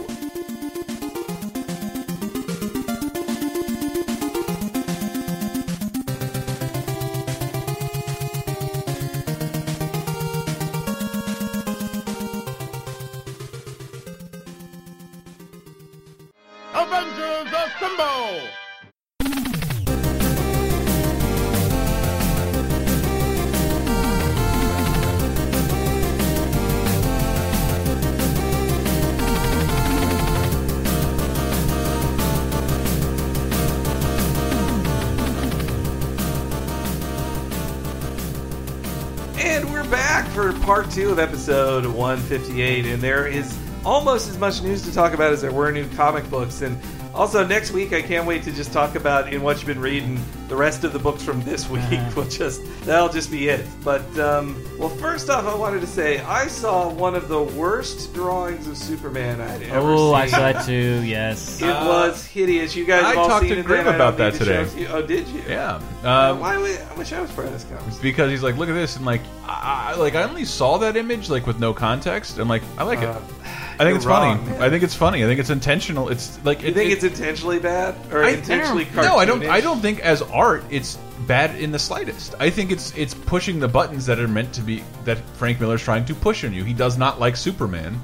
Episode 41.18 41.86
158, 41.86 42.86
and 42.86 43.02
there 43.02 43.26
is 43.26 43.58
almost 43.84 44.28
as 44.28 44.38
much 44.38 44.62
news 44.62 44.82
to 44.82 44.92
talk 44.92 45.14
about 45.14 45.32
as 45.32 45.40
there 45.40 45.52
were 45.52 45.70
new 45.70 45.88
comic 45.90 46.28
books. 46.28 46.62
And 46.62 46.78
also, 47.16 47.46
next 47.46 47.72
week, 47.72 47.92
I 47.92 48.02
can't 48.02 48.26
wait 48.26 48.42
to 48.44 48.52
just 48.52 48.72
talk 48.72 48.94
about 48.94 49.32
in 49.32 49.42
what 49.42 49.56
you've 49.56 49.66
been 49.66 49.80
reading 49.80 50.20
the 50.48 50.54
rest 50.56 50.84
of 50.84 50.92
the 50.92 50.98
books 50.98 51.22
from 51.24 51.42
this 51.42 51.68
week. 51.68 51.82
We'll 52.16 52.28
just 52.28 52.62
that'll 52.84 53.08
just 53.08 53.30
be 53.30 53.48
it. 53.48 53.66
But 53.84 54.02
um, 54.18 54.62
well, 54.78 54.88
first 54.88 55.28
off, 55.28 55.44
I 55.46 55.54
wanted 55.54 55.80
to 55.80 55.86
say 55.86 56.20
I 56.20 56.46
saw 56.46 56.88
one 56.88 57.14
of 57.14 57.28
the 57.28 57.42
worst 57.42 58.14
drawings 58.14 58.66
of 58.68 58.76
Superman 58.76 59.40
I'd 59.40 59.62
ever 59.64 59.80
Oh, 59.92 60.06
seen. 60.12 60.14
I 60.14 60.26
saw 60.28 60.48
it 60.60 60.64
too. 60.66 61.02
Yes. 61.04 61.60
It 61.66 61.66
was 61.66 62.24
hideous. 62.24 62.76
You 62.76 62.84
guys 62.84 63.02
I 63.04 63.14
all 63.16 63.28
talked 63.28 63.42
seen 63.46 63.54
to 63.54 63.60
it. 63.60 63.66
Grim 63.66 63.84
then. 63.84 63.94
I 63.94 63.96
about 63.96 64.16
don't 64.16 64.30
that 64.32 64.38
to 64.38 64.44
today. 64.44 64.54
show 64.54 64.62
it 64.62 64.70
to 64.74 64.80
you. 64.80 64.86
Oh, 64.88 65.02
did 65.02 65.28
you? 65.28 65.42
Yeah. 65.48 65.80
Uh, 66.04 66.32
Um, 66.32 66.40
why? 66.40 66.56
would- 66.58 66.80
I 66.80 66.94
wish 66.98 67.12
I 67.12 67.20
was 67.20 67.30
part 67.32 67.46
of 67.48 67.52
this 67.52 67.64
conversation. 67.64 67.98
because 68.02 68.30
he's 68.30 68.42
like, 68.42 68.56
look 68.56 68.68
at 68.68 68.74
this, 68.74 68.96
and 68.96 69.04
like, 69.04 69.20
I, 69.46 69.92
I- 69.92 69.96
like 69.96 70.14
I 70.14 70.22
only 70.22 70.44
saw 70.44 70.78
that 70.78 70.96
image 70.96 71.28
like 71.28 71.46
with 71.46 71.58
no 71.58 71.74
context. 71.74 72.38
I'm 72.38 72.48
like, 72.48 72.62
I 72.78 72.84
like 72.84 73.00
Uh, 73.00 73.18
it. 73.18 73.35
I 73.78 73.84
think 73.84 73.88
you're 73.90 73.96
it's 73.96 74.06
wrong, 74.06 74.38
funny. 74.38 74.50
man. 74.52 74.62
I 74.62 74.70
think 74.70 74.82
it's 74.82 74.94
funny. 74.94 75.24
I 75.24 75.26
think 75.26 75.40
it's 75.40 75.50
intentional. 75.50 76.08
It's 76.08 76.38
like 76.44 76.62
You 76.62 76.68
it, 76.68 76.74
think 76.74 76.90
it- 76.90 76.94
it's 76.94 77.04
intentionally 77.04 77.58
bad 77.58 77.94
or 78.10 78.24
I- 78.24 78.30
intentionally 78.30 78.84
cartoonish? 78.86 79.02
no, 79.04 79.16
I 79.16 79.24
don't. 79.24 79.44
I 79.46 79.60
don't 79.60 79.80
think 79.80 80.00
as 80.00 80.22
art 80.22 80.64
it's 80.70 80.96
bad 81.26 81.54
in 81.56 81.72
the 81.72 81.78
slightest. 81.78 82.34
I 82.40 82.50
think 82.50 82.70
it's 82.72 82.92
it's 82.96 83.14
pushing 83.14 83.60
the 83.60 83.68
buttons 83.68 84.06
that 84.06 84.18
are 84.18 84.28
meant 84.28 84.52
to 84.54 84.62
be 84.62 84.82
that 85.04 85.18
Frank 85.36 85.60
Miller's 85.60 85.82
trying 85.82 86.04
to 86.06 86.14
push 86.14 86.44
on 86.44 86.52
you. 86.54 86.64
He 86.64 86.72
does 86.74 86.96
not 86.98 87.20
like 87.20 87.36
Superman, 87.36 88.00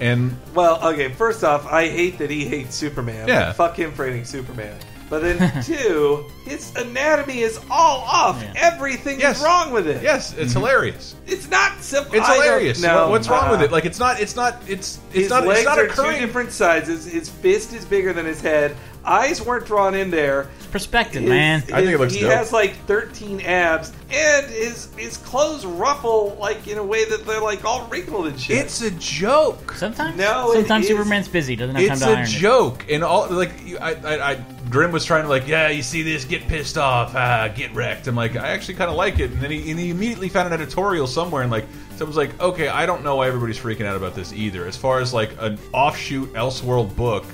and 0.00 0.36
Well, 0.54 0.78
okay. 0.92 1.08
First 1.12 1.44
off, 1.44 1.66
I 1.66 1.88
hate 1.88 2.18
that 2.18 2.30
he 2.30 2.44
hates 2.44 2.74
Superman. 2.74 3.28
Yeah. 3.28 3.48
Like, 3.48 3.56
fuck 3.56 3.78
him 3.78 3.92
for 3.92 4.06
hating 4.06 4.24
Superman. 4.24 4.76
But 5.08 5.22
then 5.22 5.62
two, 5.64 6.24
his 6.44 6.74
anatomy 6.76 7.40
is 7.40 7.58
all 7.70 8.00
off. 8.00 8.42
Yeah. 8.42 8.52
Everything 8.56 9.20
Yes. 9.20 9.38
is 9.38 9.44
wrong 9.44 9.72
with 9.72 9.86
it. 9.86 10.02
yes, 10.02 10.34
it's 10.36 10.52
hilarious. 10.52 11.14
It's 11.26 11.48
not 11.48 11.80
simple. 11.82 12.14
It's 12.16 12.26
hilarious. 12.28 12.82
No, 12.82 13.08
What's 13.08 13.28
wrong 13.28 13.50
with 13.50 13.60
uh, 13.60 13.64
it? 13.64 13.72
Like 13.72 13.84
it's 13.84 13.98
not. 14.00 14.20
It's 14.20 14.34
not. 14.34 14.56
It's 14.66 14.98
it's 15.10 15.14
his 15.14 15.30
not. 15.30 15.46
legs 15.46 15.60
It's 15.60 15.68
not 15.68 15.78
are 15.78 15.84
occurring. 15.84 16.20
two 16.20 16.26
different 16.26 16.50
sizes. 16.52 17.04
His 17.06 17.28
fist 17.28 17.72
is 17.72 17.84
bigger 17.84 18.12
than 18.12 18.26
his 18.26 18.40
head. 18.40 18.76
Eyes 19.06 19.40
weren't 19.40 19.66
drawn 19.66 19.94
in 19.94 20.10
there. 20.10 20.48
Perspective, 20.72 21.22
His- 21.22 21.28
man. 21.30 21.62
I 21.72 21.80
think 21.80 21.92
it 21.92 21.98
looks 21.98 22.12
he 22.12 22.20
dope. 22.22 22.32
has 22.32 22.52
like 22.52 22.74
13 22.86 23.40
abs, 23.42 23.92
and 24.10 24.46
his 24.46 24.88
his 24.96 25.16
clothes 25.16 25.64
ruffle 25.64 26.36
like 26.40 26.66
in 26.66 26.76
a 26.76 26.82
way 26.84 27.04
that 27.06 27.24
they're 27.24 27.40
like 27.40 27.64
all 27.64 27.86
wrinkled 27.86 28.26
and 28.26 28.38
shit. 28.38 28.58
It's 28.58 28.82
a 28.82 28.90
joke. 28.90 29.72
Sometimes. 29.76 30.16
No, 30.18 30.50
it 30.52 30.56
Sometimes 30.56 30.84
is- 30.84 30.90
Superman's 30.90 31.28
busy. 31.28 31.56
Doesn't 31.56 31.76
have 31.76 31.84
time 31.86 31.92
It's 31.92 32.02
to 32.02 32.08
a 32.08 32.14
iron 32.16 32.24
it. 32.26 32.28
joke, 32.28 32.84
and 32.90 33.04
all 33.04 33.30
like 33.30 33.52
I, 33.80 33.94
I, 33.94 34.30
I, 34.32 34.34
Grim 34.68 34.90
was 34.90 35.04
trying 35.04 35.22
to 35.22 35.28
like, 35.28 35.46
yeah, 35.46 35.68
you 35.68 35.82
see 35.82 36.02
this, 36.02 36.24
get 36.24 36.46
pissed 36.48 36.76
off, 36.76 37.14
ah, 37.14 37.48
get 37.54 37.72
wrecked. 37.72 38.08
I'm 38.08 38.16
like, 38.16 38.34
I 38.36 38.48
actually 38.48 38.74
kind 38.74 38.90
of 38.90 38.96
like 38.96 39.20
it, 39.20 39.30
and 39.30 39.40
then 39.40 39.52
he, 39.52 39.70
and 39.70 39.78
he 39.78 39.90
immediately 39.90 40.28
found 40.28 40.52
an 40.52 40.60
editorial 40.60 41.06
somewhere, 41.06 41.42
and 41.42 41.50
like, 41.52 41.64
someone's 41.96 42.16
like, 42.16 42.38
okay, 42.40 42.66
I 42.68 42.84
don't 42.84 43.04
know 43.04 43.16
why 43.16 43.28
everybody's 43.28 43.58
freaking 43.58 43.86
out 43.86 43.96
about 43.96 44.14
this 44.16 44.32
either. 44.32 44.66
As 44.66 44.76
far 44.76 45.00
as 45.00 45.14
like 45.14 45.30
an 45.38 45.58
offshoot 45.72 46.32
Elseworld 46.32 46.94
book 46.96 47.24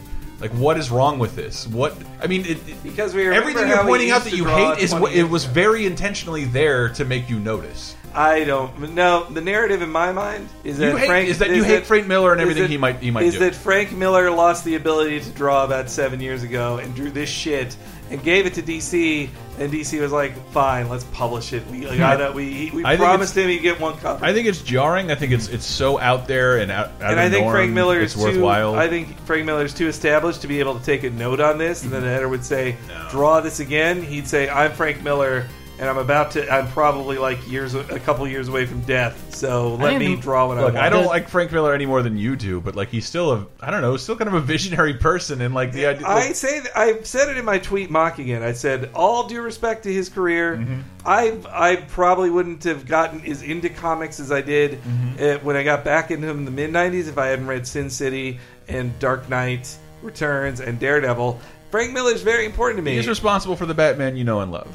Like, 0.42 0.50
what 0.52 0.76
is 0.76 0.90
wrong 0.90 1.20
with 1.20 1.36
this? 1.36 1.68
What 1.68 1.96
I 2.20 2.26
mean, 2.26 2.40
it, 2.42 2.58
it- 2.68 2.82
Because 2.82 3.14
we 3.14 3.26
everything 3.28 3.68
you're 3.68 3.84
pointing 3.84 4.10
out 4.10 4.24
that 4.24 4.32
you 4.36 4.44
hate 4.44 4.78
is 4.80 4.92
what 4.92 5.12
it 5.12 5.22
was 5.30 5.44
ago. 5.44 5.54
very 5.54 5.86
intentionally 5.86 6.44
there 6.46 6.88
to 6.90 7.04
make 7.04 7.30
you 7.30 7.38
notice. 7.38 7.94
I 8.14 8.42
don't. 8.44 8.94
No, 8.94 9.24
the 9.30 9.40
narrative 9.40 9.80
in 9.80 9.90
my 9.90 10.12
mind 10.12 10.48
is 10.64 10.76
that 10.78 10.98
hate- 10.98 11.06
Frank 11.06 11.28
is 11.28 11.38
that 11.38 11.50
you 11.50 11.62
hate 11.62 11.86
Frank 11.86 12.06
Miller 12.08 12.32
and 12.32 12.40
everything 12.40 12.64
that- 12.64 12.70
he 12.70 12.76
might- 12.76 12.98
he 12.98 13.10
might 13.12 13.22
is 13.24 13.34
do. 13.34 13.38
that 13.40 13.54
Frank 13.54 13.92
Miller 13.92 14.30
lost 14.32 14.64
the 14.64 14.74
ability 14.74 15.20
to 15.20 15.30
draw 15.30 15.64
about 15.64 15.88
seven 15.88 16.20
years 16.20 16.42
ago 16.42 16.76
and 16.78 16.92
drew 16.94 17.10
this 17.10 17.30
shit 17.30 17.74
and 18.10 18.22
gave 18.22 18.44
it 18.44 18.54
to 18.54 18.62
DC, 18.62 19.30
and 19.58 19.72
DC 19.72 20.00
was 20.00 20.12
like, 20.12 20.34
"Fine, 20.50 20.88
let's 20.88 21.04
publish 21.04 21.52
it." 21.52 21.66
We 21.68 21.80
got 21.80 22.30
hmm. 22.30 22.36
we 22.36 22.70
we 22.72 22.84
I 22.84 22.96
promised 22.96 23.36
him 23.36 23.48
he'd 23.48 23.60
get 23.60 23.80
one 23.80 23.96
cover. 23.98 24.24
I 24.24 24.32
think 24.32 24.46
it's 24.46 24.62
jarring. 24.62 25.10
I 25.10 25.14
think 25.14 25.32
it's 25.32 25.48
it's 25.48 25.66
so 25.66 25.98
out 25.98 26.26
there 26.26 26.58
and 26.58 26.70
out, 26.70 26.86
out 27.00 27.10
and 27.10 27.12
of 27.12 27.18
I 27.18 27.30
think 27.30 27.44
norm, 27.44 27.54
Frank 27.54 27.72
Miller 27.72 28.00
is 28.00 28.14
too. 28.14 28.46
I 28.46 28.88
think 28.88 29.18
Frank 29.20 29.46
Miller's 29.46 29.74
too 29.74 29.88
established 29.88 30.42
to 30.42 30.48
be 30.48 30.60
able 30.60 30.78
to 30.78 30.84
take 30.84 31.04
a 31.04 31.10
note 31.10 31.40
on 31.40 31.58
this, 31.58 31.82
and 31.82 31.92
then 31.92 32.02
the 32.02 32.08
hmm. 32.08 32.14
editor 32.14 32.28
would 32.28 32.44
say, 32.44 32.76
"Draw 33.10 33.40
this 33.40 33.60
again." 33.60 34.02
He'd 34.02 34.26
say, 34.26 34.48
"I'm 34.48 34.72
Frank 34.72 35.02
Miller." 35.02 35.46
And 35.78 35.88
I'm 35.90 35.98
about 35.98 36.32
to. 36.32 36.48
I'm 36.52 36.68
probably 36.68 37.18
like 37.18 37.50
years, 37.50 37.74
a 37.74 37.98
couple 37.98 38.28
years 38.28 38.46
away 38.46 38.66
from 38.66 38.82
death. 38.82 39.34
So 39.34 39.74
let 39.74 39.98
me 39.98 40.14
draw 40.14 40.46
what 40.46 40.58
I 40.58 40.60
Look, 40.64 40.74
want. 40.74 40.84
I 40.86 40.90
don't 40.90 41.06
like 41.06 41.28
Frank 41.28 41.50
Miller 41.50 41.74
any 41.74 41.86
more 41.86 42.02
than 42.02 42.16
you 42.16 42.36
do, 42.36 42.60
but 42.60 42.76
like 42.76 42.88
he's 42.90 43.04
still 43.06 43.32
a 43.32 43.46
I 43.60 43.70
don't 43.72 43.80
know, 43.82 43.96
still 43.96 44.14
kind 44.14 44.28
of 44.28 44.34
a 44.34 44.40
visionary 44.40 44.94
person 44.94 45.40
and 45.40 45.54
like 45.54 45.72
the 45.72 45.86
idea. 45.86 46.06
I 46.06 46.32
say 46.32 46.60
that, 46.60 46.78
I 46.78 47.00
said 47.02 47.30
it 47.30 47.36
in 47.36 47.44
my 47.44 47.58
tweet 47.58 47.90
mocking 47.90 48.28
it. 48.28 48.42
I 48.42 48.52
said 48.52 48.90
all 48.94 49.26
due 49.26 49.40
respect 49.42 49.82
to 49.84 49.92
his 49.92 50.08
career, 50.08 50.56
Mm-hmm. 50.56 50.80
I 51.04 51.38
I 51.50 51.76
probably 51.76 52.30
wouldn't 52.30 52.62
have 52.64 52.86
gotten 52.86 53.24
as 53.26 53.42
into 53.42 53.68
comics 53.68 54.20
as 54.20 54.30
I 54.30 54.40
did 54.42 54.72
Mm-hmm. 54.82 55.24
uh, 55.24 55.38
when 55.44 55.56
I 55.56 55.64
got 55.64 55.84
back 55.84 56.12
into 56.12 56.26
them 56.28 56.38
in 56.40 56.44
the 56.44 56.50
mid 56.52 56.70
'90s 56.70 57.08
if 57.08 57.18
I 57.18 57.26
hadn't 57.28 57.46
read 57.48 57.66
Sin 57.66 57.90
City 57.90 58.38
and 58.68 58.96
Dark 59.00 59.28
Knight 59.28 59.74
Returns 60.02 60.60
and 60.60 60.78
Daredevil. 60.78 61.40
Frank 61.72 61.92
Miller 61.92 62.12
is 62.12 62.22
very 62.22 62.44
important 62.44 62.76
to 62.76 62.82
me, 62.82 62.94
he's 62.96 63.08
responsible 63.08 63.56
for 63.56 63.66
the 63.66 63.74
Batman 63.74 64.16
you 64.16 64.24
know 64.24 64.40
and 64.40 64.52
love. 64.52 64.68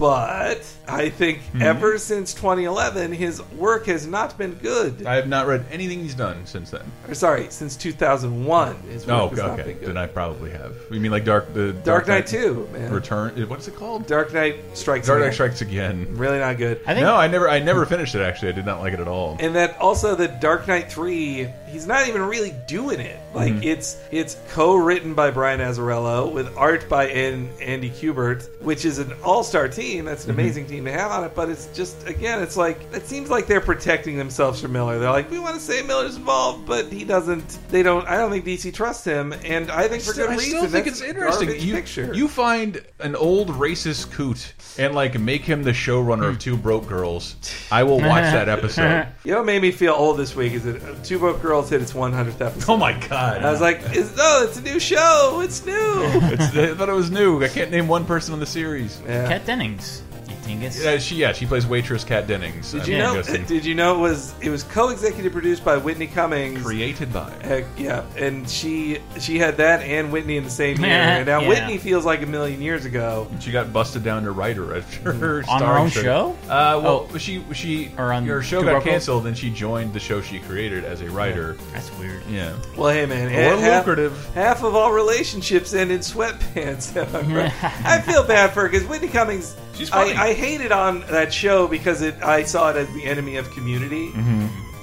But 0.00 0.64
I 0.88 1.10
think 1.10 1.38
Mm-hmm. 1.50 1.62
ever 1.62 1.98
since 1.98 2.32
2011, 2.34 3.12
his 3.12 3.42
work 3.52 3.86
has 3.86 4.06
not 4.06 4.36
been 4.38 4.54
good. 4.54 5.04
I 5.06 5.14
have 5.16 5.28
not 5.28 5.46
read 5.46 5.64
anything 5.70 6.00
he's 6.00 6.14
done 6.14 6.46
since 6.46 6.70
then. 6.70 6.82
Or, 7.08 7.14
sorry, 7.14 7.46
since 7.50 7.76
2001, 7.76 8.76
his 8.88 9.06
work 9.06 9.14
Oh, 9.16 9.28
has 9.28 9.38
not 9.38 9.50
okay. 9.50 9.62
been 9.64 9.78
good. 9.78 9.88
Then 9.90 9.96
I 9.96 10.06
probably 10.06 10.50
have. 10.52 10.74
You 10.90 11.00
mean 11.00 11.10
like 11.10 11.24
Dark 11.24 11.52
the 11.54 11.72
Dark 11.72 12.08
Knight 12.08 12.26
2, 12.26 12.68
man. 12.72 12.92
Return? 12.92 13.48
What 13.48 13.58
is 13.60 13.68
it 13.68 13.76
called? 13.76 14.06
Dark 14.06 14.32
Knight 14.32 14.56
Strikes 14.74 15.06
Dark 15.06 15.20
Knight 15.20 15.34
Strikes 15.34 15.60
Again. 15.60 16.06
Really 16.16 16.38
not 16.38 16.56
good. 16.56 16.80
I 16.86 16.94
think 16.94 17.04
No, 17.04 17.14
I 17.16 17.26
never 17.26 17.48
I 17.48 17.58
never 17.58 17.84
finished 17.86 18.14
it 18.14 18.22
actually. 18.22 18.48
I 18.48 18.52
did 18.52 18.66
not 18.66 18.80
like 18.80 18.94
it 18.94 19.00
at 19.00 19.08
all. 19.08 19.36
and 19.40 19.54
that 19.54 19.78
also 19.78 20.14
the 20.14 20.28
Dark 20.28 20.66
Knight 20.66 20.90
three, 20.90 21.48
he's 21.70 21.86
not 21.86 22.08
even 22.08 22.22
really 22.22 22.54
doing 22.68 23.00
it. 23.00 23.18
Like 23.34 23.52
Mm-hmm. 23.54 23.62
it's 23.62 23.96
it's 24.10 24.36
co-written 24.50 25.14
by 25.14 25.30
Brian 25.30 25.60
Azzarello 25.60 26.32
with 26.32 26.56
art 26.56 26.88
by 26.88 27.06
An- 27.08 27.48
Andy 27.60 27.90
Kubert, 27.90 28.48
which 28.60 28.84
is 28.84 28.98
an 28.98 29.12
all-star 29.22 29.68
team. 29.68 30.04
That's 30.04 30.22
Mm-hmm. 30.22 30.30
an 30.30 30.40
amazing 30.40 30.66
team 30.66 30.84
to 30.86 30.92
have 30.92 31.10
on 31.12 31.24
it. 31.24 31.34
But 31.34 31.48
it's 31.48 31.66
just 31.68 32.06
again, 32.08 32.42
it's 32.42 32.56
like 32.56 32.80
it 32.92 33.06
seems 33.06 33.30
like 33.30 33.46
they're 33.46 33.60
protecting 33.60 34.16
themselves 34.16 34.60
from 34.60 34.72
Miller. 34.72 34.98
They're 34.98 35.10
like, 35.10 35.30
we 35.30 35.38
want 35.38 35.54
to 35.54 35.60
say 35.60 35.82
Miller's 35.82 36.16
involved, 36.16 36.66
but 36.66 36.86
he 36.92 37.04
doesn't. 37.04 37.58
They 37.70 37.82
don't. 37.82 38.06
I 38.06 38.16
don't 38.16 38.30
think 38.30 38.44
DC 38.44 38.72
trusts 38.74 39.04
him, 39.04 39.32
and 39.44 39.70
I 39.70 39.88
think 39.88 40.02
for 40.02 40.12
Still- 40.12 40.26
good 40.26 40.32
I 40.32 40.36
reason. 40.36 40.48
still 40.58 40.68
think 40.70 40.84
That's 40.86 41.00
it's 41.00 41.08
interesting. 41.08 41.60
You, 41.60 41.74
picture. 41.74 42.12
you 42.14 42.28
find 42.28 42.82
an 42.98 43.14
old 43.16 43.48
racist 43.50 44.10
coot 44.12 44.52
and 44.78 44.94
like 44.94 45.18
make 45.18 45.42
him 45.42 45.62
the 45.62 45.70
showrunner 45.72 46.28
of 46.28 46.38
Two 46.38 46.56
Broke 46.56 46.86
Girls. 46.88 47.36
I 47.72 47.82
will 47.84 47.98
watch 47.98 48.24
that 48.32 48.48
episode. 48.48 49.06
You 49.24 49.32
know 49.32 49.38
what 49.38 49.46
made 49.46 49.62
me 49.62 49.70
feel 49.70 49.92
old 49.94 50.16
this 50.18 50.34
week 50.34 50.52
is 50.52 50.64
that 50.64 50.82
uh, 50.82 50.94
Two 51.02 51.18
Broke 51.18 51.40
Girls 51.42 51.59
hit 51.68 51.82
its 51.82 51.92
100th 51.92 52.40
episode. 52.40 52.72
Oh 52.72 52.76
my 52.76 52.92
god! 53.08 53.44
I 53.44 53.50
was 53.50 53.60
like, 53.60 53.80
is, 53.94 54.14
"Oh, 54.18 54.46
it's 54.48 54.56
a 54.56 54.62
new 54.62 54.80
show. 54.80 55.40
It's 55.44 55.64
new." 55.66 55.72
It's- 56.32 56.56
I 56.56 56.74
thought 56.74 56.88
it 56.88 56.92
was 56.94 57.10
new. 57.10 57.42
I 57.44 57.48
can't 57.48 57.70
name 57.70 57.86
one 57.88 58.04
person 58.06 58.32
on 58.32 58.40
the 58.40 58.46
series. 58.46 59.00
Yeah. 59.06 59.28
Kat 59.28 59.44
Dennings. 59.46 60.02
You 60.50 60.60
dingus. 60.60 60.82
Yeah, 60.84 60.98
she 60.98 61.16
yeah 61.16 61.32
she 61.32 61.46
plays 61.46 61.66
waitress 61.66 62.04
Kat 62.04 62.26
Dennings. 62.26 62.72
Did 62.72 62.86
you 62.86 62.98
know? 62.98 63.14
guessing. 63.14 63.44
Did 63.44 63.64
you 63.64 63.74
know 63.74 63.96
it 63.96 63.98
was 64.00 64.34
it 64.40 64.50
was 64.50 64.62
co-executive 64.64 65.32
produced 65.32 65.64
by 65.64 65.76
Whitney 65.76 66.06
Cummings? 66.06 66.62
created 66.62 67.12
by? 67.12 67.30
Heck, 67.42 67.64
yeah, 67.76 68.04
and 68.16 68.48
she 68.48 68.98
she 69.18 69.38
had 69.38 69.56
that 69.58 69.80
and 69.82 70.12
Whitney 70.12 70.36
in 70.36 70.44
the 70.44 70.50
same 70.50 70.78
year. 70.78 70.90
and 70.90 71.26
now 71.26 71.40
Yeah. 71.40 71.48
Whitney 71.48 71.78
feels 71.78 72.04
like 72.04 72.22
a 72.22 72.26
million 72.26 72.60
years 72.62 72.84
ago. 72.84 73.28
She 73.40 73.50
got 73.52 73.72
busted 73.72 74.02
down 74.04 74.24
to 74.24 74.32
writer 74.32 74.76
after 74.76 75.12
her 75.12 75.44
On 75.48 75.60
her 75.62 75.78
own 75.78 75.90
show? 75.90 76.36
Uh, 76.44 76.80
well, 76.82 77.08
Oh. 77.12 77.18
she 77.18 77.44
she 77.52 77.92
Or 77.98 78.12
on 78.12 78.24
her 78.26 78.42
show 78.42 78.62
got 78.62 78.70
Broke 78.72 78.84
canceled, 78.84 79.26
and 79.26 79.36
she 79.36 79.50
joined 79.50 79.92
the 79.92 80.00
show 80.00 80.20
she 80.20 80.38
created 80.40 80.84
as 80.84 81.00
a 81.02 81.10
writer. 81.10 81.56
That's 81.72 81.90
weird. 81.98 82.22
Yeah, 82.28 82.52
Well, 82.76 82.90
hey 82.92 83.06
man, 83.06 83.28
Or 83.28 83.56
half, 83.58 83.86
lucrative. 83.86 84.30
Half 84.34 84.62
of 84.64 84.74
all 84.74 84.92
relationships 84.92 85.72
end 85.74 85.90
in 85.90 86.00
sweatpants. 86.00 86.96
I 87.84 88.00
feel 88.00 88.22
bad 88.24 88.52
for 88.52 88.62
her 88.62 88.68
because 88.68 88.86
Whitney 88.86 89.08
Cummings. 89.08 89.56
She's 89.80 89.88
funny. 89.88 90.12
I, 90.12 90.28
I 90.28 90.32
hated 90.34 90.72
on 90.72 91.00
that 91.10 91.32
show 91.32 91.66
because 91.66 92.02
it 92.02 92.14
I 92.22 92.42
saw 92.44 92.70
it 92.70 92.76
as 92.76 92.92
the 92.94 93.04
enemy 93.04 93.36
of 93.36 93.50
Community. 93.50 94.12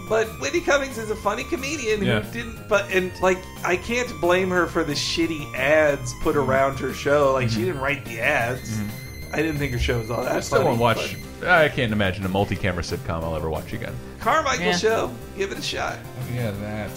But 0.10 0.28
Whitney 0.40 0.62
Cummings 0.62 0.98
is 0.98 1.12
a 1.12 1.16
funny 1.16 1.44
comedian 1.44 1.98
Mm-hmm. 2.00 2.06
Yeah. 2.06 2.22
who 2.22 2.32
didn't. 2.34 2.68
But 2.70 2.90
and 2.92 3.12
like 3.22 3.38
I 3.64 3.76
can't 3.78 4.10
blame 4.22 4.50
her 4.50 4.66
for 4.68 4.84
the 4.84 4.94
shitty 4.94 5.54
ads 5.54 6.14
put 6.22 6.36
Mm-hmm. 6.36 6.50
around 6.50 6.80
her 6.80 6.94
show. 6.94 7.34
Like 7.34 7.50
she 7.50 7.64
didn't 7.66 7.82
write 7.82 8.06
the 8.06 8.20
ads. 8.22 8.80
I 9.34 9.38
didn't 9.38 9.58
think 9.58 9.74
her 9.74 9.80
show 9.80 10.00
was 10.00 10.10
all 10.10 10.24
that. 10.24 10.32
I 10.38 10.40
still 10.40 10.60
funny, 10.60 10.70
won't 10.70 10.80
watch. 10.80 11.18
I 11.46 11.68
can't 11.70 11.92
imagine 11.92 12.26
a 12.26 12.30
multi-camera 12.30 12.82
sitcom 12.82 13.24
I'll 13.24 13.36
ever 13.36 13.50
watch 13.50 13.74
again. 13.74 13.94
but 14.18 14.24
Carmichael 14.24 14.66
Yeah. 14.66 14.72
show. 14.78 15.12
Give 15.38 15.52
it 15.52 15.60
a 15.60 15.62
shot. 15.62 15.98
Yeah, 16.34 16.52
that. 16.52 16.90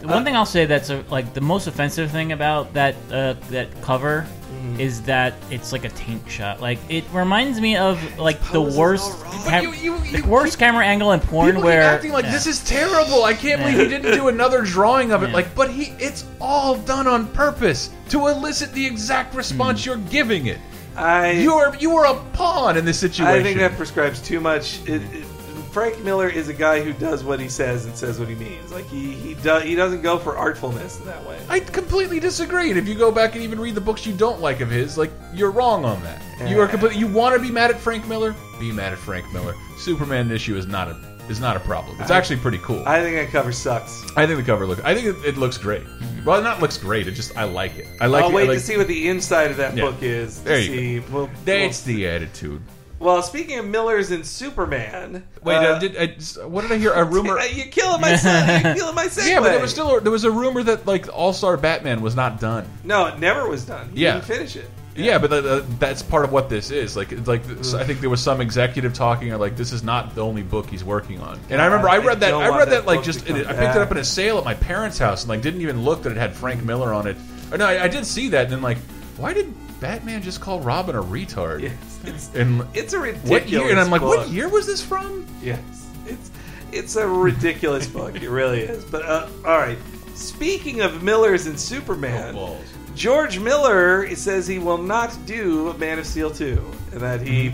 The 0.00 0.06
One 0.08 0.24
thing 0.24 0.34
I'll 0.36 0.46
say 0.46 0.64
that's 0.64 0.90
a, 0.90 1.04
like 1.10 1.34
the 1.34 1.40
most 1.40 1.66
offensive 1.66 2.10
thing 2.10 2.32
about 2.32 2.72
that 2.74 2.94
uh, 3.10 3.34
that 3.50 3.68
cover 3.82 4.26
Mm-hmm. 4.62 4.80
is 4.80 5.02
that 5.02 5.34
it's 5.50 5.72
like 5.72 5.84
a 5.84 5.88
tank 5.88 6.28
shot. 6.28 6.60
Like 6.60 6.78
it 6.88 7.04
reminds 7.12 7.60
me 7.60 7.76
of 7.76 7.98
like 8.18 8.40
the 8.52 8.62
worst, 8.62 9.12
cam- 9.24 9.64
But 9.64 9.82
you- 9.82 9.94
you- 9.94 9.98
the 10.12 10.18
you- 10.18 10.24
worst 10.24 10.58
camera 10.58 10.84
angle 10.84 11.10
in 11.12 11.20
porn 11.20 11.46
People 11.48 11.62
where 11.64 11.82
acting 11.82 12.12
like 12.12 12.26
yeah. 12.26 12.30
this 12.32 12.46
is 12.46 12.62
terrible. 12.64 13.24
I 13.24 13.34
can't 13.34 13.60
believe 13.60 13.78
he 13.78 13.88
didn't 13.88 14.14
do 14.14 14.28
another 14.28 14.62
drawing 14.62 15.10
of 15.10 15.22
it. 15.24 15.28
Yeah. 15.30 15.34
Like, 15.34 15.54
but 15.56 15.70
he, 15.70 15.94
it's 15.98 16.24
all 16.40 16.76
done 16.76 17.06
on 17.08 17.26
purpose 17.28 17.90
to 18.10 18.28
elicit 18.28 18.72
the 18.72 18.86
exact 18.86 19.34
response 19.34 19.84
you're 19.84 19.96
giving 19.96 20.46
it. 20.46 20.58
I 20.96 21.30
You're 21.32 21.74
you 21.76 21.90
were 21.94 22.04
a 22.04 22.14
pawn 22.34 22.76
in 22.76 22.84
this 22.84 22.98
situation. 23.00 23.34
I 23.34 23.42
think 23.42 23.58
that 23.58 23.76
prescribes 23.76 24.20
too 24.20 24.40
much. 24.40 24.80
It, 24.86 25.02
it, 25.14 25.24
Frank 25.72 26.04
Miller 26.04 26.28
is 26.28 26.48
a 26.48 26.52
guy 26.52 26.82
who 26.82 26.92
does 26.92 27.24
what 27.24 27.40
he 27.40 27.48
says 27.48 27.86
and 27.86 27.96
says 27.96 28.20
what 28.20 28.28
he 28.28 28.34
means. 28.34 28.70
Like 28.70 28.86
he 28.88 29.12
he 29.12 29.32
does 29.34 29.62
he 29.62 29.74
doesn't 29.74 30.02
go 30.02 30.18
for 30.18 30.34
artfulness 30.34 31.00
in 31.00 31.06
that 31.06 31.26
way. 31.26 31.40
I 31.48 31.60
completely 31.60 32.20
disagree. 32.20 32.68
And 32.68 32.78
if 32.78 32.86
you 32.86 32.94
go 32.94 33.10
back 33.10 33.34
and 33.34 33.42
even 33.42 33.58
read 33.58 33.74
the 33.74 33.80
books 33.80 34.04
you 34.04 34.12
don't 34.12 34.40
like 34.40 34.60
of 34.60 34.68
his, 34.70 34.98
like 34.98 35.10
you're 35.32 35.50
wrong 35.50 35.86
on 35.86 36.02
that. 36.02 36.22
You 36.46 36.60
are 36.60 36.68
completely. 36.68 36.98
You 36.98 37.06
want 37.06 37.34
to 37.36 37.40
be 37.40 37.50
mad 37.50 37.70
at 37.70 37.80
Frank 37.80 38.06
Miller? 38.06 38.34
Be 38.60 38.70
mad 38.70 38.92
at 38.92 38.98
Frank 38.98 39.32
Miller. 39.32 39.54
Superman 39.78 40.30
issue 40.30 40.56
is 40.56 40.66
not 40.66 40.88
a 40.88 41.00
is 41.30 41.40
not 41.40 41.56
a 41.56 41.60
problem. 41.60 41.98
It's 42.00 42.10
actually 42.10 42.36
pretty 42.36 42.58
cool. 42.58 42.82
I, 42.86 42.98
I 42.98 43.02
think 43.02 43.16
that 43.16 43.28
cover 43.30 43.52
sucks. 43.52 44.04
I 44.16 44.26
think 44.26 44.38
the 44.38 44.44
cover 44.44 44.66
looks. 44.66 44.82
I 44.84 44.94
think 44.94 45.06
it, 45.06 45.24
it 45.24 45.36
looks 45.38 45.56
great. 45.56 45.84
Well, 46.26 46.38
it 46.38 46.42
not 46.42 46.60
looks 46.60 46.76
great. 46.76 47.06
It 47.08 47.12
just 47.12 47.34
I 47.36 47.44
like 47.44 47.76
it. 47.76 47.86
I 47.98 48.06
like. 48.06 48.24
I'll 48.24 48.30
it. 48.30 48.34
wait 48.34 48.44
I 48.44 48.48
like, 48.48 48.58
to 48.58 48.64
see 48.64 48.76
what 48.76 48.88
the 48.88 49.08
inside 49.08 49.50
of 49.50 49.56
that 49.56 49.74
Yeah. 49.74 49.84
book 49.84 50.02
is. 50.02 50.42
There 50.42 50.58
you 50.58 51.00
see. 51.00 51.12
We'll, 51.12 51.30
That's 51.44 51.86
we'll, 51.86 51.96
the 51.96 52.08
attitude. 52.08 52.60
Well, 53.02 53.22
speaking 53.22 53.58
of 53.58 53.66
Millers 53.66 54.10
and 54.10 54.24
Superman. 54.26 55.24
Wait, 55.42 55.56
uh, 55.56 55.60
uh, 55.60 55.78
did 55.78 55.96
I, 55.96 56.06
what 56.46 56.62
did 56.62 56.72
I 56.72 56.78
hear? 56.78 56.92
A 56.92 57.04
rumor. 57.04 57.38
you're 57.44 57.66
killing 57.66 58.00
my 58.00 58.16
son. 58.16 58.64
You're 58.64 58.74
killing 58.76 58.94
my 58.94 59.06
segue. 59.06 59.28
yeah, 59.28 59.40
but 59.40 59.50
there 59.50 59.60
was 59.60 59.70
still 59.72 59.98
a, 59.98 60.00
there 60.00 60.12
was 60.12 60.24
a 60.24 60.30
rumor 60.30 60.62
that 60.62 60.86
like 60.86 61.08
All 61.14 61.32
Star 61.32 61.56
Batman 61.56 62.00
was 62.00 62.14
not 62.16 62.40
done. 62.40 62.66
no. 62.84 63.06
It 63.06 63.18
never 63.18 63.48
was 63.48 63.64
done. 63.64 63.90
He 63.94 64.02
Yeah. 64.04 64.14
didn't 64.14 64.24
finish 64.26 64.56
it. 64.56 64.70
Yeah, 64.94 65.16
but 65.16 65.30
that, 65.30 65.46
uh, 65.46 65.62
that's 65.78 66.02
part 66.02 66.24
of 66.24 66.32
what 66.32 66.50
this 66.50 66.70
is. 66.70 66.96
Like, 66.96 67.12
it's 67.12 67.26
like 67.26 67.40
I 67.48 67.82
think 67.84 68.00
there 68.00 68.10
was 68.10 68.20
some 68.20 68.42
executive 68.42 68.92
talking, 68.92 69.32
or 69.32 69.38
like 69.38 69.56
this 69.56 69.72
is 69.72 69.82
not 69.82 70.14
the 70.14 70.22
only 70.22 70.42
book 70.42 70.68
he's 70.68 70.84
working 70.84 71.18
on. 71.20 71.40
And 71.48 71.62
I 71.62 71.64
remember 71.64 71.88
I 71.88 71.96
read 71.96 72.20
that. 72.20 72.34
I 72.34 72.48
read 72.48 72.68
that 72.68 72.84
that 72.84 72.86
like 72.86 73.02
just 73.02 73.24
come 73.24 73.36
I 73.36 73.42
picked 73.42 73.74
it 73.74 73.78
up 73.78 73.90
in 73.90 73.96
a 73.96 74.04
sale 74.04 74.36
at 74.38 74.44
my 74.44 74.52
parents' 74.54 74.98
house, 74.98 75.22
and 75.22 75.30
like 75.30 75.40
didn't 75.40 75.62
even 75.62 75.82
look 75.82 76.02
that 76.02 76.12
it 76.12 76.18
had 76.18 76.34
Frank 76.34 76.62
Miller 76.62 76.92
on 76.92 77.06
it. 77.06 77.16
Or 77.50 77.56
no, 77.56 77.66
I, 77.66 77.84
I 77.84 77.88
did 77.88 78.04
see 78.04 78.28
that, 78.28 78.44
and 78.44 78.52
then 78.52 78.60
like, 78.62 78.76
why 79.16 79.32
did 79.32 79.52
Batman 79.82 80.22
just 80.22 80.40
call 80.40 80.60
Robin 80.60 80.96
a 80.96 81.02
retard? 81.02 81.60
Yes, 81.60 82.00
it's 82.04 82.34
And 82.34 82.66
it's 82.72 82.92
a 82.94 82.98
ridiculous. 83.00 83.28
what 83.30 83.48
year? 83.50 83.68
And 83.70 83.78
I'm 83.78 83.90
like, 83.90 84.00
book. 84.00 84.16
what 84.18 84.28
year 84.30 84.48
was 84.48 84.66
this 84.66 84.82
from? 84.82 85.26
Yes, 85.42 85.60
it's 86.06 86.30
it's 86.72 86.96
a 86.96 87.06
ridiculous 87.06 87.86
book. 87.86 88.14
It 88.22 88.30
really 88.30 88.60
is. 88.60 88.84
But 88.84 89.02
uh, 89.04 89.28
all 89.44 89.58
right. 89.58 89.76
Speaking 90.14 90.80
of 90.82 91.02
Millers 91.02 91.46
and 91.46 91.58
Superman, 91.58 92.34
Oh, 92.36 92.56
George 92.94 93.38
Miller 93.38 94.14
says 94.14 94.46
he 94.46 94.58
will 94.58 94.78
not 94.78 95.14
do 95.26 95.72
Man 95.74 95.98
of 95.98 96.06
Steel 96.06 96.30
two, 96.30 96.64
and 96.92 97.00
that 97.00 97.20
he 97.20 97.52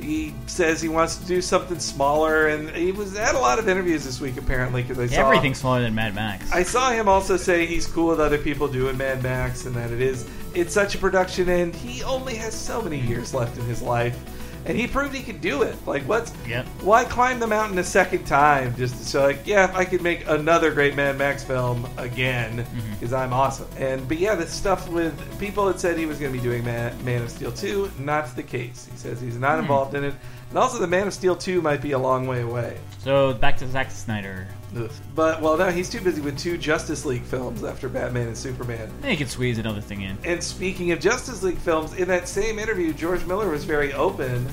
he 0.00 0.34
says 0.46 0.80
he 0.80 0.88
wants 0.88 1.16
to 1.16 1.26
do 1.26 1.40
something 1.42 1.78
smaller. 1.78 2.48
And 2.48 2.70
he 2.70 2.92
was 2.92 3.16
had 3.16 3.34
a 3.34 3.38
lot 3.38 3.58
of 3.58 3.68
interviews 3.68 4.04
this 4.04 4.20
week 4.20 4.36
apparently 4.36 4.82
because 4.82 4.98
I 4.98 5.06
saw 5.06 5.26
everything's 5.26 5.58
smaller 5.58 5.82
than 5.82 5.94
Mad 5.94 6.14
Max. 6.14 6.50
I 6.52 6.62
saw 6.62 6.90
him 6.90 7.08
also 7.08 7.36
say 7.36 7.66
he's 7.66 7.86
cool 7.86 8.08
with 8.08 8.20
other 8.20 8.38
people 8.38 8.66
doing 8.68 8.96
Mad 8.96 9.22
Max 9.22 9.64
and 9.66 9.74
that 9.76 9.90
it 9.92 10.00
is 10.00 10.28
it's 10.54 10.74
such 10.74 10.94
a 10.94 10.98
production 10.98 11.48
and 11.48 11.74
he 11.74 12.02
only 12.02 12.34
has 12.36 12.54
so 12.54 12.82
many 12.82 12.98
years 13.00 13.34
left 13.34 13.56
in 13.58 13.64
his 13.64 13.82
life. 13.82 14.18
and 14.66 14.76
he 14.76 14.86
proved 14.86 15.14
he 15.14 15.22
could 15.22 15.40
do 15.40 15.62
it. 15.62 15.74
Like, 15.86 16.02
what's 16.02 16.30
Yep. 16.46 16.66
why 16.82 17.04
climb 17.04 17.38
the 17.38 17.46
mountain 17.46 17.78
a 17.78 17.84
second 17.84 18.26
time? 18.26 18.74
Just 18.76 19.02
so 19.06 19.22
like, 19.22 19.46
yeah, 19.46 19.64
if 19.64 19.74
I 19.74 19.84
could 19.86 20.02
make 20.02 20.28
another 20.28 20.70
great 20.72 20.94
Mad 20.94 21.16
Max 21.16 21.42
film 21.42 21.88
again, 21.96 22.58
mm-hmm. 22.58 22.92
because 22.92 23.14
I'm 23.14 23.32
awesome. 23.32 23.68
And 23.78 24.06
but 24.06 24.18
yeah, 24.18 24.34
the 24.34 24.46
stuff 24.46 24.86
with 24.88 25.14
people 25.38 25.64
that 25.66 25.80
said 25.80 25.96
he 25.96 26.04
was 26.04 26.18
going 26.18 26.32
to 26.32 26.38
be 26.38 26.42
doing 26.42 26.64
Man, 26.64 26.92
Man 27.02 27.22
of 27.22 27.30
Steel 27.30 27.52
two, 27.52 27.90
not 27.98 28.34
the 28.36 28.42
case. 28.42 28.86
He 28.90 28.98
says 28.98 29.20
he's 29.20 29.38
not 29.38 29.54
hmm. 29.54 29.60
involved 29.62 29.94
in 29.94 30.04
it, 30.04 30.14
and 30.50 30.58
also 30.58 30.78
the 30.78 30.86
Man 30.86 31.06
of 31.06 31.14
Steel 31.14 31.36
two 31.36 31.62
might 31.62 31.80
be 31.80 31.92
a 31.92 31.98
long 31.98 32.26
way 32.26 32.42
away. 32.42 32.78
So 32.98 33.32
back 33.34 33.56
to 33.58 33.68
Zack 33.68 33.90
Snyder. 33.90 34.48
Ugh. 34.76 34.90
But 35.14 35.40
well, 35.40 35.56
no, 35.56 35.70
he's 35.70 35.88
too 35.88 36.00
busy 36.00 36.20
with 36.20 36.38
two 36.38 36.58
Justice 36.58 37.04
League 37.04 37.22
films 37.22 37.64
after 37.64 37.88
Batman 37.88 38.28
and 38.28 38.36
Superman. 38.36 38.90
They 39.00 39.16
could 39.16 39.28
squeeze 39.28 39.58
another 39.58 39.80
thing 39.80 40.02
in. 40.02 40.18
And 40.24 40.42
speaking 40.42 40.92
of 40.92 41.00
Justice 41.00 41.42
League 41.42 41.58
films, 41.58 41.94
in 41.94 42.08
that 42.08 42.28
same 42.28 42.58
interview, 42.58 42.92
George 42.92 43.24
Miller 43.24 43.48
was 43.48 43.64
very 43.64 43.92
open 43.92 44.46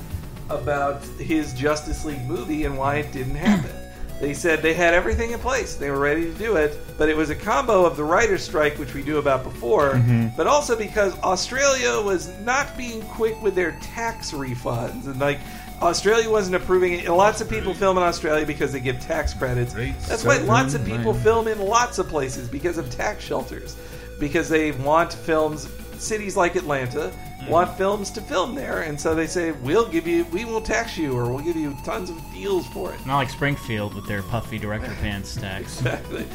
about 0.48 1.02
his 1.18 1.52
Justice 1.54 2.04
League 2.04 2.24
movie 2.26 2.64
and 2.64 2.78
why 2.78 2.96
it 2.96 3.12
didn't 3.12 3.34
happen. 3.34 3.85
They 4.20 4.32
said 4.32 4.62
they 4.62 4.72
had 4.72 4.94
everything 4.94 5.32
in 5.32 5.38
place, 5.38 5.76
they 5.76 5.90
were 5.90 5.98
ready 5.98 6.24
to 6.24 6.32
do 6.38 6.56
it, 6.56 6.78
but 6.96 7.10
it 7.10 7.16
was 7.16 7.28
a 7.28 7.34
combo 7.34 7.84
of 7.84 7.98
the 7.98 8.04
writer's 8.04 8.42
strike, 8.42 8.78
which 8.78 8.94
we 8.94 9.02
knew 9.02 9.18
about 9.18 9.44
before, 9.44 10.02
but 10.36 10.46
also 10.46 10.74
because 10.74 11.14
Australia 11.20 12.00
was 12.00 12.30
not 12.40 12.74
being 12.78 13.02
quick 13.02 13.40
with 13.42 13.54
their 13.54 13.72
tax 13.82 14.32
refunds. 14.32 15.06
And 15.06 15.20
like, 15.20 15.38
Australia 15.82 16.30
wasn't 16.30 16.56
approving 16.56 16.94
it. 16.94 17.06
Lots 17.10 17.42
of 17.42 17.50
people 17.50 17.74
film 17.74 17.98
in 17.98 18.02
Australia 18.02 18.46
because 18.46 18.72
they 18.72 18.80
give 18.80 18.98
tax 19.00 19.34
credits. 19.34 19.74
That's 20.08 20.24
why 20.24 20.38
lots 20.38 20.72
of 20.72 20.82
people 20.86 21.12
film 21.12 21.46
in 21.48 21.58
lots 21.60 21.98
of 21.98 22.08
places 22.08 22.48
because 22.48 22.78
of 22.78 22.90
tax 22.90 23.22
shelters. 23.22 23.76
Because 24.18 24.48
they 24.48 24.70
want 24.72 25.12
films, 25.12 25.68
cities 26.00 26.36
like 26.36 26.56
Atlanta 26.56 27.12
want 27.48 27.76
films 27.76 28.10
to 28.10 28.20
film 28.20 28.54
there, 28.54 28.82
and 28.82 29.00
so 29.00 29.14
they 29.14 29.26
say, 29.26 29.52
we'll 29.52 29.86
give 29.86 30.06
you, 30.06 30.24
we 30.26 30.44
will 30.44 30.60
tax 30.60 30.98
you, 30.98 31.16
or 31.16 31.30
we'll 31.30 31.44
give 31.44 31.56
you 31.56 31.76
tons 31.84 32.10
of 32.10 32.16
deals 32.32 32.66
for 32.68 32.92
it. 32.92 33.06
Not 33.06 33.18
like 33.18 33.30
Springfield 33.30 33.94
with 33.94 34.06
their 34.06 34.22
puffy 34.22 34.58
director 34.58 34.94
pants 35.00 35.36
tax. 35.36 35.76
Exactly. 35.86 36.26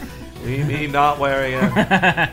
we 0.45 0.63
mean 0.63 0.91
not 0.91 1.19
wearing 1.19 1.53
it. 1.77 2.29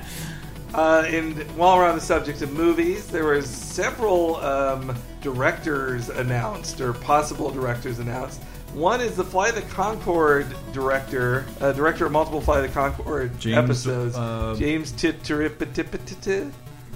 Uh, 0.75 1.03
and 1.07 1.43
while 1.57 1.77
we're 1.77 1.89
on 1.89 1.95
the 1.95 2.01
subject 2.01 2.43
of 2.43 2.53
movies, 2.53 3.07
there 3.07 3.25
was 3.25 3.49
several 3.49 4.37
um, 4.37 4.95
directors 5.23 6.09
announced, 6.11 6.81
or 6.81 6.93
possible 6.93 7.51
directors 7.51 7.99
announced. 7.99 8.43
One 8.75 9.01
is 9.01 9.17
the 9.17 9.25
Flight 9.25 9.57
of 9.57 9.65
the 9.65 9.75
Conchords 9.75 10.53
director, 10.73 11.47
uh, 11.61 11.73
director 11.73 12.07
of 12.07 12.13
multiple 12.13 12.41
Flight 12.41 12.65
of 12.65 12.73
the 12.73 12.81
Conchords 12.81 13.39
James, 13.39 13.57
episodes, 13.57 14.17
uh, 14.17 14.55
James 14.59 14.93
Titiripatipatiti. 14.93 16.53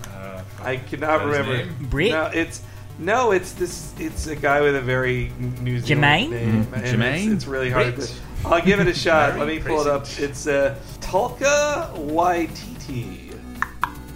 Uh, 0.08 0.42
I 0.62 0.76
cannot 0.76 0.90
Is 0.90 0.98
that 0.98 1.20
his 1.20 1.46
remember. 1.48 1.56
name? 1.80 1.88
Bret? 1.90 2.10
No, 2.10 2.24
it's 2.26 2.62
no, 2.98 3.30
it's 3.32 3.52
this. 3.52 3.92
It's 3.98 4.26
a 4.26 4.36
guy 4.36 4.60
with 4.60 4.76
a 4.76 4.80
very 4.80 5.32
New 5.60 5.80
Zealand 5.80 6.04
Jermaine? 6.04 6.30
name. 6.30 6.64
Mhm. 6.66 6.72
and 6.74 6.84
It's, 6.84 6.92
Jermaine? 6.92 7.34
it's 7.34 7.46
really 7.46 7.70
hard 7.70 7.96
Bret? 7.96 8.08
to. 8.08 8.48
I'll 8.48 8.60
give 8.62 8.80
it 8.80 8.86
a 8.88 8.94
shot. 8.94 9.38
Let 9.38 9.48
me 9.48 9.58
pull 9.60 9.80
it 9.80 9.86
up. 9.86 10.06
It's 10.18 10.46
uh, 10.46 10.76
Taika 11.00 11.92
Waititi 12.10 13.28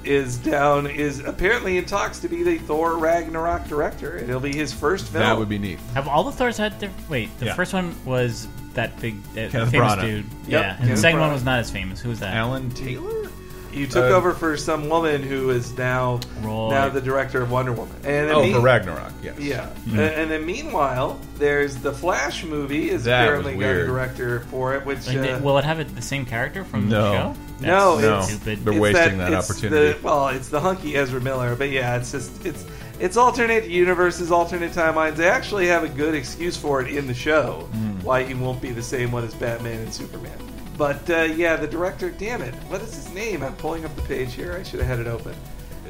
is 0.05 0.37
down 0.37 0.87
is 0.87 1.19
apparently 1.21 1.79
in 1.79 1.85
talks 1.85 2.21
to 2.21 2.29
be 2.29 2.43
the 2.45 2.59
Thor 2.59 2.97
Ragnarok 2.97 3.67
director, 3.67 4.17
it'll 4.19 4.39
be 4.39 4.55
his 4.55 4.73
first 4.73 5.07
film. 5.09 5.25
that 5.25 5.37
would 5.37 5.49
be 5.49 5.59
neat. 5.59 5.81
Have 5.95 6.07
all 6.07 6.23
the 6.23 6.31
Thors 6.31 6.57
had 6.57 6.79
their 6.79 6.91
wait? 7.09 7.29
The 7.41 7.47
Yeah. 7.47 7.55
first 7.55 7.73
one 7.75 7.93
was 8.05 8.47
that 8.75 8.97
big 9.01 9.17
uh, 9.33 9.49
Kenneth 9.51 9.71
famous 9.73 9.95
Branagh. 9.95 10.01
dude. 10.03 10.25
Yep, 10.25 10.31
yeah, 10.49 10.71
and 10.75 10.79
the 10.79 10.83
Kenneth 10.85 10.99
second 11.01 11.19
Branagh. 11.19 11.23
one 11.23 11.33
was 11.33 11.45
not 11.45 11.59
as 11.59 11.71
famous. 11.73 12.01
Who 12.01 12.09
was 12.11 12.21
that? 12.21 12.35
Alan 12.37 12.71
Taylor. 12.71 13.29
You 13.77 13.87
took 13.87 14.11
Uh, 14.11 14.15
over 14.17 14.33
for 14.33 14.57
some 14.57 14.89
woman 14.89 15.23
who 15.23 15.51
is 15.51 15.77
now 15.77 16.21
Right. 16.43 16.71
now 16.71 16.89
the 16.89 17.01
director 17.03 17.43
of 17.43 17.51
Wonder 17.51 17.73
Woman. 17.73 17.95
And 18.05 18.31
Oh, 18.31 18.43
me- 18.43 18.53
for 18.55 18.61
Ragnarok. 18.61 19.13
Yes. 19.23 19.35
Yeah, 19.39 19.67
A- 19.95 20.19
and 20.19 20.31
then 20.31 20.47
meanwhile, 20.47 21.19
there's 21.39 21.77
the 21.77 21.93
Flash 21.93 22.43
movie 22.45 22.89
is 22.91 23.05
That 23.05 23.25
apparently 23.25 23.55
was 23.55 23.67
got 23.67 23.71
a 23.75 23.87
director 23.87 24.43
for 24.51 24.75
it, 24.75 24.87
which 24.87 25.07
Like, 25.07 25.19
uh, 25.19 25.39
will 25.43 25.59
it 25.59 25.65
have 25.65 25.79
it, 25.79 25.95
the 25.95 26.01
same 26.01 26.25
character 26.25 26.65
from 26.65 26.89
No. 26.89 27.03
the 27.03 27.13
show? 27.19 27.35
No, 27.61 27.97
That's 27.97 28.05
it's- 28.31 28.41
stupid. 28.41 28.65
They're 28.65 28.73
it's 28.73 28.81
wasting 28.83 29.19
that 29.19 29.33
it's 29.35 29.51
opportunity. 29.51 29.93
The, 29.93 29.99
well, 30.03 30.29
it's 30.29 30.49
the 30.49 30.61
hunky 30.61 30.97
Ezra 30.97 31.21
Miller, 31.21 31.55
but 31.55 31.71
yeah, 31.71 31.97
it's 31.97 32.13
just 32.13 32.31
it's 32.47 32.65
it's 32.99 33.19
alternate 33.19 33.69
universes, 33.69 34.33
alternate 34.33 34.73
timelines. 34.73 35.17
They 35.17 35.29
actually 35.29 35.67
have 35.67 35.85
a 35.85 35.89
good 35.89 36.15
excuse 36.15 36.57
for 36.57 36.81
it 36.81 36.89
in 36.89 37.07
the 37.07 37.13
show, 37.15 37.69
Hmm. 37.73 38.01
why 38.03 38.23
he 38.23 38.33
won't 38.33 38.63
be 38.63 38.71
the 38.71 38.83
same 38.83 39.13
one 39.13 39.23
as 39.25 39.35
Batman 39.35 39.81
and 39.81 39.93
Superman. 39.93 40.33
But 40.77 41.09
uh, 41.09 41.23
yeah, 41.23 41.57
the 41.57 41.67
director, 41.67 42.11
damn 42.11 42.43
it, 42.43 42.55
what 42.69 42.83
is 42.83 42.95
his 42.95 43.13
name? 43.15 43.43
I'm 43.43 43.55
pulling 43.57 43.85
up 43.85 43.95
the 43.97 44.03
page 44.03 44.35
here. 44.35 44.53
I 44.53 44.63
should 44.63 44.81
have 44.81 44.89
had 44.89 44.99
it 44.99 45.07
open. 45.07 45.35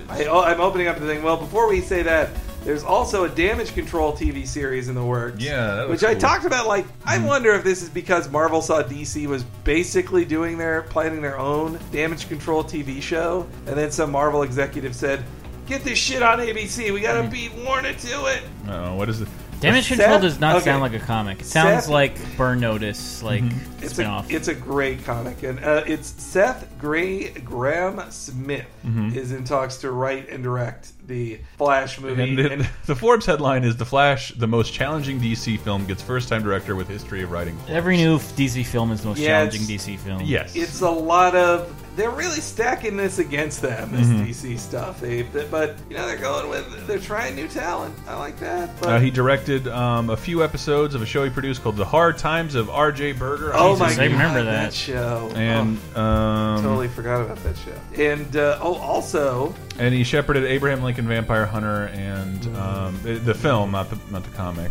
I, 0.08 0.26
oh, 0.26 0.40
I'm 0.40 0.60
opening 0.60 0.86
up 0.86 0.98
the 0.98 1.06
thing. 1.06 1.22
Well, 1.22 1.36
before 1.36 1.68
we 1.68 1.80
say 1.80 2.02
that, 2.02 2.30
there's 2.62 2.82
also 2.82 3.24
a 3.24 3.28
Damage 3.28 3.74
Control 3.74 4.12
TV 4.12 4.46
series 4.46 4.88
in 4.88 4.94
the 4.94 5.04
works. 5.04 5.40
Yeah, 5.40 5.76
that 5.76 5.88
which 5.88 6.02
looks 6.02 6.14
I 6.14 6.18
talked 6.18 6.44
about. 6.44 6.66
Like, 6.66 6.86
I 7.04 7.24
wonder 7.24 7.54
if 7.54 7.64
this 7.64 7.82
is 7.82 7.88
because 7.88 8.28
Marvel 8.28 8.60
saw 8.60 8.82
DC 8.82 9.26
was 9.26 9.44
basically 9.64 10.24
doing 10.24 10.58
their 10.58 10.82
planning 10.82 11.22
their 11.22 11.38
own 11.38 11.78
Damage 11.92 12.28
Control 12.28 12.62
TV 12.62 13.00
show, 13.00 13.46
and 13.66 13.76
then 13.76 13.90
some 13.90 14.10
Marvel 14.10 14.42
executive 14.42 14.94
said, 14.94 15.24
"Get 15.66 15.84
this 15.84 15.98
shit 15.98 16.22
on 16.22 16.38
ABC. 16.38 16.92
We 16.92 17.00
gotta 17.00 17.28
beat 17.28 17.52
Warner 17.54 17.92
to 17.92 18.26
it." 18.26 18.42
Oh, 18.68 18.94
what 18.94 19.08
is 19.08 19.20
it? 19.20 19.28
Damage 19.66 19.88
Seth- 19.88 19.98
Control 19.98 20.18
does 20.20 20.40
not 20.40 20.56
okay. 20.56 20.64
sound 20.64 20.80
like 20.82 20.94
a 20.94 20.98
comic. 20.98 21.40
It 21.40 21.46
sounds 21.46 21.84
Seth- 21.84 21.92
like 21.92 22.36
Burn 22.36 22.60
Notice, 22.60 23.22
like 23.22 23.42
It's 23.80 23.92
spin-off. 23.94 24.30
a 24.30 24.34
it's 24.34 24.48
a 24.48 24.54
great 24.54 25.04
comic, 25.04 25.42
and 25.42 25.62
uh, 25.62 25.82
it's 25.86 26.08
Seth 26.22 26.66
Gray 26.78 27.30
Graham 27.30 28.00
Smith 28.10 28.66
is 29.14 29.32
in 29.32 29.44
talks 29.44 29.76
to 29.78 29.90
write 29.90 30.28
and 30.28 30.42
direct 30.42 30.92
the 31.06 31.38
Flash 31.58 32.00
movie. 32.00 32.22
And 32.22 32.38
the, 32.38 32.52
and- 32.52 32.70
the 32.86 32.94
Forbes 32.96 33.26
headline 33.26 33.64
is 33.64 33.76
"The 33.76 33.84
Flash, 33.84 34.32
the 34.32 34.46
most 34.48 34.72
challenging 34.72 35.20
DC 35.20 35.58
film, 35.60 35.86
gets 35.86 36.02
first-time 36.02 36.42
director 36.42 36.74
with 36.76 36.88
history 36.88 37.22
of 37.22 37.30
writing." 37.30 37.56
Every 37.68 37.96
new 37.96 38.18
DC 38.18 38.64
film 38.66 38.90
is 38.92 39.02
the 39.02 39.08
most 39.08 39.18
Yeah, 39.18 39.28
challenging 39.46 39.62
DC 39.62 39.98
film. 39.98 40.22
Yes, 40.24 40.56
it's 40.56 40.80
a 40.80 40.90
lot 40.90 41.34
of 41.36 41.72
they're 41.96 42.10
really 42.10 42.40
stacking 42.40 42.96
this 42.96 43.18
against 43.18 43.62
them 43.62 43.90
this 43.90 44.06
DC 44.08 44.58
stuff 44.58 45.00
they, 45.00 45.22
but 45.22 45.76
you 45.88 45.96
know 45.96 46.06
they're 46.06 46.16
going 46.18 46.48
with 46.48 46.86
they're 46.86 46.98
trying 46.98 47.34
new 47.34 47.48
talent 47.48 47.94
I 48.06 48.16
like 48.18 48.38
that 48.40 48.78
but 48.80 48.88
Uh, 48.88 48.98
he 49.00 49.10
directed 49.10 49.66
um, 49.68 50.10
a 50.10 50.16
few 50.16 50.44
episodes 50.44 50.94
of 50.94 51.02
a 51.02 51.06
show 51.06 51.24
he 51.24 51.30
produced 51.30 51.62
called 51.62 51.76
"The 51.76 51.84
Hard 51.84 52.18
Times 52.18 52.54
of 52.54 52.68
R.J. 52.70 53.12
Berger." 53.12 53.52
oh 53.54 53.72
Jesus, 53.74 53.80
my 53.96 54.04
I 54.04 54.08
god 54.08 54.12
remember 54.12 54.42
that. 54.44 54.64
that. 54.66 54.74
show 54.74 55.30
and 55.34 55.78
Oh, 55.96 56.00
um, 56.00 56.62
totally 56.62 56.88
forgot 56.88 57.22
about 57.22 57.42
that 57.42 57.56
show 57.56 57.72
and 58.02 58.36
uh, 58.36 58.58
oh 58.60 58.74
also 58.76 59.54
and 59.78 59.92
he 59.94 60.04
shepherded 60.04 60.44
Abraham 60.44 60.82
Lincoln 60.82 61.06
Vampire 61.08 61.46
Hunter 61.46 61.86
and 61.94 62.46
um, 62.56 62.98
the, 63.02 63.14
the 63.14 63.34
film, 63.34 63.70
not 63.72 63.90
the 63.90 63.98
not 64.10 64.22
the 64.24 64.30
comic. 64.30 64.70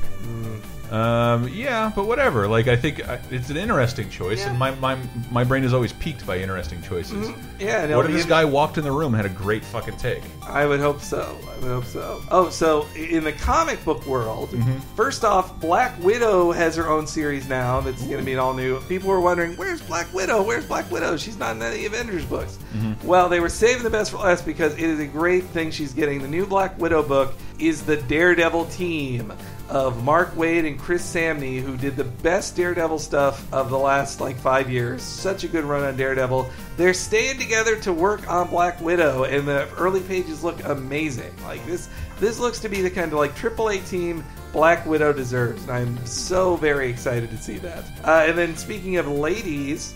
Um, 0.92 1.48
yeah, 1.50 1.92
but 1.96 2.06
whatever. 2.06 2.48
Like 2.48 2.68
I 2.68 2.76
think 2.76 3.08
uh, 3.08 3.18
it's 3.32 3.50
an 3.50 3.58
interesting 3.58 4.10
choice, 4.10 4.40
Yeah. 4.40 4.50
and 4.52 4.60
my, 4.60 4.72
my 4.76 4.98
my 5.32 5.44
brain 5.44 5.64
is 5.64 5.74
always 5.74 5.94
piqued 5.94 6.26
by 6.28 6.38
interesting 6.40 6.82
choices. 6.82 7.30
yeah 7.60 7.84
and 7.84 7.96
What 7.96 8.06
if 8.06 8.12
this 8.12 8.26
guy 8.26 8.46
walked 8.46 8.78
in 8.78 8.84
the 8.84 8.92
room 8.92 9.14
and 9.14 9.24
had 9.24 9.26
a 9.26 9.34
great 9.36 9.64
fucking 9.66 9.98
take? 9.98 10.22
I 10.44 10.66
would 10.66 10.80
hope 10.80 11.02
so. 11.02 11.38
I 11.52 11.56
would 11.60 11.68
hope 11.72 11.86
so. 11.86 12.22
Oh, 12.30 12.50
so 12.50 12.88
in 12.96 13.24
the 13.24 13.32
comic 13.34 13.84
book 13.84 14.06
world, 14.06 14.50
Mm-hmm. 14.50 14.78
first 14.96 15.24
off, 15.26 15.60
Black 15.60 15.98
Widow 16.04 16.52
has 16.52 16.76
her 16.76 16.88
own 16.88 17.08
series 17.08 17.50
now 17.50 17.82
that's 17.82 18.02
going 18.04 18.20
to 18.20 18.24
be 18.24 18.34
an 18.34 18.40
all 18.40 18.54
new. 18.54 18.80
People 18.82 19.10
were 19.10 19.20
wondering, 19.22 19.56
where's 19.58 19.82
Black 19.82 20.12
Widow? 20.14 20.44
Where's 20.44 20.66
Black 20.66 20.90
Widow? 20.92 21.18
She's 21.18 21.38
not 21.38 21.56
in 21.56 21.62
any 21.62 21.86
Avengers 21.86 22.26
books. 22.26 22.58
Mm-hmm. 22.76 23.08
Well, 23.08 23.28
they 23.28 23.40
were 23.40 23.50
saving 23.50 23.84
the 23.84 23.90
best 23.90 24.12
for 24.12 24.18
last 24.18 24.46
because 24.46 24.74
it 24.74 24.82
is 24.82 25.00
a 25.00 25.08
great 25.08 25.44
thing 25.46 25.72
she's 25.72 25.94
getting. 25.94 26.22
The 26.22 26.28
new 26.28 26.46
Black 26.46 26.78
Widow 26.80 27.02
book 27.04 27.34
is 27.60 27.84
the 27.84 27.98
Daredevil 27.98 28.66
team 28.66 29.34
of 29.70 30.04
Mark 30.04 30.36
Waid 30.36 30.68
and 30.68 30.80
Chris 30.80 31.04
Samnee, 31.04 31.62
who 31.62 31.78
did 31.78 31.96
the 31.96 32.04
best 32.04 32.56
Daredevil 32.56 33.00
stuff 33.00 33.52
of 33.54 33.70
the 33.70 33.78
last 33.78 34.22
like 34.22 34.38
five 34.38 34.70
years. 34.70 35.02
Such 35.02 35.44
a 35.44 35.48
good 35.48 35.64
run 35.64 35.84
on 35.84 35.98
Daredevil. 35.98 36.50
They're 36.78 36.94
staying 36.94 37.40
together 37.40 37.76
to 37.78 37.94
work 37.94 38.30
on 38.30 38.50
Black 38.50 38.80
Widow, 38.82 39.24
and 39.24 39.48
the 39.48 39.68
early 39.78 40.02
pages 40.02 40.44
look 40.44 40.64
amazing. 40.66 41.34
Like 41.44 41.66
this, 41.66 41.90
this 42.20 42.40
looks 42.40 42.60
to 42.60 42.70
be 42.70 42.82
the 42.82 42.90
kind 42.90 43.12
of 43.12 43.18
like 43.18 43.36
AAA 43.36 43.88
team 43.90 44.24
Black 44.52 44.86
Widow 44.86 45.14
deserves, 45.14 45.64
and 45.64 45.72
I'm 45.72 46.06
so 46.06 46.56
very 46.56 46.90
excited 46.90 47.30
to 47.32 47.38
see 47.38 47.58
that. 47.58 47.84
Uh, 48.04 48.26
and 48.28 48.38
then 48.38 48.56
speaking 48.56 48.98
of 48.98 49.08
ladies, 49.08 49.96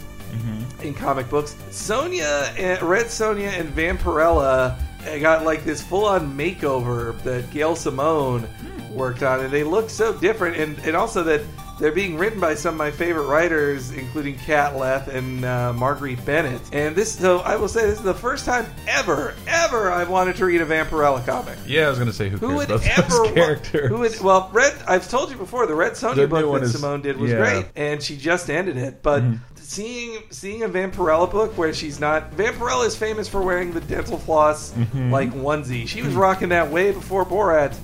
in 0.83 0.93
comic 0.93 1.29
books. 1.29 1.55
Sonja, 1.69 2.57
and, 2.57 2.81
Red 2.81 3.07
Sonja, 3.07 3.49
and 3.59 3.69
Vampirella 3.69 4.77
uh, 5.05 5.19
got 5.19 5.45
like 5.45 5.63
this 5.63 5.81
full-on 5.81 6.37
makeover 6.37 7.21
that 7.23 7.49
Gail 7.51 7.75
Simone 7.75 8.47
worked 8.91 9.23
on, 9.23 9.39
and 9.41 9.51
they 9.51 9.63
look 9.63 9.89
so 9.89 10.13
different. 10.13 10.57
And, 10.57 10.77
and 10.79 10.95
also 10.95 11.23
that 11.23 11.41
they're 11.79 11.91
being 11.93 12.17
written 12.17 12.41
by 12.41 12.55
some 12.55 12.73
of 12.73 12.77
my 12.77 12.91
favorite 12.91 13.27
writers, 13.27 13.91
including 13.91 14.35
Kate 14.37 14.75
Leth 14.75 15.07
and 15.07 15.45
uh, 15.45 15.71
Marguerite 15.71 16.25
Bennett. 16.25 16.61
And 16.73 16.93
this, 16.93 17.17
so 17.17 17.39
I 17.39 17.55
will 17.55 17.69
say, 17.69 17.85
this 17.85 17.99
is 17.99 18.03
the 18.03 18.13
first 18.13 18.43
time 18.43 18.65
ever, 18.85 19.33
ever 19.47 19.89
I've 19.89 20.09
wanted 20.09 20.35
to 20.37 20.45
read 20.45 20.59
a 20.59 20.65
Vampirella 20.65 21.25
comic. 21.25 21.57
Yeah, 21.65 21.87
I 21.87 21.89
was 21.89 21.97
gonna 21.97 22.11
say 22.11 22.27
who, 22.27 22.35
Who 22.37 22.55
would 22.55 22.69
ever 22.69 23.23
wa- 23.33 23.55
Who 23.87 23.97
would, 23.99 24.19
well, 24.19 24.49
Red. 24.51 24.73
I've 24.87 25.07
told 25.09 25.31
you 25.31 25.37
before. 25.37 25.67
The 25.67 25.75
Red 25.75 25.93
Sonja 25.93 26.15
The 26.15 26.27
book 26.27 26.53
that 26.59 26.63
is- 26.63 26.73
Simone 26.73 27.01
did 27.01 27.15
was 27.15 27.31
yeah. 27.31 27.37
great, 27.37 27.65
and 27.77 28.03
she 28.03 28.17
just 28.17 28.49
ended 28.49 28.75
it. 28.75 29.01
But 29.01 29.23
seeing 29.55 30.23
seeing 30.31 30.63
a 30.63 30.67
Vampirella 30.69 31.31
book 31.31 31.57
where 31.57 31.73
she's 31.73 31.99
not 31.99 32.31
Vampirella 32.31 32.87
is 32.87 32.95
famous 32.97 33.27
for 33.29 33.41
wearing 33.41 33.71
the 33.71 33.81
dental 33.81 34.17
floss 34.17 34.71
Mm-hmm. 34.73 35.11
like 35.13 35.31
onesie. 35.31 35.87
She 35.87 36.01
was 36.01 36.13
rocking 36.13 36.49
that 36.49 36.71
way 36.71 36.91
before 36.91 37.23
Borat. 37.25 37.77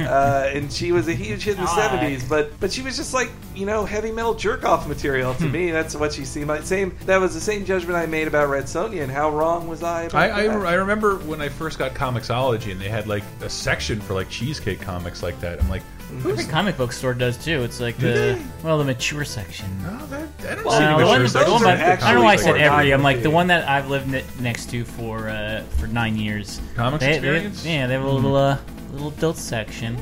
Uh, 0.00 0.50
and 0.52 0.72
she 0.72 0.92
was 0.92 1.08
a 1.08 1.12
huge 1.14 1.42
hit 1.44 1.54
in 1.56 1.60
the 1.60 1.66
God. 1.66 2.00
'70s. 2.00 2.28
But 2.28 2.58
but 2.60 2.72
she 2.72 2.82
was 2.82 2.96
just 2.96 3.12
like 3.14 3.30
you 3.54 3.66
know 3.66 3.84
heavy 3.84 4.12
metal 4.12 4.34
jerk 4.34 4.64
off 4.64 4.86
material 4.88 5.34
to 5.34 5.44
me. 5.48 5.70
That's 5.70 5.94
what 5.96 6.12
she 6.12 6.24
seemed 6.24 6.48
like. 6.48 6.62
Same 6.62 6.96
that 7.06 7.18
was 7.18 7.34
the 7.34 7.40
same 7.40 7.64
judgment 7.64 7.96
I 7.96 8.06
made 8.06 8.28
about 8.28 8.48
Red 8.48 8.64
Sonja. 8.64 9.02
And 9.02 9.10
how 9.12 9.30
wrong 9.30 9.68
was 9.68 9.82
I? 9.82 10.04
About 10.04 10.18
I, 10.18 10.44
I, 10.44 10.48
that? 10.48 10.66
I 10.66 10.74
remember 10.74 11.16
when 11.16 11.40
I 11.40 11.48
first 11.48 11.78
got 11.78 11.94
Comixology 11.94 12.72
and 12.72 12.80
they 12.80 12.88
had 12.88 13.06
like 13.06 13.24
a 13.42 13.50
section 13.50 14.00
for 14.00 14.14
like 14.14 14.28
cheesecake 14.28 14.80
comics 14.80 15.22
like 15.22 15.38
that. 15.40 15.60
I'm 15.62 15.68
like, 15.68 15.82
Every 16.26 16.44
comic 16.44 16.76
book 16.76 16.90
store 16.92 17.14
does 17.14 17.36
too. 17.36 17.62
It's 17.62 17.78
like 17.80 17.96
Do 17.98 18.08
the 18.08 18.12
they? 18.34 18.42
well, 18.64 18.78
the 18.78 18.84
mature 18.84 19.24
section. 19.24 19.66
no, 19.82 20.06
that, 20.06 20.28
I 20.40 20.54
don't 20.56 20.64
Well, 20.64 20.72
see 20.72 20.84
the 20.84 21.06
one, 21.06 21.22
the 21.46 21.52
one 21.52 21.62
by- 21.62 21.92
I 21.92 21.96
don't 21.96 22.14
know 22.16 22.22
why 22.24 22.32
I 22.32 22.36
said 22.36 22.56
every. 22.56 22.92
I'm 22.92 23.02
like 23.04 23.22
the 23.22 23.30
one 23.30 23.46
that 23.46 23.68
I've 23.68 23.88
lived 23.88 24.08
ne- 24.08 24.24
next 24.40 24.70
to 24.70 24.84
for 24.84 25.28
uh, 25.28 25.62
for 25.78 25.86
nine 25.86 26.16
years. 26.16 26.60
Comics 26.74 27.00
They- 27.04 27.10
they- 27.12 27.14
experience? 27.36 27.64
yeah, 27.64 27.86
they 27.86 27.92
have 27.94 28.02
a 28.02 28.10
little 28.10 28.34
uh, 28.34 28.58
little 28.92 29.08
adult 29.08 29.36
section. 29.36 29.96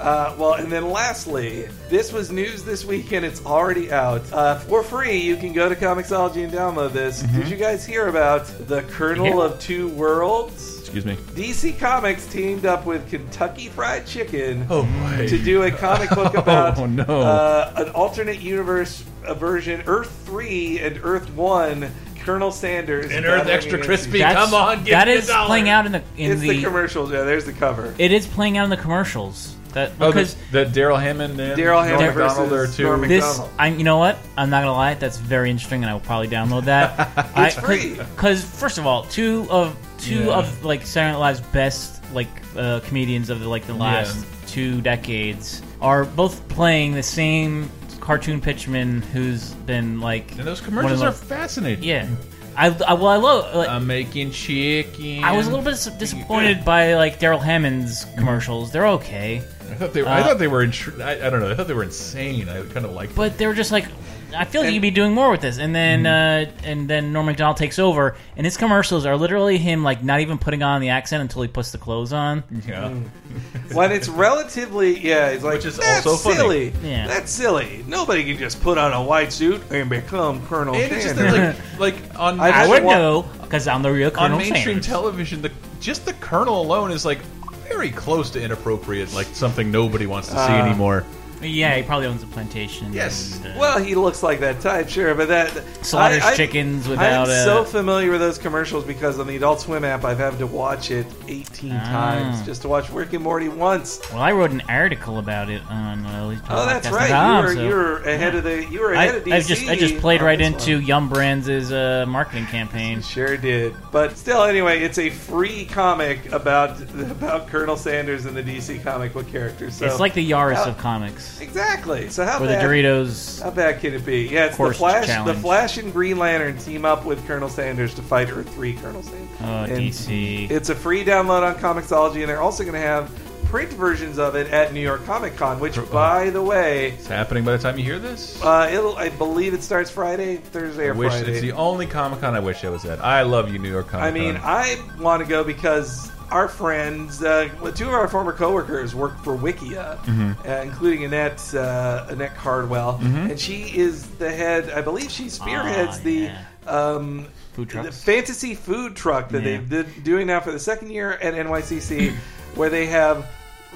Uh, 0.00 0.34
well, 0.38 0.54
and 0.54 0.70
then 0.70 0.90
lastly, 0.90 1.68
this 1.88 2.12
was 2.12 2.32
news 2.32 2.64
this 2.64 2.84
week 2.84 3.12
and 3.12 3.24
it's 3.24 3.44
already 3.46 3.92
out. 3.92 4.20
Uh, 4.32 4.58
for 4.60 4.82
free, 4.82 5.16
you 5.18 5.36
can 5.36 5.52
go 5.52 5.68
to 5.68 5.76
Comixology 5.76 6.42
and 6.42 6.52
download 6.52 6.92
this. 6.92 7.22
Mm-hmm. 7.22 7.38
Did 7.40 7.48
you 7.48 7.56
guys 7.56 7.86
hear 7.86 8.08
about 8.08 8.46
the 8.66 8.82
Colonel 8.82 9.26
Yeah. 9.26 9.42
of 9.44 9.60
Two 9.60 9.88
Worlds? 9.90 10.80
Excuse 10.80 11.04
me. 11.06 11.16
DC 11.34 11.78
Comics 11.78 12.26
teamed 12.26 12.66
up 12.66 12.84
with 12.84 13.08
Kentucky 13.08 13.68
Fried 13.68 14.06
Chicken 14.06 14.66
Oh 14.68 14.82
boy. 14.82 15.28
to 15.28 15.38
do 15.38 15.62
a 15.62 15.70
comic 15.70 16.10
book 16.10 16.34
about 16.36 16.78
Oh, 16.78 16.86
no. 16.86 17.04
uh, 17.04 17.72
an 17.76 17.88
alternate 17.90 18.40
universe 18.40 19.04
uh, 19.24 19.34
version, 19.34 19.82
Earth 19.86 20.10
3 20.26 20.80
and 20.80 21.00
Earth 21.04 21.32
1, 21.34 21.90
Colonel 22.24 22.50
Sanders. 22.50 23.10
And 23.10 23.24
Earth 23.26 23.38
battling 23.40 23.54
Extra 23.56 23.72
against 23.74 23.86
Crispy. 23.88 24.18
each- 24.18 24.24
Come 24.24 24.54
on, 24.54 24.78
give 24.84 24.92
that 24.92 25.06
me 25.08 25.14
a 25.14 25.16
is 25.18 25.26
dollar. 25.26 25.46
playing 25.46 25.68
out 25.68 25.86
in 25.86 25.92
the 25.92 26.02
in 26.16 26.32
It's 26.32 26.40
the, 26.40 26.48
the. 26.50 26.62
commercials. 26.62 27.10
Yeah, 27.12 27.22
there's 27.22 27.44
the 27.44 27.52
cover. 27.52 27.94
it 27.98 28.12
is 28.12 28.26
playing 28.26 28.58
out 28.58 28.64
in 28.64 28.70
the 28.70 28.76
commercials. 28.76 29.54
That 29.72 29.92
Oh, 30.00 30.08
because 30.12 30.34
the, 30.50 30.64
the 30.64 30.70
Darrell 30.70 30.98
Hammond 30.98 31.40
and 31.40 31.56
Darrell 31.56 31.80
Hammond 31.80 32.00
Norm 32.14 32.14
Macdonald 32.18 32.48
versus 32.50 32.74
are 32.74 32.76
too. 32.76 32.82
Norm 32.84 33.00
this, 33.08 33.24
Macdonald. 33.24 33.50
I'm. 33.58 33.78
You 33.78 33.84
know 33.84 33.96
what? 33.96 34.18
I'm 34.36 34.50
not 34.50 34.60
gonna 34.60 34.72
lie. 34.72 34.92
That's 34.94 35.16
very 35.16 35.50
interesting, 35.50 35.82
and 35.82 35.88
I 35.90 35.94
will 35.94 36.00
probably 36.00 36.28
download 36.28 36.64
that. 36.66 37.30
It's 37.36 37.58
free. 37.58 37.94
Because 37.94 38.44
first 38.44 38.76
of 38.76 38.86
all, 38.86 39.04
two 39.04 39.46
of 39.48 39.74
two 39.98 40.24
Yeah. 40.24 40.36
of 40.38 40.62
like 40.64 40.84
Saturday 40.86 41.12
Night 41.14 41.18
Live's 41.20 41.40
best 41.40 42.02
like 42.12 42.28
uh, 42.54 42.80
comedians 42.80 43.30
of 43.30 43.40
the, 43.40 43.48
like 43.48 43.66
the 43.66 43.72
last 43.72 44.26
two 44.46 44.82
decades 44.82 45.62
are 45.80 46.04
both 46.04 46.46
playing 46.48 46.92
the 46.92 47.02
same 47.02 47.70
cartoon 48.02 48.40
pitchman 48.40 49.00
who's 49.06 49.52
been 49.64 50.00
like 50.00 50.32
and 50.36 50.46
those 50.46 50.60
commercials 50.60 51.00
the- 51.00 51.06
are 51.06 51.12
fascinating. 51.12 51.84
yeah. 51.84 52.08
I, 52.54 52.66
I 52.86 52.92
well 52.92 53.06
I 53.08 53.16
love 53.16 53.54
like, 53.54 53.68
I'm 53.70 53.86
making 53.86 54.32
chicken. 54.32 55.24
I 55.24 55.34
was 55.34 55.46
a 55.46 55.50
little 55.50 55.64
bit 55.64 55.98
disappointed 55.98 56.64
by 56.66 56.94
like 56.96 57.18
Darrell 57.18 57.38
Hammond's 57.38 58.04
commercials. 58.16 58.70
They're 58.72 58.88
okay. 58.88 59.38
I 59.38 59.74
thought 59.76 59.94
they. 59.94 60.02
Were, 60.02 60.08
I 60.08 60.20
Uh, 60.20 60.24
thought 60.24 60.38
they 60.38 60.48
were. 60.48 60.62
I, 61.00 61.12
I 61.26 61.30
don't 61.30 61.40
know. 61.40 61.50
I 61.50 61.54
thought 61.54 61.66
they 61.66 61.72
were 61.72 61.82
insane. 61.84 62.50
I 62.50 62.60
kind 62.74 62.84
of 62.84 62.92
like. 62.92 63.14
but 63.14 63.38
they 63.38 63.46
were 63.46 63.54
just 63.54 63.72
like 63.72 63.86
I 64.34 64.44
feel 64.44 64.60
like 64.62 64.66
And- 64.68 64.74
you'd 64.74 64.80
be 64.80 64.90
doing 64.90 65.12
more 65.14 65.30
with 65.30 65.40
this, 65.40 65.58
and 65.58 65.74
then 65.74 66.04
Mm-hmm. 66.04 66.54
uh, 66.64 66.68
and 66.68 66.88
then 66.88 67.12
Norm 67.12 67.26
Macdonald 67.26 67.56
takes 67.56 67.78
over, 67.78 68.16
and 68.36 68.44
his 68.46 68.56
commercials 68.56 69.04
are 69.06 69.16
literally 69.16 69.58
him 69.58 69.82
like 69.84 70.02
not 70.02 70.20
even 70.20 70.38
putting 70.38 70.62
on 70.62 70.80
the 70.80 70.88
accent 70.90 71.20
until 71.22 71.42
he 71.42 71.48
puts 71.48 71.70
the 71.72 71.78
clothes 71.78 72.12
on. 72.12 72.42
yeah. 72.66 72.90
when 73.72 73.90
it's 73.92 74.08
relatively 74.08 74.98
yeah 75.00 75.28
it's 75.28 75.42
like 75.42 75.54
Which 75.54 75.64
is 75.64 75.76
that's 75.78 76.06
also 76.06 76.28
funny." 76.30 76.36
silly 76.36 76.72
Yeah. 76.84 77.06
that's 77.06 77.30
silly 77.30 77.82
nobody 77.88 78.24
can 78.24 78.36
just 78.36 78.62
put 78.62 78.76
on 78.76 78.92
a 78.92 79.02
white 79.02 79.32
suit 79.32 79.62
and 79.70 79.88
become 79.88 80.44
colonel 80.46 80.74
And 80.74 80.92
it's 80.92 81.04
just 81.04 81.16
that, 81.16 81.56
like, 81.78 81.94
like 81.96 82.18
on 82.20 82.38
I 82.40 82.64
I 82.64 82.68
would 82.68 82.84
want- 82.84 82.98
know 82.98 83.22
because 83.40 83.66
I'm 83.66 83.80
the 83.82 83.90
real 83.90 84.10
Colonel. 84.10 84.32
on 84.32 84.38
mainstream 84.38 84.64
Sanders. 84.82 84.86
television, 84.86 85.40
the 85.42 85.50
just 85.80 86.04
the 86.04 86.12
Colonel 86.14 86.60
alone 86.60 86.90
is 86.90 87.04
like 87.06 87.20
very 87.68 87.90
close 87.90 88.28
to 88.30 88.42
inappropriate, 88.42 89.14
like 89.14 89.26
something 89.28 89.70
nobody 89.70 90.06
wants 90.06 90.28
to 90.28 90.34
see 90.34 90.40
Uh, 90.52 90.66
anymore. 90.66 91.04
Yeah, 91.42 91.76
he 91.76 91.82
probably 91.82 92.06
owns 92.06 92.22
a 92.22 92.26
plantation. 92.26 92.92
Yes. 92.92 93.40
and, 93.44 93.56
uh, 93.56 93.60
well 93.60 93.78
he 93.78 93.94
looks 93.94 94.22
like 94.22 94.40
that 94.40 94.60
type 94.60 94.88
sure 94.88 95.14
but 95.14 95.28
that 95.28 95.50
slaughters 95.84 96.22
I- 96.22 96.30
I- 96.32 96.36
chickens 96.36 96.88
without 96.88 97.28
I'm 97.28 97.44
so 97.44 97.64
familiar 97.64 98.10
with 98.10 98.20
those 98.20 98.38
commercials 98.38 98.84
because 98.84 99.18
on 99.18 99.26
the 99.26 99.36
Adult 99.36 99.60
Swim 99.60 99.84
app 99.84 100.04
I've 100.04 100.18
had 100.18 100.38
to 100.38 100.46
watch 100.46 100.90
it 100.90 101.06
18 101.28 101.72
Ah. 101.72 101.84
times 101.84 102.46
just 102.46 102.62
to 102.62 102.68
watch 102.68 102.90
Rick 102.90 103.12
and 103.12 103.22
Morty 103.24 103.48
once. 103.48 104.00
Well, 104.12 104.22
I 104.22 104.32
wrote 104.32 104.50
an 104.50 104.62
article 104.68 105.18
about 105.18 105.48
it 105.50 105.62
on. 105.68 106.06
Uh, 106.06 106.18
Oh, 106.48 106.66
that's 106.66 106.86
Podcast.com, 106.86 106.94
right. 106.94 107.10
You 107.10 107.48
were 107.48 107.54
so- 107.54 107.62
you 107.68 107.74
were 107.74 107.96
ahead 108.04 108.34
of 108.34 108.44
the 108.44 108.64
you 108.64 108.80
were 108.80 108.94
I, 108.96 109.04
ahead 109.04 109.14
of 109.16 109.24
DC. 109.24 109.32
I 109.34 109.40
just 109.40 109.68
I 109.68 109.76
just 109.76 109.96
played 109.98 110.20
on 110.20 110.26
right 110.26 110.38
this 110.38 110.48
into 110.48 110.76
one. 110.76 110.86
Yum 110.86 111.08
Brands' 111.08 111.72
uh, 111.72 112.04
marketing 112.08 112.46
campaign. 112.46 113.02
Sure 113.12 113.36
did, 113.36 113.74
but 113.90 114.16
still, 114.16 114.42
anyway, 114.44 114.80
it's 114.82 114.98
a 114.98 115.10
free 115.10 115.64
comic 115.66 116.30
about 116.32 116.80
about 117.10 117.48
Colonel 117.48 117.76
Sanders 117.76 118.24
and 118.26 118.36
the 118.36 118.42
DC 118.42 118.82
comic 118.82 119.12
book 119.12 119.30
characters. 119.30 119.74
So 119.74 119.86
it's 119.86 120.00
like 120.00 120.14
the 120.14 120.28
Yaris 120.30 120.54
how- 120.56 120.64
of 120.70 120.78
comics, 120.78 121.31
exactly. 121.40 122.08
So 122.10 122.24
how 122.24 122.38
or 122.38 122.46
the 122.46 122.54
bad? 122.54 122.64
Doritos. 122.64 123.42
How 123.42 123.50
bad 123.50 123.80
can 123.80 123.94
it 123.94 124.04
be? 124.04 124.28
Yeah, 124.28 124.46
it's 124.46 124.56
the 124.56 124.72
Flash. 124.72 125.06
challenge. 125.06 125.36
The 125.36 125.40
Flash 125.42 125.78
and 125.78 125.92
Green 125.92 126.18
Lantern 126.18 126.58
team 126.58 126.84
up 126.84 127.04
with 127.04 127.26
Colonel 127.26 127.48
Sanders 127.48 127.94
to 127.94 128.02
fight 128.02 128.30
Earth 128.30 128.52
Three 128.54 128.74
Colonel 128.74 129.02
Sanders. 129.02 129.28
Oh, 129.40 129.44
And 129.64 129.78
DC. 129.78 130.50
It's 130.50 130.68
a 130.68 130.74
free 130.74 131.04
download 131.04 131.42
on 131.42 131.54
Comixology, 131.56 132.20
and 132.20 132.28
they're 132.28 132.40
also 132.42 132.62
going 132.62 132.74
to 132.74 132.80
have 132.80 133.10
print 133.46 133.70
versions 133.70 134.18
of 134.18 134.34
it 134.34 134.46
at 134.50 134.72
New 134.72 134.80
York 134.80 135.04
Comic 135.04 135.36
Con. 135.36 135.58
Which, 135.60 135.76
by 135.90 136.30
the 136.30 136.40
way, 136.42 136.92
It's 136.92 137.06
happening 137.06 137.44
by 137.44 137.52
the 137.52 137.58
time 137.58 137.76
you 137.78 137.84
hear 137.84 137.98
this. 137.98 138.42
uh, 138.42 138.70
it'll 138.72 138.96
I 138.96 139.08
believe 139.10 139.52
it 139.52 139.62
starts 139.62 139.90
Friday, 139.90 140.36
Thursday, 140.36 140.84
I 140.86 140.88
or 140.88 140.94
wish 140.94 141.12
Friday. 141.12 141.32
it's 141.32 141.40
the 141.40 141.52
only 141.52 141.86
Comic 141.86 142.20
Con 142.20 142.34
I 142.34 142.40
wish 142.40 142.64
I 142.64 142.70
was 142.70 142.84
at. 142.84 143.00
I 143.04 143.22
love 143.22 143.52
you, 143.52 143.58
New 143.58 143.70
York 143.70 143.88
Comic 143.88 144.04
Con. 144.04 144.08
I 144.08 144.32
mean, 144.32 144.40
I 144.42 144.78
want 145.00 145.22
to 145.22 145.28
go 145.28 145.42
because 145.44 146.11
our 146.32 146.48
friends, 146.48 147.22
uh, 147.22 147.48
two 147.74 147.86
of 147.88 147.94
our 147.94 148.08
former 148.08 148.32
coworkers, 148.32 148.94
work 148.94 149.16
for 149.22 149.36
Wikia, 149.36 149.98
Mm-hmm. 150.04 150.48
uh, 150.48 150.52
including 150.62 151.04
Annette 151.04 151.54
uh, 151.54 152.06
Annette 152.08 152.34
Cardwell, 152.36 152.98
and 153.02 153.38
she 153.38 153.64
is 153.76 154.06
the 154.16 154.30
head. 154.32 154.70
I 154.70 154.80
believe 154.80 155.10
she 155.10 155.28
spearheads 155.28 155.98
Ah, 155.98 156.04
the. 156.04 156.12
yeah. 156.14 156.44
Um, 156.66 157.26
Food 157.54 157.68
the 157.68 157.92
fantasy 157.92 158.54
food 158.54 158.96
truck 158.96 159.28
that 159.28 159.42
Yeah. 159.42 159.58
they've 159.58 159.68
been 159.68 159.86
doing 160.04 160.26
now 160.26 160.40
for 160.40 160.52
the 160.52 160.58
second 160.58 160.90
year 160.90 161.12
at 161.12 161.34
NYCC, 161.34 162.14
where 162.54 162.70
they 162.70 162.86
have 162.86 163.26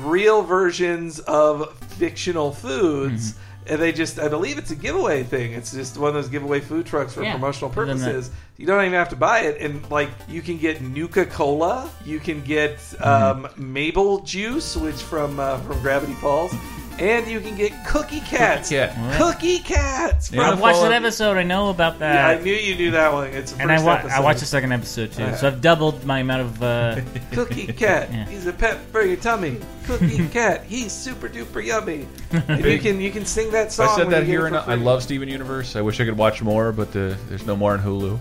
real 0.01 0.43
versions 0.43 1.19
of 1.21 1.77
fictional 1.99 2.53
foods. 2.53 3.33
Mm-hmm. 3.33 3.43
And 3.69 3.81
they 3.83 3.93
just, 3.93 4.19
I 4.21 4.29
believe 4.29 4.59
it's 4.59 4.71
a 4.71 4.77
giveaway 4.77 5.23
thing. 5.25 5.53
It's 5.53 5.73
just 5.73 5.99
one 5.99 6.09
of 6.09 6.15
those 6.15 6.29
giveaway 6.29 6.61
food 6.61 6.87
trucks 6.87 7.15
for 7.15 7.23
Yeah. 7.23 7.33
promotional 7.33 7.71
And 7.71 7.91
then 7.91 7.99
the- 7.99 8.05
purposes. 8.05 8.31
You 8.59 8.67
don't 8.67 8.81
even 8.81 8.95
have 8.95 9.11
to 9.11 9.17
buy 9.17 9.41
it, 9.41 9.61
and 9.61 9.89
like 9.91 10.09
you 10.29 10.41
can 10.41 10.57
get 10.57 10.81
Nuka 10.81 11.27
Cola, 11.27 11.91
you 12.07 12.19
can 12.21 12.43
get 12.43 12.79
Mm-hmm. 12.79 13.45
um, 13.45 13.49
Mabel 13.57 14.21
juice, 14.21 14.77
which 14.77 14.97
from 15.03 15.39
uh, 15.39 15.59
from 15.59 15.79
Gravity 15.83 16.15
Falls, 16.15 16.53
and 16.99 17.27
you 17.27 17.41
can 17.41 17.57
get 17.57 17.73
Cookie 17.87 18.21
Cats. 18.21 18.69
Cat. 18.71 18.95
Cookie 19.19 19.59
Cats. 19.59 20.31
Yeah. 20.33 20.43
I 20.49 20.51
from- 20.51 20.61
watched 20.61 20.81
that 20.83 20.93
episode. 20.93 21.37
I 21.37 21.43
know 21.43 21.71
about 21.71 21.99
that. 22.01 22.15
Yeah, 22.15 22.41
I 22.41 22.43
knew 22.43 22.53
you 22.55 22.75
knew 22.77 22.91
that 22.93 23.13
one. 23.13 23.29
It's 23.29 23.53
the 23.53 23.63
and 23.63 23.71
I, 23.73 23.77
first 23.77 23.87
wa- 23.87 23.93
episode. 23.95 24.15
I 24.17 24.21
watched 24.21 24.41
the 24.41 24.47
second 24.47 24.73
episode 24.73 25.13
too, 25.13 25.35
so 25.37 25.47
I've 25.49 25.61
doubled 25.61 26.05
my 26.05 26.19
amount 26.21 26.43
of. 26.43 26.63
Uh, 26.63 27.01
Cookie 27.33 27.67
Cat. 27.69 28.13
Yeah. 28.13 28.27
He's 28.27 28.47
a 28.47 28.53
pet 28.53 28.79
for 28.93 29.03
your 29.03 29.17
tummy. 29.17 29.59
Cookie 29.85 30.27
Cat. 30.33 30.65
He's 30.65 30.93
super 30.93 31.29
duper 31.29 31.65
yummy. 31.65 32.07
And 32.33 32.65
you 32.65 32.79
can 32.79 33.01
you 33.01 33.11
can 33.11 33.25
sing 33.25 33.51
that 33.53 33.73
song. 33.73 33.89
I 33.89 33.97
said 33.97 34.11
that 34.11 34.25
here, 34.25 34.45
it 34.47 34.53
and 34.53 34.57
I 34.57 34.75
love 34.75 35.03
Steven 35.03 35.29
Universe. 35.29 35.77
I 35.77 35.83
wish 35.83 36.01
I 36.01 36.05
could 36.05 36.19
watch 36.19 36.43
more, 36.43 36.73
but 36.73 36.93
the, 36.93 37.17
there's 37.29 37.47
no 37.47 37.55
more 37.57 37.73
on 37.75 37.81
Hulu. 37.81 38.19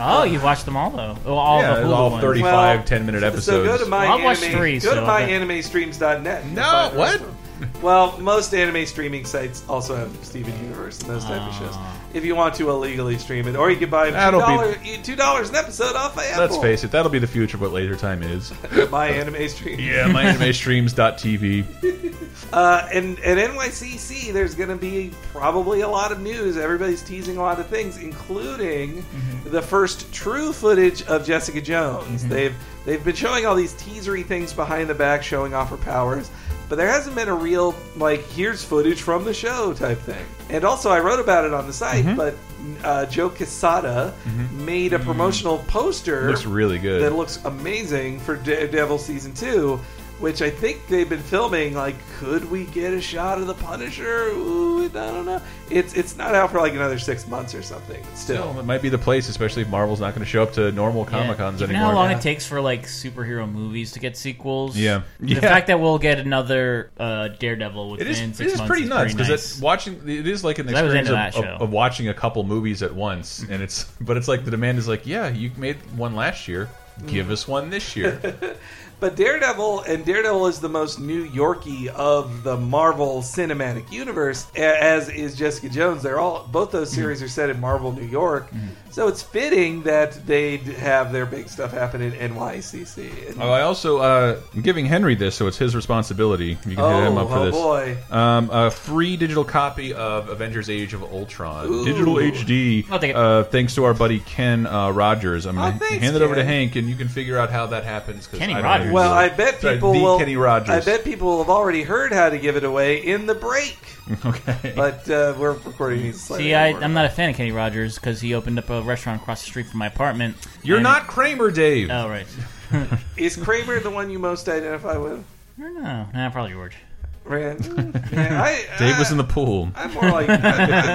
oh, 0.00 0.24
you 0.24 0.40
watched 0.40 0.64
them 0.66 0.76
all 0.76 0.90
though. 0.90 1.16
Oh, 1.24 1.34
all 1.34 1.60
yeah, 1.62 1.76
the 1.76 1.82
Hulu 1.86 1.92
all 1.94 2.18
35 2.20 2.42
Well, 2.78 2.84
10 2.84 3.06
minute 3.06 3.22
episodes. 3.22 3.46
So 3.46 3.60
episodes. 3.62 3.78
go 3.78 3.84
to 3.84 3.90
my 3.90 4.04
Well, 4.04 4.18
I've 4.18 4.24
watched 4.24 4.42
anime, 4.42 4.58
three, 4.58 4.78
go 4.80 4.90
so 4.90 4.94
to 4.96 5.00
myanimeStreams.net. 5.02 6.46
No, 6.46 6.62
find 6.62 6.94
the 6.94 6.98
what? 6.98 7.22
Of 7.62 7.72
them. 7.72 7.82
Well, 7.82 8.18
most 8.20 8.54
anime 8.54 8.84
streaming 8.86 9.24
sites 9.24 9.64
also 9.68 9.96
have 9.96 10.10
Steven 10.24 10.52
Universe 10.62 11.00
and 11.00 11.10
those 11.10 11.24
type 11.24 11.40
of 11.42 11.54
shows. 11.54 11.70
Ah. 11.72 11.98
If 12.14 12.24
you 12.26 12.36
want 12.36 12.54
to 12.56 12.68
illegally 12.68 13.16
stream 13.18 13.48
it, 13.48 13.56
or 13.56 13.70
you 13.70 13.78
can 13.78 13.88
buy 13.88 14.06
two 14.06 14.12
That'll 14.12 14.40
be- 14.40 14.46
dollars 14.46 14.76
two 15.02 15.16
dollars 15.16 15.48
an 15.48 15.56
episode 15.56 15.96
off 15.96 16.16
of 16.16 16.22
Apple. 16.22 16.40
Let's 16.42 16.56
face 16.58 16.84
it, 16.84 16.90
that'll 16.90 17.10
be 17.10 17.18
the 17.18 17.26
future 17.26 17.56
of 17.56 17.62
what 17.62 17.72
Laser 17.72 17.96
Time 17.96 18.22
is. 18.22 18.52
my 18.90 19.08
anime 19.08 19.48
stream. 19.50 19.80
Yeah, 19.80 20.06
my 20.08 20.24
animestreams.tv. 20.24 22.12
Uh, 22.52 22.88
and 22.92 23.18
at 23.20 23.38
NYCC, 23.38 24.32
there's 24.32 24.54
going 24.54 24.68
to 24.68 24.76
be 24.76 25.10
probably 25.32 25.80
a 25.80 25.88
lot 25.88 26.12
of 26.12 26.20
news. 26.20 26.56
Everybody's 26.56 27.02
teasing 27.02 27.36
a 27.38 27.40
lot 27.40 27.58
of 27.58 27.66
things, 27.66 27.96
including 27.98 29.04
the 29.44 29.62
first 29.62 30.12
true 30.12 30.52
footage 30.52 31.02
of 31.04 31.24
Jessica 31.26 31.60
Jones. 31.60 32.26
They've 32.26 32.54
they've 32.84 33.02
been 33.02 33.14
showing 33.16 33.46
all 33.46 33.54
these 33.54 33.74
teasery 33.74 34.24
things 34.24 34.52
behind 34.52 34.88
the 34.90 34.94
back, 34.94 35.22
showing 35.22 35.54
off 35.54 35.70
her 35.70 35.76
powers, 35.78 36.30
but 36.72 36.78
there 36.78 36.88
hasn't 36.88 37.14
been 37.14 37.28
a 37.28 37.34
real 37.34 37.74
like 37.96 38.22
here's 38.28 38.64
footage 38.64 39.02
from 39.02 39.24
the 39.24 39.34
show 39.34 39.74
type 39.74 39.98
thing. 39.98 40.24
And 40.48 40.64
also, 40.64 40.88
I 40.88 41.00
wrote 41.00 41.20
about 41.20 41.44
it 41.44 41.52
on 41.52 41.66
the 41.66 41.72
site, 41.74 42.02
mm-hmm. 42.02 42.16
but 42.16 42.34
uh, 42.82 43.04
Joe 43.04 43.28
Quesada 43.28 44.14
mm-hmm. 44.24 44.64
made 44.64 44.94
a 44.94 44.98
mm. 44.98 45.04
promotional 45.04 45.58
poster 45.68 46.28
Looks 46.28 46.46
really 46.46 46.78
good. 46.78 47.02
that 47.02 47.14
looks 47.14 47.44
amazing 47.44 48.20
for 48.20 48.36
Daredevil 48.36 48.96
season 48.96 49.34
two, 49.34 49.80
which 50.22 50.40
I 50.40 50.48
think 50.50 50.86
they've 50.86 51.08
been 51.08 51.20
filming. 51.20 51.74
Like, 51.74 51.96
could 52.18 52.48
we 52.50 52.64
get 52.66 52.92
a 52.94 53.00
shot 53.00 53.38
of 53.38 53.46
the 53.48 53.54
Punisher? 53.54 54.28
Ooh, 54.28 54.84
I 54.84 54.88
don't 54.88 55.26
know. 55.26 55.42
It's 55.68 55.94
it's 55.94 56.16
not 56.16 56.34
out 56.34 56.50
for 56.52 56.60
like 56.60 56.72
another 56.74 56.98
six 56.98 57.26
months 57.26 57.54
or 57.54 57.62
something. 57.62 58.02
Still, 58.14 58.50
Still, 58.52 58.60
it 58.60 58.64
might 58.64 58.80
be 58.82 58.88
the 58.88 58.98
place, 58.98 59.28
especially 59.28 59.62
if 59.62 59.68
Marvel's 59.68 60.00
not 60.00 60.14
going 60.14 60.24
to 60.24 60.30
show 60.30 60.42
up 60.42 60.52
to 60.52 60.70
normal 60.72 61.04
Comic 61.04 61.38
Cons 61.38 61.60
You 61.60 61.66
know 61.66 61.72
anymore. 61.74 61.90
how 61.90 61.96
long 61.96 62.10
Yeah. 62.10 62.18
it 62.18 62.22
takes 62.22 62.46
for 62.46 62.60
like 62.60 62.84
superhero 62.84 63.50
movies 63.50 63.92
to 63.92 63.98
get 64.00 64.16
sequels? 64.16 64.76
Yeah. 64.76 65.02
The 65.20 65.34
Yeah. 65.34 65.40
fact 65.40 65.66
that 65.66 65.80
we'll 65.80 65.98
get 65.98 66.18
another 66.18 66.90
uh, 67.00 67.28
Daredevil 67.28 67.94
It 67.96 68.02
is, 68.02 68.08
within 68.20 68.30
it 68.30 68.36
six 68.36 68.52
is 68.52 68.58
months 68.58 68.68
pretty 68.68 68.84
is 68.84 68.88
nuts 68.88 69.12
because 69.14 69.28
nice. 69.28 69.60
watching 69.60 70.00
it 70.08 70.26
is 70.26 70.44
like 70.44 70.58
an 70.60 70.68
experience 70.68 71.08
of, 71.08 71.44
of, 71.44 71.62
of 71.62 71.70
watching 71.70 72.08
a 72.08 72.14
couple 72.14 72.44
movies 72.44 72.82
at 72.82 72.94
once, 72.94 73.44
and 73.50 73.60
it's 73.62 73.84
but 74.00 74.16
it's 74.16 74.28
like 74.28 74.44
the 74.44 74.50
demand 74.52 74.78
is 74.78 74.86
like, 74.86 75.04
yeah, 75.06 75.28
you 75.28 75.50
made 75.56 75.76
one 75.96 76.14
last 76.14 76.46
year, 76.46 76.68
give 77.08 77.30
us 77.30 77.48
one 77.48 77.70
this 77.70 77.96
year. 77.96 78.20
But 79.02 79.16
Daredevil 79.16 79.80
and 79.80 80.04
Daredevil 80.04 80.46
is 80.46 80.60
the 80.60 80.68
most 80.68 81.00
New 81.00 81.24
Yorky 81.24 81.88
of 81.88 82.44
the 82.44 82.56
Marvel 82.56 83.20
Cinematic 83.20 83.90
Universe, 83.90 84.46
as 84.54 85.08
is 85.08 85.34
Jessica 85.34 85.68
Jones. 85.68 86.04
They're 86.04 86.20
all 86.20 86.46
both 86.52 86.70
those 86.70 86.92
series 86.92 87.20
are 87.20 87.26
set 87.26 87.50
in 87.50 87.58
Marvel 87.58 87.90
New 87.90 88.06
York, 88.06 88.48
mm-hmm. 88.52 88.68
So 88.92 89.08
it's 89.08 89.22
fitting 89.22 89.82
that 89.82 90.24
they'd 90.26 90.60
have 90.62 91.12
their 91.12 91.26
big 91.26 91.48
stuff 91.48 91.72
happen 91.72 92.00
in 92.02 92.12
NYCC. 92.12 93.36
Oh, 93.40 93.50
I 93.50 93.62
also 93.62 93.98
uh, 93.98 94.40
I'm 94.54 94.62
giving 94.62 94.86
Henry 94.86 95.14
this, 95.14 95.34
so 95.34 95.46
it's 95.46 95.58
his 95.58 95.74
responsibility. 95.74 96.58
You 96.66 96.76
can 96.76 96.94
hit 97.00 97.06
him 97.08 97.18
up 97.18 97.28
for 97.28 97.36
oh 97.38 97.44
this. 97.46 97.54
boy! 97.54 97.96
Um, 98.10 98.50
a 98.52 98.70
free 98.70 99.16
digital 99.16 99.44
copy 99.44 99.92
of 99.94 100.28
Avengers: 100.28 100.70
Age 100.70 100.94
of 100.94 101.02
Ultron, 101.02 101.66
Ooh. 101.68 101.84
digital 101.84 102.14
HD. 102.16 102.88
I'll 102.90 102.98
take 102.98 103.10
it. 103.10 103.16
Uh, 103.16 103.44
thanks 103.44 103.74
to 103.76 103.84
our 103.84 103.94
buddy 103.94 104.20
Ken 104.20 104.66
uh, 104.66 104.90
Rogers. 104.90 105.46
I'm 105.46 105.58
Oh, 105.58 105.62
gonna 105.62 105.78
thanks, 105.78 106.04
hand 106.04 106.14
it 106.16 106.22
over 106.22 106.34
to 106.34 106.44
Hank, 106.44 106.76
and 106.76 106.88
you 106.88 106.94
can 106.96 107.08
figure 107.08 107.38
out 107.38 107.50
how 107.50 107.66
that 107.66 107.84
happens. 107.84 108.26
Kenny 108.26 108.54
I 108.54 108.60
Rogers. 108.62 108.92
Well, 108.92 109.12
I 109.12 109.28
bet 109.28 109.60
people 109.60 109.92
the 109.92 110.00
will. 110.02 110.18
Kenny 110.18 110.36
Rogers. 110.36 110.68
I 110.70 110.80
bet 110.80 111.04
people 111.04 111.38
have 111.38 111.48
already 111.50 111.82
heard 111.82 112.12
how 112.12 112.28
to 112.30 112.38
give 112.38 112.56
it 112.56 112.64
away 112.64 112.98
in 113.04 113.26
the 113.26 113.34
break. 113.34 113.76
okay. 114.26 114.72
But 114.74 115.08
uh, 115.08 115.34
we're 115.38 115.52
recording 115.52 116.02
these. 116.02 116.20
slightly 116.20 116.46
See, 116.46 116.54
I, 116.54 116.72
before. 116.72 116.84
I'm 116.84 116.92
not 116.94 117.04
a 117.04 117.08
fan 117.08 117.30
of 117.30 117.36
Kenny 117.36 117.52
Rogers 117.52 117.96
because 117.96 118.20
he 118.20 118.34
opened 118.34 118.58
up 118.58 118.68
a 118.70 118.82
restaurant 118.82 119.22
across 119.22 119.42
the 119.42 119.46
street 119.46 119.66
from 119.66 119.78
my 119.78 119.86
apartment. 119.86 120.36
You're 120.62 120.78
and- 120.78 120.84
not 120.84 121.06
Kramer, 121.06 121.50
Dave. 121.50 121.88
Oh, 121.90 122.08
right. 122.08 122.26
Is 123.16 123.36
Kramer 123.36 123.78
the 123.80 123.90
one 123.90 124.10
you 124.10 124.18
most 124.18 124.48
identify 124.48 124.96
with? 124.96 125.24
I 125.58 125.62
don't 125.62 125.82
know. 125.82 126.08
Nah, 126.14 126.30
probably 126.30 126.52
George. 126.52 126.76
Rand? 127.24 127.98
Yeah, 128.12 128.42
I, 128.42 128.66
Dave 128.78 128.98
was 128.98 129.10
uh, 129.10 129.14
in 129.14 129.16
the 129.18 129.24
pool. 129.24 129.70
I'm 129.74 129.90
more 129.94 130.10
like 130.10 130.28
I, 130.28 130.34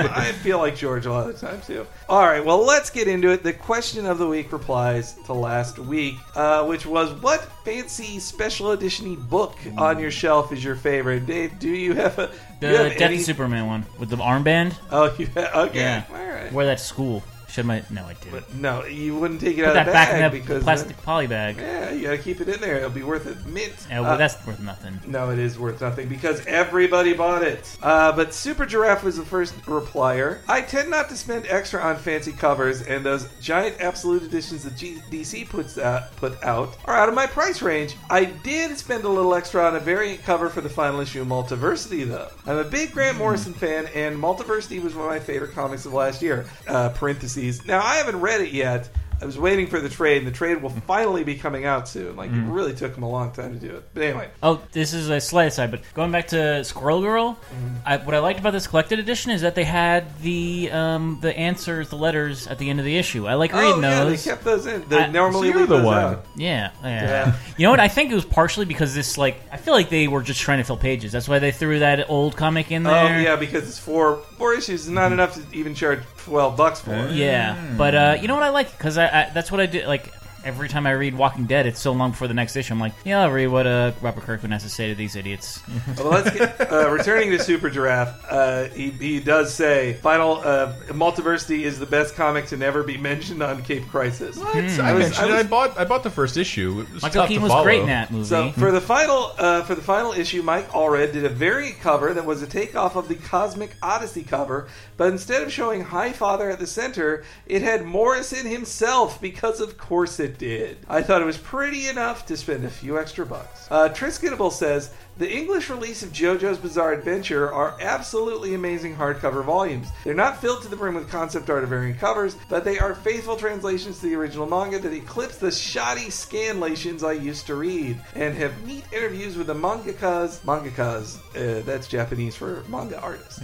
I, 0.05 0.27
I 0.27 0.31
feel 0.33 0.59
like 0.59 0.75
George 0.75 1.07
a 1.07 1.11
lot 1.11 1.27
of 1.27 1.39
the 1.39 1.47
time 1.47 1.59
too. 1.61 1.87
All 2.07 2.23
right, 2.25 2.43
well 2.45 2.63
let's 2.63 2.91
get 2.91 3.07
into 3.07 3.29
it. 3.31 3.41
The 3.41 3.53
question 3.53 4.05
of 4.05 4.19
the 4.19 4.27
week 4.27 4.51
replies 4.51 5.13
to 5.25 5.33
last 5.33 5.79
week, 5.79 6.15
uh, 6.35 6.63
which 6.65 6.85
was 6.85 7.11
what 7.23 7.41
fancy 7.65 8.19
special 8.19 8.71
edition 8.71 9.15
book 9.15 9.55
on 9.77 9.97
your 9.99 10.11
shelf 10.11 10.51
is 10.53 10.63
your 10.63 10.75
favorite? 10.75 11.25
Dave, 11.25 11.57
do 11.57 11.69
you 11.69 11.93
have 11.95 12.19
a 12.19 12.27
do 12.61 12.67
The 12.71 12.77
have 12.77 12.91
Death 12.93 13.01
any- 13.01 13.15
of 13.15 13.21
Superman 13.21 13.65
one 13.67 13.85
with 13.97 14.09
the 14.09 14.17
armband. 14.17 14.75
Oh, 14.91 15.13
you 15.17 15.25
have, 15.27 15.55
okay, 15.69 15.79
Yeah. 15.79 16.03
all 16.11 16.15
right. 16.23 16.51
Wear 16.53 16.65
that 16.67 16.77
to 16.77 16.83
school. 16.83 17.23
Should 17.49 17.65
my 17.65 17.81
no, 17.89 18.03
I 18.03 18.13
didn't. 18.13 18.55
No, 18.55 18.83
you 18.85 19.15
wouldn't 19.17 19.39
take 19.39 19.57
it 19.57 19.63
Put 19.65 19.69
out 19.69 19.73
that 19.75 19.81
of 19.81 19.85
the 19.87 19.91
back 19.93 20.07
bag 20.09 20.15
in 20.15 20.21
that 20.21 20.31
because 20.31 20.63
plastic 20.63 20.89
then- 20.97 21.05
poly 21.05 21.27
bag. 21.27 21.57
yeah, 21.57 21.91
you 21.91 22.03
gotta 22.03 22.17
keep 22.17 22.41
it 22.41 22.49
in 22.49 22.59
there. 22.59 22.75
It'll 22.77 22.89
be 22.89 23.03
worth 23.03 23.25
a 23.25 23.35
mint. 23.47 23.73
Yeah, 23.89 24.01
well, 24.01 24.11
Uh, 24.11 24.17
that's 24.17 24.45
worth 24.45 24.59
nothing. 24.59 24.99
No, 25.07 25.29
it 25.31 25.39
is 25.39 25.57
worth 25.57 25.79
nothing 25.81 26.07
because 26.09 26.45
everybody 26.45 27.13
bought 27.13 27.43
it. 27.43 27.77
Uh, 27.81 28.11
but 28.11 28.33
Super 28.33 28.65
Giraffe 28.65 29.03
was 29.03 29.15
the 29.17 29.25
first 29.25 29.55
replier. 29.65 30.39
I 30.47 30.61
tend 30.61 30.89
not 30.89 31.07
to 31.09 31.15
spend 31.15 31.45
extra 31.47 31.81
on 31.81 31.95
fancy 31.97 32.33
covers, 32.33 32.81
and 32.81 33.05
those 33.05 33.27
giant 33.41 33.77
absolute 33.79 34.23
editions 34.23 34.63
that 34.63 34.75
G- 34.75 35.01
DC 35.09 35.45
puts 35.49 35.77
out, 35.77 36.15
put 36.17 36.43
out 36.43 36.75
are 36.85 36.95
out 36.95 37.07
of 37.09 37.15
my 37.15 37.27
price 37.27 37.61
range. 37.61 37.95
I 38.09 38.25
did 38.25 38.77
spend 38.77 39.05
a 39.05 39.09
little 39.09 39.33
extra 39.33 39.63
on 39.65 39.75
a 39.75 39.79
variant 39.79 40.23
cover 40.25 40.49
for 40.49 40.59
the 40.61 40.69
final 40.69 40.99
issue 40.99 41.21
of 41.21 41.27
Multiversity, 41.27 42.07
though. 42.07 42.27
I'm 42.45 42.57
a 42.57 42.63
big 42.65 42.91
Grant 42.91 43.17
Morrison 43.17 43.53
fan, 43.53 43.87
and 43.95 44.17
Multiversity 44.21 44.83
was 44.83 44.93
one 44.93 45.05
of 45.05 45.11
my 45.11 45.19
favorite 45.19 45.53
comics 45.53 45.85
of 45.85 45.93
last 45.93 46.21
year. 46.21 46.45
Uh, 46.67 46.89
parentheses. 46.89 47.36
Now, 47.65 47.81
I 47.81 47.95
haven't 47.95 48.19
read 48.21 48.41
it 48.41 48.51
yet. 48.51 48.89
I 49.19 49.25
was 49.25 49.35
waiting 49.35 49.65
for 49.65 49.79
the 49.79 49.89
trade, 49.89 50.19
and 50.19 50.27
the 50.27 50.31
trade 50.31 50.61
will 50.61 50.69
finally 50.69 51.23
be 51.23 51.33
coming 51.33 51.65
out 51.65 51.87
soon. 51.87 52.15
Like, 52.15 52.29
it 52.29 52.35
really 52.35 52.75
took 52.75 52.93
them 52.93 53.01
a 53.01 53.09
long 53.09 53.31
time 53.31 53.59
to 53.59 53.67
do 53.67 53.75
it. 53.77 53.89
But 53.95 54.03
anyway. 54.03 54.29
Oh, 54.43 54.61
this 54.73 54.93
is 54.93 55.09
a 55.09 55.19
slight 55.19 55.45
aside, 55.47 55.71
but 55.71 55.81
going 55.95 56.11
back 56.11 56.27
to 56.27 56.63
Squirrel 56.63 57.01
Girl, 57.01 57.33
Mm-hmm. 57.33 57.75
I, 57.83 57.97
what 57.97 58.13
I 58.13 58.19
liked 58.19 58.39
about 58.39 58.51
this 58.53 58.67
collected 58.67 58.99
edition 58.99 59.31
is 59.31 59.41
that 59.41 59.55
they 59.55 59.63
had 59.63 60.19
the 60.21 60.69
um, 60.71 61.17
the 61.21 61.35
answers, 61.35 61.89
the 61.89 61.95
letters 61.95 62.45
at 62.45 62.59
the 62.59 62.69
end 62.69 62.77
of 62.79 62.85
the 62.85 62.95
issue. 62.95 63.25
I 63.25 63.33
like 63.35 63.53
reading 63.53 63.73
oh, 63.75 63.79
yeah, 63.81 64.03
those. 64.03 64.23
they 64.23 64.29
kept 64.29 64.43
those 64.43 64.67
in. 64.67 64.87
They 64.87 64.99
I- 64.99 65.07
normally 65.09 65.47
So 65.47 65.53
you're 65.53 65.57
leave 65.61 65.69
the 65.69 65.77
those 65.77 65.85
one. 65.85 65.97
out. 65.97 66.25
Yeah, 66.35 66.71
yeah. 66.83 67.03
Yeah. 67.03 67.35
You 67.57 67.63
know 67.63 67.71
what? 67.71 67.79
I 67.79 67.87
think 67.87 68.11
it 68.11 68.15
was 68.15 68.25
partially 68.25 68.65
because 68.65 68.93
this, 68.93 69.17
like, 69.17 69.41
I 69.51 69.57
feel 69.57 69.73
like 69.73 69.89
they 69.89 70.07
were 70.07 70.21
just 70.21 70.41
trying 70.41 70.59
to 70.59 70.63
fill 70.63 70.77
pages. 70.77 71.11
That's 71.11 71.27
why 71.27 71.39
they 71.39 71.51
threw 71.51 71.79
that 71.79 72.07
old 72.07 72.35
comic 72.37 72.71
in 72.71 72.83
there. 72.83 72.93
Oh 72.93 73.07
there. 73.07 73.21
yeah, 73.21 73.35
because 73.35 73.67
it's 73.67 73.79
four 73.79 74.17
four 74.37 74.53
issues 74.53 74.81
is 74.81 74.89
not 74.89 75.11
enough 75.11 75.33
to 75.35 75.57
even 75.57 75.73
charge 75.73 76.01
twelve 76.27 76.57
bucks 76.57 76.81
for. 76.81 76.93
it. 76.93 77.11
Yeah, 77.11 77.55
but 77.77 77.95
uh, 77.95 78.17
you 78.21 78.27
know 78.27 78.35
what 78.35 78.43
I 78.43 78.49
like 78.49 78.69
because 78.77 78.97
I, 78.97 79.05
I 79.07 79.31
that's 79.33 79.49
what 79.51 79.61
I 79.61 79.65
do. 79.65 79.83
Like 79.87 80.13
every 80.43 80.69
time 80.69 80.87
I 80.87 80.91
read 80.91 81.15
Walking 81.15 81.45
Dead, 81.45 81.65
it's 81.65 81.79
so 81.79 81.91
long 81.91 82.11
before 82.11 82.27
the 82.27 82.33
next 82.33 82.55
issue. 82.55 82.73
I'm 82.73 82.79
like, 82.79 82.93
yeah, 83.03 83.21
I'll 83.21 83.31
read 83.31 83.47
what 83.47 83.67
uh, 83.67 83.91
Robert 84.01 84.23
Kirkman 84.23 84.51
has 84.51 84.63
to 84.63 84.69
say 84.69 84.87
to 84.89 84.95
these 84.95 85.15
idiots. 85.15 85.61
Well, 85.97 86.09
let's 86.09 86.29
get 86.31 86.71
uh, 86.71 86.89
returning 86.91 87.31
to 87.31 87.39
Super 87.39 87.69
Giraffe. 87.69 88.23
Uh, 88.29 88.65
he 88.65 88.91
he 88.91 89.19
does 89.19 89.53
say 89.53 89.93
final 89.93 90.33
uh, 90.37 90.73
Multiversity 90.89 91.61
is 91.61 91.79
the 91.79 91.85
best 91.85 92.13
comic 92.15 92.45
to 92.47 92.57
never 92.57 92.83
be 92.83 92.97
mentioned 92.97 93.41
on 93.41 93.63
Cape 93.63 93.87
Crisis. 93.87 94.37
What? 94.37 94.55
I, 94.55 94.61
was- 94.61 94.77
mentioned 94.77 95.31
I 95.33 95.39
it. 95.39 95.39
I 95.39 95.43
bought 95.43 95.77
I 95.79 95.85
bought 95.85 96.03
the 96.03 96.09
first 96.11 96.37
issue. 96.37 96.81
It 96.87 96.93
was 96.93 97.01
Michael 97.03 97.21
tough 97.21 97.27
Keaton 97.29 97.41
to 97.41 97.43
was 97.45 97.51
follow. 97.51 97.63
great 97.63 97.79
in 97.81 97.87
that 97.87 98.11
movie. 98.11 98.25
So 98.25 98.51
for 98.51 98.71
the 98.71 98.81
final 98.81 99.31
uh, 99.37 99.63
for 99.63 99.75
the 99.75 99.81
final 99.81 100.11
issue, 100.13 100.41
Mike 100.43 100.69
Allred 100.69 101.13
did 101.13 101.25
a 101.25 101.29
variant 101.29 101.79
cover 101.79 102.13
that 102.13 102.25
was 102.25 102.41
a 102.43 102.47
takeoff 102.47 102.95
of 102.95 103.07
the 103.07 103.15
Cosmic 103.15 103.75
Odyssey 103.81 104.23
cover, 104.23 104.67
but 104.97 105.11
instead 105.11 105.41
of 105.41 105.51
showing 105.51 105.81
High 105.83 106.11
Father 106.11 106.49
at 106.51 106.59
the 106.59 106.67
center, 106.67 107.23
it 107.47 107.61
had 107.63 107.85
Morrison 107.85 108.45
himself 108.45 109.19
because 109.21 109.61
of 109.61 109.77
course 109.77 110.19
it 110.19 110.36
did. 110.37 110.77
I 110.87 111.01
thought 111.01 111.21
it 111.21 111.25
was 111.25 111.37
pretty 111.37 111.87
enough 111.87 112.25
to 112.27 112.37
spend 112.37 112.65
a 112.65 112.69
few 112.69 112.99
extra 112.99 113.25
bucks. 113.25 113.67
Uh, 113.69 113.89
Triskidable 113.89 114.51
says. 114.51 114.91
The 115.17 115.35
English 115.35 115.71
release 115.71 116.03
of 116.03 116.11
JoJo's 116.11 116.59
Bizarre 116.59 116.93
Adventure 116.93 117.51
are 117.51 117.75
absolutely 117.81 118.53
amazing 118.53 118.95
hardcover 118.95 119.43
volumes. 119.43 119.87
They're 120.03 120.13
not 120.13 120.39
filled 120.39 120.61
to 120.61 120.67
the 120.67 120.75
brim 120.75 120.93
with 120.93 121.09
concept 121.09 121.49
art 121.49 121.63
of 121.63 121.69
variant 121.69 121.99
covers, 121.99 122.35
but 122.49 122.63
they 122.63 122.77
are 122.77 122.93
faithful 122.93 123.35
translations 123.35 123.99
to 123.99 124.05
the 124.05 124.15
original 124.15 124.45
manga 124.45 124.77
that 124.77 124.93
eclipse 124.93 125.37
the 125.37 125.49
shoddy 125.49 126.09
scanlations 126.09 127.03
I 127.03 127.13
used 127.13 127.47
to 127.47 127.55
read, 127.55 127.99
and 128.13 128.35
have 128.35 128.63
neat 128.67 128.85
interviews 128.93 129.37
with 129.37 129.47
the 129.47 129.55
mangakas. 129.55 130.39
Mangakas, 130.41 131.17
uh, 131.35 131.63
that's 131.63 131.87
Japanese 131.87 132.35
for 132.35 132.63
manga 132.69 133.01
artists. 133.01 133.41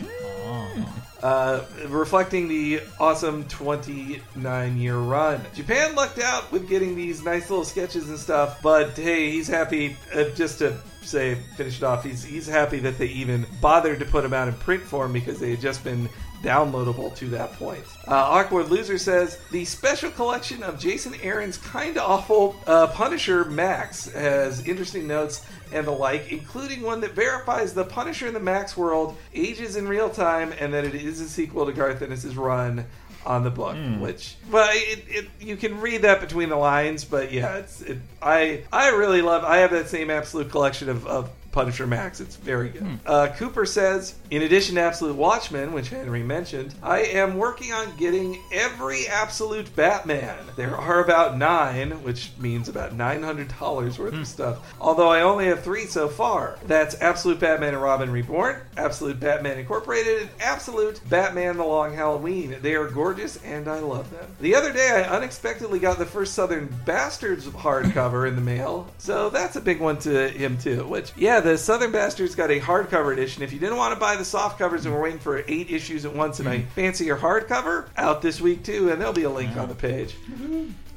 Uh, 1.24 1.64
reflecting 1.88 2.50
the 2.50 2.82
awesome 3.00 3.46
29 3.46 4.78
year 4.78 4.98
run. 4.98 5.40
Japan 5.56 5.96
lucked 5.96 6.20
out 6.20 6.52
with 6.52 6.68
getting 6.68 6.98
these 6.98 7.24
nice 7.24 7.50
little 7.50 7.64
sketches 7.64 8.10
and 8.10 8.20
stuff, 8.20 8.62
but 8.62 8.90
hey, 8.98 9.32
he's 9.32 9.48
happy 9.48 9.96
uh, 10.14 10.26
just 10.32 10.60
to 10.60 10.78
say, 11.02 11.36
finish 11.56 11.78
it 11.78 11.84
off, 11.84 12.04
he's, 12.04 12.26
he's 12.26 12.46
happy 12.46 12.80
that 12.80 12.98
they 12.98 13.06
even 13.06 13.46
bothered 13.62 14.00
to 14.00 14.06
put 14.06 14.24
them 14.24 14.34
out 14.34 14.50
in 14.50 14.54
print 14.56 14.84
form 14.84 15.14
because 15.14 15.40
they 15.40 15.52
had 15.52 15.62
just 15.62 15.82
been 15.86 16.10
downloadable 16.44 17.16
to 17.16 17.30
that 17.30 17.54
point. 17.54 17.84
Uh, 18.08 18.16
Awkward 18.16 18.70
Loser 18.70 18.98
says 18.98 19.40
the 19.50 19.66
special 19.66 20.12
collection 20.12 20.62
of 20.62 20.78
Jason 20.78 21.16
Aaron's 21.24 21.58
kinda 21.58 22.04
awful 22.04 22.56
uh, 22.68 22.88
Punisher 22.88 23.46
Max 23.46 24.12
has 24.12 24.66
interesting 24.68 25.08
notes 25.08 25.46
and 25.72 25.88
the 25.88 25.92
like, 25.92 26.32
including 26.32 26.82
one 26.82 27.02
that 27.02 27.12
verifies 27.14 27.74
the 27.74 27.86
Punisher 27.86 28.28
in 28.28 28.34
the 28.34 28.40
Max 28.40 28.78
world 28.78 29.18
ages 29.34 29.76
in 29.76 29.88
real 29.88 30.10
time 30.10 30.54
and 30.60 30.74
that 30.74 30.84
it 30.84 30.94
is 30.94 31.20
a 31.22 31.30
sequel 31.30 31.66
to 31.66 31.72
Garth 31.72 32.02
Ennis's 32.02 32.36
run 32.36 32.86
on 33.26 33.44
the 33.44 33.50
book. 33.50 33.76
Which, 34.02 34.36
well, 34.52 34.70
it, 34.74 35.06
it 35.08 35.26
you 35.40 35.56
can 35.56 35.80
read 35.80 36.02
that 36.02 36.20
between 36.20 36.50
the 36.50 36.58
lines, 36.58 37.06
but 37.06 37.32
yeah, 37.32 37.56
it's 37.56 37.82
it, 37.82 37.98
I 38.22 38.64
I 38.72 38.90
really 38.90 39.22
love. 39.22 39.46
I 39.46 39.60
have 39.60 39.72
that 39.72 39.88
same 39.88 40.10
absolute 40.10 40.52
collection 40.52 40.90
of. 40.90 41.08
of 41.08 41.30
Punisher 41.54 41.88
Max. 41.88 42.20
It's 42.20 42.36
very 42.36 42.70
good. 42.70 43.00
Uh, 43.06 43.28
Cooper 43.38 43.66
says, 43.66 44.16
in 44.32 44.42
addition 44.42 44.76
to 44.76 44.82
Absolute 44.82 45.16
Watchmen, 45.16 45.72
which 45.72 45.90
Henry 45.90 46.24
mentioned, 46.24 46.74
I 46.84 47.00
am 47.04 47.38
working 47.38 47.72
on 47.72 47.96
getting 47.96 48.42
every 48.52 49.08
Absolute 49.08 49.74
Batman. 49.76 50.38
There 50.58 50.76
are 50.76 51.04
about 51.04 51.38
nine, 51.38 51.92
which 52.04 52.32
means 52.40 52.68
about 52.68 52.98
$900 52.98 54.00
worth 54.00 54.14
of 54.14 54.28
stuff. 54.28 54.74
Although 54.82 55.10
I 55.10 55.22
only 55.22 55.46
have 55.46 55.64
three 55.64 55.86
so 55.86 56.08
far. 56.10 56.58
That's 56.66 57.00
Absolute 57.02 57.40
Batman 57.40 57.74
and 57.74 57.84
Robin 57.84 58.12
Reborn, 58.12 58.62
Absolute 58.76 59.20
Batman 59.20 59.60
Incorporated, 59.60 60.22
and 60.24 60.30
Absolute 60.40 61.00
Batman 61.10 61.58
The 61.58 61.64
Long 61.64 61.94
Halloween. 61.94 62.58
They 62.62 62.76
are 62.76 62.88
gorgeous 62.90 63.38
and 63.44 63.68
I 63.68 63.80
love 63.80 64.10
them. 64.12 64.36
The 64.42 64.56
other 64.56 64.74
day, 64.74 64.90
I 64.90 65.16
unexpectedly 65.16 65.80
got 65.80 66.00
the 66.00 66.06
first 66.06 66.34
Southern 66.34 66.74
Bastards 66.86 67.46
hardcover 67.48 68.28
in 68.28 68.36
the 68.36 68.42
mail, 68.42 68.88
so 68.98 69.30
that's 69.30 69.56
a 69.56 69.62
big 69.62 69.80
one 69.80 69.98
to 70.00 70.30
him 70.30 70.58
too. 70.58 70.86
Which, 70.88 71.12
yeah, 71.16 71.40
the 71.44 71.58
Southern 71.58 71.92
Bastards 71.92 72.36
got 72.36 72.50
a 72.50 72.60
hardcover 72.60 73.14
edition. 73.14 73.44
If 73.44 73.54
you 73.54 73.60
didn't 73.60 73.78
want 73.78 73.94
to 73.94 74.00
buy 74.00 74.16
the 74.16 74.26
soft 74.26 74.58
covers 74.58 74.86
and 74.86 74.94
were 74.94 75.02
waiting 75.02 75.20
for 75.20 75.44
eight 75.48 75.70
issues 75.70 76.06
at 76.06 76.16
once 76.16 76.40
and 76.40 76.50
I 76.50 76.60
mm-hmm. 76.60 76.70
fancy 76.70 77.06
your 77.06 77.18
hardcover, 77.18 77.88
out 77.98 78.22
this 78.22 78.42
week 78.42 78.64
too, 78.64 78.90
and 78.90 79.00
there'll 79.00 79.14
be 79.14 79.24
a 79.24 79.30
link 79.30 79.56
on 79.58 79.70
the 79.70 79.76
page. 79.76 80.16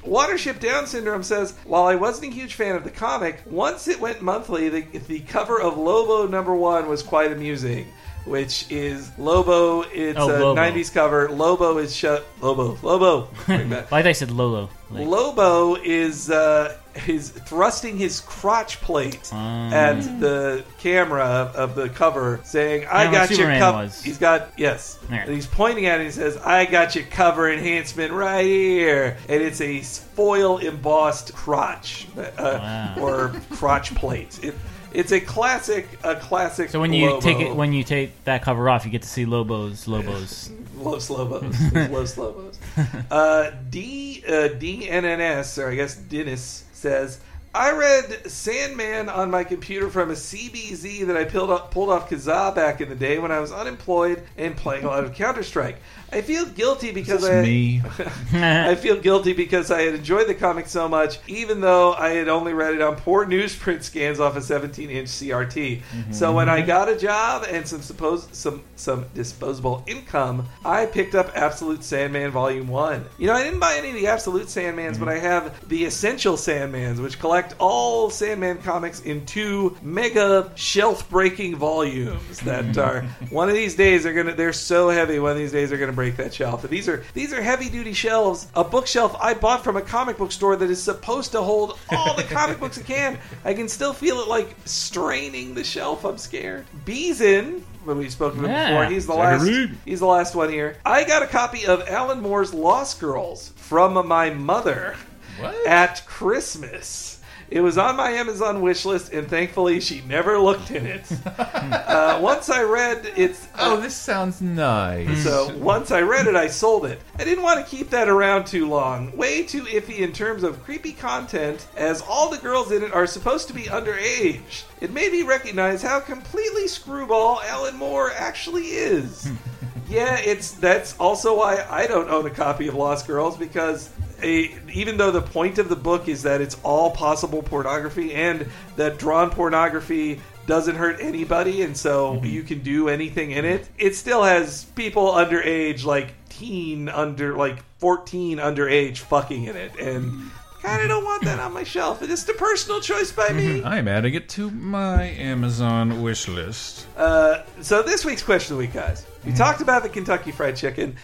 Watership 0.02 0.60
Down 0.60 0.86
Syndrome 0.86 1.24
says, 1.24 1.56
while 1.64 1.84
I 1.84 1.96
wasn't 1.96 2.32
a 2.32 2.34
huge 2.34 2.54
fan 2.54 2.76
of 2.76 2.84
the 2.84 2.90
comic, 2.90 3.42
once 3.44 3.88
it 3.88 4.00
went 4.00 4.22
monthly, 4.22 4.68
the, 4.68 4.82
the 4.98 5.20
cover 5.20 5.60
of 5.60 5.76
Lobo 5.76 6.28
number 6.28 6.54
one 6.54 6.88
was 6.88 7.02
quite 7.02 7.32
amusing. 7.32 7.88
Which 8.26 8.66
is 8.70 9.16
Lobo? 9.18 9.82
It's 9.82 10.18
Oh, 10.18 10.28
a 10.28 10.34
Lobo. 10.38 10.60
'90s 10.60 10.92
cover. 10.92 11.28
Lobo 11.28 11.78
is 11.78 11.94
shut. 11.94 12.26
Lobo, 12.40 12.76
Lobo. 12.82 13.28
Back. 13.46 13.92
Like 13.92 14.04
I 14.06 14.12
said, 14.12 14.30
Lolo. 14.32 14.68
Like, 14.90 15.06
Lobo 15.06 15.76
is 15.76 16.28
uh, 16.30 16.76
is 17.06 17.30
thrusting 17.30 17.96
his 17.98 18.20
crotch 18.20 18.80
plate 18.80 19.32
Um. 19.32 19.72
at 19.72 20.00
the 20.20 20.64
camera 20.78 21.52
of, 21.54 21.76
the 21.76 21.88
cover, 21.88 22.40
saying, 22.44 22.86
"I 22.90 23.10
got 23.12 23.30
your 23.30 23.48
cover." 23.58 23.86
He's 24.02 24.18
got 24.18 24.48
yes, 24.56 24.98
and 25.08 25.30
he's 25.30 25.46
pointing 25.46 25.86
at 25.86 25.94
it. 26.00 26.04
and 26.04 26.04
He 26.06 26.10
says, 26.10 26.36
"I 26.38 26.64
got 26.66 26.96
your 26.96 27.04
cover 27.04 27.48
enhancement 27.50 28.12
right 28.12 28.44
here," 28.44 29.16
and 29.28 29.40
it's 29.42 29.60
a 29.60 29.82
foil 29.82 30.58
embossed 30.58 31.32
crotch 31.32 32.06
uh, 32.18 32.30
Wow. 32.38 32.94
or 33.00 33.32
crotch 33.50 33.94
plate. 33.94 34.38
It, 34.42 34.54
it's 34.92 35.12
a 35.12 35.20
classic, 35.20 35.86
a 36.04 36.16
classic. 36.16 36.70
so 36.70 36.80
when 36.80 36.92
you 36.92 37.10
Lobo. 37.10 37.20
take 37.20 37.40
it, 37.40 37.54
when 37.54 37.72
you 37.72 37.84
take 37.84 38.24
that 38.24 38.42
cover 38.42 38.68
off, 38.68 38.84
you 38.84 38.90
get 38.90 39.02
to 39.02 39.08
see 39.08 39.24
Lobos. 39.24 39.86
Lobos. 39.86 40.50
Los 40.76 41.10
Lobos. 41.10 41.54
Los 41.90 42.16
Lobos. 42.18 42.58
Uh, 43.10 43.52
D 43.70 44.22
uh, 44.28 44.30
DNNS, 44.50 45.62
or 45.62 45.70
I 45.70 45.74
guess 45.76 45.96
Dennis 45.96 46.64
says, 46.72 47.20
I 47.56 47.72
read 47.72 48.30
Sandman 48.30 49.08
on 49.08 49.30
my 49.30 49.42
computer 49.42 49.88
from 49.88 50.10
a 50.10 50.14
CBZ 50.14 51.06
that 51.06 51.16
I 51.16 51.24
pulled 51.24 51.48
up, 51.48 51.70
pulled 51.70 51.88
off 51.88 52.10
Kazaa 52.10 52.54
back 52.54 52.82
in 52.82 52.90
the 52.90 52.94
day 52.94 53.18
when 53.18 53.32
I 53.32 53.40
was 53.40 53.50
unemployed 53.50 54.22
and 54.36 54.54
playing 54.54 54.84
a 54.84 54.88
lot 54.88 55.04
of 55.04 55.14
Counter 55.14 55.42
Strike. 55.42 55.78
I 56.12 56.20
feel 56.20 56.44
guilty 56.46 56.92
because 56.92 57.24
It's 57.24 57.32
I 57.32 57.42
me. 57.42 57.82
I 58.32 58.74
feel 58.74 59.00
guilty 59.00 59.32
because 59.32 59.70
I 59.70 59.82
had 59.82 59.94
enjoyed 59.94 60.28
the 60.28 60.34
comic 60.34 60.68
so 60.68 60.86
much, 60.86 61.18
even 61.26 61.62
though 61.62 61.94
I 61.94 62.10
had 62.10 62.28
only 62.28 62.52
read 62.52 62.74
it 62.74 62.82
on 62.82 62.96
poor 62.96 63.24
newsprint 63.24 63.82
scans 63.82 64.20
off 64.20 64.36
a 64.36 64.40
17-inch 64.40 65.08
CRT. 65.08 65.82
So 66.12 66.26
mm-hmm. 66.26 66.36
when 66.36 66.48
I 66.48 66.60
got 66.60 66.88
a 66.90 66.96
job 66.96 67.46
and 67.50 67.66
some 67.66 67.80
suppose 67.80 68.28
some 68.32 68.62
some 68.76 69.06
disposable 69.14 69.82
income, 69.86 70.46
I 70.64 70.86
picked 70.86 71.14
up 71.14 71.32
Absolute 71.34 71.82
Sandman 71.82 72.30
Volume 72.30 72.68
One. 72.68 73.06
You 73.18 73.28
know, 73.28 73.32
I 73.32 73.42
didn't 73.42 73.60
buy 73.60 73.76
any 73.76 73.88
of 73.88 73.94
the 73.94 74.06
Absolute 74.06 74.46
Sandmans, 74.46 74.98
but 74.98 75.08
mm-hmm. 75.08 75.08
I 75.08 75.18
have 75.18 75.68
the 75.68 75.84
Essential 75.84 76.34
Sandmans, 76.34 77.02
which 77.02 77.18
collect 77.18 77.45
all 77.58 78.10
Sandman 78.10 78.58
comics 78.58 79.00
in 79.00 79.24
two 79.26 79.76
mega 79.82 80.50
shelf-breaking 80.54 81.56
volumes. 81.56 82.40
That 82.40 82.64
mm-hmm. 82.66 82.80
are 82.80 83.02
one 83.30 83.48
of 83.48 83.54
these 83.54 83.74
days 83.74 84.02
they're 84.04 84.14
gonna 84.14 84.34
they're 84.34 84.52
so 84.52 84.88
heavy. 84.88 85.18
One 85.18 85.32
of 85.32 85.38
these 85.38 85.52
days 85.52 85.70
they're 85.70 85.78
gonna 85.78 85.92
break 85.92 86.16
that 86.16 86.34
shelf. 86.34 86.64
And 86.64 86.70
these 86.70 86.88
are 86.88 87.04
these 87.14 87.32
are 87.32 87.42
heavy 87.42 87.68
duty 87.68 87.92
shelves. 87.92 88.48
A 88.54 88.64
bookshelf 88.64 89.16
I 89.20 89.34
bought 89.34 89.64
from 89.64 89.76
a 89.76 89.82
comic 89.82 90.18
book 90.18 90.32
store 90.32 90.56
that 90.56 90.70
is 90.70 90.82
supposed 90.82 91.32
to 91.32 91.42
hold 91.42 91.78
all 91.90 92.14
the 92.14 92.22
comic 92.24 92.60
books 92.60 92.78
it 92.78 92.86
can. 92.86 93.18
I 93.44 93.54
can 93.54 93.68
still 93.68 93.92
feel 93.92 94.20
it 94.20 94.28
like 94.28 94.54
straining 94.64 95.54
the 95.54 95.64
shelf. 95.64 96.04
I'm 96.04 96.18
scared. 96.18 96.66
Beeson, 96.84 97.64
when 97.84 97.98
we've 97.98 98.12
spoken 98.12 98.40
of 98.40 98.44
him 98.46 98.50
Yeah. 98.50 98.70
before, 98.70 98.84
he's 98.86 99.06
the 99.06 99.14
last. 99.14 99.46
He's 99.84 100.00
the 100.00 100.06
last 100.06 100.34
one 100.34 100.50
here. 100.50 100.76
I 100.84 101.04
got 101.04 101.22
a 101.22 101.26
copy 101.26 101.66
of 101.66 101.88
Alan 101.88 102.20
Moore's 102.20 102.52
Lost 102.52 103.00
Girls 103.00 103.52
from 103.56 104.06
my 104.06 104.30
mother 104.30 104.96
What? 105.38 105.66
at 105.66 106.06
Christmas. 106.06 107.15
It 107.48 107.60
was 107.60 107.78
on 107.78 107.96
my 107.96 108.10
Amazon 108.10 108.60
wish 108.60 108.84
list, 108.84 109.12
and 109.12 109.28
thankfully 109.28 109.80
she 109.80 110.02
never 110.08 110.38
looked 110.38 110.70
in 110.72 110.84
it. 110.84 111.04
uh, 111.38 112.18
once 112.20 112.50
I 112.50 112.62
read 112.62 113.12
it's 113.16 113.46
Oh, 113.58 113.80
this 113.80 113.94
sounds 113.94 114.40
nice. 114.40 115.22
so 115.22 115.56
once 115.56 115.90
I 115.90 116.00
read 116.00 116.26
it, 116.26 116.34
I 116.34 116.48
sold 116.48 116.86
it. 116.86 117.00
I 117.18 117.24
didn't 117.24 117.44
want 117.44 117.64
to 117.64 117.70
keep 117.76 117.90
that 117.90 118.08
around 118.08 118.46
too 118.46 118.68
long. 118.68 119.16
Way 119.16 119.44
too 119.44 119.62
iffy 119.62 119.98
in 119.98 120.12
terms 120.12 120.42
of 120.42 120.62
creepy 120.64 120.92
content, 120.92 121.66
as 121.76 122.02
all 122.02 122.30
the 122.30 122.38
girls 122.38 122.72
in 122.72 122.82
it 122.82 122.92
are 122.92 123.06
supposed 123.06 123.46
to 123.48 123.54
be 123.54 123.62
underage. 123.64 124.64
It 124.80 124.92
made 124.92 125.12
me 125.12 125.22
recognize 125.22 125.82
how 125.82 126.00
completely 126.00 126.66
screwball 126.68 127.40
Alan 127.42 127.76
Moore 127.76 128.10
actually 128.16 128.66
is. 128.66 129.30
yeah, 129.88 130.18
it's 130.18 130.50
that's 130.52 130.98
also 130.98 131.36
why 131.36 131.64
I 131.70 131.86
don't 131.86 132.10
own 132.10 132.26
a 132.26 132.30
copy 132.30 132.66
of 132.66 132.74
Lost 132.74 133.06
Girls 133.06 133.36
because 133.36 133.90
a, 134.22 134.54
even 134.72 134.96
though 134.96 135.10
the 135.10 135.22
point 135.22 135.58
of 135.58 135.68
the 135.68 135.76
book 135.76 136.08
is 136.08 136.22
that 136.22 136.40
it's 136.40 136.56
all 136.62 136.90
possible 136.90 137.42
pornography 137.42 138.14
and 138.14 138.48
that 138.76 138.98
drawn 138.98 139.30
pornography 139.30 140.20
doesn't 140.46 140.76
hurt 140.76 140.98
anybody 141.00 141.62
and 141.62 141.76
so 141.76 142.14
mm-hmm. 142.14 142.26
you 142.26 142.42
can 142.42 142.60
do 142.60 142.88
anything 142.88 143.32
in 143.32 143.44
it 143.44 143.68
it 143.78 143.96
still 143.96 144.22
has 144.22 144.64
people 144.76 145.12
underage 145.12 145.84
like 145.84 146.14
teen 146.28 146.88
under 146.88 147.36
like 147.36 147.62
14 147.78 148.38
underage 148.38 148.98
fucking 148.98 149.44
in 149.44 149.56
it. 149.56 149.72
And 149.78 150.04
mm-hmm. 150.04 150.28
Of 150.66 150.88
don't 150.88 151.04
want 151.04 151.24
that 151.24 151.38
on 151.38 151.52
my 151.52 151.64
shelf 151.64 152.02
it's 152.02 152.10
just 152.10 152.28
a 152.28 152.34
personal 152.34 152.80
choice 152.80 153.12
by 153.12 153.28
me 153.30 153.62
I'm 153.64 153.88
adding 153.88 154.14
it 154.14 154.28
to 154.30 154.50
my 154.50 155.04
Amazon 155.04 156.02
wish 156.02 156.28
list. 156.28 156.86
uh, 156.96 157.42
so 157.60 157.82
this 157.82 158.04
week's 158.04 158.22
question 158.22 158.54
of 158.54 158.58
the 158.58 158.64
week, 158.66 158.72
guys. 158.74 159.06
We 159.24 159.32
talked 159.32 159.60
about 159.60 159.82
the 159.82 159.88
Kentucky 159.88 160.30
Fried 160.30 160.54
Chicken 160.54 160.94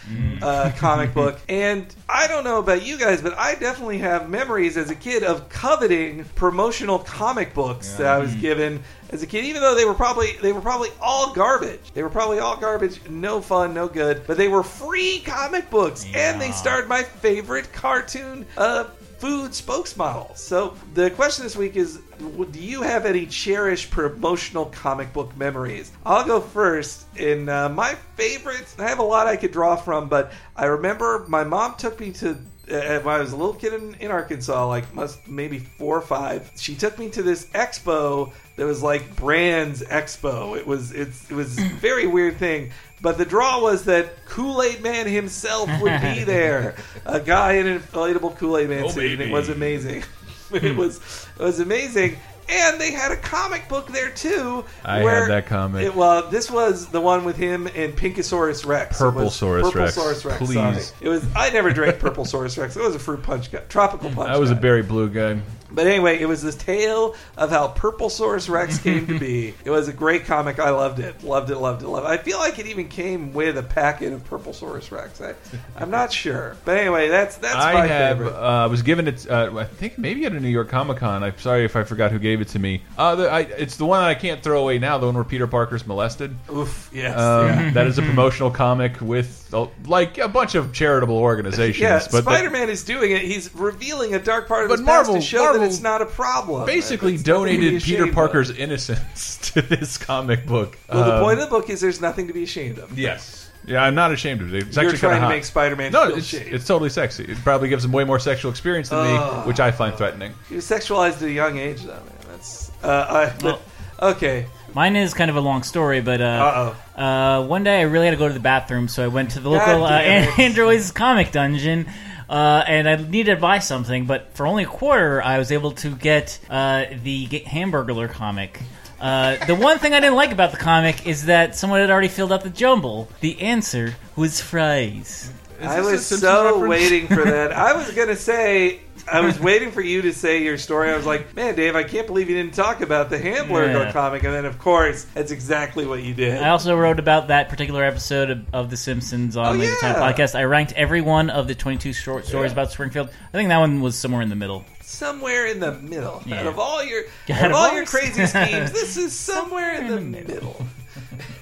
uh, 0.41 0.71
comic 0.77 1.13
book, 1.19 1.39
and 1.49 1.93
I 2.07 2.27
don't 2.27 2.45
know 2.45 2.57
about 2.59 2.85
you 2.85 2.97
guys, 2.97 3.21
but 3.21 3.37
I 3.37 3.55
definitely 3.55 3.97
have 3.97 4.29
memories 4.29 4.77
as 4.77 4.89
a 4.89 4.95
kid 4.95 5.23
of 5.23 5.49
coveting 5.49 6.23
promotional 6.35 6.99
comic 6.99 7.53
books 7.53 7.95
that 7.95 8.07
I 8.07 8.19
was 8.19 8.33
given 8.35 8.81
as 9.09 9.23
a 9.23 9.27
kid. 9.27 9.43
Even 9.43 9.61
though 9.61 9.75
they 9.75 9.83
were 9.83 9.93
probably 9.93 10.37
they 10.41 10.53
were 10.53 10.61
probably 10.61 10.89
all 11.01 11.33
garbage. 11.33 11.91
They 11.93 12.01
were 12.03 12.09
probably 12.09 12.39
all 12.39 12.55
garbage, 12.55 13.01
no 13.09 13.41
fun, 13.41 13.73
no 13.73 13.89
good. 13.89 14.25
But 14.25 14.37
they 14.37 14.47
were 14.47 14.63
free 14.63 15.19
comic 15.25 15.69
books, 15.69 16.05
and 16.15 16.39
they 16.39 16.51
starred 16.51 16.87
my 16.87 17.03
favorite 17.03 17.73
cartoon. 17.73 18.45
Uh, 18.57 18.85
food 19.23 19.51
spokesmodel. 19.51 20.35
So 20.37 20.75
the 20.95 21.09
question 21.09 21.45
this 21.45 21.55
week 21.55 21.77
is: 21.77 22.01
Do 22.19 22.59
you 22.59 22.81
have 22.81 23.05
any 23.05 23.25
cherished 23.25 23.89
promotional 23.89 24.65
comic 24.65 25.13
book 25.13 25.35
memories? 25.37 25.93
I'll 26.05 26.25
go 26.25 26.41
first. 26.41 27.05
In 27.15 27.47
uh, 27.47 27.69
my 27.69 27.95
favorites, 28.17 28.75
I 28.77 28.89
have 28.89 28.99
a 28.99 29.03
lot 29.03 29.27
I 29.27 29.37
could 29.37 29.53
draw 29.53 29.77
from, 29.77 30.09
but 30.09 30.33
I 30.57 30.65
remember 30.65 31.23
my 31.29 31.45
mom 31.45 31.75
took 31.77 32.01
me 32.01 32.11
to. 32.11 32.37
Uh, 32.69 32.99
when 32.99 33.15
I 33.15 33.19
was 33.19 33.33
a 33.33 33.35
little 33.35 33.53
kid 33.53 33.73
in, 33.73 33.93
in 33.95 34.11
Arkansas, 34.11 34.67
like 34.67 34.93
must 34.93 35.25
maybe 35.27 35.59
four 35.59 35.97
or 35.97 36.01
five, 36.01 36.49
she 36.57 36.75
took 36.75 36.97
me 36.97 37.09
to 37.09 37.21
this 37.21 37.45
expo 37.47 38.31
that 38.55 38.65
was 38.65 38.83
like 38.83 39.15
Brands 39.15 39.83
Expo. 39.83 40.57
It 40.57 40.67
was 40.67 40.91
it's 40.91 41.29
it 41.31 41.35
was 41.35 41.57
very 41.59 42.07
weird 42.07 42.37
thing. 42.37 42.71
But 43.03 43.17
the 43.17 43.25
draw 43.25 43.61
was 43.61 43.83
that 43.83 44.25
Kool 44.25 44.63
Aid 44.63 44.81
Man 44.81 45.07
himself 45.07 45.69
would 45.81 46.01
be 46.01 46.23
there, 46.23 46.75
a 47.05 47.19
guy 47.19 47.55
in 47.55 47.67
an 47.67 47.81
inflatable 47.81 48.37
Kool 48.37 48.57
Aid 48.57 48.69
Man 48.69 48.85
Oh, 48.85 48.87
suit, 48.87 49.11
and 49.11 49.21
it 49.21 49.29
was 49.29 49.49
amazing. 49.49 50.05
it 50.53 50.71
hmm. 50.71 50.77
was 50.77 51.27
it 51.37 51.43
was 51.43 51.59
amazing. 51.59 52.17
And 52.47 52.79
they 52.79 52.91
had 52.91 53.11
a 53.11 53.17
comic 53.17 53.67
book 53.67 53.87
there 53.87 54.09
too. 54.09 54.63
I 54.85 54.99
had 54.99 55.29
that 55.29 55.47
comic. 55.47 55.85
It, 55.85 55.95
well, 55.95 56.29
this 56.29 56.49
was 56.49 56.87
the 56.87 57.01
one 57.01 57.25
with 57.25 57.35
him 57.35 57.67
and 57.67 57.93
Pinkosaurus 57.93 58.65
Rex. 58.65 58.99
It 58.99 59.03
was 59.03 59.13
Purplesaurus 59.13 59.73
Rex. 59.73 59.97
Purplesaurus 59.97 60.25
Rex. 60.25 60.37
Please. 60.37 60.53
Sorry. 60.53 60.97
It 61.01 61.09
was. 61.09 61.25
I 61.35 61.49
never 61.49 61.71
drank 61.71 61.97
Purplesaurus 61.97 62.57
Rex. 62.57 62.77
It 62.77 62.83
was 62.83 62.95
a 62.95 62.99
fruit 62.99 63.21
punch 63.21 63.51
guy, 63.51 63.59
tropical 63.67 64.09
hmm. 64.09 64.15
punch. 64.15 64.29
I 64.29 64.37
was 64.37 64.49
a 64.49 64.55
berry 64.55 64.83
blue 64.83 65.09
guy. 65.09 65.41
But 65.73 65.87
anyway, 65.87 66.19
it 66.19 66.27
was 66.27 66.41
this 66.43 66.55
tale 66.55 67.15
of 67.35 67.49
how 67.49 67.69
Purplesaurus 67.69 68.49
Rex 68.49 68.77
came 68.79 69.07
to 69.07 69.19
be. 69.19 69.53
It 69.65 69.69
was 69.69 69.87
a 69.87 69.93
great 69.93 70.25
comic. 70.25 70.59
I 70.59 70.69
loved 70.71 70.99
it. 70.99 71.23
Loved 71.23 71.49
it, 71.49 71.57
loved 71.57 71.81
it, 71.83 71.87
loved 71.87 72.05
it. 72.05 72.09
I 72.09 72.17
feel 72.17 72.37
like 72.37 72.59
it 72.59 72.67
even 72.67 72.87
came 72.89 73.33
with 73.33 73.57
a 73.57 73.63
packet 73.63 74.11
of 74.13 74.27
Purplesaurus 74.29 74.91
Rex. 74.91 75.21
I, 75.21 75.33
I'm 75.77 75.89
not 75.89 76.11
sure. 76.11 76.57
But 76.65 76.77
anyway, 76.77 77.07
that's 77.09 77.37
that's 77.37 77.55
I 77.55 77.73
my 77.73 77.87
have. 77.87 78.17
favorite. 78.17 78.33
Uh, 78.35 78.67
was 78.69 78.81
given 78.81 79.07
it. 79.07 79.29
Uh, 79.29 79.51
I 79.57 79.63
think 79.65 79.97
maybe 79.97 80.25
at 80.25 80.33
a 80.33 80.39
New 80.39 80.49
York 80.49 80.69
Comic 80.69 80.97
Con. 80.97 81.23
I'm 81.23 81.37
sorry 81.39 81.65
if 81.65 81.75
I 81.75 81.83
forgot 81.83 82.11
who 82.11 82.19
gave 82.19 82.41
it 82.41 82.49
to 82.49 82.59
me. 82.59 82.81
Uh, 82.97 83.15
the, 83.15 83.29
I, 83.31 83.39
it's 83.41 83.77
the 83.77 83.85
one 83.85 84.01
that 84.01 84.09
I 84.09 84.15
can't 84.15 84.43
throw 84.43 84.61
away 84.61 84.79
now. 84.79 84.97
The 84.97 85.05
one 85.05 85.15
where 85.15 85.23
Peter 85.23 85.47
Parker's 85.47 85.87
molested. 85.87 86.35
Oof, 86.51 86.89
yes. 86.93 87.17
Um, 87.17 87.47
yeah. 87.47 87.71
That 87.73 87.87
is 87.87 87.97
a 87.97 88.01
promotional 88.03 88.51
comic 88.51 88.99
with 89.01 89.49
uh, 89.53 89.67
like 89.85 90.17
a 90.17 90.27
bunch 90.27 90.55
of 90.55 90.73
charitable 90.73 91.17
organizations. 91.17 91.81
Yeah, 91.81 91.99
but 92.11 92.23
Spider-Man 92.23 92.69
is 92.69 92.83
doing 92.83 93.11
it. 93.11 93.21
He's 93.21 93.53
revealing 93.55 94.13
a 94.13 94.19
dark 94.19 94.47
part 94.47 94.63
of 94.63 94.69
But 94.69 94.79
his 94.79 94.85
Marvel- 94.85 95.13
past 95.15 95.25
to 95.25 95.29
show 95.37 95.43
Marvel 95.43 95.62
that 95.63 95.71
it's 95.73 95.81
not 95.81 96.01
a 96.01 96.05
problem. 96.05 96.65
basically 96.65 97.15
It's 97.15 97.25
nothing 97.25 97.43
to 97.45 97.49
be 97.51 97.57
donated 97.57 97.83
Peter 97.83 97.95
ashamed 98.03 98.09
of. 98.09 98.15
Parker's 98.15 98.51
innocence 98.51 99.37
to 99.53 99.61
this 99.61 99.97
comic 99.97 100.45
book. 100.45 100.77
Well, 100.91 101.03
the 101.05 101.15
Um, 101.15 101.21
point 101.21 101.39
of 101.39 101.45
the 101.49 101.49
book 101.49 101.69
is 101.69 101.81
there's 101.81 102.01
nothing 102.01 102.27
to 102.27 102.33
be 102.33 102.43
ashamed 102.43 102.77
of. 102.79 102.97
Yes. 102.97 103.49
Yeah, 103.65 103.81
I'm 103.81 103.95
not 103.95 104.11
ashamed 104.11 104.41
of 104.41 104.53
it. 104.53 104.67
It's 104.67 104.75
You're 104.75 104.85
actually 104.85 104.99
trying 104.99 105.21
to 105.21 105.25
of 105.27 105.29
make 105.29 105.45
Spider-Man 105.45 105.93
No, 105.93 106.07
feel 106.09 106.17
it's, 106.17 106.27
shame. 106.27 106.47
it's 106.53 106.67
totally 106.67 106.89
sexy. 106.89 107.23
It 107.23 107.37
probably 107.43 107.69
gives 107.69 107.85
him 107.85 107.93
way 107.93 108.03
more 108.03 108.19
sexual 108.19 108.51
experience 108.51 108.89
than 108.89 109.05
me, 109.05 109.17
which 109.47 109.61
I 109.61 109.71
find 109.71 109.95
threatening. 109.95 110.33
He 110.49 110.55
was 110.55 110.65
sexualized 110.65 111.15
at 111.17 111.21
a 111.23 111.31
young 111.31 111.57
age, 111.57 111.81
though. 111.83 111.93
Man, 111.93 112.03
that's 112.27 112.71
uh, 112.83 113.31
I, 113.33 113.41
but, 113.41 113.61
okay. 114.01 114.47
Mine 114.73 114.97
is 114.97 115.13
kind 115.13 115.29
of 115.29 115.37
a 115.37 115.39
long 115.39 115.63
story, 115.63 116.01
but 116.01 116.19
uh, 116.19 116.75
Uh-oh. 116.97 117.01
uh, 117.01 117.45
one 117.45 117.63
day 117.63 117.79
I 117.79 117.83
really 117.83 118.07
had 118.07 118.11
to 118.11 118.17
go 118.17 118.27
to 118.27 118.33
the 118.33 118.39
bathroom, 118.41 118.89
so 118.89 119.01
I 119.01 119.07
went 119.07 119.31
to 119.31 119.39
the 119.39 119.49
local 119.49 119.85
uh. 119.85 119.89
Android's 120.37 120.91
comic 120.91 121.31
dungeon. 121.31 121.85
Uh, 122.33 122.63
and 122.65 122.89
I 122.89 122.95
needed 122.95 123.35
to 123.35 123.39
buy 123.39 123.59
something, 123.59 124.07
but 124.07 124.33
for 124.33 124.47
only 124.47 124.63
a 124.63 124.65
quarter, 124.65 125.21
I 125.21 125.37
was 125.37 125.51
able 125.51 125.69
to 125.73 125.95
get 125.95 126.39
uh, 126.49 126.85
the 127.03 127.27
Ga- 127.27 127.43
Hamburglar 127.43 128.09
comic. 128.09 128.59
Uh, 128.99 129.35
the 129.45 129.53
one 129.53 129.77
thing 129.77 129.93
I 129.93 129.99
didn't 129.99 130.15
like 130.15 130.31
about 130.31 130.49
the 130.49 130.57
comic 130.57 131.05
is 131.05 131.25
that 131.25 131.55
someone 131.55 131.81
had 131.81 131.91
already 131.91 132.07
filled 132.07 132.33
out 132.33 132.41
the 132.41 132.49
jumble. 132.49 133.07
The 133.19 133.39
answer 133.39 133.97
was 134.15 134.41
fries. 134.41 135.31
I 135.61 135.81
was 135.81 136.07
so 136.07 136.55
reference? 136.55 136.69
waiting 136.69 137.07
for 137.07 137.23
that. 137.23 137.51
I 137.69 137.73
was 137.73 137.91
gonna 137.91 138.15
say. 138.15 138.79
I 139.11 139.19
was 139.21 139.39
waiting 139.39 139.71
for 139.71 139.81
you 139.81 140.01
to 140.03 140.13
say 140.13 140.43
your 140.43 140.57
story. 140.57 140.89
I 140.91 140.95
was 140.95 141.05
like, 141.05 141.35
"Man, 141.35 141.55
Dave, 141.55 141.75
I 141.75 141.83
can't 141.83 142.07
believe 142.07 142.29
you 142.29 142.35
didn't 142.35 142.53
talk 142.53 142.81
about 142.81 143.09
the 143.09 143.17
Handler 143.17 143.65
Yeah. 143.65 143.91
comic." 143.91 144.23
And 144.23 144.33
then, 144.33 144.45
of 144.45 144.59
course, 144.59 145.05
that's 145.13 145.31
exactly 145.31 145.85
what 145.85 146.01
you 146.03 146.13
did. 146.13 146.41
I 146.41 146.49
also 146.49 146.75
wrote 146.75 146.99
about 146.99 147.27
that 147.27 147.49
particular 147.49 147.83
episode 147.83 148.29
of, 148.29 148.45
of 148.53 148.69
The 148.69 148.77
Simpsons 148.77 149.35
on 149.37 149.55
Oh, 149.55 149.59
Laser 149.59 149.75
Time. 149.81 149.95
Podcast. 149.95 150.35
I 150.35 150.43
ranked 150.43 150.73
every 150.73 151.01
one 151.01 151.29
of 151.29 151.47
the 151.47 151.55
22 151.55 151.93
short 151.93 152.25
stories 152.25 152.49
Yeah. 152.49 152.53
about 152.53 152.71
Springfield. 152.71 153.09
I 153.33 153.37
think 153.37 153.49
that 153.49 153.57
one 153.59 153.81
was 153.81 153.97
somewhere 153.97 154.21
in 154.21 154.29
the 154.29 154.35
middle. 154.35 154.65
somewhere 154.81 155.47
in 155.47 155.59
the 155.59 155.71
middle. 155.73 156.21
Yeah. 156.25 156.41
Out 156.41 156.47
of 156.47 156.59
all 156.59 156.83
your, 156.83 157.03
Out 157.31 157.45
of 157.45 157.51
all 157.53 157.67
your 157.69 157.77
your- 157.77 157.85
crazy 157.85 158.25
schemes, 158.27 158.71
this 158.71 158.95
is 158.95 159.11
somewhere 159.17 159.75
in 159.75 159.87
the 159.87 159.99
middle. 159.99 160.65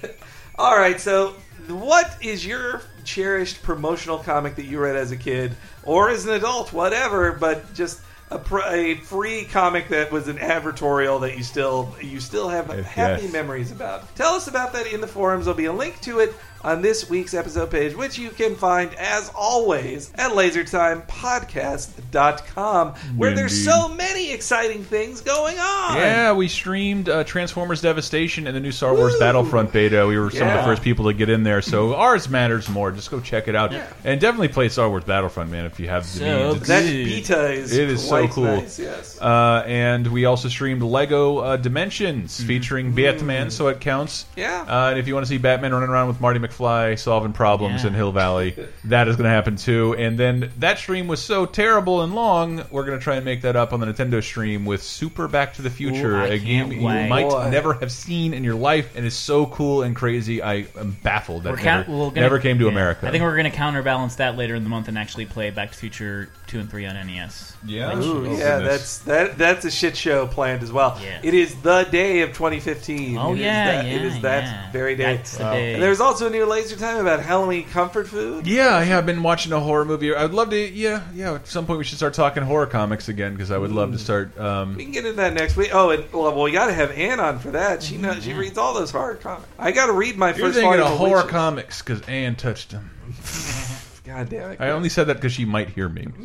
all 0.58 0.76
right, 0.76 1.00
so 1.00 1.34
what 1.68 2.16
is 2.22 2.44
your 2.46 2.82
cherished 3.04 3.62
promotional 3.62 4.18
comic 4.18 4.56
that 4.56 4.64
you 4.64 4.78
read 4.80 4.96
as 4.96 5.10
a 5.10 5.16
kid 5.16 5.54
or 5.84 6.10
as 6.10 6.24
an 6.26 6.32
adult, 6.34 6.72
whatever, 6.72 7.32
but 7.32 7.72
just 7.74 8.00
a, 8.30 8.38
pr- 8.38 8.60
a 8.66 8.94
free 8.96 9.44
comic 9.44 9.88
that 9.88 10.10
was 10.10 10.26
an 10.28 10.38
advertorial 10.38 11.20
that 11.20 11.36
you 11.36 11.42
still 11.42 11.94
you 12.00 12.18
still 12.18 12.48
have 12.48 12.68
Yes, 12.68 12.86
happy 12.86 13.22
yes. 13.24 13.32
memories 13.32 13.70
about? 13.72 14.14
Tell 14.16 14.34
us 14.34 14.46
about 14.48 14.72
that 14.72 14.86
in 14.86 15.00
the 15.02 15.06
forums. 15.06 15.44
There'll 15.44 15.56
be 15.56 15.66
a 15.66 15.72
link 15.72 16.00
to 16.02 16.20
it 16.20 16.34
on 16.64 16.80
this 16.82 17.08
week's 17.10 17.34
episode 17.34 17.70
page, 17.70 17.94
which 17.94 18.18
you 18.18 18.30
can 18.30 18.54
find 18.54 18.94
as 18.94 19.30
always 19.34 20.12
at 20.14 20.30
lasertimepodcast.com, 20.32 22.88
where 23.16 23.34
there's 23.34 23.64
so 23.64 23.88
many 23.88 24.30
exciting 24.32 24.84
things 24.84 25.20
going 25.20 25.58
on. 25.58 25.96
Yeah, 25.96 26.32
we 26.32 26.46
streamed 26.48 27.08
uh, 27.08 27.24
Transformers 27.24 27.80
Devastation 27.80 28.46
and 28.46 28.54
the 28.56 28.60
new 28.60 28.70
Star 28.72 28.94
Wars 28.94 29.14
Woo! 29.14 29.18
Battlefront 29.20 29.72
beta. 29.72 30.06
We 30.06 30.18
were 30.18 30.30
some 30.30 30.46
of 30.48 30.54
the 30.54 30.62
first 30.62 30.82
people 30.82 31.06
to 31.06 31.12
get 31.12 31.28
in 31.28 31.42
there, 31.42 31.62
so 31.62 31.94
ours 31.96 32.28
matters 32.28 32.68
more. 32.68 32.92
Just 32.92 33.10
go 33.10 33.20
check 33.20 33.48
it 33.48 33.56
out, 33.56 33.72
Yeah. 33.72 33.86
and 34.04 34.20
definitely 34.20 34.48
play 34.48 34.68
Star 34.68 34.88
Wars 34.88 35.04
Battlefront, 35.04 35.50
man. 35.50 35.64
If 35.64 35.80
you 35.80 35.88
have 35.88 36.04
the 36.04 36.08
So 36.18 36.24
means, 36.52 36.62
It's- 36.62 36.68
That 36.68 36.84
beta 36.86 37.52
is 37.52 37.76
It 37.76 37.90
is 37.90 38.02
so 38.02 38.08
quite 38.08 38.30
cool. 38.30 38.44
nice, 38.44 38.78
yes. 38.78 39.20
Uh, 39.20 39.64
and 39.66 40.06
we 40.06 40.24
also 40.26 40.48
streamed 40.48 40.82
Lego 40.82 41.38
uh, 41.38 41.56
Dimensions 41.56 42.40
featuring 42.42 42.94
Batman, 42.94 43.50
so 43.50 43.66
it 43.68 43.80
counts. 43.80 44.26
Yeah. 44.36 44.64
Uh, 44.68 44.90
and 44.90 44.98
if 44.98 45.08
you 45.08 45.14
want 45.14 45.24
to 45.26 45.28
see 45.28 45.38
Batman 45.38 45.72
running 45.72 45.88
around 45.88 46.08
with 46.08 46.20
Marty 46.20 46.38
McFly 46.40 46.51
solving 46.96 47.32
problems 47.32 47.82
Yeah. 47.82 47.88
in 47.88 47.94
Hill 47.94 48.12
Valley, 48.12 48.54
that 48.84 49.08
is 49.08 49.16
going 49.16 49.24
to 49.24 49.30
happen 49.30 49.56
too. 49.56 49.94
And 49.96 50.18
then 50.18 50.50
that 50.58 50.78
stream 50.78 51.08
was 51.08 51.20
so 51.22 51.46
terrible 51.46 52.02
and 52.02 52.14
long, 52.14 52.64
we're 52.70 52.84
going 52.84 52.98
to 52.98 53.02
try 53.02 53.16
and 53.16 53.24
make 53.24 53.42
that 53.42 53.56
up 53.56 53.72
on 53.72 53.80
the 53.80 53.86
Nintendo 53.86 54.22
stream 54.22 54.64
with 54.64 54.82
Super 54.82 55.28
Back 55.28 55.54
to 55.54 55.62
the 55.62 55.70
Future, 55.70 56.16
Ooh, 56.16 56.22
I 56.22 56.26
a 56.26 56.38
game 56.38 56.68
can't 56.70 56.80
you 56.80 57.08
might 57.08 57.28
Boy. 57.28 57.48
never 57.50 57.74
have 57.74 57.90
seen 57.92 58.34
in 58.34 58.44
your 58.44 58.54
life, 58.54 58.94
and 58.96 59.04
is 59.06 59.14
so 59.14 59.46
cool 59.46 59.82
and 59.82 59.94
crazy. 59.96 60.42
I 60.42 60.66
am 60.78 60.96
baffled 61.02 61.44
that 61.44 61.54
it 61.54 61.62
never, 61.64 61.84
gonna- 61.84 62.10
never 62.12 62.38
came 62.38 62.58
to 62.58 62.64
yeah. 62.66 62.70
America. 62.70 63.06
I 63.06 63.10
think 63.10 63.22
we're 63.22 63.36
going 63.36 63.50
to 63.50 63.56
counterbalance 63.56 64.16
that 64.16 64.36
later 64.36 64.54
in 64.54 64.64
the 64.64 64.70
month 64.70 64.88
and 64.88 64.98
actually 64.98 65.26
play 65.26 65.50
Back 65.50 65.70
to 65.70 65.76
the 65.76 65.80
Future 65.80 66.30
2 66.48 66.60
and 66.60 66.70
3 66.70 66.86
on 66.86 66.94
NES. 67.06 67.56
yeah, 67.64 67.96
Ooh, 67.96 68.02
Oh, 68.02 68.22
yeah, 68.24 68.58
goodness. 68.58 68.62
that's 68.62 68.98
that. 69.00 69.38
That's 69.38 69.64
a 69.64 69.70
shit 69.70 69.96
show 69.96 70.26
planned 70.26 70.62
as 70.62 70.70
well. 70.72 70.98
Yeah. 71.02 71.20
It 71.22 71.34
is 71.34 71.54
the 71.62 71.84
day 71.90 72.20
of 72.22 72.30
2015. 72.34 73.16
Oh, 73.16 73.30
It 73.32 73.34
is 73.36 73.40
yeah, 73.40 73.64
that, 73.82 73.86
yeah. 73.86 73.92
It 73.92 74.02
is 74.02 74.20
that 74.22 74.44
yeah. 74.44 74.72
very 74.72 74.94
day. 74.96 75.16
That's 75.16 75.36
the 75.38 75.44
day. 75.44 75.74
And 75.74 75.82
there's 75.82 76.00
also 76.00 76.26
a 76.26 76.30
new 76.30 76.41
laser 76.46 76.76
time 76.76 76.98
about 76.98 77.20
Halloween 77.20 77.64
comfort 77.68 78.06
food. 78.08 78.46
Yeah, 78.46 78.82
yeah, 78.82 78.98
I've 78.98 79.06
been 79.06 79.22
watching 79.22 79.52
a 79.52 79.60
horror 79.60 79.84
movie. 79.84 80.14
I'd 80.14 80.30
love 80.32 80.50
to. 80.50 80.56
Yeah, 80.70 81.02
yeah. 81.14 81.34
At 81.34 81.46
some 81.46 81.66
point, 81.66 81.78
we 81.78 81.84
should 81.84 81.96
start 81.98 82.14
talking 82.14 82.42
horror 82.42 82.66
comics 82.66 83.08
again 83.08 83.32
because 83.32 83.50
I 83.50 83.58
would 83.58 83.72
love 83.72 83.92
to 83.92 83.98
start. 83.98 84.38
Um, 84.38 84.76
We 84.76 84.84
can 84.84 84.92
get 84.92 85.04
into 85.04 85.16
that 85.16 85.34
next 85.34 85.56
week. 85.56 85.70
Oh, 85.72 85.90
and 85.90 86.04
well, 86.12 86.32
well 86.34 86.42
we 86.44 86.52
got 86.52 86.66
to 86.66 86.72
have 86.72 86.90
Ann 86.92 87.20
on 87.20 87.38
for 87.38 87.52
that. 87.52 87.82
She 87.82 87.96
knows, 87.96 88.16
Mm-hmm. 88.16 88.22
she 88.24 88.32
reads 88.34 88.58
all 88.58 88.74
those 88.74 88.90
horror 88.90 89.14
comics. 89.16 89.48
I 89.58 89.72
got 89.72 89.86
to 89.86 89.92
read 89.92 90.16
my 90.16 90.28
you're 90.28 90.46
first 90.46 90.54
thinking 90.54 90.70
volume 90.70 90.86
of 90.86 90.92
of 90.92 90.98
horror 90.98 91.16
Witches. 91.16 91.30
comics 91.30 91.82
because 91.82 92.00
Anne 92.08 92.36
touched 92.36 92.70
them. 92.70 92.90
God 94.04 94.28
damn 94.28 94.50
it! 94.52 94.60
I 94.60 94.70
only 94.70 94.88
said 94.88 95.06
that 95.08 95.14
because 95.14 95.32
she 95.32 95.44
might 95.44 95.68
hear 95.70 95.88
me. 95.88 96.08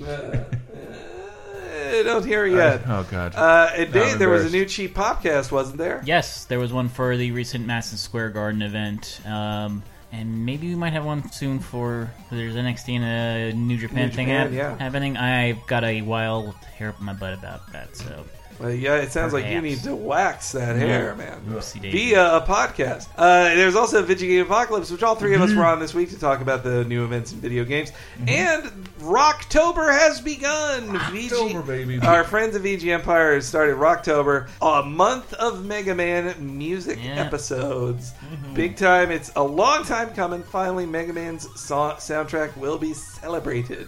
I 1.90 2.04
don't 2.04 2.26
hear 2.26 2.46
it 2.46 2.54
yet. 2.54 2.82
oh 2.88 3.08
God. 3.10 3.34
Uh, 3.36 3.70
and 3.76 3.94
Now 3.94 4.02
Dave, 4.04 4.14
I'm 4.14 4.20
there 4.20 4.30
was 4.30 4.46
a 4.46 4.50
new 4.50 4.66
cheap 4.66 4.94
podcast, 4.94 5.52
wasn't 5.52 5.78
there? 5.78 6.02
Yes, 6.06 6.46
there 6.46 6.60
was 6.60 6.74
one 6.74 6.90
for 6.90 7.16
the 7.16 7.32
recent 7.32 7.66
Madison 7.66 7.98
Square 7.98 8.32
Garden 8.32 8.62
event. 8.62 9.22
Um, 9.26 9.84
and 10.12 10.46
maybe 10.46 10.68
we 10.70 10.76
might 10.76 10.94
have 10.94 11.06
one 11.06 11.30
soon 11.32 11.60
for 11.60 12.12
there's 12.32 12.56
an 12.56 12.66
NXT 12.66 12.96
and 12.96 13.04
a 13.06 13.54
New 13.58 13.78
Japan 13.78 14.08
New 14.10 14.14
thing 14.14 14.28
Japan, 14.28 14.48
hap- 14.48 14.52
yeah. 14.54 14.78
happening. 14.78 15.18
I've 15.18 15.66
got 15.68 15.84
a 15.84 16.02
wild 16.02 16.54
hair 16.78 16.90
up 16.90 17.02
my 17.02 17.14
butt 17.14 17.34
about 17.34 17.72
that, 17.74 17.96
so 17.96 18.26
Well, 18.60 18.72
yeah, 18.72 18.96
it 18.96 19.12
sounds 19.12 19.34
like 19.34 19.46
you 19.46 19.62
need 19.62 19.84
to 19.84 19.96
wax 19.96 20.52
that 20.54 20.76
hair, 20.76 21.16
man. 21.16 21.40
Oopsie. 21.50 21.80
Via 21.92 22.38
a 22.38 22.42
podcast. 22.42 23.08
Uh, 23.16 23.44
there's 23.56 23.76
also 23.76 24.02
Video 24.02 24.28
Game 24.28 24.46
Apocalypse, 24.46 24.90
which 24.90 25.04
all 25.04 25.16
3 25.16 25.36
of 25.36 25.42
us 25.42 25.50
Mm-hmm. 25.52 25.60
were 25.60 25.66
on 25.66 25.80
this 25.80 25.94
week 25.94 26.10
to 26.10 26.20
talk 26.20 26.42
about 26.42 26.64
the 26.64 26.84
new 26.86 27.04
events 27.04 27.32
in 27.32 27.40
video 27.40 27.64
games. 27.64 27.92
And 28.28 28.64
Rocktober 29.00 29.92
has 29.92 30.20
begun. 30.22 30.88
Rocktober, 30.90 31.66
baby. 31.66 32.00
Our 32.00 32.24
friends 32.24 32.56
at 32.56 32.64
VG 32.64 32.92
Empire 32.92 33.36
has 33.36 33.46
started 33.48 33.76
Rocktober, 33.76 34.50
a 34.62 34.84
month 34.84 35.34
of 35.36 35.64
Mega 35.64 35.94
Man 35.94 36.36
music 36.58 36.98
Yeah. 37.02 37.16
episodes. 37.24 38.12
Big 38.54 38.76
time. 38.76 39.12
It's 39.12 39.32
a 39.36 39.44
long 39.44 39.84
time 39.84 40.10
coming. 40.16 40.42
Finally, 40.42 40.86
Mega 40.88 41.14
Man's 41.14 41.44
so- 41.60 41.96
soundtrack 42.00 42.58
will 42.58 42.78
be 42.80 42.94
celebrated. 42.94 43.88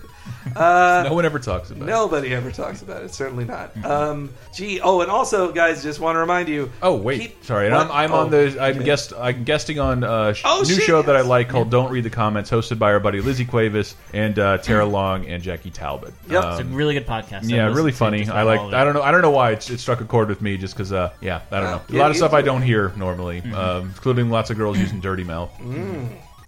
Uh, 0.56 1.04
no 1.08 1.14
one 1.14 1.26
ever 1.26 1.40
talks 1.40 1.70
about. 1.72 1.84
it. 1.84 1.86
Nobody 1.92 2.34
ever 2.34 2.52
talks 2.52 2.82
about 2.82 3.04
it. 3.04 3.14
Certainly 3.14 3.46
not. 3.46 3.72
Um, 3.86 4.30
gee. 4.54 4.80
Oh, 4.82 5.02
and 5.02 5.10
also, 5.12 5.52
guys, 5.52 5.84
just 5.84 6.00
want 6.00 6.16
to 6.16 6.20
remind 6.20 6.50
you. 6.50 6.72
Oh 6.82 6.96
wait, 6.96 7.22
keep- 7.22 7.44
sorry. 7.46 7.68
And 7.68 7.76
I'm, 7.76 7.92
I'm 7.92 8.12
Oh, 8.12 8.20
on 8.22 8.30
the. 8.32 8.58
I'm 8.62 8.76
okay. 8.78 8.84
guest. 8.86 9.14
I'm 9.18 9.44
guesting 9.44 9.80
on 9.80 10.04
a 10.04 10.34
sh 10.34 10.42
Oh, 10.46 10.62
new 10.68 10.74
shit, 10.76 10.84
show 10.84 11.02
that 11.02 11.16
I 11.16 11.22
like 11.22 11.50
called 11.50 11.70
"Don't 11.70 11.92
Read 11.92 12.04
the 12.04 12.10
Comments," 12.10 12.50
hosted 12.50 12.80
by 12.80 12.92
our 12.92 13.00
buddy 13.00 13.22
Lizzie 13.22 13.46
Cuevas 13.46 13.96
and 14.14 14.38
uh, 14.40 14.58
Tara 14.60 14.86
Long 14.86 15.26
and 15.28 15.42
Jackie 15.44 15.70
Talbot. 15.72 16.14
Yep. 16.30 16.44
it's 16.46 16.60
a 16.60 16.64
Um, 16.64 16.74
really 16.74 16.94
good 16.94 17.08
podcast. 17.08 17.50
Yeah, 17.50 17.68
really 17.68 17.92
funny. 17.92 18.28
I 18.28 18.44
like. 18.44 18.60
all 18.60 18.68
of 18.68 18.74
it. 18.74 18.76
I 18.78 18.84
don't 18.84 18.94
know. 18.94 19.02
I 19.02 19.12
don't 19.12 19.22
know 19.22 19.30
why 19.32 19.52
it, 19.52 19.70
it 19.70 19.80
struck 19.80 20.02
a 20.02 20.06
chord 20.06 20.30
with 20.30 20.42
me. 20.42 20.58
Just 20.58 20.74
because. 20.76 20.92
Uh, 20.92 21.12
yeah, 21.22 21.42
I 21.52 21.60
don't 21.60 21.64
Yeah, 21.64 21.72
know. 21.72 21.82
get 21.88 21.96
a 21.96 22.00
lot 22.00 22.12
of 22.12 22.18
stuff 22.18 22.34
I 22.34 22.42
don't 22.42 22.62
hear 22.62 22.92
normally, 22.98 23.42
um, 23.54 23.88
including 23.90 24.30
lots 24.30 24.50
of 24.50 24.58
girls 24.58 24.78
using 24.80 25.00
dirty 25.00 25.24
mouth. 25.24 25.52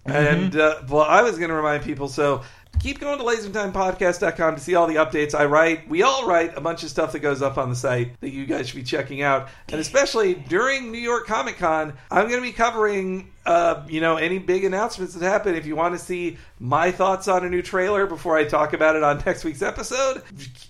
And 0.05 0.55
uh, 0.55 0.81
well, 0.89 1.03
I 1.03 1.21
was 1.21 1.37
going 1.37 1.49
to 1.49 1.55
remind 1.55 1.83
people. 1.83 2.07
So 2.07 2.41
keep 2.79 2.99
going 2.99 3.17
to 3.19 3.23
lasertimepodcast.com 3.23 4.55
to 4.55 4.61
see 4.61 4.75
all 4.75 4.87
the 4.87 4.95
updates 4.95 5.35
I 5.35 5.45
write. 5.45 5.87
We 5.87 6.03
all 6.03 6.27
write 6.27 6.57
a 6.57 6.61
bunch 6.61 6.83
of 6.83 6.89
stuff 6.89 7.11
that 7.11 7.19
goes 7.19 7.41
up 7.41 7.57
on 7.57 7.69
the 7.69 7.75
site 7.75 8.19
that 8.21 8.31
you 8.31 8.45
guys 8.45 8.69
should 8.69 8.77
be 8.77 8.83
checking 8.83 9.21
out. 9.21 9.49
And 9.69 9.79
especially 9.79 10.35
during 10.35 10.91
New 10.91 10.99
York 10.99 11.27
Comic 11.27 11.57
Con, 11.57 11.93
I'm 12.09 12.27
going 12.27 12.41
to 12.41 12.47
be 12.47 12.53
covering. 12.53 13.31
Uh, 13.43 13.83
you 13.89 14.01
know, 14.01 14.17
any 14.17 14.37
big 14.37 14.63
announcements 14.63 15.15
that 15.15 15.27
happen. 15.27 15.55
If 15.55 15.65
you 15.65 15.75
want 15.75 15.95
to 15.95 15.99
see 15.99 16.37
my 16.59 16.91
thoughts 16.91 17.27
on 17.27 17.43
a 17.43 17.49
new 17.49 17.63
trailer 17.63 18.05
before 18.05 18.37
I 18.37 18.43
talk 18.43 18.73
about 18.73 18.95
it 18.95 19.01
on 19.01 19.17
next 19.25 19.43
week's 19.43 19.63
episode, 19.63 20.21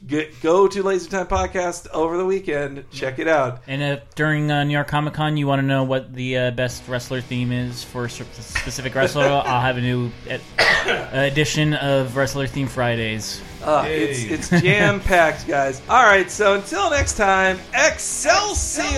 get, 0.08 0.42
go 0.42 0.68
to 0.70 0.82
Laser 0.82 1.10
Time 1.10 1.28
Podcast 1.28 1.90
over 1.92 2.16
the 2.18 2.26
weekend. 2.26 2.90
Check 2.90 3.20
it 3.20 3.28
out. 3.28 3.62
And 3.68 3.82
if 3.82 4.16
during 4.16 4.50
uh, 4.50 4.64
New 4.64 4.72
York 4.72 4.88
Comic 4.88 5.14
Con 5.14 5.36
you 5.36 5.48
want 5.48 5.60
to 5.60 5.66
know 5.68 5.84
what 5.84 6.14
the 6.14 6.38
uh, 6.38 6.52
best 6.52 6.88
wrestler 6.88 7.20
theme 7.20 7.52
is 7.52 7.84
for 7.84 8.06
a 8.06 8.10
specific 8.10 8.96
wrestler, 8.96 9.24
I'll 9.46 9.60
have 9.62 9.78
a 9.78 9.82
new 9.82 10.10
ed- 10.30 10.42
edition 11.12 11.74
of 11.74 12.16
Wrestler 12.16 12.48
Theme 12.48 12.68
Fridays. 12.68 13.42
Uh, 13.64 13.86
it's 13.88 14.24
it's 14.24 14.50
jam 14.62 15.00
packed, 15.02 15.48
guys. 15.48 15.82
All 15.90 16.04
right, 16.04 16.32
so 16.32 16.56
until 16.56 16.90
next 16.90 17.16
time, 17.18 17.60
Excelsior! 17.74 18.92